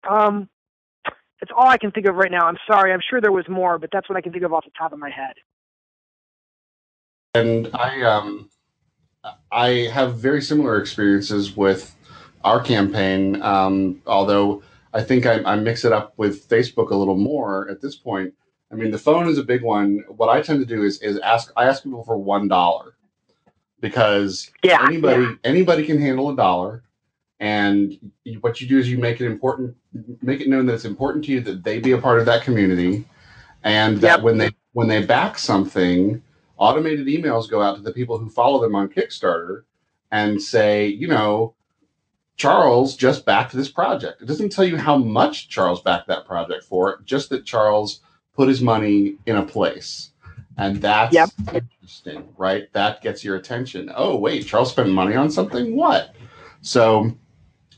Um, 0.09 0.49
it's 1.41 1.53
all 1.57 1.69
I 1.69 1.79
can 1.79 1.91
think 1.91 2.07
of 2.07 2.17
right 2.17 2.31
now. 2.31 2.47
I'm 2.47 2.59
sorry. 2.67 2.93
I'm 2.93 3.01
sure 3.09 3.21
there 3.21 3.33
was 3.33 3.49
more, 3.49 3.79
but 3.79 3.91
that's 3.93 4.09
what 4.09 4.19
I 4.19 4.21
can 4.21 4.33
think 4.33 4.45
of 4.45 4.53
off 4.53 4.65
the 4.65 4.71
top 4.77 4.93
of 4.93 4.99
my 4.99 5.11
head. 5.11 5.35
And 7.35 7.71
I 7.73 8.03
um, 8.03 8.51
I 9.51 9.69
have 9.93 10.19
very 10.19 10.43
similar 10.43 10.79
experiences 10.79 11.57
with 11.57 11.95
our 12.45 12.61
campaign, 12.61 13.41
um, 13.41 14.03
although 14.07 14.63
I 14.93 15.03
think 15.03 15.25
I, 15.25 15.43
I 15.45 15.57
mix 15.57 15.87
it 15.87 15.93
up 15.93 16.13
with 16.19 16.47
Facebook 16.49 16.91
a 16.91 16.95
little 16.95 17.17
more 17.17 17.71
at 17.71 17.81
this 17.81 17.97
point. 17.97 18.35
I 18.71 18.75
mean, 18.75 18.91
the 18.91 18.99
phone 18.99 19.29
is 19.29 19.39
a 19.39 19.43
big 19.43 19.63
one. 19.63 20.05
What 20.09 20.29
I 20.29 20.43
tend 20.43 20.61
to 20.61 20.67
do 20.67 20.83
is 20.83 21.01
is 21.01 21.19
ask 21.21 21.51
I 21.57 21.65
ask 21.65 21.83
people 21.85 22.05
for 22.05 22.19
one 22.19 22.49
dollar 22.49 22.97
because 23.81 24.51
Yeah, 24.63 24.85
anybody 24.87 25.23
yeah. 25.23 25.35
anybody 25.43 25.87
can 25.87 25.99
handle 25.99 26.29
a 26.29 26.37
dollar, 26.37 26.83
and 27.41 27.99
what 28.43 28.61
you 28.61 28.69
do 28.69 28.79
is 28.79 28.91
you 28.91 28.99
make 28.99 29.23
it 29.23 29.27
important, 29.27 29.75
make 30.21 30.43
it 30.43 30.49
known 30.51 30.67
that 30.67 30.75
it's 30.75 30.85
important 30.85 31.25
to 31.25 31.33
you 31.33 31.41
that 31.41 31.65
they 31.65 31.79
be 31.79 31.93
a 31.93 31.99
part 31.99 32.19
of 32.19 32.27
that 32.27 32.43
community, 32.43 33.07
and 33.65 34.03
that 34.03 34.17
Yep. 34.19 34.23
when 34.23 34.37
they 34.37 34.51
when 34.75 34.89
they 34.89 35.03
back 35.03 35.39
something, 35.39 36.23
automated 36.63 37.09
emails 37.09 37.51
go 37.51 37.61
out 37.61 37.75
to 37.75 37.83
the 37.83 37.93
people 37.93 38.19
who 38.19 38.31
follow 38.31 38.61
them 38.61 38.77
on 38.77 38.89
Kickstarter 38.89 39.65
and 40.13 40.41
say, 40.41 40.87
you 40.87 41.09
know, 41.09 41.55
Charles 42.37 42.97
just 42.97 43.25
backed 43.27 43.53
this 43.53 43.69
project. 43.69 44.23
It 44.23 44.27
doesn't 44.27 44.53
tell 44.53 44.65
you 44.65 44.77
how 44.77 44.97
much 44.97 45.49
Charles 45.49 45.83
backed 45.83 46.07
that 46.07 46.25
project 46.25 46.63
for, 46.63 47.03
just 47.05 47.31
that 47.31 47.45
Charles 47.45 48.01
put 48.35 48.49
his 48.49 48.63
money 48.63 49.17
in 49.27 49.37
a 49.37 49.45
place. 49.45 50.13
And 50.57 50.81
that's 50.81 51.15
Yep. 51.15 51.31
interesting, 51.53 52.29
right? 52.37 52.73
That 52.73 53.03
gets 53.03 53.25
your 53.25 53.37
attention. 53.37 53.91
Oh, 53.97 54.17
wait, 54.17 54.47
Charles 54.47 54.71
spent 54.71 54.91
money 54.91 55.17
on 55.17 55.31
something? 55.31 55.75
What? 55.75 56.15
So 56.61 57.11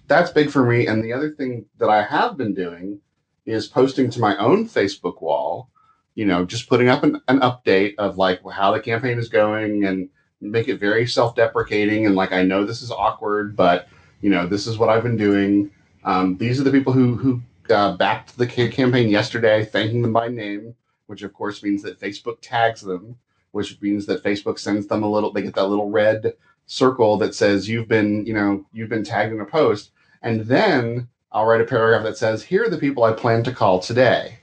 that's 0.09 0.31
big 0.31 0.51
for 0.51 0.67
me. 0.67 0.87
And 0.87 1.03
the 1.03 1.13
other 1.13 1.31
thing 1.31 1.65
that 1.79 1.89
I 1.89 2.03
have 2.03 2.37
been 2.37 2.53
doing 2.53 3.01
is 3.47 3.67
posting 3.67 4.11
to 4.11 4.21
my 4.21 4.37
own 4.37 4.69
Facebook 4.69 5.23
wall, 5.23 5.71
you 6.15 6.25
know, 6.25 6.45
just 6.45 6.69
putting 6.69 6.89
up 6.89 7.03
an, 7.03 7.21
an 7.29 7.41
update 7.41 7.95
of 7.99 8.19
like 8.19 8.41
how 8.51 8.73
the 8.73 8.81
campaign 8.81 9.19
is 9.19 9.29
going 9.29 9.85
and 9.85 10.09
make 10.41 10.69
it 10.69 10.79
very 10.79 11.07
self 11.07 11.35
deprecating. 11.35 12.07
And 12.07 12.15
like, 12.15 12.33
I 12.33 12.43
know 12.43 12.65
this 12.65 12.83
is 12.83 12.91
awkward, 12.91 13.57
but 13.57 13.89
you 14.21 14.31
know, 14.31 14.47
this 14.47 14.67
is 14.67 14.79
what 14.79 14.89
I've 14.89 15.03
been 15.03 15.17
doing. 15.17 15.71
Um, 16.05 16.37
these 16.37 16.61
are 16.61 16.65
the 16.65 16.71
people 16.71 16.93
who, 16.93 17.17
who 17.17 17.43
uh, 17.71 17.97
backed 17.97 18.37
the 18.37 18.47
campaign 18.47 19.09
yesterday, 19.09 19.65
thanking 19.65 20.03
them 20.03 20.13
by 20.13 20.29
name, 20.29 20.75
which 21.07 21.23
of 21.23 21.33
course 21.33 21.63
means 21.63 21.83
that 21.83 22.01
Facebook 22.01 22.39
tags 22.41 22.81
them, 22.81 23.17
which 23.53 23.81
means 23.81 24.07
that 24.07 24.23
Facebook 24.23 24.59
sends 24.59 24.87
them 24.87 25.03
a 25.03 25.11
little, 25.11 25.33
they 25.33 25.43
get 25.43 25.55
that 25.55 25.69
little 25.69 25.91
red 25.91 26.35
circle 26.67 27.17
that 27.19 27.35
says 27.35 27.69
you've 27.69 27.89
been, 27.89 28.25
you 28.27 28.35
know, 28.35 28.65
you've 28.73 28.89
been 28.89 29.05
tagged 29.05 29.33
in 29.33 29.41
a 29.41 29.45
post. 29.45 29.91
And 30.23 30.43
then 30.43 31.09
I'll 31.33 31.47
write 31.47 31.61
a 31.61 31.65
paragraph 31.65 32.05
that 32.05 32.17
says, 32.17 32.43
here 32.43 32.65
are 32.65 32.71
the 32.71 32.79
people 32.79 33.05
I 33.05 33.13
plan 33.13 33.43
to 33.45 33.53
call 33.53 33.81
today. 33.81 34.39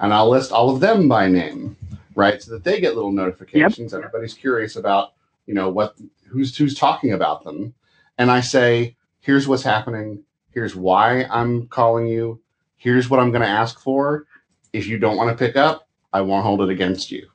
And 0.00 0.12
I'll 0.12 0.28
list 0.28 0.52
all 0.52 0.70
of 0.70 0.80
them 0.80 1.08
by 1.08 1.28
name, 1.28 1.76
right? 2.14 2.42
So 2.42 2.52
that 2.52 2.64
they 2.64 2.80
get 2.80 2.94
little 2.94 3.12
notifications. 3.12 3.94
Everybody's 3.94 4.34
curious 4.34 4.76
about, 4.76 5.14
you 5.46 5.54
know, 5.54 5.70
what 5.70 5.96
who's 6.26 6.56
who's 6.56 6.74
talking 6.74 7.12
about 7.12 7.44
them. 7.44 7.74
And 8.18 8.30
I 8.30 8.40
say, 8.40 8.96
here's 9.20 9.48
what's 9.48 9.62
happening. 9.62 10.22
Here's 10.52 10.76
why 10.76 11.24
I'm 11.24 11.66
calling 11.68 12.06
you. 12.06 12.40
Here's 12.76 13.10
what 13.10 13.20
I'm 13.20 13.30
going 13.30 13.42
to 13.42 13.48
ask 13.48 13.80
for. 13.80 14.26
If 14.72 14.86
you 14.86 14.98
don't 14.98 15.16
want 15.16 15.30
to 15.30 15.44
pick 15.44 15.56
up, 15.56 15.88
I 16.12 16.20
won't 16.20 16.44
hold 16.44 16.62
it 16.62 16.70
against 16.70 17.10
you. 17.10 17.28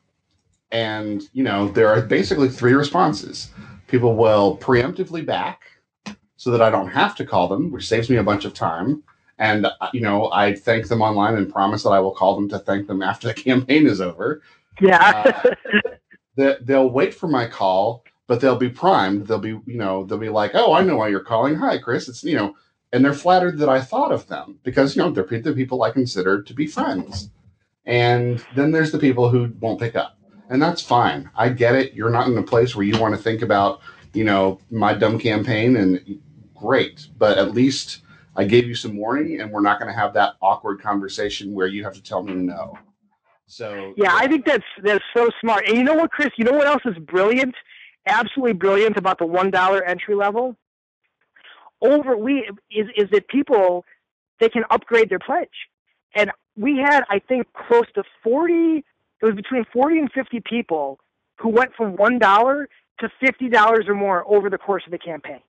And, 0.71 1.23
you 1.33 1.43
know, 1.43 1.67
there 1.67 1.89
are 1.89 2.01
basically 2.01 2.49
three 2.49 2.73
responses. 2.73 3.51
People 3.87 4.15
will 4.15 4.57
preemptively 4.57 5.25
back 5.25 5.63
so 6.37 6.49
that 6.51 6.61
I 6.61 6.69
don't 6.69 6.87
have 6.87 7.15
to 7.17 7.25
call 7.25 7.47
them, 7.47 7.71
which 7.71 7.87
saves 7.87 8.09
me 8.09 8.15
a 8.17 8.23
bunch 8.23 8.45
of 8.45 8.53
time. 8.53 9.03
And, 9.41 9.65
uh, 9.65 9.89
you 9.91 10.01
know, 10.01 10.31
I 10.31 10.53
thank 10.53 10.87
them 10.87 11.01
online 11.01 11.35
and 11.35 11.51
promise 11.51 11.81
that 11.81 11.89
I 11.89 11.99
will 11.99 12.13
call 12.13 12.35
them 12.35 12.47
to 12.49 12.59
thank 12.59 12.85
them 12.87 13.01
after 13.01 13.27
the 13.27 13.33
campaign 13.49 13.87
is 13.87 13.99
over 13.99 14.43
Yeah. 14.79 15.41
that 16.35 16.67
they'll 16.67 16.91
wait 16.91 17.13
for 17.15 17.27
my 17.27 17.47
call, 17.47 18.05
but 18.27 18.39
they'll 18.39 18.55
be 18.55 18.69
primed. 18.69 19.25
They'll 19.27 19.39
be, 19.39 19.59
you 19.65 19.77
know, 19.79 20.05
they'll 20.05 20.19
be 20.19 20.29
like, 20.29 20.51
"Oh, 20.53 20.73
I 20.73 20.83
know 20.83 20.95
why 20.97 21.07
you're 21.07 21.19
calling. 21.23 21.55
Hi, 21.55 21.79
Chris." 21.79 22.07
It's 22.07 22.23
you 22.23 22.35
know, 22.35 22.53
and 22.93 23.03
they're 23.03 23.13
flattered 23.13 23.57
that 23.57 23.67
I 23.67 23.81
thought 23.81 24.11
of 24.11 24.27
them 24.27 24.59
because 24.63 24.95
you 24.95 25.01
know 25.01 25.09
they're 25.09 25.25
the 25.25 25.53
people 25.53 25.81
I 25.81 25.89
consider 25.91 26.41
to 26.43 26.53
be 26.53 26.67
friends. 26.67 27.31
And 27.85 28.45
then 28.55 28.71
there's 28.71 28.91
the 28.91 28.99
people 28.99 29.27
who 29.29 29.51
won't 29.59 29.79
pick 29.79 29.95
up, 29.95 30.17
and 30.49 30.61
that's 30.61 30.83
fine. 30.83 31.29
I 31.35 31.49
get 31.49 31.73
it. 31.75 31.93
You're 31.93 32.11
not 32.11 32.27
in 32.27 32.37
a 32.37 32.43
place 32.43 32.75
where 32.75 32.85
you 32.85 32.99
want 32.99 33.15
to 33.15 33.21
think 33.21 33.41
about, 33.41 33.81
you 34.13 34.23
know, 34.23 34.59
my 34.69 34.93
dumb 34.93 35.17
campaign, 35.17 35.75
and 35.77 36.19
great, 36.55 37.07
but 37.17 37.39
at 37.39 37.55
least 37.55 38.00
I 38.35 38.45
gave 38.45 38.67
you 38.67 38.75
some 38.75 38.95
warning, 38.95 39.41
and 39.41 39.51
we're 39.51 39.61
not 39.61 39.79
going 39.79 39.91
to 39.93 39.99
have 39.99 40.13
that 40.13 40.35
awkward 40.41 40.81
conversation 40.81 41.53
where 41.53 41.67
you 41.67 41.83
have 41.83 41.93
to 41.93 42.01
tell 42.03 42.23
me 42.23 42.33
no. 42.33 42.77
So 43.45 43.93
Yeah, 43.97 44.13
I 44.13 44.27
think 44.27 44.45
that's 44.45 44.63
that's 44.81 45.03
so 45.13 45.29
smart. 45.41 45.67
And 45.67 45.77
you 45.77 45.83
know 45.83 45.95
what, 45.95 46.11
Chris? 46.11 46.29
You 46.37 46.45
know 46.45 46.53
what 46.53 46.67
else 46.67 46.83
is 46.85 46.97
brilliant? 46.99 47.53
Absolutely 48.07 48.53
brilliant 48.53 48.95
about 48.97 49.19
the 49.19 49.25
one 49.25 49.51
dollar 49.51 49.83
entry 49.83 50.15
level. 50.15 50.55
Over 51.81 52.15
we 52.15 52.49
is 52.71 52.87
is 52.95 53.09
that 53.11 53.27
people 53.27 53.83
they 54.39 54.47
can 54.47 54.63
upgrade 54.69 55.09
their 55.09 55.19
pledge, 55.19 55.49
and 56.15 56.31
we 56.55 56.77
had 56.77 57.03
I 57.09 57.19
think 57.19 57.47
close 57.53 57.85
to 57.95 58.03
forty. 58.23 58.85
It 59.21 59.25
was 59.25 59.35
between 59.35 59.65
forty 59.73 59.99
and 59.99 60.09
fifty 60.11 60.39
people 60.39 60.99
who 61.35 61.49
went 61.49 61.75
from 61.75 61.97
one 61.97 62.19
dollar 62.19 62.69
to 63.01 63.09
fifty 63.19 63.49
dollars 63.49 63.85
or 63.87 63.95
more 63.95 64.23
over 64.33 64.49
the 64.49 64.57
course 64.57 64.83
of 64.85 64.91
the 64.91 64.97
campaign. 64.97 65.41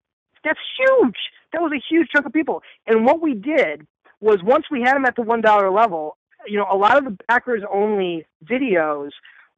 That's 0.43 0.59
huge. 0.77 1.17
That 1.53 1.63
was 1.63 1.73
a 1.73 1.83
huge 1.89 2.09
chunk 2.09 2.27
of 2.27 2.33
people. 2.33 2.63
And 2.87 3.05
what 3.05 3.21
we 3.21 3.35
did 3.35 3.87
was 4.21 4.39
once 4.43 4.67
we 4.71 4.81
had 4.81 4.95
them 4.95 5.05
at 5.05 5.17
the 5.17 5.23
one 5.23 5.41
dollar 5.41 5.71
level, 5.71 6.17
you 6.47 6.59
know, 6.59 6.67
a 6.71 6.77
lot 6.77 6.97
of 6.97 7.05
the 7.05 7.17
backers 7.29 7.63
only 7.73 8.27
videos 8.45 9.11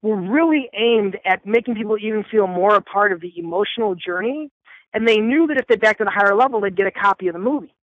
were 0.03 0.17
really 0.17 0.69
aimed 0.75 1.19
at 1.25 1.47
making 1.47 1.75
people 1.75 1.97
even 1.99 2.25
feel 2.31 2.47
more 2.47 2.75
a 2.75 2.83
part 2.83 3.13
of 3.13 3.21
the 3.21 3.33
emotional 3.39 3.95
journey. 3.95 4.51
And 4.93 5.09
they 5.09 5.19
knew 5.19 5.47
that 5.49 5.59
if 5.59 5.67
they 5.67 5.77
backed 5.77 6.01
at 6.01 6.07
a 6.07 6.11
higher 6.11 6.35
level, 6.37 6.61
they'd 6.61 6.77
get 6.77 6.87
a 6.87 6.91
copy 6.91 7.27
of 7.29 7.33
the 7.33 7.39
movie. 7.39 7.75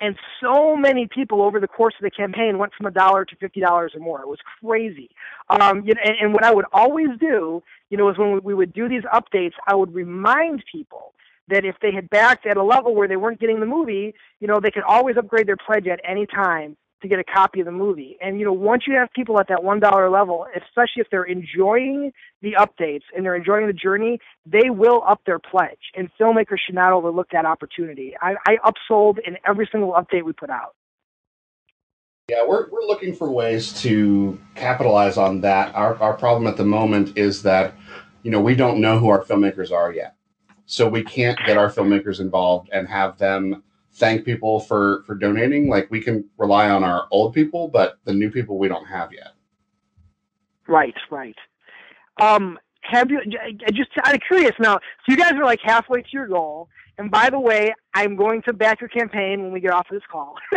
And 0.00 0.16
so 0.42 0.76
many 0.76 1.06
people 1.06 1.42
over 1.42 1.60
the 1.60 1.68
course 1.68 1.94
of 1.98 2.02
the 2.02 2.10
campaign 2.10 2.58
went 2.58 2.72
from 2.74 2.86
a 2.86 2.90
dollar 2.90 3.24
to 3.24 3.36
fifty 3.36 3.60
dollars 3.60 3.92
or 3.94 4.00
more. 4.00 4.20
It 4.20 4.28
was 4.28 4.38
crazy. 4.60 5.10
Um, 5.48 5.84
you 5.86 5.94
know, 5.94 6.00
and, 6.04 6.16
and 6.20 6.34
what 6.34 6.44
I 6.44 6.52
would 6.52 6.64
always 6.72 7.08
do, 7.20 7.62
you 7.88 7.96
know, 7.96 8.08
is 8.10 8.18
when 8.18 8.32
we, 8.32 8.38
we 8.40 8.54
would 8.54 8.72
do 8.72 8.88
these 8.88 9.04
updates, 9.04 9.52
I 9.66 9.74
would 9.74 9.94
remind 9.94 10.64
people 10.70 11.14
that 11.52 11.64
if 11.64 11.76
they 11.82 11.92
had 11.92 12.08
backed 12.08 12.46
at 12.46 12.56
a 12.56 12.62
level 12.62 12.94
where 12.94 13.06
they 13.06 13.16
weren't 13.16 13.38
getting 13.38 13.60
the 13.60 13.66
movie, 13.66 14.14
you 14.40 14.48
know, 14.48 14.58
they 14.58 14.70
could 14.70 14.82
always 14.82 15.16
upgrade 15.16 15.46
their 15.46 15.56
pledge 15.56 15.86
at 15.86 16.00
any 16.02 16.26
time 16.26 16.76
to 17.02 17.08
get 17.08 17.18
a 17.18 17.24
copy 17.24 17.60
of 17.60 17.66
the 17.66 17.72
movie. 17.72 18.16
And 18.22 18.38
you 18.38 18.44
know, 18.46 18.52
once 18.52 18.84
you 18.86 18.94
have 18.94 19.12
people 19.12 19.38
at 19.38 19.48
that 19.48 19.62
one 19.62 19.80
dollar 19.80 20.08
level, 20.08 20.46
especially 20.54 21.02
if 21.02 21.08
they're 21.10 21.24
enjoying 21.24 22.12
the 22.40 22.52
updates 22.52 23.02
and 23.14 23.24
they're 23.24 23.34
enjoying 23.36 23.66
the 23.66 23.72
journey, 23.72 24.18
they 24.46 24.70
will 24.70 25.02
up 25.06 25.20
their 25.26 25.38
pledge. 25.38 25.80
And 25.96 26.08
filmmakers 26.18 26.58
should 26.64 26.76
not 26.76 26.92
overlook 26.92 27.28
that 27.32 27.44
opportunity. 27.44 28.14
I, 28.20 28.36
I 28.46 28.56
upsold 28.64 29.18
in 29.26 29.36
every 29.46 29.68
single 29.70 29.92
update 29.92 30.22
we 30.22 30.32
put 30.32 30.48
out. 30.48 30.74
Yeah, 32.28 32.46
we're, 32.46 32.70
we're 32.70 32.86
looking 32.86 33.14
for 33.14 33.30
ways 33.30 33.82
to 33.82 34.40
capitalize 34.54 35.18
on 35.18 35.40
that. 35.40 35.74
Our, 35.74 35.96
our 35.96 36.14
problem 36.14 36.46
at 36.46 36.56
the 36.56 36.64
moment 36.64 37.18
is 37.18 37.42
that, 37.42 37.74
you 38.22 38.30
know, 38.30 38.40
we 38.40 38.54
don't 38.54 38.80
know 38.80 38.98
who 38.98 39.08
our 39.08 39.24
filmmakers 39.24 39.72
are 39.72 39.92
yet. 39.92 40.14
So 40.72 40.88
we 40.88 41.04
can't 41.04 41.38
get 41.44 41.58
our 41.58 41.68
filmmakers 41.68 42.18
involved 42.18 42.70
and 42.72 42.88
have 42.88 43.18
them 43.18 43.62
thank 43.92 44.24
people 44.24 44.58
for, 44.58 45.02
for 45.06 45.14
donating. 45.14 45.68
Like 45.68 45.90
we 45.90 46.00
can 46.00 46.24
rely 46.38 46.70
on 46.70 46.82
our 46.82 47.08
old 47.10 47.34
people, 47.34 47.68
but 47.68 47.98
the 48.04 48.14
new 48.14 48.30
people 48.30 48.56
we 48.56 48.68
don't 48.68 48.86
have 48.86 49.12
yet. 49.12 49.34
Right, 50.66 50.94
right. 51.10 51.36
Um, 52.22 52.58
have 52.84 53.10
you 53.10 53.20
just 53.74 53.90
of 54.14 54.20
curious 54.26 54.54
now? 54.58 54.76
So 54.76 55.08
you 55.08 55.18
guys 55.18 55.32
are 55.32 55.44
like 55.44 55.60
halfway 55.62 56.00
to 56.00 56.08
your 56.10 56.26
goal. 56.26 56.70
And 56.96 57.10
by 57.10 57.28
the 57.28 57.38
way, 57.38 57.74
I'm 57.92 58.16
going 58.16 58.40
to 58.46 58.54
back 58.54 58.80
your 58.80 58.88
campaign 58.88 59.42
when 59.42 59.52
we 59.52 59.60
get 59.60 59.74
off 59.74 59.88
of 59.90 59.96
this 59.96 60.02
call. 60.10 60.36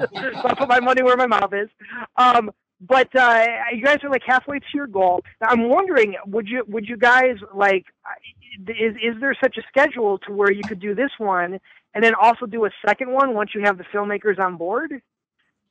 so 0.00 0.06
I 0.42 0.54
put 0.54 0.70
my 0.70 0.80
money 0.80 1.02
where 1.02 1.18
my 1.18 1.26
mouth 1.26 1.52
is. 1.52 1.68
Um, 2.16 2.50
but 2.86 3.14
uh, 3.16 3.44
you 3.72 3.82
guys 3.84 3.98
are 4.02 4.10
like 4.10 4.22
halfway 4.26 4.58
to 4.58 4.66
your 4.74 4.86
goal. 4.86 5.22
Now, 5.40 5.48
I'm 5.50 5.68
wondering, 5.68 6.16
would 6.26 6.48
you 6.48 6.64
would 6.68 6.86
you 6.88 6.96
guys 6.96 7.36
like? 7.54 7.86
Is 8.68 8.94
is 9.02 9.20
there 9.20 9.36
such 9.42 9.56
a 9.56 9.62
schedule 9.68 10.18
to 10.18 10.32
where 10.32 10.52
you 10.52 10.62
could 10.62 10.80
do 10.80 10.94
this 10.94 11.10
one 11.18 11.58
and 11.94 12.04
then 12.04 12.14
also 12.14 12.46
do 12.46 12.64
a 12.66 12.70
second 12.86 13.10
one 13.10 13.34
once 13.34 13.50
you 13.54 13.62
have 13.62 13.78
the 13.78 13.84
filmmakers 13.84 14.38
on 14.38 14.56
board, 14.56 15.00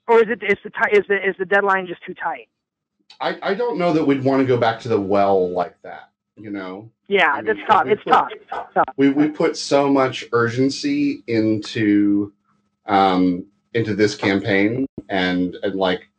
or 0.08 0.20
is 0.20 0.26
it 0.30 0.42
is 0.44 0.58
the 0.64 0.72
is 0.92 1.06
the 1.08 1.30
is 1.30 1.36
the 1.38 1.46
deadline 1.46 1.86
just 1.86 2.04
too 2.06 2.14
tight? 2.14 2.48
I, 3.20 3.38
I 3.42 3.54
don't 3.54 3.78
know 3.78 3.94
that 3.94 4.06
we'd 4.06 4.24
want 4.24 4.42
to 4.42 4.46
go 4.46 4.58
back 4.58 4.80
to 4.82 4.88
the 4.88 5.00
well 5.00 5.52
like 5.52 5.80
that, 5.84 6.10
you 6.36 6.50
know? 6.50 6.90
Yeah, 7.08 7.32
I 7.32 7.42
mean, 7.42 7.46
that's 7.46 7.60
tough. 7.70 7.86
It's 7.86 8.04
put- 8.04 8.12
tough. 8.12 8.30
It's 8.32 8.50
tough. 8.74 8.86
we, 8.98 9.10
we 9.10 9.28
put 9.28 9.56
so 9.56 9.88
much 9.90 10.26
urgency 10.32 11.24
into 11.28 12.34
um, 12.86 13.46
into 13.74 13.96
this 13.96 14.16
campaign 14.16 14.88
and 15.10 15.56
and 15.64 15.76
like 15.76 16.10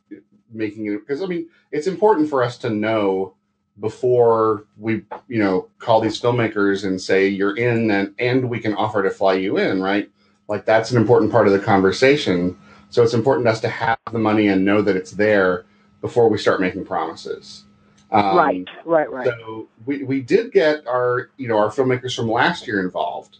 making 0.54 0.86
it 0.86 1.00
because 1.00 1.22
I 1.22 1.26
mean 1.26 1.48
it's 1.72 1.86
important 1.86 2.30
for 2.30 2.42
us 2.42 2.56
to 2.58 2.70
know 2.70 3.34
before 3.80 4.66
we 4.78 5.02
you 5.28 5.38
know 5.38 5.68
call 5.78 6.00
these 6.00 6.20
filmmakers 6.20 6.84
and 6.84 7.00
say 7.00 7.26
you're 7.28 7.56
in 7.56 7.90
and 7.90 8.14
and 8.18 8.48
we 8.48 8.60
can 8.60 8.74
offer 8.74 9.02
to 9.02 9.10
fly 9.10 9.34
you 9.34 9.58
in 9.58 9.82
right? 9.82 10.10
Like 10.48 10.64
that's 10.64 10.90
an 10.90 10.96
important 10.96 11.32
part 11.32 11.46
of 11.46 11.52
the 11.52 11.58
conversation. 11.58 12.56
So 12.90 13.02
it's 13.02 13.14
important 13.14 13.46
to 13.46 13.52
us 13.52 13.60
to 13.60 13.68
have 13.68 13.98
the 14.12 14.18
money 14.18 14.46
and 14.46 14.64
know 14.64 14.82
that 14.82 14.94
it's 14.94 15.12
there 15.12 15.64
before 16.00 16.28
we 16.28 16.38
start 16.38 16.60
making 16.60 16.84
promises. 16.84 17.64
Um, 18.12 18.36
right 18.36 18.68
right 18.84 19.10
right. 19.10 19.26
so 19.26 19.68
we, 19.86 20.04
we 20.04 20.20
did 20.20 20.52
get 20.52 20.86
our 20.86 21.30
you 21.36 21.48
know 21.48 21.58
our 21.58 21.70
filmmakers 21.70 22.14
from 22.14 22.30
last 22.30 22.66
year 22.66 22.80
involved. 22.80 23.38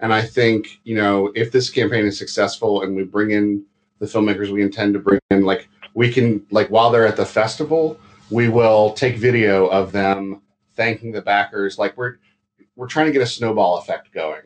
And 0.00 0.12
i 0.12 0.22
think 0.22 0.80
you 0.82 0.96
know 0.96 1.30
if 1.36 1.52
this 1.52 1.70
campaign 1.70 2.06
is 2.06 2.18
successful 2.18 2.82
and 2.82 2.96
we 2.96 3.04
bring 3.04 3.30
in 3.30 3.64
the 4.00 4.06
filmmakers 4.06 4.48
we 4.48 4.62
intend 4.62 4.94
to 4.94 4.98
bring 4.98 5.20
in 5.30 5.44
like 5.44 5.68
we 5.94 6.12
can 6.12 6.44
like 6.50 6.68
while 6.68 6.90
they're 6.90 7.06
at 7.06 7.16
the 7.16 7.26
festival 7.26 7.98
we 8.30 8.48
will 8.48 8.92
take 8.92 9.16
video 9.16 9.66
of 9.66 9.92
them 9.92 10.40
thanking 10.74 11.12
the 11.12 11.20
backers. 11.20 11.78
Like 11.78 11.96
we're 11.96 12.16
we're 12.76 12.86
trying 12.86 13.06
to 13.06 13.12
get 13.12 13.22
a 13.22 13.26
snowball 13.26 13.78
effect 13.78 14.12
going, 14.12 14.42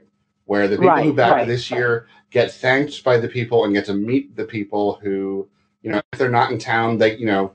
where 0.47 0.67
the 0.67 0.77
people 0.77 0.89
right, 0.89 1.05
who 1.05 1.13
back 1.13 1.33
right. 1.33 1.47
this 1.47 1.71
year 1.71 2.09
get 2.31 2.51
thanked 2.51 3.05
by 3.05 3.19
the 3.19 3.29
people 3.29 3.65
and 3.65 3.75
get 3.75 3.85
to 3.85 3.95
meet 3.95 4.35
the 4.35 4.45
people 4.45 4.95
who, 5.03 5.49
you 5.83 5.93
know, 5.93 6.01
if 6.13 6.19
they're 6.19 6.31
not 6.31 6.51
in 6.51 6.59
town, 6.59 6.99
they 6.99 7.17
you 7.17 7.27
know 7.27 7.55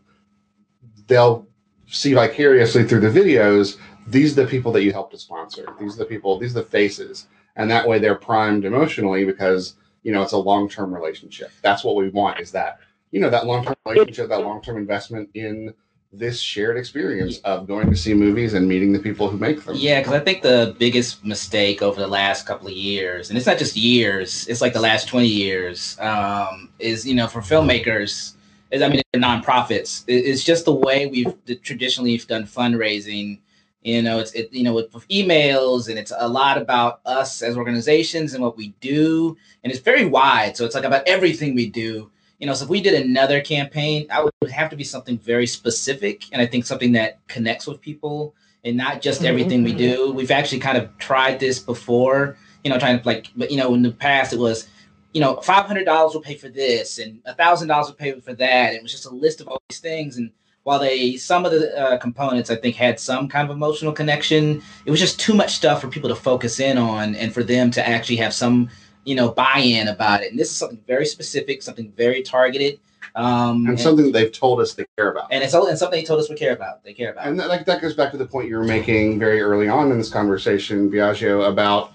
they'll 1.08 1.48
see 1.88 2.14
vicariously 2.14 2.84
through 2.84 3.02
the 3.02 3.20
videos. 3.20 3.78
These 4.08 4.38
are 4.38 4.44
the 4.44 4.50
people 4.50 4.72
that 4.72 4.84
you 4.84 4.92
helped 4.92 5.12
to 5.12 5.20
sponsor. 5.20 5.68
These 5.80 5.96
are 5.96 6.00
the 6.00 6.06
people. 6.06 6.40
These 6.40 6.56
are 6.56 6.62
the 6.62 6.70
faces, 6.70 7.28
and 7.56 7.70
that 7.72 7.88
way 7.88 8.00
they're 8.00 8.16
primed 8.16 8.66
emotionally 8.66 9.26
because 9.26 9.76
you 10.04 10.12
know 10.12 10.22
it's 10.22 10.34
a 10.34 10.38
long 10.38 10.70
term 10.70 10.94
relationship. 10.94 11.52
That's 11.64 11.84
what 11.84 11.96
we 11.96 12.10
want. 12.10 12.40
Is 12.40 12.52
that 12.52 12.80
you 13.12 13.20
know 13.20 13.30
that 13.30 13.46
long 13.46 13.66
term 13.66 13.76
relationship, 13.86 14.30
that 14.30 14.42
long 14.42 14.62
term 14.62 14.78
investment 14.78 15.30
in 15.34 15.74
this 16.12 16.40
shared 16.40 16.76
experience 16.76 17.38
of 17.40 17.68
going 17.68 17.90
to 17.90 17.96
see 17.96 18.14
movies 18.14 18.56
and 18.56 18.68
meeting 18.68 18.92
the 18.92 19.00
people 19.00 19.30
who 19.30 19.38
make 19.38 19.64
them. 19.64 19.76
Yeah, 19.78 20.00
because 20.00 20.14
I 20.14 20.20
think 20.20 20.42
the 20.42 20.76
biggest 20.80 21.24
mistake 21.24 21.82
over 21.84 22.00
the 22.00 22.08
last 22.08 22.48
couple 22.48 22.68
of 22.68 22.74
years, 22.74 23.30
and 23.30 23.38
it's 23.38 23.46
not 23.46 23.60
just 23.60 23.76
years, 23.76 24.48
it's 24.48 24.62
like 24.62 24.74
the 24.74 24.82
last 24.82 25.08
20 25.08 25.28
years, 25.28 26.00
um, 26.00 26.70
is, 26.80 27.06
you 27.06 27.14
know, 27.14 27.28
for 27.28 27.42
filmmakers, 27.42 28.34
is, 28.72 28.82
I 28.82 28.88
mean, 28.88 29.02
nonprofits, 29.16 30.04
it's 30.08 30.44
just 30.44 30.66
the 30.66 30.74
way 30.74 31.06
we've 31.06 31.62
traditionally 31.62 32.18
done 32.18 32.46
fundraising. 32.46 33.40
You 33.84 34.02
know, 34.02 34.20
it's, 34.20 34.32
it, 34.32 34.52
you 34.52 34.64
know, 34.64 34.74
with, 34.74 34.94
with 34.94 35.08
emails 35.10 35.90
and 35.90 35.98
it's 35.98 36.12
a 36.18 36.28
lot 36.28 36.58
about 36.58 37.02
us 37.06 37.42
as 37.42 37.56
organizations 37.56 38.34
and 38.34 38.44
what 38.44 38.58
we 38.58 38.70
do. 38.82 39.38
And 39.64 39.72
it's 39.72 39.82
very 39.82 40.06
wide. 40.06 40.58
So 40.58 40.66
it's 40.66 40.76
like 40.76 40.84
about 40.84 41.08
everything 41.08 41.56
we 41.56 41.70
do 41.70 42.12
you 42.40 42.48
know, 42.48 42.54
so 42.54 42.64
if 42.64 42.70
we 42.70 42.82
did 42.82 42.94
another 43.06 43.42
campaign, 43.42 44.08
I 44.10 44.24
would 44.24 44.52
have 44.52 44.70
to 44.70 44.76
be 44.78 44.84
something 44.84 45.18
very 45.20 45.46
specific, 45.46 46.24
and 46.32 46.42
I 46.42 46.46
think 46.46 46.66
something 46.66 46.94
that 46.94 47.20
connects 47.28 47.68
with 47.68 47.82
people 47.82 48.34
and 48.64 48.78
not 48.78 49.02
just 49.02 49.20
mm-hmm. 49.20 49.28
everything 49.28 49.64
we 49.64 49.74
do. 49.74 50.12
We've 50.12 50.32
actually 50.32 50.60
kind 50.60 50.78
of 50.78 50.98
tried 50.98 51.40
this 51.40 51.60
before, 51.60 52.38
you 52.64 52.70
know, 52.70 52.80
trying 52.80 53.00
to 53.00 53.06
like, 53.06 53.28
but 53.36 53.52
you 53.52 53.58
know, 53.58 53.74
in 53.74 53.82
the 53.82 53.92
past 53.92 54.34
it 54.34 54.40
was, 54.40 54.68
you 55.14 55.22
know, 55.22 55.36
five 55.42 55.66
hundred 55.66 55.86
dollars 55.86 56.14
will 56.14 56.22
pay 56.22 56.36
for 56.36 56.50
this, 56.50 56.98
and 56.98 57.20
a 57.26 57.34
thousand 57.34 57.68
dollars 57.68 57.88
will 57.88 57.96
pay 57.96 58.18
for 58.20 58.34
that. 58.34 58.74
It 58.74 58.82
was 58.82 58.92
just 58.92 59.06
a 59.06 59.10
list 59.10 59.42
of 59.42 59.50
all 59.50 59.62
these 59.70 59.80
things, 59.80 60.18
and 60.18 60.32
while 60.64 60.80
they 60.80 61.18
some 61.18 61.46
of 61.46 61.52
the 61.52 61.78
uh, 61.78 61.98
components 61.98 62.50
I 62.50 62.56
think 62.56 62.76
had 62.76 63.00
some 63.00 63.28
kind 63.28 63.50
of 63.50 63.56
emotional 63.56 63.92
connection, 63.92 64.62
it 64.86 64.92
was 64.92 65.00
just 65.00 65.20
too 65.20 65.34
much 65.34 65.56
stuff 65.56 65.82
for 65.82 65.88
people 65.90 66.10
to 66.10 66.16
focus 66.16 66.60
in 66.60 66.78
on, 66.78 67.16
and 67.16 67.34
for 67.34 67.44
them 67.44 67.70
to 67.72 67.86
actually 67.86 68.18
have 68.18 68.34
some 68.34 68.70
you 69.06 69.16
know, 69.16 69.30
buy-in 69.30 69.88
about 69.88 70.22
it. 70.22 70.32
And 70.32 70.40
this 70.40 70.50
is 70.50 70.56
something 70.56 70.82
very 70.88 71.06
specific, 71.06 71.62
something 71.62 71.92
very 71.96 72.22
targeted. 72.22 72.80
Um, 73.16 73.62
and, 73.62 73.70
and 73.70 73.80
something 73.80 74.12
they've 74.12 74.32
told 74.32 74.60
us 74.60 74.74
they 74.74 74.86
care 74.98 75.12
about. 75.12 75.30
And 75.32 75.44
it's 75.44 75.54
all 75.54 75.68
and 75.68 75.78
something 75.78 76.00
they 76.00 76.06
told 76.06 76.20
us 76.20 76.30
we 76.30 76.36
care 76.36 76.54
about. 76.54 76.84
They 76.84 76.94
care 76.94 77.12
about. 77.12 77.28
And 77.28 77.40
that, 77.40 77.48
like, 77.48 77.66
that 77.66 77.82
goes 77.82 77.96
back 77.96 78.12
to 78.12 78.18
the 78.18 78.26
point 78.26 78.50
you 78.50 78.58
were 78.58 78.64
making 78.64 79.18
very 79.18 79.42
early 79.42 79.68
on 79.68 79.92
in 79.92 79.98
this 79.98 80.12
conversation, 80.12 80.92
Biagio, 80.92 81.50
about 81.52 81.94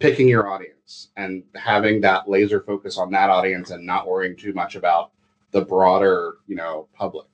picking 0.00 0.28
your 0.28 0.48
audience 0.48 1.08
and 1.16 1.42
having 1.54 2.00
that 2.02 2.28
laser 2.28 2.60
focus 2.60 2.98
on 2.98 3.10
that 3.12 3.30
audience 3.30 3.70
and 3.70 3.86
not 3.86 4.06
worrying 4.06 4.36
too 4.36 4.52
much 4.52 4.76
about 4.76 5.12
the 5.52 5.62
broader, 5.62 6.34
you 6.46 6.56
know, 6.56 6.88
public. 6.94 7.26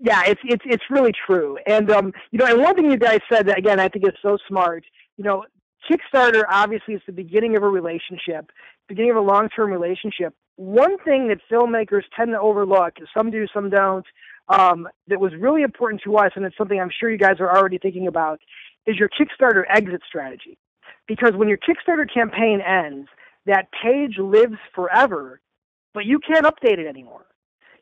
Yeah, 0.00 0.22
it's 0.26 0.40
it's 0.44 0.64
it's 0.66 0.82
really 0.90 1.12
true. 1.26 1.58
And 1.66 1.90
um, 1.90 2.12
you 2.30 2.38
know, 2.38 2.46
and 2.46 2.60
one 2.60 2.74
thing 2.74 2.90
you 2.90 2.96
guys 2.96 3.20
said 3.30 3.46
that 3.46 3.58
again, 3.58 3.78
I 3.78 3.88
think 3.88 4.06
is 4.06 4.14
so 4.22 4.38
smart. 4.48 4.84
You 5.16 5.24
know, 5.24 5.44
Kickstarter 5.90 6.44
obviously 6.48 6.94
is 6.94 7.02
the 7.06 7.12
beginning 7.12 7.56
of 7.56 7.62
a 7.62 7.68
relationship, 7.68 8.50
beginning 8.88 9.10
of 9.10 9.16
a 9.16 9.20
long 9.20 9.48
term 9.48 9.70
relationship. 9.70 10.34
One 10.56 10.98
thing 10.98 11.28
that 11.28 11.38
filmmakers 11.50 12.02
tend 12.16 12.30
to 12.30 12.40
overlook, 12.40 12.94
some 13.16 13.30
do, 13.30 13.46
some 13.52 13.70
don't, 13.70 14.04
um, 14.48 14.88
that 15.08 15.20
was 15.20 15.32
really 15.38 15.62
important 15.62 16.02
to 16.04 16.16
us, 16.16 16.32
and 16.36 16.44
it's 16.44 16.56
something 16.56 16.78
I'm 16.78 16.90
sure 16.90 17.10
you 17.10 17.18
guys 17.18 17.40
are 17.40 17.56
already 17.56 17.78
thinking 17.78 18.06
about, 18.06 18.40
is 18.86 18.96
your 18.96 19.08
Kickstarter 19.08 19.64
exit 19.68 20.02
strategy. 20.06 20.58
Because 21.08 21.32
when 21.34 21.48
your 21.48 21.58
Kickstarter 21.58 22.12
campaign 22.12 22.60
ends, 22.60 23.08
that 23.46 23.68
page 23.82 24.18
lives 24.18 24.58
forever, 24.74 25.40
but 25.94 26.04
you 26.04 26.20
can't 26.20 26.46
update 26.46 26.78
it 26.78 26.86
anymore 26.86 27.24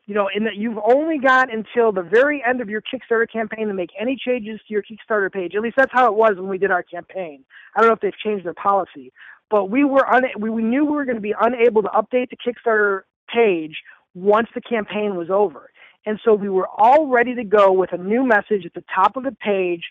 you 0.09 0.15
know, 0.15 0.27
in 0.35 0.43
that 0.45 0.55
you've 0.55 0.79
only 0.83 1.19
got 1.19 1.53
until 1.53 1.91
the 1.91 2.01
very 2.01 2.43
end 2.43 2.61
of 2.61 2.67
your 2.67 2.81
Kickstarter 2.81 3.31
campaign 3.31 3.67
to 3.67 3.75
make 3.75 3.91
any 3.97 4.17
changes 4.17 4.59
to 4.67 4.73
your 4.73 4.81
Kickstarter 4.81 5.31
page. 5.31 5.53
At 5.53 5.61
least 5.61 5.75
that's 5.77 5.91
how 5.93 6.07
it 6.07 6.15
was 6.15 6.31
when 6.35 6.47
we 6.47 6.57
did 6.57 6.71
our 6.71 6.81
campaign. 6.81 7.45
I 7.75 7.79
don't 7.79 7.89
know 7.89 7.93
if 7.93 7.99
they've 7.99 8.17
changed 8.17 8.43
their 8.43 8.55
policy, 8.55 9.13
but 9.51 9.65
we 9.65 9.83
were 9.83 10.11
un- 10.11 10.23
we, 10.39 10.49
we 10.49 10.63
knew 10.63 10.83
we 10.83 10.93
were 10.93 11.05
going 11.05 11.17
to 11.17 11.21
be 11.21 11.35
unable 11.39 11.83
to 11.83 11.89
update 11.89 12.31
the 12.31 12.37
Kickstarter 12.37 13.01
page 13.31 13.83
once 14.15 14.47
the 14.55 14.61
campaign 14.61 15.15
was 15.15 15.29
over. 15.29 15.69
And 16.07 16.19
so 16.25 16.33
we 16.33 16.49
were 16.49 16.67
all 16.75 17.05
ready 17.05 17.35
to 17.35 17.43
go 17.43 17.71
with 17.71 17.93
a 17.93 17.97
new 17.97 18.25
message 18.25 18.65
at 18.65 18.73
the 18.73 18.83
top 18.95 19.15
of 19.15 19.21
the 19.21 19.35
page 19.43 19.83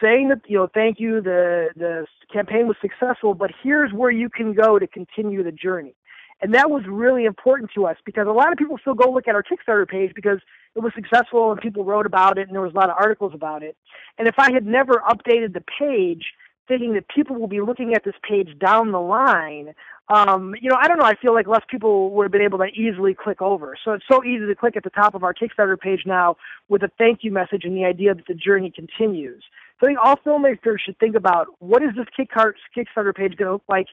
saying 0.00 0.30
that, 0.30 0.40
you 0.46 0.56
know, 0.56 0.68
thank 0.72 0.98
you, 0.98 1.20
the, 1.20 1.68
the 1.76 2.06
campaign 2.32 2.68
was 2.68 2.76
successful, 2.80 3.34
but 3.34 3.50
here's 3.62 3.92
where 3.92 4.10
you 4.10 4.30
can 4.30 4.54
go 4.54 4.78
to 4.78 4.86
continue 4.86 5.42
the 5.42 5.52
journey. 5.52 5.94
And 6.40 6.54
that 6.54 6.70
was 6.70 6.84
really 6.86 7.24
important 7.24 7.70
to 7.74 7.86
us 7.86 7.96
because 8.04 8.26
a 8.28 8.32
lot 8.32 8.52
of 8.52 8.58
people 8.58 8.78
still 8.78 8.94
go 8.94 9.10
look 9.10 9.26
at 9.26 9.34
our 9.34 9.42
Kickstarter 9.42 9.88
page 9.88 10.12
because 10.14 10.38
it 10.74 10.80
was 10.80 10.92
successful 10.94 11.50
and 11.50 11.60
people 11.60 11.84
wrote 11.84 12.06
about 12.06 12.38
it 12.38 12.46
and 12.46 12.54
there 12.54 12.62
was 12.62 12.72
a 12.72 12.76
lot 12.76 12.90
of 12.90 12.96
articles 12.98 13.32
about 13.34 13.62
it. 13.62 13.76
And 14.18 14.28
if 14.28 14.36
I 14.38 14.52
had 14.52 14.64
never 14.64 15.02
updated 15.08 15.54
the 15.54 15.64
page, 15.78 16.26
thinking 16.68 16.92
that 16.94 17.08
people 17.08 17.34
will 17.34 17.48
be 17.48 17.60
looking 17.60 17.94
at 17.94 18.04
this 18.04 18.14
page 18.28 18.56
down 18.58 18.92
the 18.92 19.00
line, 19.00 19.74
um, 20.10 20.54
you 20.60 20.70
know, 20.70 20.76
I 20.80 20.86
don't 20.86 20.98
know. 20.98 21.04
I 21.04 21.16
feel 21.16 21.34
like 21.34 21.46
less 21.46 21.64
people 21.68 22.10
would 22.10 22.24
have 22.24 22.32
been 22.32 22.42
able 22.42 22.58
to 22.58 22.66
easily 22.66 23.14
click 23.14 23.42
over. 23.42 23.76
So 23.84 23.92
it's 23.92 24.04
so 24.10 24.22
easy 24.24 24.46
to 24.46 24.54
click 24.54 24.76
at 24.76 24.84
the 24.84 24.90
top 24.90 25.14
of 25.14 25.24
our 25.24 25.34
Kickstarter 25.34 25.78
page 25.78 26.02
now 26.06 26.36
with 26.68 26.82
a 26.82 26.90
thank 26.98 27.24
you 27.24 27.32
message 27.32 27.64
and 27.64 27.76
the 27.76 27.84
idea 27.84 28.14
that 28.14 28.26
the 28.26 28.34
journey 28.34 28.70
continues. 28.70 29.42
So 29.80 29.86
I 29.86 29.90
think 29.90 29.98
all 30.02 30.16
filmmakers 30.16 30.80
should 30.84 30.98
think 30.98 31.14
about 31.14 31.48
what 31.58 31.82
is 31.82 31.90
this 31.96 32.06
Kickstarter 32.18 33.14
page 33.14 33.36
going 33.36 33.48
to 33.48 33.52
look 33.52 33.62
like 33.68 33.86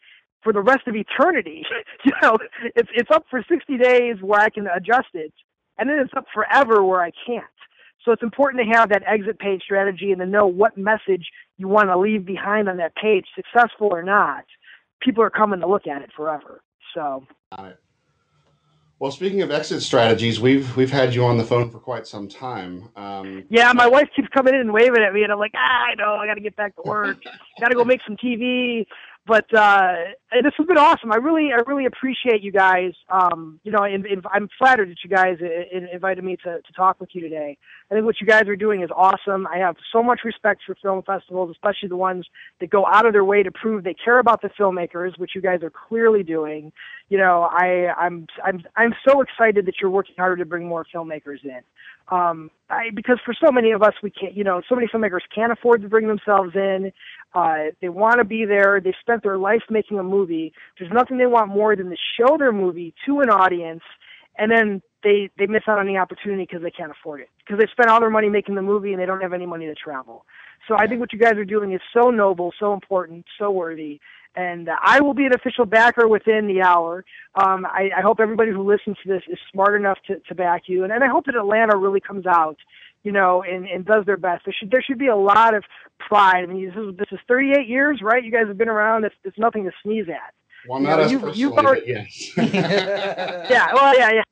for 0.46 0.54
the 0.54 0.62
rest 0.62 0.88
of 0.88 0.96
eternity. 0.96 1.66
you 2.06 2.12
know, 2.22 2.38
it's 2.76 2.90
it's 2.94 3.12
up 3.12 3.26
for 3.30 3.44
60 3.50 3.78
days 3.78 4.16
where 4.22 4.40
I 4.40 4.50
can 4.50 4.68
adjust 4.68 5.10
it, 5.14 5.34
and 5.78 5.90
then 5.90 6.00
it's 6.00 6.14
up 6.16 6.26
forever 6.34 6.86
where 6.86 7.02
I 7.02 7.12
can't. 7.26 7.44
So 8.06 8.12
it's 8.12 8.24
important 8.24 8.64
to 8.64 8.78
have 8.78 8.90
that 8.90 9.02
exit 9.08 9.40
page 9.40 9.64
strategy 9.64 10.12
and 10.12 10.20
to 10.20 10.28
know 10.28 10.46
what 10.46 10.78
message 10.78 11.28
you 11.58 11.68
want 11.68 11.90
to 11.90 11.98
leave 11.98 12.24
behind 12.24 12.70
on 12.70 12.78
that 12.78 12.96
page, 12.96 13.26
successful 13.36 13.90
or 13.92 14.04
not. 14.04 14.46
People 15.02 15.24
are 15.24 15.32
coming 15.32 15.60
to 15.62 15.68
look 15.68 15.88
at 15.88 16.04
it 16.04 16.12
forever. 16.16 16.62
So. 16.94 17.26
Well, 19.00 19.12
speaking 19.12 19.42
of 19.42 19.52
exit 19.52 19.82
strategies, 19.82 20.40
we've 20.40 20.76
we've 20.78 20.92
had 20.92 21.14
you 21.14 21.26
on 21.26 21.38
the 21.38 21.44
phone 21.44 21.70
for 21.70 21.80
quite 21.80 22.08
some 22.08 22.30
time. 22.30 22.88
Um, 22.96 23.44
yeah, 23.50 23.74
my 23.74 23.88
wife 23.88 24.08
keeps 24.16 24.30
coming 24.30 24.54
in 24.54 24.62
and 24.62 24.74
waving 24.74 25.04
at 25.04 25.14
me, 25.14 25.24
and 25.24 25.34
I'm 25.34 25.40
like, 25.40 25.52
ah, 25.54 25.86
I 25.92 25.96
know, 25.96 26.16
I 26.16 26.26
got 26.26 26.36
to 26.36 26.42
get 26.42 26.56
back 26.56 26.76
to 26.78 26.82
work. 26.86 27.18
got 27.60 27.70
to 27.70 27.76
go 27.76 27.84
make 27.84 28.00
some 28.08 28.16
TV 28.16 28.86
but 29.28 29.52
uh, 29.54 29.96
this 30.32 30.54
has 30.58 30.68
been 30.68 30.78
awesome. 30.78 31.12
I 31.12 31.16
really, 31.16 31.50
I 31.52 31.62
really 31.66 31.86
appreciate 31.86 32.44
you 32.44 32.52
guys. 32.52 32.94
Um, 33.10 33.60
you 33.64 33.72
know, 33.72 33.84
and, 33.84 34.06
and 34.06 34.24
I'm 34.32 34.50
flattered 34.58 34.90
that 34.90 34.98
you 35.04 35.10
guys 35.10 35.38
invited 35.92 36.24
me 36.24 36.38
to, 36.44 36.62
to 36.62 36.74
talk 36.76 37.00
with 37.00 37.10
you 37.14 37.22
today. 37.22 37.58
I 37.90 37.94
think 37.96 38.06
what 38.06 38.22
you 38.22 38.28
guys 38.28 38.44
are 38.48 38.56
doing 38.56 38.84
is 38.84 38.90
awesome. 38.96 39.48
I 39.48 39.58
have 39.58 39.78
so 39.92 40.04
much 40.04 40.22
respect 40.24 40.62
for 40.66 40.76
film 40.76 41.02
festivals, 41.02 41.50
especially 41.52 41.90
the 41.90 41.96
ones 41.96 42.28
that 42.60 42.70
go 42.70 42.86
out 42.86 43.08
of 43.08 43.14
their 43.14 43.26
way 43.26 43.42
to 43.42 43.52
prove 43.52 43.84
they 43.84 43.96
care 43.96 44.20
about 44.20 44.44
the 44.44 44.50
filmmakers, 44.50 45.18
which 45.18 45.32
you 45.34 45.42
guys 45.42 45.64
are 45.64 45.72
clearly 45.72 46.22
doing. 46.22 46.72
You 47.10 47.18
know, 47.18 47.50
I, 47.52 47.94
I'm, 47.98 48.28
I'm, 48.44 48.64
I'm 48.76 48.94
so 49.08 49.22
excited 49.22 49.66
that 49.66 49.76
you're 49.82 49.90
working 49.92 50.16
harder 50.18 50.38
to 50.38 50.46
bring 50.46 50.68
more 50.68 50.86
filmmakers 50.94 51.44
in. 51.44 51.62
Um, 52.10 52.52
I, 52.70 52.90
because 52.96 53.20
for 53.24 53.34
so 53.34 53.52
many 53.52 53.72
of 53.72 53.84
us, 53.84 53.94
we 54.02 54.10
can't, 54.10 54.36
you 54.36 54.44
know, 54.44 54.62
so 54.68 54.76
many 54.76 54.88
filmmakers 54.88 55.20
can't 55.34 55.52
afford 55.52 55.82
to 55.84 55.90
bring 55.90 56.08
themselves 56.08 56.56
in. 56.56 56.92
Uh, 57.34 57.66
they 57.82 57.90
want 57.90 58.18
to 58.18 58.24
be 58.24 58.46
there. 58.46 58.82
They 58.84 58.94
spent 59.02 59.22
their 59.22 59.38
life 59.38 59.62
making 59.70 60.00
a 60.00 60.04
movie. 60.04 60.52
There's 60.80 60.92
nothing 60.92 61.18
they 61.18 61.28
want 61.28 61.50
more 61.50 61.76
than 61.76 61.90
to 61.90 61.96
show 62.18 62.38
their 62.38 62.52
movie 62.52 62.94
to 63.06 63.20
an 63.20 63.30
audience, 63.30 63.84
and 64.38 64.52
then 64.52 64.82
they 65.04 65.30
they 65.38 65.46
miss 65.46 65.64
out 65.68 65.78
on 65.78 65.86
the 65.86 65.98
opportunity 65.98 66.44
because 66.44 66.64
they 66.64 66.72
can't 66.72 66.92
afford 66.92 67.22
it 67.22 67.30
because 67.38 67.60
they 67.60 67.68
spent 67.72 67.90
all 67.90 68.00
their 68.00 68.10
money 68.10 68.30
making 68.30 68.56
the 68.56 68.62
movie 68.62 68.92
and 68.92 69.00
they 69.02 69.06
don't 69.06 69.22
have 69.22 69.34
any 69.34 69.46
money 69.46 69.68
to 69.68 69.76
travel. 69.76 70.26
So 70.68 70.76
I 70.76 70.88
think 70.88 71.00
what 71.00 71.14
you 71.14 71.20
guys 71.20 71.34
are 71.34 71.46
doing 71.46 71.74
is 71.74 71.82
so 71.94 72.10
noble, 72.10 72.52
so 72.60 72.74
important, 72.74 73.26
so 73.38 73.52
worthy, 73.52 74.00
and 74.36 74.70
I 74.82 75.02
will 75.02 75.14
be 75.14 75.26
an 75.26 75.34
official 75.34 75.66
backer 75.66 76.08
within 76.08 76.48
the 76.48 76.62
hour. 76.62 77.06
Um, 77.36 77.66
I, 77.66 77.90
I 77.98 78.02
hope 78.02 78.20
everybody 78.20 78.52
who 78.52 78.64
listens 78.64 78.98
to 79.04 79.10
this 79.10 79.24
is 79.30 79.38
smart 79.52 79.76
enough 79.80 79.98
to, 80.08 80.20
to 80.20 80.36
back 80.36 80.64
you, 80.68 80.84
and, 80.84 80.92
and 80.94 81.04
I 81.04 81.08
hope 81.08 81.26
that 81.26 81.36
Atlanta 81.36 81.78
really 81.78 82.00
comes 82.02 82.26
out 82.26 82.58
you 83.04 83.12
know, 83.12 83.44
and, 83.44 83.68
and 83.68 83.86
does 83.86 84.04
their 84.08 84.18
best. 84.18 84.44
There 84.46 84.54
should 84.60 84.72
there 84.72 84.82
should 84.82 84.98
be 84.98 85.10
a 85.10 85.16
lot 85.16 85.54
of 85.54 85.64
pride. 86.00 86.42
I 86.44 86.46
mean, 86.48 86.66
this 86.66 86.76
is 86.76 86.98
this 86.98 87.08
is 87.12 87.20
38 87.28 87.68
years, 87.68 88.00
right? 88.02 88.24
You 88.24 88.32
guys 88.32 88.48
have 88.48 88.58
been 88.58 88.68
around. 88.68 89.04
It's, 89.06 89.14
it's 89.24 89.38
nothing 89.38 89.64
to 89.66 89.72
sneeze 89.84 90.08
at. 90.10 90.34
Well, 90.68 90.82
You 90.82 90.88
not 90.88 90.98
know, 90.98 91.04
us 91.04 91.12
you- 91.12 91.20
personally, 91.20 91.40
you've 91.40 91.56
but 91.56 91.66
already- 91.68 91.86
yes. 91.86 92.32
yeah, 93.52 93.74
well, 93.76 93.96
yeah, 93.96 94.10
yeah. 94.12 94.24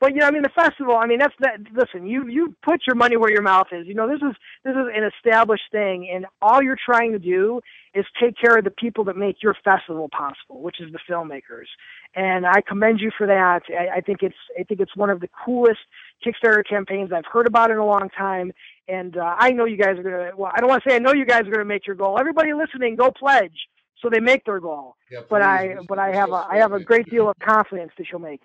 But 0.00 0.14
you 0.14 0.20
know, 0.20 0.26
I 0.26 0.30
mean, 0.30 0.42
the 0.42 0.48
festival. 0.48 0.96
I 0.96 1.06
mean, 1.06 1.18
that's 1.18 1.34
that. 1.40 1.58
Listen, 1.74 2.06
you 2.06 2.26
you 2.26 2.56
put 2.62 2.80
your 2.86 2.96
money 2.96 3.18
where 3.18 3.30
your 3.30 3.42
mouth 3.42 3.66
is. 3.70 3.86
You 3.86 3.94
know, 3.94 4.08
this 4.08 4.22
is 4.22 4.34
this 4.64 4.72
is 4.72 4.86
an 4.94 5.10
established 5.14 5.64
thing, 5.70 6.10
and 6.12 6.24
all 6.40 6.62
you're 6.62 6.78
trying 6.82 7.12
to 7.12 7.18
do 7.18 7.60
is 7.94 8.06
take 8.18 8.34
care 8.38 8.56
of 8.56 8.64
the 8.64 8.70
people 8.70 9.04
that 9.04 9.16
make 9.16 9.42
your 9.42 9.54
festival 9.62 10.08
possible, 10.08 10.62
which 10.62 10.80
is 10.80 10.90
the 10.92 10.98
filmmakers. 11.08 11.66
And 12.14 12.46
I 12.46 12.62
commend 12.66 13.00
you 13.00 13.10
for 13.16 13.26
that. 13.26 13.62
I, 13.68 13.98
I 13.98 14.00
think 14.00 14.22
it's 14.22 14.36
I 14.58 14.62
think 14.62 14.80
it's 14.80 14.96
one 14.96 15.10
of 15.10 15.20
the 15.20 15.28
coolest 15.44 15.80
Kickstarter 16.24 16.66
campaigns 16.66 17.12
I've 17.12 17.26
heard 17.30 17.46
about 17.46 17.70
in 17.70 17.76
a 17.76 17.86
long 17.86 18.08
time. 18.16 18.52
And 18.88 19.18
uh, 19.18 19.36
I 19.38 19.50
know 19.50 19.66
you 19.66 19.76
guys 19.76 19.98
are 19.98 20.02
gonna. 20.02 20.30
Well, 20.34 20.50
I 20.54 20.60
don't 20.60 20.70
want 20.70 20.82
to 20.82 20.88
say 20.88 20.96
I 20.96 20.98
know 20.98 21.12
you 21.12 21.26
guys 21.26 21.42
are 21.42 21.50
gonna 21.50 21.64
make 21.66 21.86
your 21.86 21.96
goal. 21.96 22.18
Everybody 22.18 22.54
listening, 22.54 22.96
go 22.96 23.10
pledge 23.10 23.68
so 24.00 24.08
they 24.10 24.20
make 24.20 24.44
their 24.44 24.60
goal. 24.60 24.96
Yeah, 25.10 25.20
But 25.28 25.42
I 25.42 25.76
but 25.86 25.98
I 25.98 26.14
have 26.14 26.30
a 26.30 26.46
I 26.50 26.56
have 26.56 26.72
a 26.72 26.80
great 26.80 27.10
deal 27.10 27.28
of 27.28 27.36
confidence 27.38 27.92
that 27.98 28.06
you'll 28.10 28.20
make. 28.20 28.40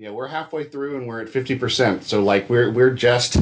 It. 0.00 0.04
Yeah, 0.04 0.10
we're 0.10 0.28
halfway 0.28 0.64
through 0.64 0.96
and 0.96 1.06
we're 1.06 1.20
at 1.20 1.28
fifty 1.28 1.56
percent. 1.56 2.04
So 2.04 2.22
like 2.22 2.48
we're 2.48 2.70
we're 2.72 2.94
just 2.94 3.38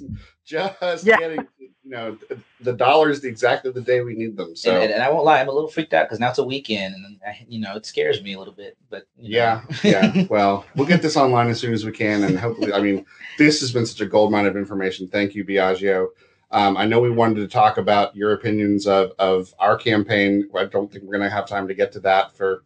just 0.44 1.04
Yeah. 1.04 1.18
getting 1.18 1.46
you 1.58 1.90
know 1.92 2.18
the 2.60 2.72
dollars 2.72 3.24
exactly 3.24 3.70
the 3.70 3.80
day 3.80 4.00
we 4.00 4.14
need 4.14 4.36
them. 4.36 4.56
So 4.56 4.72
and, 4.72 4.84
and, 4.84 4.92
and 4.94 5.02
I 5.02 5.10
won't 5.10 5.24
lie, 5.24 5.40
I'm 5.40 5.48
a 5.48 5.52
little 5.52 5.70
freaked 5.70 5.94
out 5.94 6.06
because 6.06 6.18
now 6.18 6.30
it's 6.30 6.38
a 6.38 6.44
weekend, 6.44 6.94
and 6.94 7.20
I, 7.26 7.44
you 7.48 7.60
know 7.60 7.76
it 7.76 7.86
scares 7.86 8.22
me 8.22 8.32
a 8.34 8.38
little 8.38 8.54
bit. 8.54 8.76
But 8.90 9.06
you 9.16 9.30
know. 9.32 9.36
yeah, 9.38 9.62
yeah. 9.84 10.24
Well, 10.30 10.64
we'll 10.74 10.86
get 10.86 11.02
this 11.02 11.16
online 11.16 11.48
as 11.48 11.60
soon 11.60 11.72
as 11.72 11.84
we 11.84 11.92
can, 11.92 12.24
and 12.24 12.38
hopefully, 12.38 12.72
I 12.72 12.80
mean, 12.80 13.06
this 13.38 13.60
has 13.60 13.72
been 13.72 13.86
such 13.86 14.00
a 14.00 14.06
gold 14.06 14.32
mine 14.32 14.46
of 14.46 14.56
information. 14.56 15.06
Thank 15.08 15.34
you, 15.34 15.44
Biagio. 15.44 16.08
Um, 16.50 16.76
I 16.76 16.86
know 16.86 17.00
we 17.00 17.10
wanted 17.10 17.36
to 17.36 17.48
talk 17.48 17.76
about 17.78 18.14
your 18.16 18.32
opinions 18.32 18.86
of 18.86 19.12
of 19.18 19.54
our 19.58 19.76
campaign. 19.76 20.48
I 20.56 20.64
don't 20.64 20.90
think 20.90 21.04
we're 21.04 21.16
going 21.18 21.28
to 21.28 21.34
have 21.34 21.46
time 21.46 21.68
to 21.68 21.74
get 21.74 21.92
to 21.92 22.00
that 22.00 22.36
for 22.36 22.64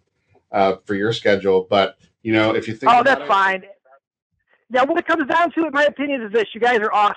uh, 0.53 0.77
for 0.85 0.95
your 0.95 1.13
schedule, 1.13 1.67
but 1.69 1.99
you 2.23 2.33
know, 2.33 2.55
if 2.55 2.69
you 2.69 2.75
think, 2.75 2.91
Oh, 2.93 3.01
about 3.01 3.05
that's 3.05 3.21
it- 3.23 3.29
fine. 3.29 3.63
Yeah, 4.73 4.85
what 4.85 4.99
it 4.99 5.07
comes 5.07 5.27
down 5.29 5.51
to, 5.53 5.67
in 5.67 5.73
my 5.73 5.85
opinion, 5.85 6.23
is 6.23 6.33
this: 6.33 6.45
you 6.55 6.61
guys 6.61 6.79
are 6.79 6.93
awesome. 6.93 7.17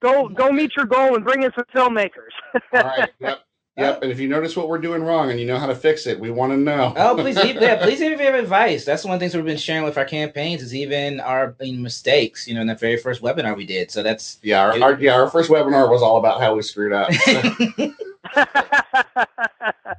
Go, 0.00 0.28
go 0.28 0.50
meet 0.50 0.74
your 0.76 0.86
goal 0.86 1.16
and 1.16 1.24
bring 1.24 1.42
in 1.42 1.52
some 1.54 1.64
filmmakers. 1.74 2.32
All 2.72 2.82
right. 2.82 3.10
Yep. 3.20 3.40
Yep. 3.76 4.02
And 4.02 4.10
if 4.10 4.18
you 4.18 4.28
notice 4.28 4.56
what 4.56 4.68
we're 4.68 4.78
doing 4.78 5.02
wrong 5.04 5.30
and 5.30 5.38
you 5.38 5.46
know 5.46 5.58
how 5.58 5.66
to 5.66 5.74
fix 5.74 6.06
it, 6.06 6.18
we 6.18 6.30
want 6.30 6.52
to 6.52 6.56
know. 6.56 6.92
Oh, 6.96 7.14
please, 7.14 7.36
leave, 7.36 7.60
yeah, 7.62 7.76
please 7.82 8.00
leave 8.00 8.12
if 8.12 8.18
you 8.20 8.26
have 8.26 8.34
advice. 8.34 8.84
That's 8.84 9.04
one 9.04 9.14
of 9.14 9.20
the 9.20 9.24
things 9.24 9.36
we've 9.36 9.44
been 9.44 9.56
sharing 9.56 9.84
with 9.84 9.96
our 9.98 10.04
campaigns 10.04 10.62
is 10.62 10.74
even 10.74 11.20
our 11.20 11.54
mistakes. 11.60 12.48
You 12.48 12.54
know, 12.54 12.60
in 12.62 12.66
the 12.68 12.74
very 12.74 12.96
first 12.96 13.22
webinar 13.22 13.56
we 13.56 13.66
did. 13.66 13.90
So 13.90 14.02
that's 14.02 14.38
yeah. 14.42 14.60
Our, 14.62 14.82
our, 14.82 15.00
yeah. 15.00 15.14
Our 15.14 15.30
first 15.30 15.50
webinar 15.50 15.90
was 15.90 16.02
all 16.02 16.16
about 16.16 16.40
how 16.40 16.54
we 16.56 16.62
screwed 16.62 16.92
up. 16.92 17.10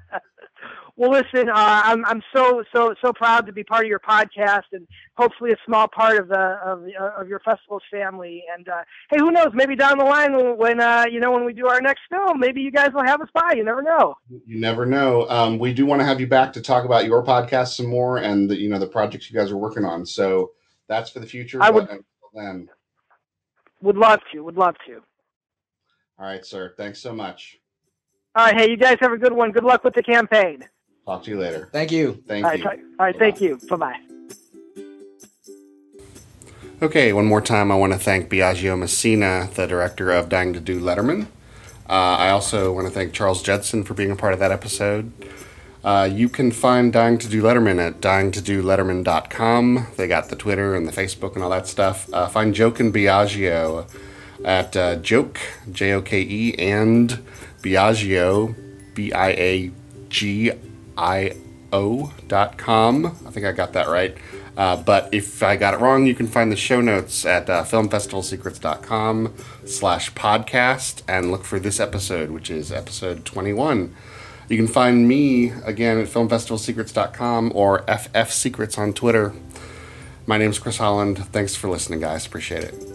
well, 1.00 1.12
listen, 1.12 1.48
uh, 1.48 1.54
I'm 1.56 2.04
I'm 2.06 2.22
so 2.36 2.62
so 2.76 2.94
so 3.02 3.14
proud 3.14 3.46
to 3.46 3.54
be 3.54 3.64
part 3.64 3.86
of 3.86 3.90
your 3.90 4.02
podcast 4.02 4.64
and 4.74 4.86
hopefully 5.16 5.54
a 5.54 5.56
small 5.66 5.88
part 5.88 6.20
of 6.20 6.28
the 6.28 6.60
of 6.62 6.84
uh, 7.00 7.22
of 7.22 7.30
your 7.30 7.40
festival's 7.40 7.84
family. 7.90 8.44
And 8.54 8.68
uh, 8.68 8.84
hey, 9.10 9.16
who 9.18 9.32
knows? 9.32 9.48
Maybe 9.54 9.78
down 9.78 9.98
the 9.98 10.04
line 10.04 10.36
when, 10.36 10.58
when 10.58 10.82
uh, 10.82 11.06
you 11.10 11.22
know 11.22 11.32
when 11.32 11.46
we 11.46 11.54
do 11.54 11.68
our 11.68 11.80
next 11.80 12.02
film, 12.10 12.38
maybe 12.38 12.60
you 12.60 12.70
guys 12.70 12.90
will 12.94 13.06
have 13.06 13.22
us 13.22 13.30
by. 13.34 13.54
You 13.56 13.64
never 13.64 13.82
know. 13.82 14.16
you 14.46 14.60
never 14.60 14.86
know. 14.86 15.26
Um, 15.30 15.58
we 15.58 15.74
do 15.74 15.86
want 15.86 16.02
to 16.02 16.06
have 16.06 16.20
you 16.20 16.28
back 16.28 16.52
to 16.52 16.62
talk 16.62 16.84
about 16.84 17.06
your 17.06 17.24
podcast 17.24 17.78
some 17.78 17.88
more 17.88 18.18
and 18.18 18.50
the 18.50 18.60
you 18.60 18.68
know 18.68 18.78
the 18.78 18.88
projects 18.88 19.32
you 19.32 19.40
guys 19.40 19.52
are 19.52 19.58
working 19.58 19.86
on. 19.86 20.06
So 20.06 20.52
that's 20.90 21.10
for 21.10 21.20
the 21.22 21.28
future. 21.28 21.64
I 21.64 21.70
would- 21.70 21.88
then. 22.34 22.68
Would 23.82 23.96
love 23.96 24.20
to. 24.34 24.42
Would 24.44 24.58
love 24.58 24.76
to. 24.86 24.96
All 26.20 26.26
right, 26.26 26.46
sir. 26.46 26.74
Thanks 26.76 27.00
so 27.00 27.14
much. 27.14 27.58
All 28.36 28.46
right. 28.46 28.60
Hey, 28.60 28.70
you 28.70 28.76
guys 28.76 28.98
have 29.00 29.14
a 29.14 29.18
good 29.18 29.32
one. 29.32 29.52
Good 29.54 29.64
luck 29.64 29.86
with 29.86 29.94
the 29.94 30.04
campaign. 30.04 30.68
Talk 31.06 31.24
to 31.24 31.32
you 31.32 31.40
later. 31.40 31.70
thank 31.72 31.92
you. 31.92 32.24
Thank 32.28 32.46
All 32.46 32.52
right. 32.52 32.60
you. 32.60 32.70
th- 32.70 32.80
all 33.00 33.06
right. 33.08 33.18
Thank 33.18 33.42
you. 33.42 33.60
Bye 33.70 33.76
bye. 33.78 33.96
Okay, 36.82 37.12
one 37.12 37.26
more 37.26 37.42
time, 37.42 37.72
I 37.72 37.76
want 37.76 37.92
to 37.92 38.00
thank 38.00 38.30
Biagio 38.30 38.78
Messina, 38.80 39.50
the 39.54 39.68
director 39.68 40.12
of 40.12 40.30
Dying 40.30 40.54
to 40.54 40.62
Do 40.62 40.80
Letterman. 40.80 41.24
Uh, 41.90 42.16
I 42.18 42.30
also 42.30 42.72
want 42.72 42.88
to 42.88 42.94
thank 42.94 43.12
Charles 43.12 43.42
Judson 43.44 43.84
for 43.84 43.94
being 43.96 44.12
a 44.12 44.16
part 44.16 44.32
of 44.34 44.40
that 44.40 44.52
episode. 44.52 45.12
Uh, 45.84 46.08
you 46.10 46.30
can 46.30 46.52
find 46.52 46.94
Dying 46.94 47.18
to 47.18 47.28
Do 47.28 47.42
Letterman 47.42 47.86
at 47.86 48.00
dyingtodoletterman.com. 48.00 49.88
They 49.98 50.08
got 50.08 50.30
the 50.30 50.36
Twitter 50.38 50.74
and 50.76 50.88
the 50.88 50.92
Facebook 50.94 51.34
and 51.36 51.44
all 51.44 51.50
that 51.50 51.68
stuff. 51.68 52.08
Uh, 52.14 52.28
find 52.30 52.54
Joke 52.56 52.80
and 52.80 52.94
Biagio 52.94 53.90
at 54.46 54.78
uh, 54.78 54.96
Joke, 54.98 55.40
J 55.72 55.92
O 55.94 56.02
K 56.02 56.22
E, 56.22 56.56
and 56.58 57.20
Biagio, 57.62 58.56
B 58.94 59.12
I 59.12 59.32
A 59.32 59.72
G 60.08 60.52
filmfestivalio.com. 61.00 63.06
I 63.06 63.32
think 63.32 63.46
I 63.46 63.52
got 63.52 63.74
that 63.74 63.88
right. 63.88 64.18
Uh, 64.58 64.76
but 64.76 65.14
if 65.14 65.42
I 65.42 65.56
got 65.56 65.74
it 65.74 65.80
wrong, 65.80 66.06
you 66.06 66.14
can 66.14 66.28
find 66.28 66.52
the 66.52 66.58
show 66.58 66.82
notes 66.82 67.26
at 67.26 67.50
uh, 67.50 67.64
filmfestivalsecrets.com 67.64 69.34
slash 69.66 70.14
podcast 70.14 71.02
and 71.08 71.32
look 71.32 71.46
for 71.46 71.60
this 71.60 71.80
episode, 71.80 72.32
which 72.32 72.50
is 72.50 72.72
episode 72.72 73.26
21. 73.26 73.96
You 74.50 74.58
can 74.58 74.68
find 74.68 75.08
me, 75.08 75.52
again, 75.64 76.00
at 76.00 76.08
filmfestivalsecrets.com 76.08 77.52
or 77.56 77.84
ffsecrets 77.84 78.78
on 78.78 78.94
Twitter. 78.94 79.34
My 80.26 80.38
name 80.38 80.50
is 80.50 80.60
Chris 80.60 80.78
Holland. 80.78 81.26
Thanks 81.28 81.56
for 81.56 81.70
listening, 81.70 82.02
guys. 82.02 82.26
Appreciate 82.26 82.64
it. 82.64 82.90